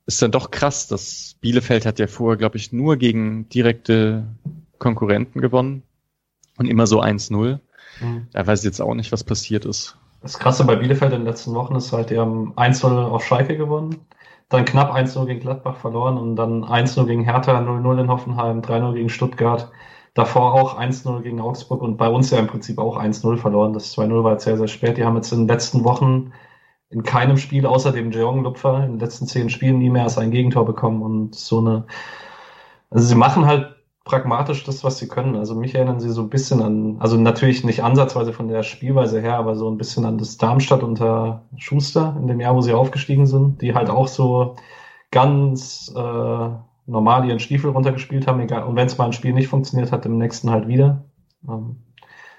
ist 0.07 0.23
dann 0.23 0.31
doch 0.31 0.51
krass. 0.51 0.89
dass 0.89 1.37
Bielefeld 1.41 1.87
hat 1.87 1.99
ja 1.99 2.07
vorher, 2.07 2.37
glaube 2.37 2.57
ich, 2.57 2.73
nur 2.73 2.97
gegen 2.97 3.49
direkte 3.49 4.27
Konkurrenten 4.79 5.41
gewonnen 5.41 5.83
und 6.59 6.67
immer 6.67 6.87
so 6.87 7.03
1-0. 7.03 7.59
Mhm. 8.01 8.29
Da 8.33 8.47
weiß 8.47 8.61
ich 8.61 8.65
jetzt 8.67 8.81
auch 8.81 8.95
nicht, 8.95 9.13
was 9.13 9.25
passiert 9.25 9.65
ist. 9.65 9.97
Das 10.21 10.39
Krasse 10.39 10.65
bei 10.65 10.77
Bielefeld 10.77 11.13
in 11.13 11.21
den 11.21 11.27
letzten 11.27 11.55
Wochen 11.55 11.77
ist 11.77 11.93
halt, 11.93 12.11
die 12.11 12.19
haben 12.19 12.53
1-0 12.55 12.87
auf 12.87 13.25
Schalke 13.25 13.57
gewonnen, 13.57 13.97
dann 14.49 14.65
knapp 14.65 14.93
1-0 14.93 15.27
gegen 15.27 15.41
Gladbach 15.41 15.77
verloren 15.77 16.19
und 16.19 16.37
dann 16.37 16.65
1-0 16.65 17.07
gegen 17.07 17.23
Hertha, 17.23 17.59
0-0 17.59 18.01
in 18.01 18.09
Hoffenheim, 18.09 18.61
3-0 18.61 18.95
gegen 18.95 19.09
Stuttgart, 19.11 19.71
davor 20.15 20.55
auch 20.55 20.79
1-0 20.79 21.23
gegen 21.23 21.41
Augsburg 21.41 21.83
und 21.83 21.97
bei 21.97 22.09
uns 22.09 22.31
ja 22.31 22.39
im 22.39 22.49
Prinzip 22.49 22.79
auch 22.79 22.99
1-0 22.99 23.37
verloren. 23.37 23.73
Das 23.73 23.97
2-0 23.97 24.25
war 24.25 24.33
jetzt 24.33 24.45
sehr, 24.45 24.57
sehr 24.57 24.67
spät. 24.67 24.97
Die 24.97 25.05
haben 25.05 25.17
jetzt 25.17 25.33
in 25.33 25.41
den 25.41 25.49
letzten 25.49 25.85
Wochen 25.85 26.33
in 26.91 27.03
keinem 27.03 27.37
Spiel 27.37 27.67
außer 27.67 27.93
dem 27.93 28.11
Jeong-Lupfer 28.11 28.85
in 28.85 28.93
den 28.93 28.99
letzten 28.99 29.27
zehn 29.27 29.51
Spielen 29.51 29.79
nie 29.79 29.91
mehr 29.91 30.05
als 30.05 30.19
ein 30.19 30.31
Gegentor 30.31 30.65
bekommen 30.65 31.03
und 31.03 31.35
so 31.35 31.59
eine, 31.59 31.87
also 32.91 33.07
sie 33.07 33.15
machen 33.15 33.47
halt 33.47 33.77
pragmatisch 34.09 34.65
das, 34.65 34.83
was 34.83 34.99
sie 34.99 35.07
können. 35.07 35.37
Also 35.37 35.55
mich 35.55 35.75
erinnern 35.75 36.01
sie 36.01 36.11
so 36.11 36.23
ein 36.23 36.31
bisschen 36.31 36.63
an, 36.63 36.97
also 36.99 37.17
natürlich 37.17 37.63
nicht 37.63 37.85
ansatzweise 37.85 38.33
von 38.33 38.49
der 38.49 38.63
Spielweise 38.65 39.21
her, 39.21 39.37
aber 39.37 39.55
so 39.55 39.71
ein 39.71 39.79
bisschen 39.79 40.05
an 40.05 40.19
das 40.19 40.39
Darmstadt 40.39 40.83
unter 40.83 41.45
Schuster 41.57 42.17
in 42.19 42.27
dem 42.27 42.41
Jahr, 42.41 42.57
wo 42.57 42.61
sie 42.63 42.73
aufgestiegen 42.73 43.27
sind, 43.27 43.63
die 43.63 43.75
halt 43.75 43.91
auch 43.91 44.09
so 44.09 44.57
ganz, 45.11 45.93
äh, 45.95 46.49
normal 46.87 47.27
ihren 47.27 47.39
Stiefel 47.39 47.71
runtergespielt 47.71 48.27
haben, 48.27 48.41
egal. 48.41 48.65
Und 48.65 48.77
wenn 48.77 48.87
es 48.87 48.97
mal 48.99 49.05
ein 49.05 49.13
Spiel 49.13 49.35
nicht 49.35 49.49
funktioniert 49.49 49.93
hat, 49.93 50.07
im 50.07 50.19
nächsten 50.19 50.51
halt 50.51 50.67
wieder. 50.69 51.05
Ähm, 51.47 51.77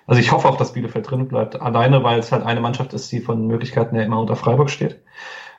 also 0.08 0.20
ich 0.20 0.32
hoffe 0.32 0.50
auch, 0.50 0.58
dass 0.58 0.74
Bielefeld 0.74 1.10
drin 1.10 1.28
bleibt. 1.28 1.62
Alleine, 1.62 2.04
weil 2.04 2.20
es 2.20 2.32
halt 2.32 2.44
eine 2.44 2.62
Mannschaft 2.62 2.94
ist, 2.94 3.12
die 3.12 3.20
von 3.20 3.46
Möglichkeiten 3.46 3.96
her 3.96 4.06
immer 4.06 4.20
unter 4.20 4.36
Freiburg 4.36 4.72
steht. 4.72 5.04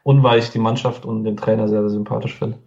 Und 0.02 0.24
weil 0.24 0.40
ich 0.40 0.50
die 0.50 0.58
Mannschaft 0.58 1.04
und 1.04 1.22
den 1.22 1.36
Trainer 1.36 1.68
sehr, 1.68 1.82
sehr 1.82 1.90
sympathisch 1.90 2.36
finde. 2.36 2.58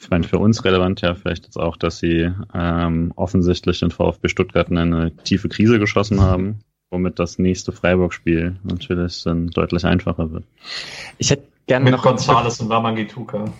Ich 0.00 0.10
meine, 0.10 0.24
für 0.24 0.38
uns 0.38 0.64
relevant 0.64 1.00
ja 1.00 1.14
vielleicht 1.14 1.44
jetzt 1.44 1.56
auch, 1.56 1.76
dass 1.76 1.98
sie 1.98 2.30
ähm, 2.52 3.12
offensichtlich 3.16 3.80
den 3.80 3.90
VfB 3.90 4.28
Stuttgart 4.28 4.68
in 4.68 4.78
eine 4.78 5.16
tiefe 5.16 5.48
Krise 5.48 5.78
geschossen 5.78 6.20
haben, 6.20 6.60
womit 6.90 7.18
das 7.18 7.38
nächste 7.38 7.72
Freiburg-Spiel 7.72 8.56
natürlich 8.64 9.22
dann 9.22 9.48
deutlich 9.48 9.84
einfacher 9.84 10.30
wird. 10.32 10.44
Ich 11.18 11.30
hätte 11.30 11.48
gerne 11.66 11.84
Mit 11.84 11.94
noch 11.94 12.02
Gonzales 12.02 12.60
und 12.60 12.68
Wamangituka. 12.68 13.52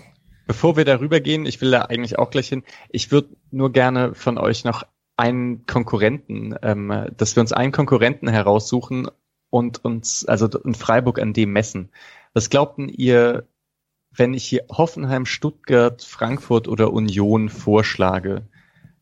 Bevor 0.47 0.77
wir 0.77 0.85
darüber 0.85 1.21
gehen, 1.21 1.47
ich 1.47 1.61
will 1.61 1.71
da 1.71 1.83
eigentlich 1.83 2.19
auch 2.19 2.31
gleich 2.31 2.49
hin. 2.49 2.65
Ich 2.91 3.11
würde 3.11 3.29
nur 3.51 3.73
gerne 3.73 4.15
von 4.15 4.37
euch 4.37 4.65
noch 4.65 4.85
einen 5.17 5.65
Konkurrenten, 5.67 6.55
ähm, 6.63 7.07
dass 7.17 7.37
wir 7.37 7.41
uns 7.41 7.53
einen 7.53 7.73
Konkurrenten 7.73 8.29
heraussuchen 8.29 9.09
und 9.51 9.85
uns, 9.85 10.27
also 10.27 10.47
in 10.59 10.75
Freiburg 10.75 11.21
an 11.21 11.33
dem 11.33 11.53
messen. 11.53 11.91
Was 12.35 12.51
glaubten 12.51 12.89
ihr, 12.89 13.47
wenn 14.17 14.35
ich 14.35 14.45
hier 14.45 14.65
Hoffenheim, 14.71 15.27
Stuttgart, 15.27 16.03
Frankfurt 16.03 16.69
oder 16.69 16.93
Union 16.93 17.49
vorschlage? 17.49 18.43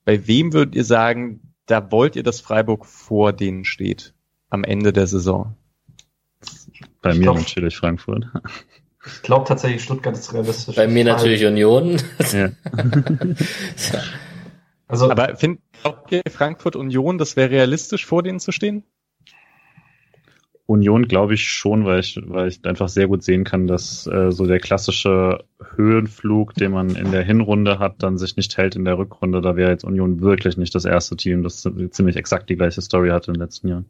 Bei 0.05 0.27
wem 0.27 0.53
würdet 0.53 0.75
ihr 0.75 0.85
sagen, 0.85 1.55
da 1.67 1.91
wollt 1.91 2.17
ihr, 2.17 2.23
dass 2.23 2.41
Freiburg 2.41 2.87
vor 2.87 3.33
denen 3.33 3.65
steht 3.65 4.15
am 4.51 4.65
Ende 4.65 4.93
der 4.93 5.07
Saison? 5.07 5.57
Bei 7.01 7.15
mir 7.15 7.23
glaub, 7.23 7.37
natürlich 7.37 7.77
Frankfurt. 7.77 8.27
Ich 9.05 9.23
glaube 9.23 9.47
tatsächlich, 9.47 9.83
Stuttgart 9.83 10.17
ist 10.17 10.33
realistisch. 10.33 10.77
Bei 10.77 10.87
mir 10.87 11.05
natürlich 11.05 11.45
Union. 11.45 12.01
Ja. 12.33 12.51
also, 14.89 15.11
Aber 15.11 15.37
findet 15.37 15.61
ihr 16.11 16.23
Frankfurt 16.31 16.77
Union, 16.77 17.19
das 17.19 17.37
wäre 17.37 17.51
realistisch, 17.51 18.07
vor 18.07 18.23
denen 18.23 18.41
zu 18.41 18.53
stehen? 18.53 18.85
Union 20.73 21.07
glaube 21.07 21.35
ich 21.35 21.49
schon, 21.49 21.85
weil 21.85 22.01
ich, 22.01 22.21
weil 22.27 22.49
ich 22.49 22.65
einfach 22.65 22.89
sehr 22.89 23.07
gut 23.07 23.23
sehen 23.23 23.45
kann, 23.45 23.67
dass 23.67 24.07
äh, 24.07 24.33
so 24.33 24.47
der 24.47 24.59
klassische 24.59 25.45
Höhenflug, 25.77 26.55
den 26.55 26.73
man 26.73 26.97
in 26.97 27.13
der 27.13 27.23
Hinrunde 27.23 27.79
hat, 27.79 28.03
dann 28.03 28.19
sich 28.19 28.37
nicht 28.37 28.57
hält 28.57 28.75
in 28.75 28.85
der 28.85 28.99
Rückrunde. 28.99 29.41
Da 29.41 29.57
wäre 29.57 29.71
jetzt 29.71 29.85
Union 29.85 30.21
wirklich 30.21 30.57
nicht 30.57 30.75
das 30.75 30.85
erste 30.85 31.17
Team, 31.17 31.43
das 31.43 31.69
ziemlich 31.91 32.17
exakt 32.17 32.49
die 32.51 32.57
gleiche 32.57 32.81
Story 32.81 33.11
hatte 33.11 33.31
in 33.31 33.35
den 33.35 33.43
letzten 33.43 33.69
Jahren. 33.69 33.87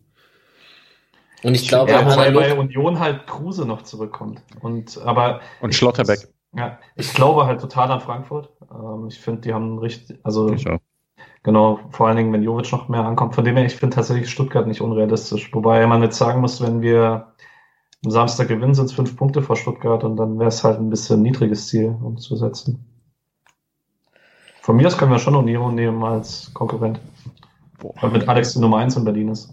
Und 1.43 1.55
ich 1.55 1.69
glaube, 1.69 1.91
ja, 1.91 2.05
wobei 2.05 2.31
bei 2.31 2.55
Union 2.55 3.01
halt 3.01 3.27
Kruse 3.27 3.67
noch 3.67 3.83
zurückkommt. 3.83 4.43
Und 4.61 4.99
aber 5.05 5.41
und 5.61 5.75
Schlotterbeck. 5.75 6.29
ja, 6.55 6.79
ich 6.97 7.13
glaube 7.15 7.47
halt 7.47 7.61
total 7.61 7.91
an 7.91 8.01
Frankfurt. 8.01 8.51
Ähm, 8.71 9.07
ich 9.09 9.19
finde, 9.19 9.41
die 9.43 9.53
haben 9.53 9.79
richtig, 9.79 10.19
also 10.23 10.55
genau, 11.43 11.81
vor 11.90 12.09
allen 12.09 12.16
Dingen, 12.16 12.32
wenn 12.32 12.43
Jovic 12.43 12.70
noch 12.73 12.89
mehr 12.89 13.05
ankommt. 13.05 13.35
Von 13.35 13.44
dem 13.44 13.56
her, 13.56 13.64
ich 13.64 13.77
finde 13.77 13.97
tatsächlich 13.97 14.31
Stuttgart 14.31 14.66
nicht 14.66 14.81
unrealistisch. 14.81 15.52
Wobei 15.52 15.86
man 15.86 16.02
jetzt 16.02 16.19
sagen 16.19 16.40
muss, 16.40 16.60
wenn 16.60 16.82
wir 16.82 17.32
am 18.05 18.10
Samstag 18.10 18.48
gewinnen, 18.48 18.74
sind 18.74 18.86
es 18.86 18.93
fünf 18.93 19.16
Punkte 19.16 19.43
vor 19.43 19.56
Stuttgart 19.56 20.05
und 20.05 20.16
dann 20.16 20.39
wäre 20.39 20.48
es 20.48 20.64
halt 20.64 20.78
ein 20.78 20.90
bisschen 20.90 21.23
niedriges 21.23 21.69
Ziel 21.69 21.97
umzusetzen. 22.02 22.85
Von 24.60 24.77
mir 24.77 24.86
aus 24.86 24.97
können 24.97 25.10
wir 25.10 25.19
schon 25.19 25.35
Union 25.35 25.74
nehmen 25.74 26.02
als 26.05 26.52
Konkurrent. 26.55 27.01
Boah. 27.78 27.94
Weil 28.01 28.10
mit 28.10 28.28
Alex 28.28 28.52
die 28.52 28.60
Nummer 28.60 28.78
eins 28.78 28.97
in 28.97 29.05
Berlin 29.05 29.28
ist. 29.28 29.52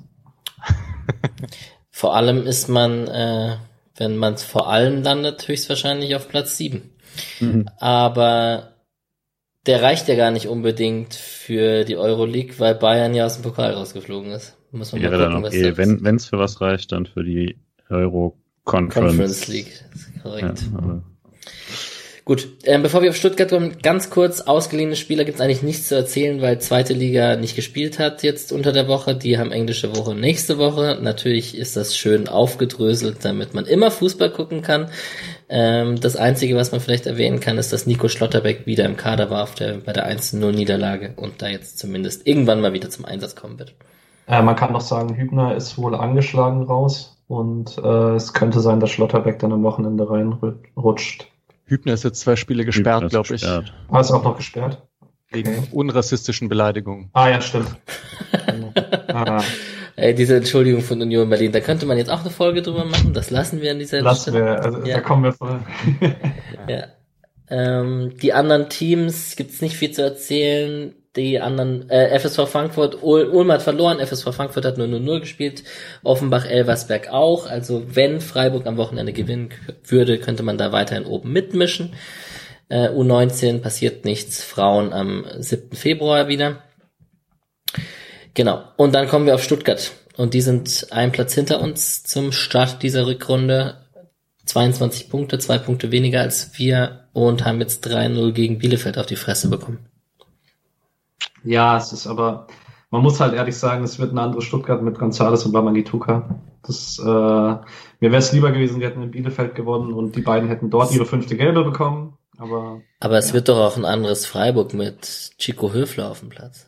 Vor 1.90 2.16
allem 2.16 2.46
ist 2.46 2.70
man, 2.70 3.08
äh, 3.08 3.58
wenn 3.98 4.16
man 4.18 4.36
es 4.36 4.44
vor 4.44 4.70
allem 4.70 5.04
landet, 5.04 5.48
höchstwahrscheinlich 5.48 6.16
auf 6.16 6.30
Platz 6.30 6.56
7. 6.56 6.90
Mhm. 7.42 7.70
Aber 7.78 8.69
der 9.66 9.82
reicht 9.82 10.08
ja 10.08 10.16
gar 10.16 10.32
nicht 10.32 10.48
unbedingt 10.48 11.14
für 11.14 11.84
die 11.84 11.98
Euroleague, 11.98 12.56
weil 12.60 12.76
Bayern 12.76 13.14
ja 13.14 13.26
aus 13.26 13.36
dem 13.36 13.44
Pokal 13.44 13.74
rausgeflogen 13.74 14.32
ist. 14.32 14.56
Muss 14.72 14.92
man 14.92 15.02
ja, 15.02 15.10
mal 15.10 15.28
gucken, 15.28 15.44
was 15.44 15.54
eh, 15.54 15.78
wenn 15.78 16.16
es 16.16 16.28
für 16.28 16.38
was 16.38 16.62
reicht, 16.62 16.92
dann 16.92 17.06
für 17.06 17.24
die 17.24 17.58
Euro 17.90 18.38
Conference, 18.64 19.18
Conference 19.18 19.48
League. 19.48 19.84
Korrekt. 20.22 20.64
Ja, 20.74 21.02
Gut, 22.30 22.48
ähm, 22.66 22.84
bevor 22.84 23.02
wir 23.02 23.10
auf 23.10 23.16
Stuttgart 23.16 23.50
kommen, 23.50 23.78
ganz 23.82 24.12
kurz, 24.12 24.42
ausgeliehene 24.42 24.96
Spieler 24.96 25.26
gibt 25.26 25.40
es 25.40 25.42
eigentlich 25.42 25.64
nichts 25.64 25.88
zu 25.88 25.96
erzählen, 25.96 26.40
weil 26.44 26.62
zweite 26.62 26.94
Liga 26.94 27.36
nicht 27.38 27.56
gespielt 27.56 27.98
hat 27.98 28.22
jetzt 28.22 28.52
unter 28.52 28.72
der 28.72 28.88
Woche. 28.88 29.16
Die 29.16 29.40
haben 29.40 29.52
englische 29.52 29.96
Woche 29.96 30.14
nächste 30.14 30.60
Woche. 30.60 31.00
Natürlich 31.02 31.58
ist 31.58 31.76
das 31.76 31.98
schön 31.98 32.28
aufgedröselt, 32.28 33.26
damit 33.26 33.56
man 33.56 33.66
immer 33.66 33.90
Fußball 33.90 34.30
gucken 34.30 34.62
kann. 34.62 34.92
Ähm, 35.52 36.00
das 36.00 36.16
Einzige, 36.16 36.56
was 36.56 36.72
man 36.72 36.80
vielleicht 36.80 37.08
erwähnen 37.08 37.40
kann, 37.40 37.58
ist, 37.58 37.74
dass 37.74 37.88
Nico 37.88 38.08
Schlotterbeck 38.08 38.68
wieder 38.68 38.86
im 38.86 38.98
Kader 38.98 39.32
war 39.32 39.44
auf 39.44 39.56
der, 39.56 39.78
bei 39.78 39.94
der 39.94 40.08
1-0-Niederlage 40.08 41.14
und 41.16 41.42
da 41.42 41.48
jetzt 41.48 41.80
zumindest 41.80 42.28
irgendwann 42.28 42.62
mal 42.62 42.74
wieder 42.74 42.92
zum 42.92 43.06
Einsatz 43.06 43.36
kommen 43.36 43.58
wird. 43.58 43.74
Äh, 44.28 44.44
man 44.44 44.56
kann 44.56 44.72
noch 44.72 44.82
sagen, 44.82 45.16
Hübner 45.16 45.56
ist 45.56 45.80
wohl 45.80 45.96
angeschlagen 45.96 46.64
raus 46.64 47.18
und 47.28 47.80
äh, 47.80 48.16
es 48.16 48.34
könnte 48.34 48.60
sein, 48.60 48.80
dass 48.80 48.92
Schlotterbeck 48.92 49.40
dann 49.40 49.52
am 49.52 49.64
Wochenende 49.64 50.08
reinrutscht. 50.08 51.28
Hübner 51.66 51.94
ist 51.94 52.04
jetzt 52.04 52.20
zwei 52.20 52.36
Spiele 52.36 52.64
gesperrt, 52.64 53.10
glaube 53.10 53.34
ich. 53.34 53.44
War 53.44 53.64
ah, 53.90 54.00
es 54.00 54.12
auch 54.12 54.24
noch 54.24 54.38
gesperrt? 54.38 54.84
Wegen 55.32 55.50
okay. 55.50 55.68
unrassistischen 55.72 56.50
Beleidigungen. 56.50 57.10
Ah, 57.14 57.30
ja, 57.30 57.42
stimmt. 57.42 57.76
ah. 59.14 59.42
Ey, 60.00 60.16
diese 60.16 60.38
Entschuldigung 60.38 60.82
von 60.82 61.02
Union 61.02 61.30
Berlin, 61.30 61.52
da 61.52 61.60
könnte 61.60 61.86
man 61.86 61.98
jetzt 61.98 62.10
auch 62.10 62.22
eine 62.22 62.30
Folge 62.30 62.62
drüber 62.62 62.86
machen. 62.86 63.14
Das 63.14 63.30
lassen 63.30 63.62
wir 63.62 63.72
an 63.72 63.80
dieser 63.80 64.02
Lassen 64.02 64.34
wir, 64.34 64.64
also 64.64 64.86
ja. 64.86 64.96
da 64.96 65.02
kommen 65.02 65.24
wir 65.24 65.34
voll. 65.34 65.60
ja. 66.68 66.88
Ähm, 67.50 68.14
die 68.22 68.34
anderen 68.34 68.70
Teams 68.70 69.36
gibt's 69.36 69.62
nicht 69.62 69.76
viel 69.76 69.92
zu 69.92 70.04
erzählen 70.04 70.94
die 71.16 71.40
anderen, 71.40 71.90
äh, 71.90 72.18
FSV 72.20 72.48
Frankfurt, 72.48 73.02
Ulm 73.02 73.52
hat 73.52 73.62
verloren, 73.62 74.00
FSV 74.00 74.32
Frankfurt 74.32 74.66
hat 74.66 74.78
nur 74.78 74.88
0-0 74.88 75.22
gespielt, 75.22 75.64
Offenbach, 76.04 76.46
Elversberg 76.46 77.10
auch. 77.12 77.48
Also 77.48 77.84
wenn 77.96 78.22
Freiburg 78.22 78.68
am 78.68 78.78
Wochenende 78.78 79.12
gewinnen 79.12 79.50
würde, 79.86 80.20
könnte 80.20 80.44
man 80.44 80.58
da 80.58 80.72
weiterhin 80.72 81.06
oben 81.06 81.32
mitmischen. 81.32 81.94
Äh, 82.70 82.90
U19 82.90 83.60
passiert 83.62 84.06
nichts, 84.06 84.44
Frauen 84.44 84.94
am 84.94 85.26
7. 85.38 85.76
Februar 85.76 86.28
wieder. 86.28 86.64
Genau. 88.34 88.64
Und 88.78 88.94
dann 88.94 89.08
kommen 89.08 89.26
wir 89.26 89.36
auf 89.36 89.44
Stuttgart. 89.44 89.92
Und 90.18 90.34
die 90.34 90.42
sind 90.42 90.88
einen 90.92 91.12
Platz 91.12 91.34
hinter 91.34 91.62
uns 91.62 92.04
zum 92.04 92.32
Start 92.32 92.84
dieser 92.84 93.08
Rückrunde. 93.08 93.78
22 94.46 95.10
Punkte, 95.10 95.38
zwei 95.38 95.60
Punkte 95.60 95.92
weniger 95.92 96.22
als 96.22 96.58
wir 96.58 97.06
und 97.14 97.46
haben 97.46 97.60
jetzt 97.62 97.88
3-0 97.88 98.32
gegen 98.32 98.58
Bielefeld 98.58 98.98
auf 98.98 99.06
die 99.06 99.16
Fresse 99.16 99.50
bekommen. 99.50 99.86
Ja, 101.44 101.78
es 101.78 101.94
ist 101.94 102.08
aber, 102.08 102.48
man 102.90 103.02
muss 103.02 103.20
halt 103.20 103.34
ehrlich 103.34 103.56
sagen, 103.56 103.84
es 103.84 104.00
wird 104.00 104.12
ein 104.12 104.18
anderes 104.18 104.44
Stuttgart 104.44 104.82
mit 104.82 104.98
Gonzales 104.98 105.46
und 105.46 105.52
Bamangituka. 105.52 106.42
Das, 106.64 107.00
äh, 107.00 107.06
mir 107.06 107.62
wäre 108.00 108.18
es 108.18 108.34
lieber 108.34 108.52
gewesen, 108.52 108.80
wir 108.80 108.88
hätten 108.88 109.04
in 109.04 109.12
Bielefeld 109.12 109.56
gewonnen 109.56 109.94
und 109.94 110.16
die 110.16 110.22
beiden 110.22 110.50
hätten 110.50 110.70
dort 110.70 110.92
ihre 110.92 111.06
fünfte 111.06 111.38
Gelbe 111.38 111.64
bekommen. 111.64 112.18
Aber, 112.38 112.82
aber 113.00 113.18
es 113.18 113.30
ja. 113.30 113.36
wird 113.36 113.50
doch 113.50 113.60
auch 113.60 113.78
ein 113.78 113.86
anderes 113.86 114.26
Freiburg 114.26 114.74
mit 114.74 115.32
Chico 115.38 115.74
Höfler 115.74 116.10
auf 116.10 116.22
dem 116.22 116.30
Platz. 116.30 116.68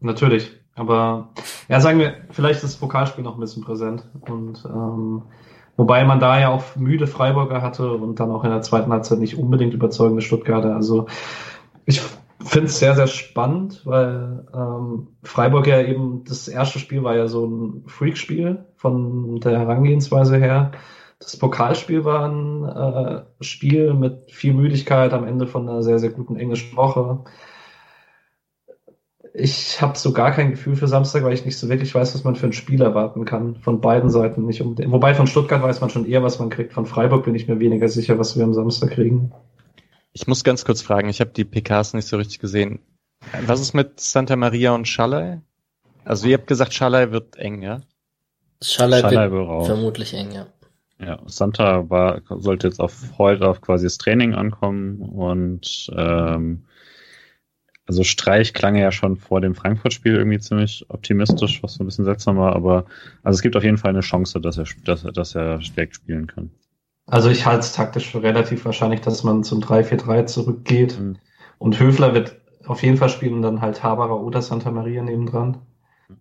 Natürlich. 0.00 0.52
Aber 0.78 1.28
ja, 1.68 1.80
sagen 1.80 1.98
wir, 1.98 2.14
vielleicht 2.30 2.62
ist 2.62 2.74
das 2.74 2.76
Pokalspiel 2.76 3.24
noch 3.24 3.34
ein 3.34 3.40
bisschen 3.40 3.64
präsent. 3.64 4.04
Und 4.20 4.64
ähm, 4.64 5.22
wobei 5.76 6.04
man 6.04 6.20
da 6.20 6.38
ja 6.38 6.48
auch 6.48 6.76
müde 6.76 7.06
Freiburger 7.06 7.62
hatte 7.62 7.92
und 7.92 8.20
dann 8.20 8.30
auch 8.30 8.44
in 8.44 8.50
der 8.50 8.62
zweiten 8.62 8.92
Halbzeit 8.92 9.18
nicht 9.18 9.38
unbedingt 9.38 9.74
überzeugende 9.74 10.22
Stuttgarter. 10.22 10.74
Also 10.74 11.06
ich 11.84 12.00
finde 12.40 12.66
es 12.68 12.78
sehr, 12.78 12.94
sehr 12.94 13.06
spannend, 13.06 13.82
weil 13.84 14.46
ähm, 14.54 15.08
Freiburg 15.22 15.66
ja 15.66 15.80
eben, 15.80 16.24
das 16.24 16.48
erste 16.48 16.78
Spiel 16.78 17.02
war 17.02 17.16
ja 17.16 17.26
so 17.26 17.46
ein 17.46 17.84
Freak-Spiel 17.86 18.64
von 18.76 19.40
der 19.40 19.58
Herangehensweise 19.58 20.36
her. 20.36 20.72
Das 21.18 21.36
Pokalspiel 21.36 22.04
war 22.04 22.28
ein 22.28 22.64
äh, 22.64 23.44
Spiel 23.44 23.92
mit 23.94 24.30
viel 24.30 24.54
Müdigkeit 24.54 25.12
am 25.12 25.24
Ende 25.24 25.48
von 25.48 25.68
einer 25.68 25.82
sehr, 25.82 25.98
sehr 25.98 26.10
guten 26.10 26.36
englischen 26.36 26.76
Woche. 26.76 27.24
Ich 29.38 29.80
habe 29.80 29.96
so 29.96 30.12
gar 30.12 30.32
kein 30.32 30.50
Gefühl 30.50 30.74
für 30.74 30.88
Samstag, 30.88 31.22
weil 31.22 31.32
ich 31.32 31.44
nicht 31.44 31.56
so 31.58 31.68
wirklich 31.68 31.94
weiß, 31.94 32.14
was 32.14 32.24
man 32.24 32.34
für 32.34 32.46
ein 32.46 32.52
Spiel 32.52 32.82
erwarten 32.82 33.24
kann. 33.24 33.56
Von 33.56 33.80
beiden 33.80 34.10
Seiten 34.10 34.46
nicht 34.46 34.60
unbedingt. 34.60 34.92
Wobei 34.92 35.14
von 35.14 35.26
Stuttgart 35.26 35.62
weiß 35.62 35.80
man 35.80 35.90
schon 35.90 36.06
eher, 36.06 36.22
was 36.22 36.38
man 36.38 36.50
kriegt. 36.50 36.72
Von 36.72 36.86
Freiburg 36.86 37.24
bin 37.24 37.34
ich 37.34 37.46
mir 37.46 37.60
weniger 37.60 37.88
sicher, 37.88 38.18
was 38.18 38.36
wir 38.36 38.44
am 38.44 38.54
Samstag 38.54 38.90
kriegen. 38.90 39.32
Ich 40.12 40.26
muss 40.26 40.42
ganz 40.42 40.64
kurz 40.64 40.82
fragen, 40.82 41.08
ich 41.08 41.20
habe 41.20 41.30
die 41.30 41.44
PKs 41.44 41.94
nicht 41.94 42.08
so 42.08 42.16
richtig 42.16 42.40
gesehen. 42.40 42.80
Was 43.46 43.60
ist 43.60 43.74
mit 43.74 44.00
Santa 44.00 44.36
Maria 44.36 44.74
und 44.74 44.88
Schalay? 44.88 45.40
Also 46.04 46.26
ihr 46.26 46.38
habt 46.38 46.46
gesagt, 46.46 46.74
Schalay 46.74 47.12
wird 47.12 47.36
eng, 47.36 47.62
ja? 47.62 47.82
Schalay, 48.62 49.00
Schalay 49.00 49.30
wird 49.30 49.66
vermutlich 49.66 50.14
eng, 50.14 50.32
ja. 50.32 50.46
Ja, 51.00 51.20
Santa 51.26 51.88
war, 51.90 52.22
sollte 52.28 52.66
jetzt 52.66 52.80
auf 52.80 53.18
heute 53.18 53.48
auf 53.48 53.60
quasi 53.60 53.86
das 53.86 53.98
Training 53.98 54.34
ankommen 54.34 55.00
und 55.00 55.90
ähm, 55.96 56.64
also 57.88 58.04
Streich 58.04 58.52
klang 58.52 58.76
ja 58.76 58.92
schon 58.92 59.16
vor 59.16 59.40
dem 59.40 59.54
Frankfurt-Spiel 59.54 60.14
irgendwie 60.14 60.38
ziemlich 60.38 60.84
optimistisch, 60.88 61.62
was 61.62 61.74
so 61.74 61.82
ein 61.82 61.86
bisschen 61.86 62.04
seltsam 62.04 62.36
war, 62.36 62.54
aber 62.54 62.84
also 63.22 63.36
es 63.36 63.42
gibt 63.42 63.56
auf 63.56 63.64
jeden 63.64 63.78
Fall 63.78 63.90
eine 63.90 64.00
Chance, 64.00 64.40
dass 64.40 64.58
er, 64.58 64.66
dass, 64.84 65.02
dass 65.02 65.34
er 65.34 65.58
direkt 65.58 65.94
spielen 65.94 66.26
kann. 66.26 66.50
Also 67.06 67.30
ich 67.30 67.46
halte 67.46 67.60
es 67.60 67.72
taktisch 67.72 68.10
für 68.10 68.22
relativ 68.22 68.66
wahrscheinlich, 68.66 69.00
dass 69.00 69.24
man 69.24 69.42
zum 69.42 69.60
3-4-3 69.60 70.26
zurückgeht. 70.26 71.00
Mhm. 71.00 71.16
Und 71.56 71.80
Höfler 71.80 72.12
wird 72.12 72.36
auf 72.66 72.82
jeden 72.82 72.98
Fall 72.98 73.08
spielen 73.08 73.36
und 73.36 73.42
dann 73.42 73.62
halt 73.62 73.82
Haberer 73.82 74.20
oder 74.20 74.42
Santa 74.42 74.70
Maria 74.70 75.02
nebendran. 75.02 75.56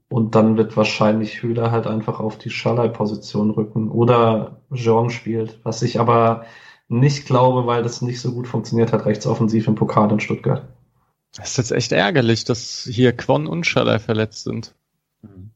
Und 0.07 0.35
dann 0.35 0.55
wird 0.55 0.77
wahrscheinlich 0.77 1.43
Höhler 1.43 1.71
halt 1.71 1.85
einfach 1.85 2.21
auf 2.21 2.37
die 2.37 2.49
Schallei-Position 2.49 3.51
rücken 3.51 3.91
oder 3.91 4.61
Jean 4.73 5.09
spielt, 5.09 5.59
was 5.63 5.81
ich 5.81 5.99
aber 5.99 6.45
nicht 6.87 7.25
glaube, 7.25 7.67
weil 7.67 7.83
das 7.83 8.01
nicht 8.01 8.21
so 8.21 8.31
gut 8.31 8.47
funktioniert 8.47 8.93
hat, 8.93 9.05
rechtsoffensiv 9.05 9.67
im 9.67 9.75
Pokal 9.75 10.09
in 10.11 10.21
Stuttgart. 10.21 10.65
Das 11.35 11.51
ist 11.51 11.57
jetzt 11.57 11.71
echt 11.71 11.91
ärgerlich, 11.91 12.45
dass 12.45 12.87
hier 12.91 13.15
Quon 13.15 13.47
und 13.47 13.65
Schallei 13.65 13.99
verletzt 13.99 14.43
sind. 14.43 14.73
Mhm. 15.21 15.51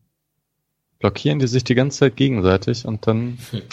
Blockieren 0.99 1.39
die 1.39 1.47
sich 1.47 1.63
die 1.63 1.75
ganze 1.75 1.99
Zeit 1.99 2.15
gegenseitig 2.15 2.85
und 2.85 3.07
dann. 3.07 3.37
Hm. 3.51 3.61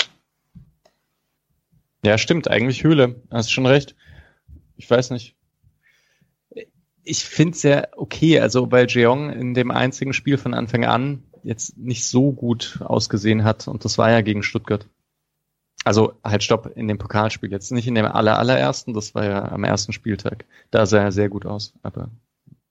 Ja, 2.04 2.16
stimmt, 2.16 2.48
eigentlich 2.48 2.84
Höhle. 2.84 3.20
Hast 3.28 3.50
schon 3.50 3.66
recht. 3.66 3.96
Ich 4.76 4.88
weiß 4.88 5.10
nicht 5.10 5.34
ich 7.08 7.24
finde 7.24 7.52
es 7.52 7.62
ja 7.62 7.88
okay, 7.96 8.38
also 8.38 8.70
weil 8.70 8.86
Jeong 8.86 9.30
in 9.30 9.54
dem 9.54 9.70
einzigen 9.70 10.12
Spiel 10.12 10.36
von 10.36 10.52
Anfang 10.52 10.84
an 10.84 11.22
jetzt 11.42 11.78
nicht 11.78 12.06
so 12.06 12.32
gut 12.32 12.80
ausgesehen 12.84 13.44
hat 13.44 13.66
und 13.66 13.84
das 13.84 13.96
war 13.96 14.10
ja 14.10 14.20
gegen 14.20 14.42
Stuttgart. 14.42 14.86
Also 15.89 16.12
halt 16.23 16.43
stopp, 16.43 16.70
in 16.77 16.86
dem 16.86 16.98
Pokalspiel 16.98 17.51
jetzt 17.51 17.73
nicht 17.73 17.89
in 17.89 17.94
dem 17.94 18.05
aller, 18.05 18.39
allerersten, 18.39 18.93
das 18.93 19.15
war 19.15 19.24
ja 19.24 19.51
am 19.51 19.65
ersten 19.65 19.94
Spieltag. 19.94 20.44
Da 20.70 20.85
sah 20.85 20.98
er 20.98 21.12
sehr 21.12 21.31
gut 21.31 21.47
aus, 21.47 21.73
aber 21.82 22.10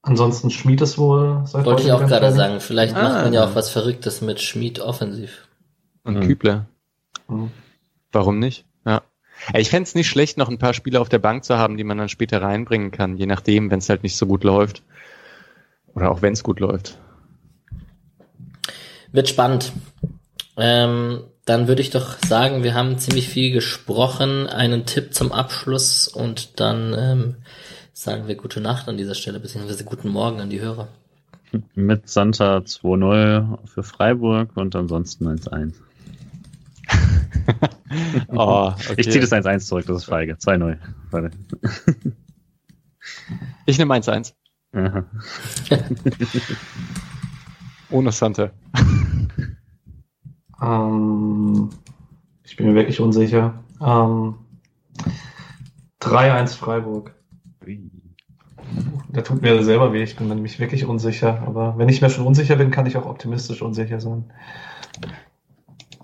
Ansonsten 0.03 0.51
Schmied 0.51 0.81
ist 0.81 0.99
wohl 0.99 1.41
seit 1.45 1.65
Wollte 1.65 1.81
ich 1.81 1.91
auch 1.91 2.05
gerade 2.05 2.31
sagen, 2.31 2.59
vielleicht 2.59 2.95
ah, 2.95 3.01
macht 3.01 3.23
man 3.23 3.33
ja 3.33 3.43
auch 3.43 3.55
was 3.55 3.71
Verrücktes 3.71 4.21
mit 4.21 4.39
Schmied 4.39 4.79
offensiv. 4.79 5.47
Und 6.03 6.19
mhm. 6.19 6.27
Kübler. 6.27 6.67
Mhm. 7.27 7.49
Warum 8.11 8.37
nicht? 8.37 8.65
Ja. 8.85 9.01
Ich 9.55 9.71
fände 9.71 9.87
es 9.87 9.95
nicht 9.95 10.09
schlecht, 10.09 10.37
noch 10.37 10.49
ein 10.49 10.59
paar 10.59 10.75
Spieler 10.75 11.01
auf 11.01 11.09
der 11.09 11.17
Bank 11.17 11.43
zu 11.43 11.57
haben, 11.57 11.75
die 11.75 11.83
man 11.83 11.97
dann 11.97 12.09
später 12.09 12.43
reinbringen 12.43 12.91
kann, 12.91 13.17
je 13.17 13.25
nachdem, 13.25 13.71
wenn 13.71 13.79
es 13.79 13.89
halt 13.89 14.03
nicht 14.03 14.15
so 14.15 14.27
gut 14.27 14.43
läuft. 14.43 14.83
Oder 15.95 16.11
auch 16.11 16.21
wenn 16.21 16.33
es 16.33 16.43
gut 16.43 16.59
läuft. 16.59 16.99
Wird 19.11 19.27
spannend. 19.27 19.73
Ähm, 20.55 21.23
dann 21.47 21.69
würde 21.69 21.81
ich 21.81 21.89
doch 21.91 22.17
sagen, 22.27 22.63
wir 22.63 22.73
haben 22.73 22.99
ziemlich 22.99 23.29
viel 23.29 23.51
gesprochen. 23.53 24.47
Einen 24.47 24.85
Tipp 24.85 25.13
zum 25.13 25.31
Abschluss 25.31 26.09
und 26.09 26.59
dann 26.59 26.93
ähm, 26.93 27.35
sagen 27.93 28.27
wir 28.27 28.35
gute 28.35 28.59
Nacht 28.59 28.89
an 28.89 28.97
dieser 28.97 29.15
Stelle, 29.15 29.39
beziehungsweise 29.39 29.85
guten 29.85 30.09
Morgen 30.09 30.41
an 30.41 30.49
die 30.49 30.59
Hörer. 30.59 30.89
Mit 31.73 32.09
Santa 32.09 32.57
2-0 32.57 33.65
für 33.65 33.81
Freiburg 33.81 34.57
und 34.57 34.75
ansonsten 34.75 35.25
1-1. 35.25 35.75
oh, 38.27 38.73
okay. 38.73 38.95
Ich 38.97 39.09
ziehe 39.09 39.21
das 39.21 39.31
1-1 39.31 39.59
zurück, 39.59 39.85
das 39.87 39.97
ist 39.99 40.03
feige. 40.03 40.33
2-0. 40.33 40.77
ich 43.65 43.77
nehme 43.77 43.95
1-1. 43.95 44.33
Ohne 47.89 48.11
Sante. 48.11 48.51
Ähm, 50.61 51.69
ich 52.43 52.55
bin 52.55 52.67
mir 52.67 52.75
wirklich 52.75 52.99
unsicher. 52.99 53.63
Ähm, 53.81 54.35
3-1 56.01 56.55
Freiburg. 56.55 57.13
Der 59.09 59.23
tut 59.23 59.41
mir 59.41 59.63
selber 59.63 59.93
weh, 59.93 60.03
ich 60.03 60.15
bin 60.15 60.27
nämlich 60.27 60.59
wirklich 60.59 60.85
unsicher. 60.85 61.41
Aber 61.45 61.77
wenn 61.77 61.89
ich 61.89 62.01
mir 62.01 62.09
schon 62.09 62.25
unsicher 62.25 62.55
bin, 62.55 62.71
kann 62.71 62.85
ich 62.85 62.97
auch 62.97 63.05
optimistisch 63.05 63.61
unsicher 63.61 63.99
sein. 63.99 64.31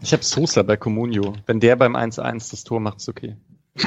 Ich 0.02 0.14
habe 0.14 0.24
Sosa 0.24 0.64
bei 0.64 0.78
Comunio. 0.78 1.34
Wenn 1.46 1.60
der 1.60 1.76
beim 1.76 1.96
1-1 1.96 2.52
das 2.52 2.64
Tor 2.64 2.80
macht, 2.80 2.98
ist 2.98 3.10
okay. 3.10 3.38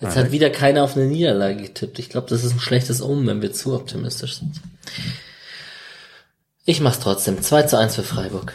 Jetzt 0.00 0.16
hat 0.16 0.32
wieder 0.32 0.50
keiner 0.50 0.82
auf 0.82 0.96
eine 0.96 1.06
Niederlage 1.06 1.62
getippt. 1.62 2.00
Ich 2.00 2.10
glaube, 2.10 2.28
das 2.28 2.42
ist 2.42 2.52
ein 2.52 2.58
schlechtes 2.58 3.00
Omen, 3.00 3.26
wenn 3.28 3.40
wir 3.40 3.52
zu 3.52 3.74
optimistisch 3.74 4.40
sind. 4.40 4.60
Ich 6.64 6.80
mach's 6.80 7.00
trotzdem. 7.00 7.40
2 7.40 7.62
zu 7.64 7.78
1 7.78 7.96
für 7.96 8.02
Freiburg. 8.02 8.54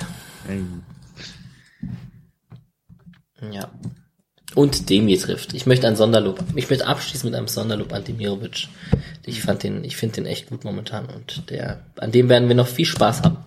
Ja. 3.52 3.70
Und 4.56 4.90
Demi 4.90 5.18
trifft. 5.18 5.54
Ich 5.54 5.66
möchte 5.66 5.88
ein 5.88 5.96
Sonderlob. 5.96 6.44
Ich 6.56 6.70
möchte 6.70 6.88
abschließen 6.88 7.30
mit 7.30 7.38
einem 7.38 7.48
Sonderlob 7.48 7.94
an 7.94 8.04
Demirovic. 8.04 8.70
Ich 9.26 9.42
fand 9.42 9.64
den, 9.64 9.84
ich 9.84 9.98
finde 9.98 10.16
den 10.16 10.26
echt 10.26 10.50
gut 10.50 10.64
momentan 10.64 11.06
und 11.08 11.50
der, 11.50 11.82
an 11.98 12.12
dem 12.12 12.30
werden 12.30 12.48
wir 12.48 12.56
noch 12.56 12.68
viel 12.68 12.86
Spaß 12.86 13.24
haben. 13.24 13.38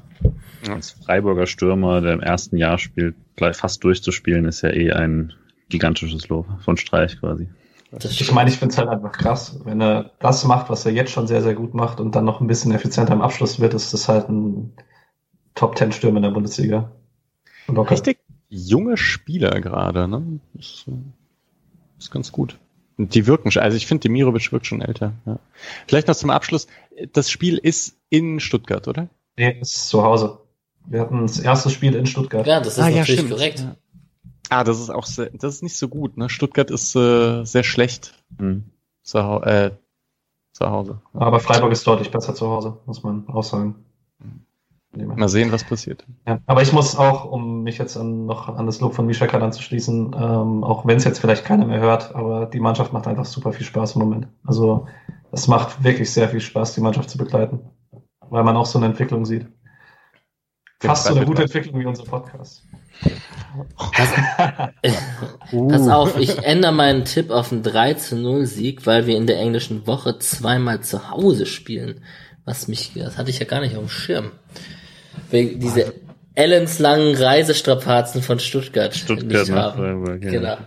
Als 0.68 0.90
Freiburger 0.90 1.46
Stürmer, 1.46 2.02
der 2.02 2.12
im 2.12 2.20
ersten 2.20 2.58
Jahr 2.58 2.78
spielt, 2.78 3.16
gleich 3.36 3.56
fast 3.56 3.82
durchzuspielen, 3.82 4.44
ist 4.44 4.60
ja 4.60 4.70
eh 4.70 4.92
ein 4.92 5.32
gigantisches 5.70 6.28
Lob 6.28 6.46
von 6.60 6.76
Streich 6.76 7.18
quasi. 7.18 7.48
Ich 7.98 8.32
meine, 8.32 8.50
ich 8.50 8.56
finde 8.56 8.72
es 8.72 8.78
halt 8.78 8.88
einfach 8.88 9.12
krass. 9.12 9.60
Wenn 9.64 9.80
er 9.80 10.12
das 10.20 10.44
macht, 10.44 10.70
was 10.70 10.86
er 10.86 10.92
jetzt 10.92 11.10
schon 11.10 11.26
sehr, 11.26 11.42
sehr 11.42 11.54
gut 11.54 11.74
macht 11.74 11.98
und 11.98 12.14
dann 12.14 12.24
noch 12.24 12.40
ein 12.40 12.46
bisschen 12.46 12.72
effizienter 12.72 13.12
im 13.12 13.22
Abschluss 13.22 13.58
wird, 13.58 13.74
ist 13.74 13.92
das 13.92 14.08
halt 14.08 14.28
ein 14.28 14.72
Top 15.54 15.74
Ten 15.74 15.90
Stürmer 15.90 16.18
in 16.18 16.22
der 16.22 16.30
Bundesliga. 16.30 16.92
Locker. 17.66 17.90
Richtig 17.90 18.18
junge 18.48 18.96
Spieler 18.96 19.60
gerade, 19.60 20.08
ne? 20.08 20.40
Ist, 20.58 20.86
ist 21.98 22.10
ganz 22.10 22.30
gut. 22.32 22.58
Die 22.96 23.26
wirken 23.26 23.50
schon, 23.50 23.62
also 23.62 23.76
ich 23.76 23.86
finde, 23.86 24.02
Demirovic 24.02 24.52
wirkt 24.52 24.66
schon 24.66 24.82
älter. 24.82 25.14
Ja. 25.26 25.38
Vielleicht 25.86 26.08
noch 26.08 26.16
zum 26.16 26.30
Abschluss. 26.30 26.66
Das 27.12 27.30
Spiel 27.30 27.56
ist 27.56 27.96
in 28.10 28.40
Stuttgart, 28.40 28.86
oder? 28.88 29.08
Nee, 29.36 29.58
ist 29.60 29.88
zu 29.88 30.02
Hause. 30.02 30.38
Wir 30.86 31.00
hatten 31.00 31.22
das 31.22 31.38
erste 31.38 31.70
Spiel 31.70 31.94
in 31.94 32.06
Stuttgart. 32.06 32.46
Ja, 32.46 32.58
das 32.60 32.78
ist 32.78 32.84
ah, 32.84 32.90
natürlich 32.90 33.22
ja, 33.22 33.28
korrekt. 33.28 33.60
Ja. 33.60 33.76
Ah, 34.51 34.64
das 34.64 34.81
ist 34.81 34.90
auch 34.90 35.06
sehr, 35.06 35.31
das 35.31 35.55
ist 35.55 35.62
nicht 35.62 35.78
so 35.78 35.89
gut. 35.89 36.16
Ne? 36.16 36.28
Stuttgart 36.28 36.70
ist 36.70 36.94
äh, 36.97 37.44
sehr 37.44 37.62
schlecht 37.62 38.14
mhm. 38.39 38.64
zu, 39.02 39.18
äh, 39.18 39.70
zu 40.52 40.70
Hause. 40.70 41.01
Aber 41.14 41.40
Freiburg 41.40 41.72
ist 41.72 41.86
deutlich 41.86 42.10
besser 42.10 42.35
zu 42.35 42.48
Hause, 42.48 42.77
muss 42.85 43.02
man 43.02 43.28
auch 43.28 43.44
sagen. 43.44 43.85
Mal 44.93 45.28
sehen, 45.28 45.52
was 45.52 45.62
passiert. 45.62 46.05
Ja, 46.27 46.40
aber 46.47 46.62
ich 46.62 46.72
muss 46.72 46.97
auch, 46.97 47.24
um 47.24 47.62
mich 47.62 47.78
jetzt 47.78 47.97
an, 47.97 48.27
noch 48.27 48.48
an 48.48 48.66
das 48.66 48.81
Lob 48.81 48.94
von 48.94 49.06
Misha 49.06 49.28
Kadan 49.28 49.52
zu 49.52 49.62
schließen, 49.62 50.16
ähm, 50.18 50.64
auch 50.64 50.85
wenn 50.85 50.97
es 50.97 51.05
jetzt 51.05 51.20
vielleicht 51.20 51.44
keiner 51.44 51.64
mehr 51.64 51.78
hört, 51.78 52.12
aber 52.16 52.47
die 52.47 52.59
Mannschaft 52.59 52.93
macht 52.93 53.06
einfach 53.06 53.24
super 53.24 53.52
viel 53.52 53.64
Spaß 53.64 53.94
im 53.94 54.01
Moment. 54.01 54.27
Also 54.44 54.89
es 55.31 55.47
macht 55.47 55.85
wirklich 55.85 56.12
sehr 56.12 56.28
viel 56.28 56.40
Spaß, 56.40 56.74
die 56.74 56.81
Mannschaft 56.81 57.09
zu 57.09 57.18
begleiten, 57.18 57.60
weil 58.31 58.43
man 58.43 58.56
auch 58.56 58.66
so 58.66 58.81
eine 58.81 58.86
Entwicklung 58.86 59.24
sieht. 59.24 59.47
Fast 60.81 61.06
so 61.06 61.14
eine 61.14 61.24
gute 61.24 61.43
Entwicklung 61.43 61.78
wie 61.78 61.86
unser 61.86 62.05
Podcast. 62.05 62.66
Pass, 63.77 64.09
äh, 64.82 64.93
pass 65.68 65.89
auf, 65.89 66.18
ich 66.18 66.39
ändere 66.44 66.72
meinen 66.72 67.05
Tipp 67.05 67.31
auf 67.31 67.52
einen 67.52 67.62
3 67.62 67.94
zu 67.94 68.16
0 68.16 68.47
Sieg, 68.47 68.86
weil 68.86 69.06
wir 69.06 69.16
in 69.16 69.27
der 69.27 69.39
englischen 69.39 69.86
Woche 69.86 70.18
zweimal 70.18 70.81
zu 70.82 71.10
Hause 71.10 71.47
spielen. 71.47 72.02
Was 72.44 72.68
mich, 72.68 72.93
das 72.94 73.18
hatte 73.18 73.31
ich 73.31 73.39
ja 73.39 73.47
gar 73.47 73.60
nicht 73.60 73.77
auf 73.77 73.82
dem 73.82 73.89
Schirm. 73.89 74.32
Wegen 75.31 75.60
diese 75.60 75.94
ellenslangen 76.35 77.16
Reisestrapazen 77.16 78.22
von 78.22 78.39
Stuttgart. 78.39 78.94
Stuttgart 78.94 79.48
nicht 79.48 79.52
haben. 79.52 80.22
Ja. 80.22 80.31
Genau. 80.31 80.59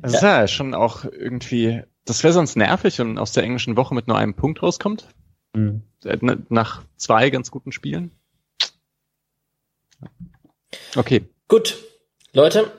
Das 0.00 0.14
ist 0.14 0.22
ja 0.22 0.48
schon 0.48 0.74
auch 0.74 1.04
irgendwie, 1.04 1.82
das 2.04 2.24
wäre 2.24 2.32
sonst 2.32 2.56
nervig 2.56 3.00
und 3.00 3.18
aus 3.18 3.32
der 3.32 3.44
englischen 3.44 3.76
Woche 3.76 3.94
mit 3.94 4.08
nur 4.08 4.18
einem 4.18 4.34
Punkt 4.34 4.62
rauskommt. 4.62 5.06
Mhm. 5.54 5.82
Nach 6.48 6.82
zwei 6.96 7.30
ganz 7.30 7.50
guten 7.50 7.70
Spielen. 7.70 8.10
Okay. 10.96 11.28
Gut. 11.48 11.76
Leute, 12.32 12.70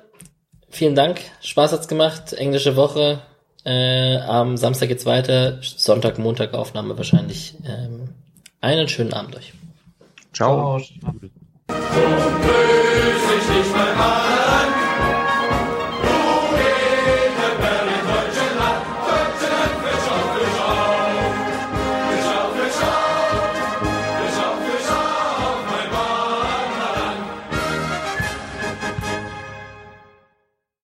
vielen 0.70 0.96
Dank. 0.96 1.22
Spaß 1.42 1.72
hat's 1.72 1.88
gemacht. 1.88 2.34
Englische 2.34 2.76
Woche. 2.76 3.22
Äh, 3.66 4.18
am 4.18 4.58
Samstag 4.58 4.90
geht's 4.90 5.06
weiter. 5.06 5.60
Sonntag, 5.62 6.18
Montag 6.18 6.54
Aufnahme 6.54 6.98
wahrscheinlich. 6.98 7.56
Ähm, 7.66 8.10
einen 8.62 8.88
schönen 8.88 9.14
Abend 9.14 9.36
euch. 9.36 9.54
Ciao. 10.34 10.80
Ciao. 10.80 11.14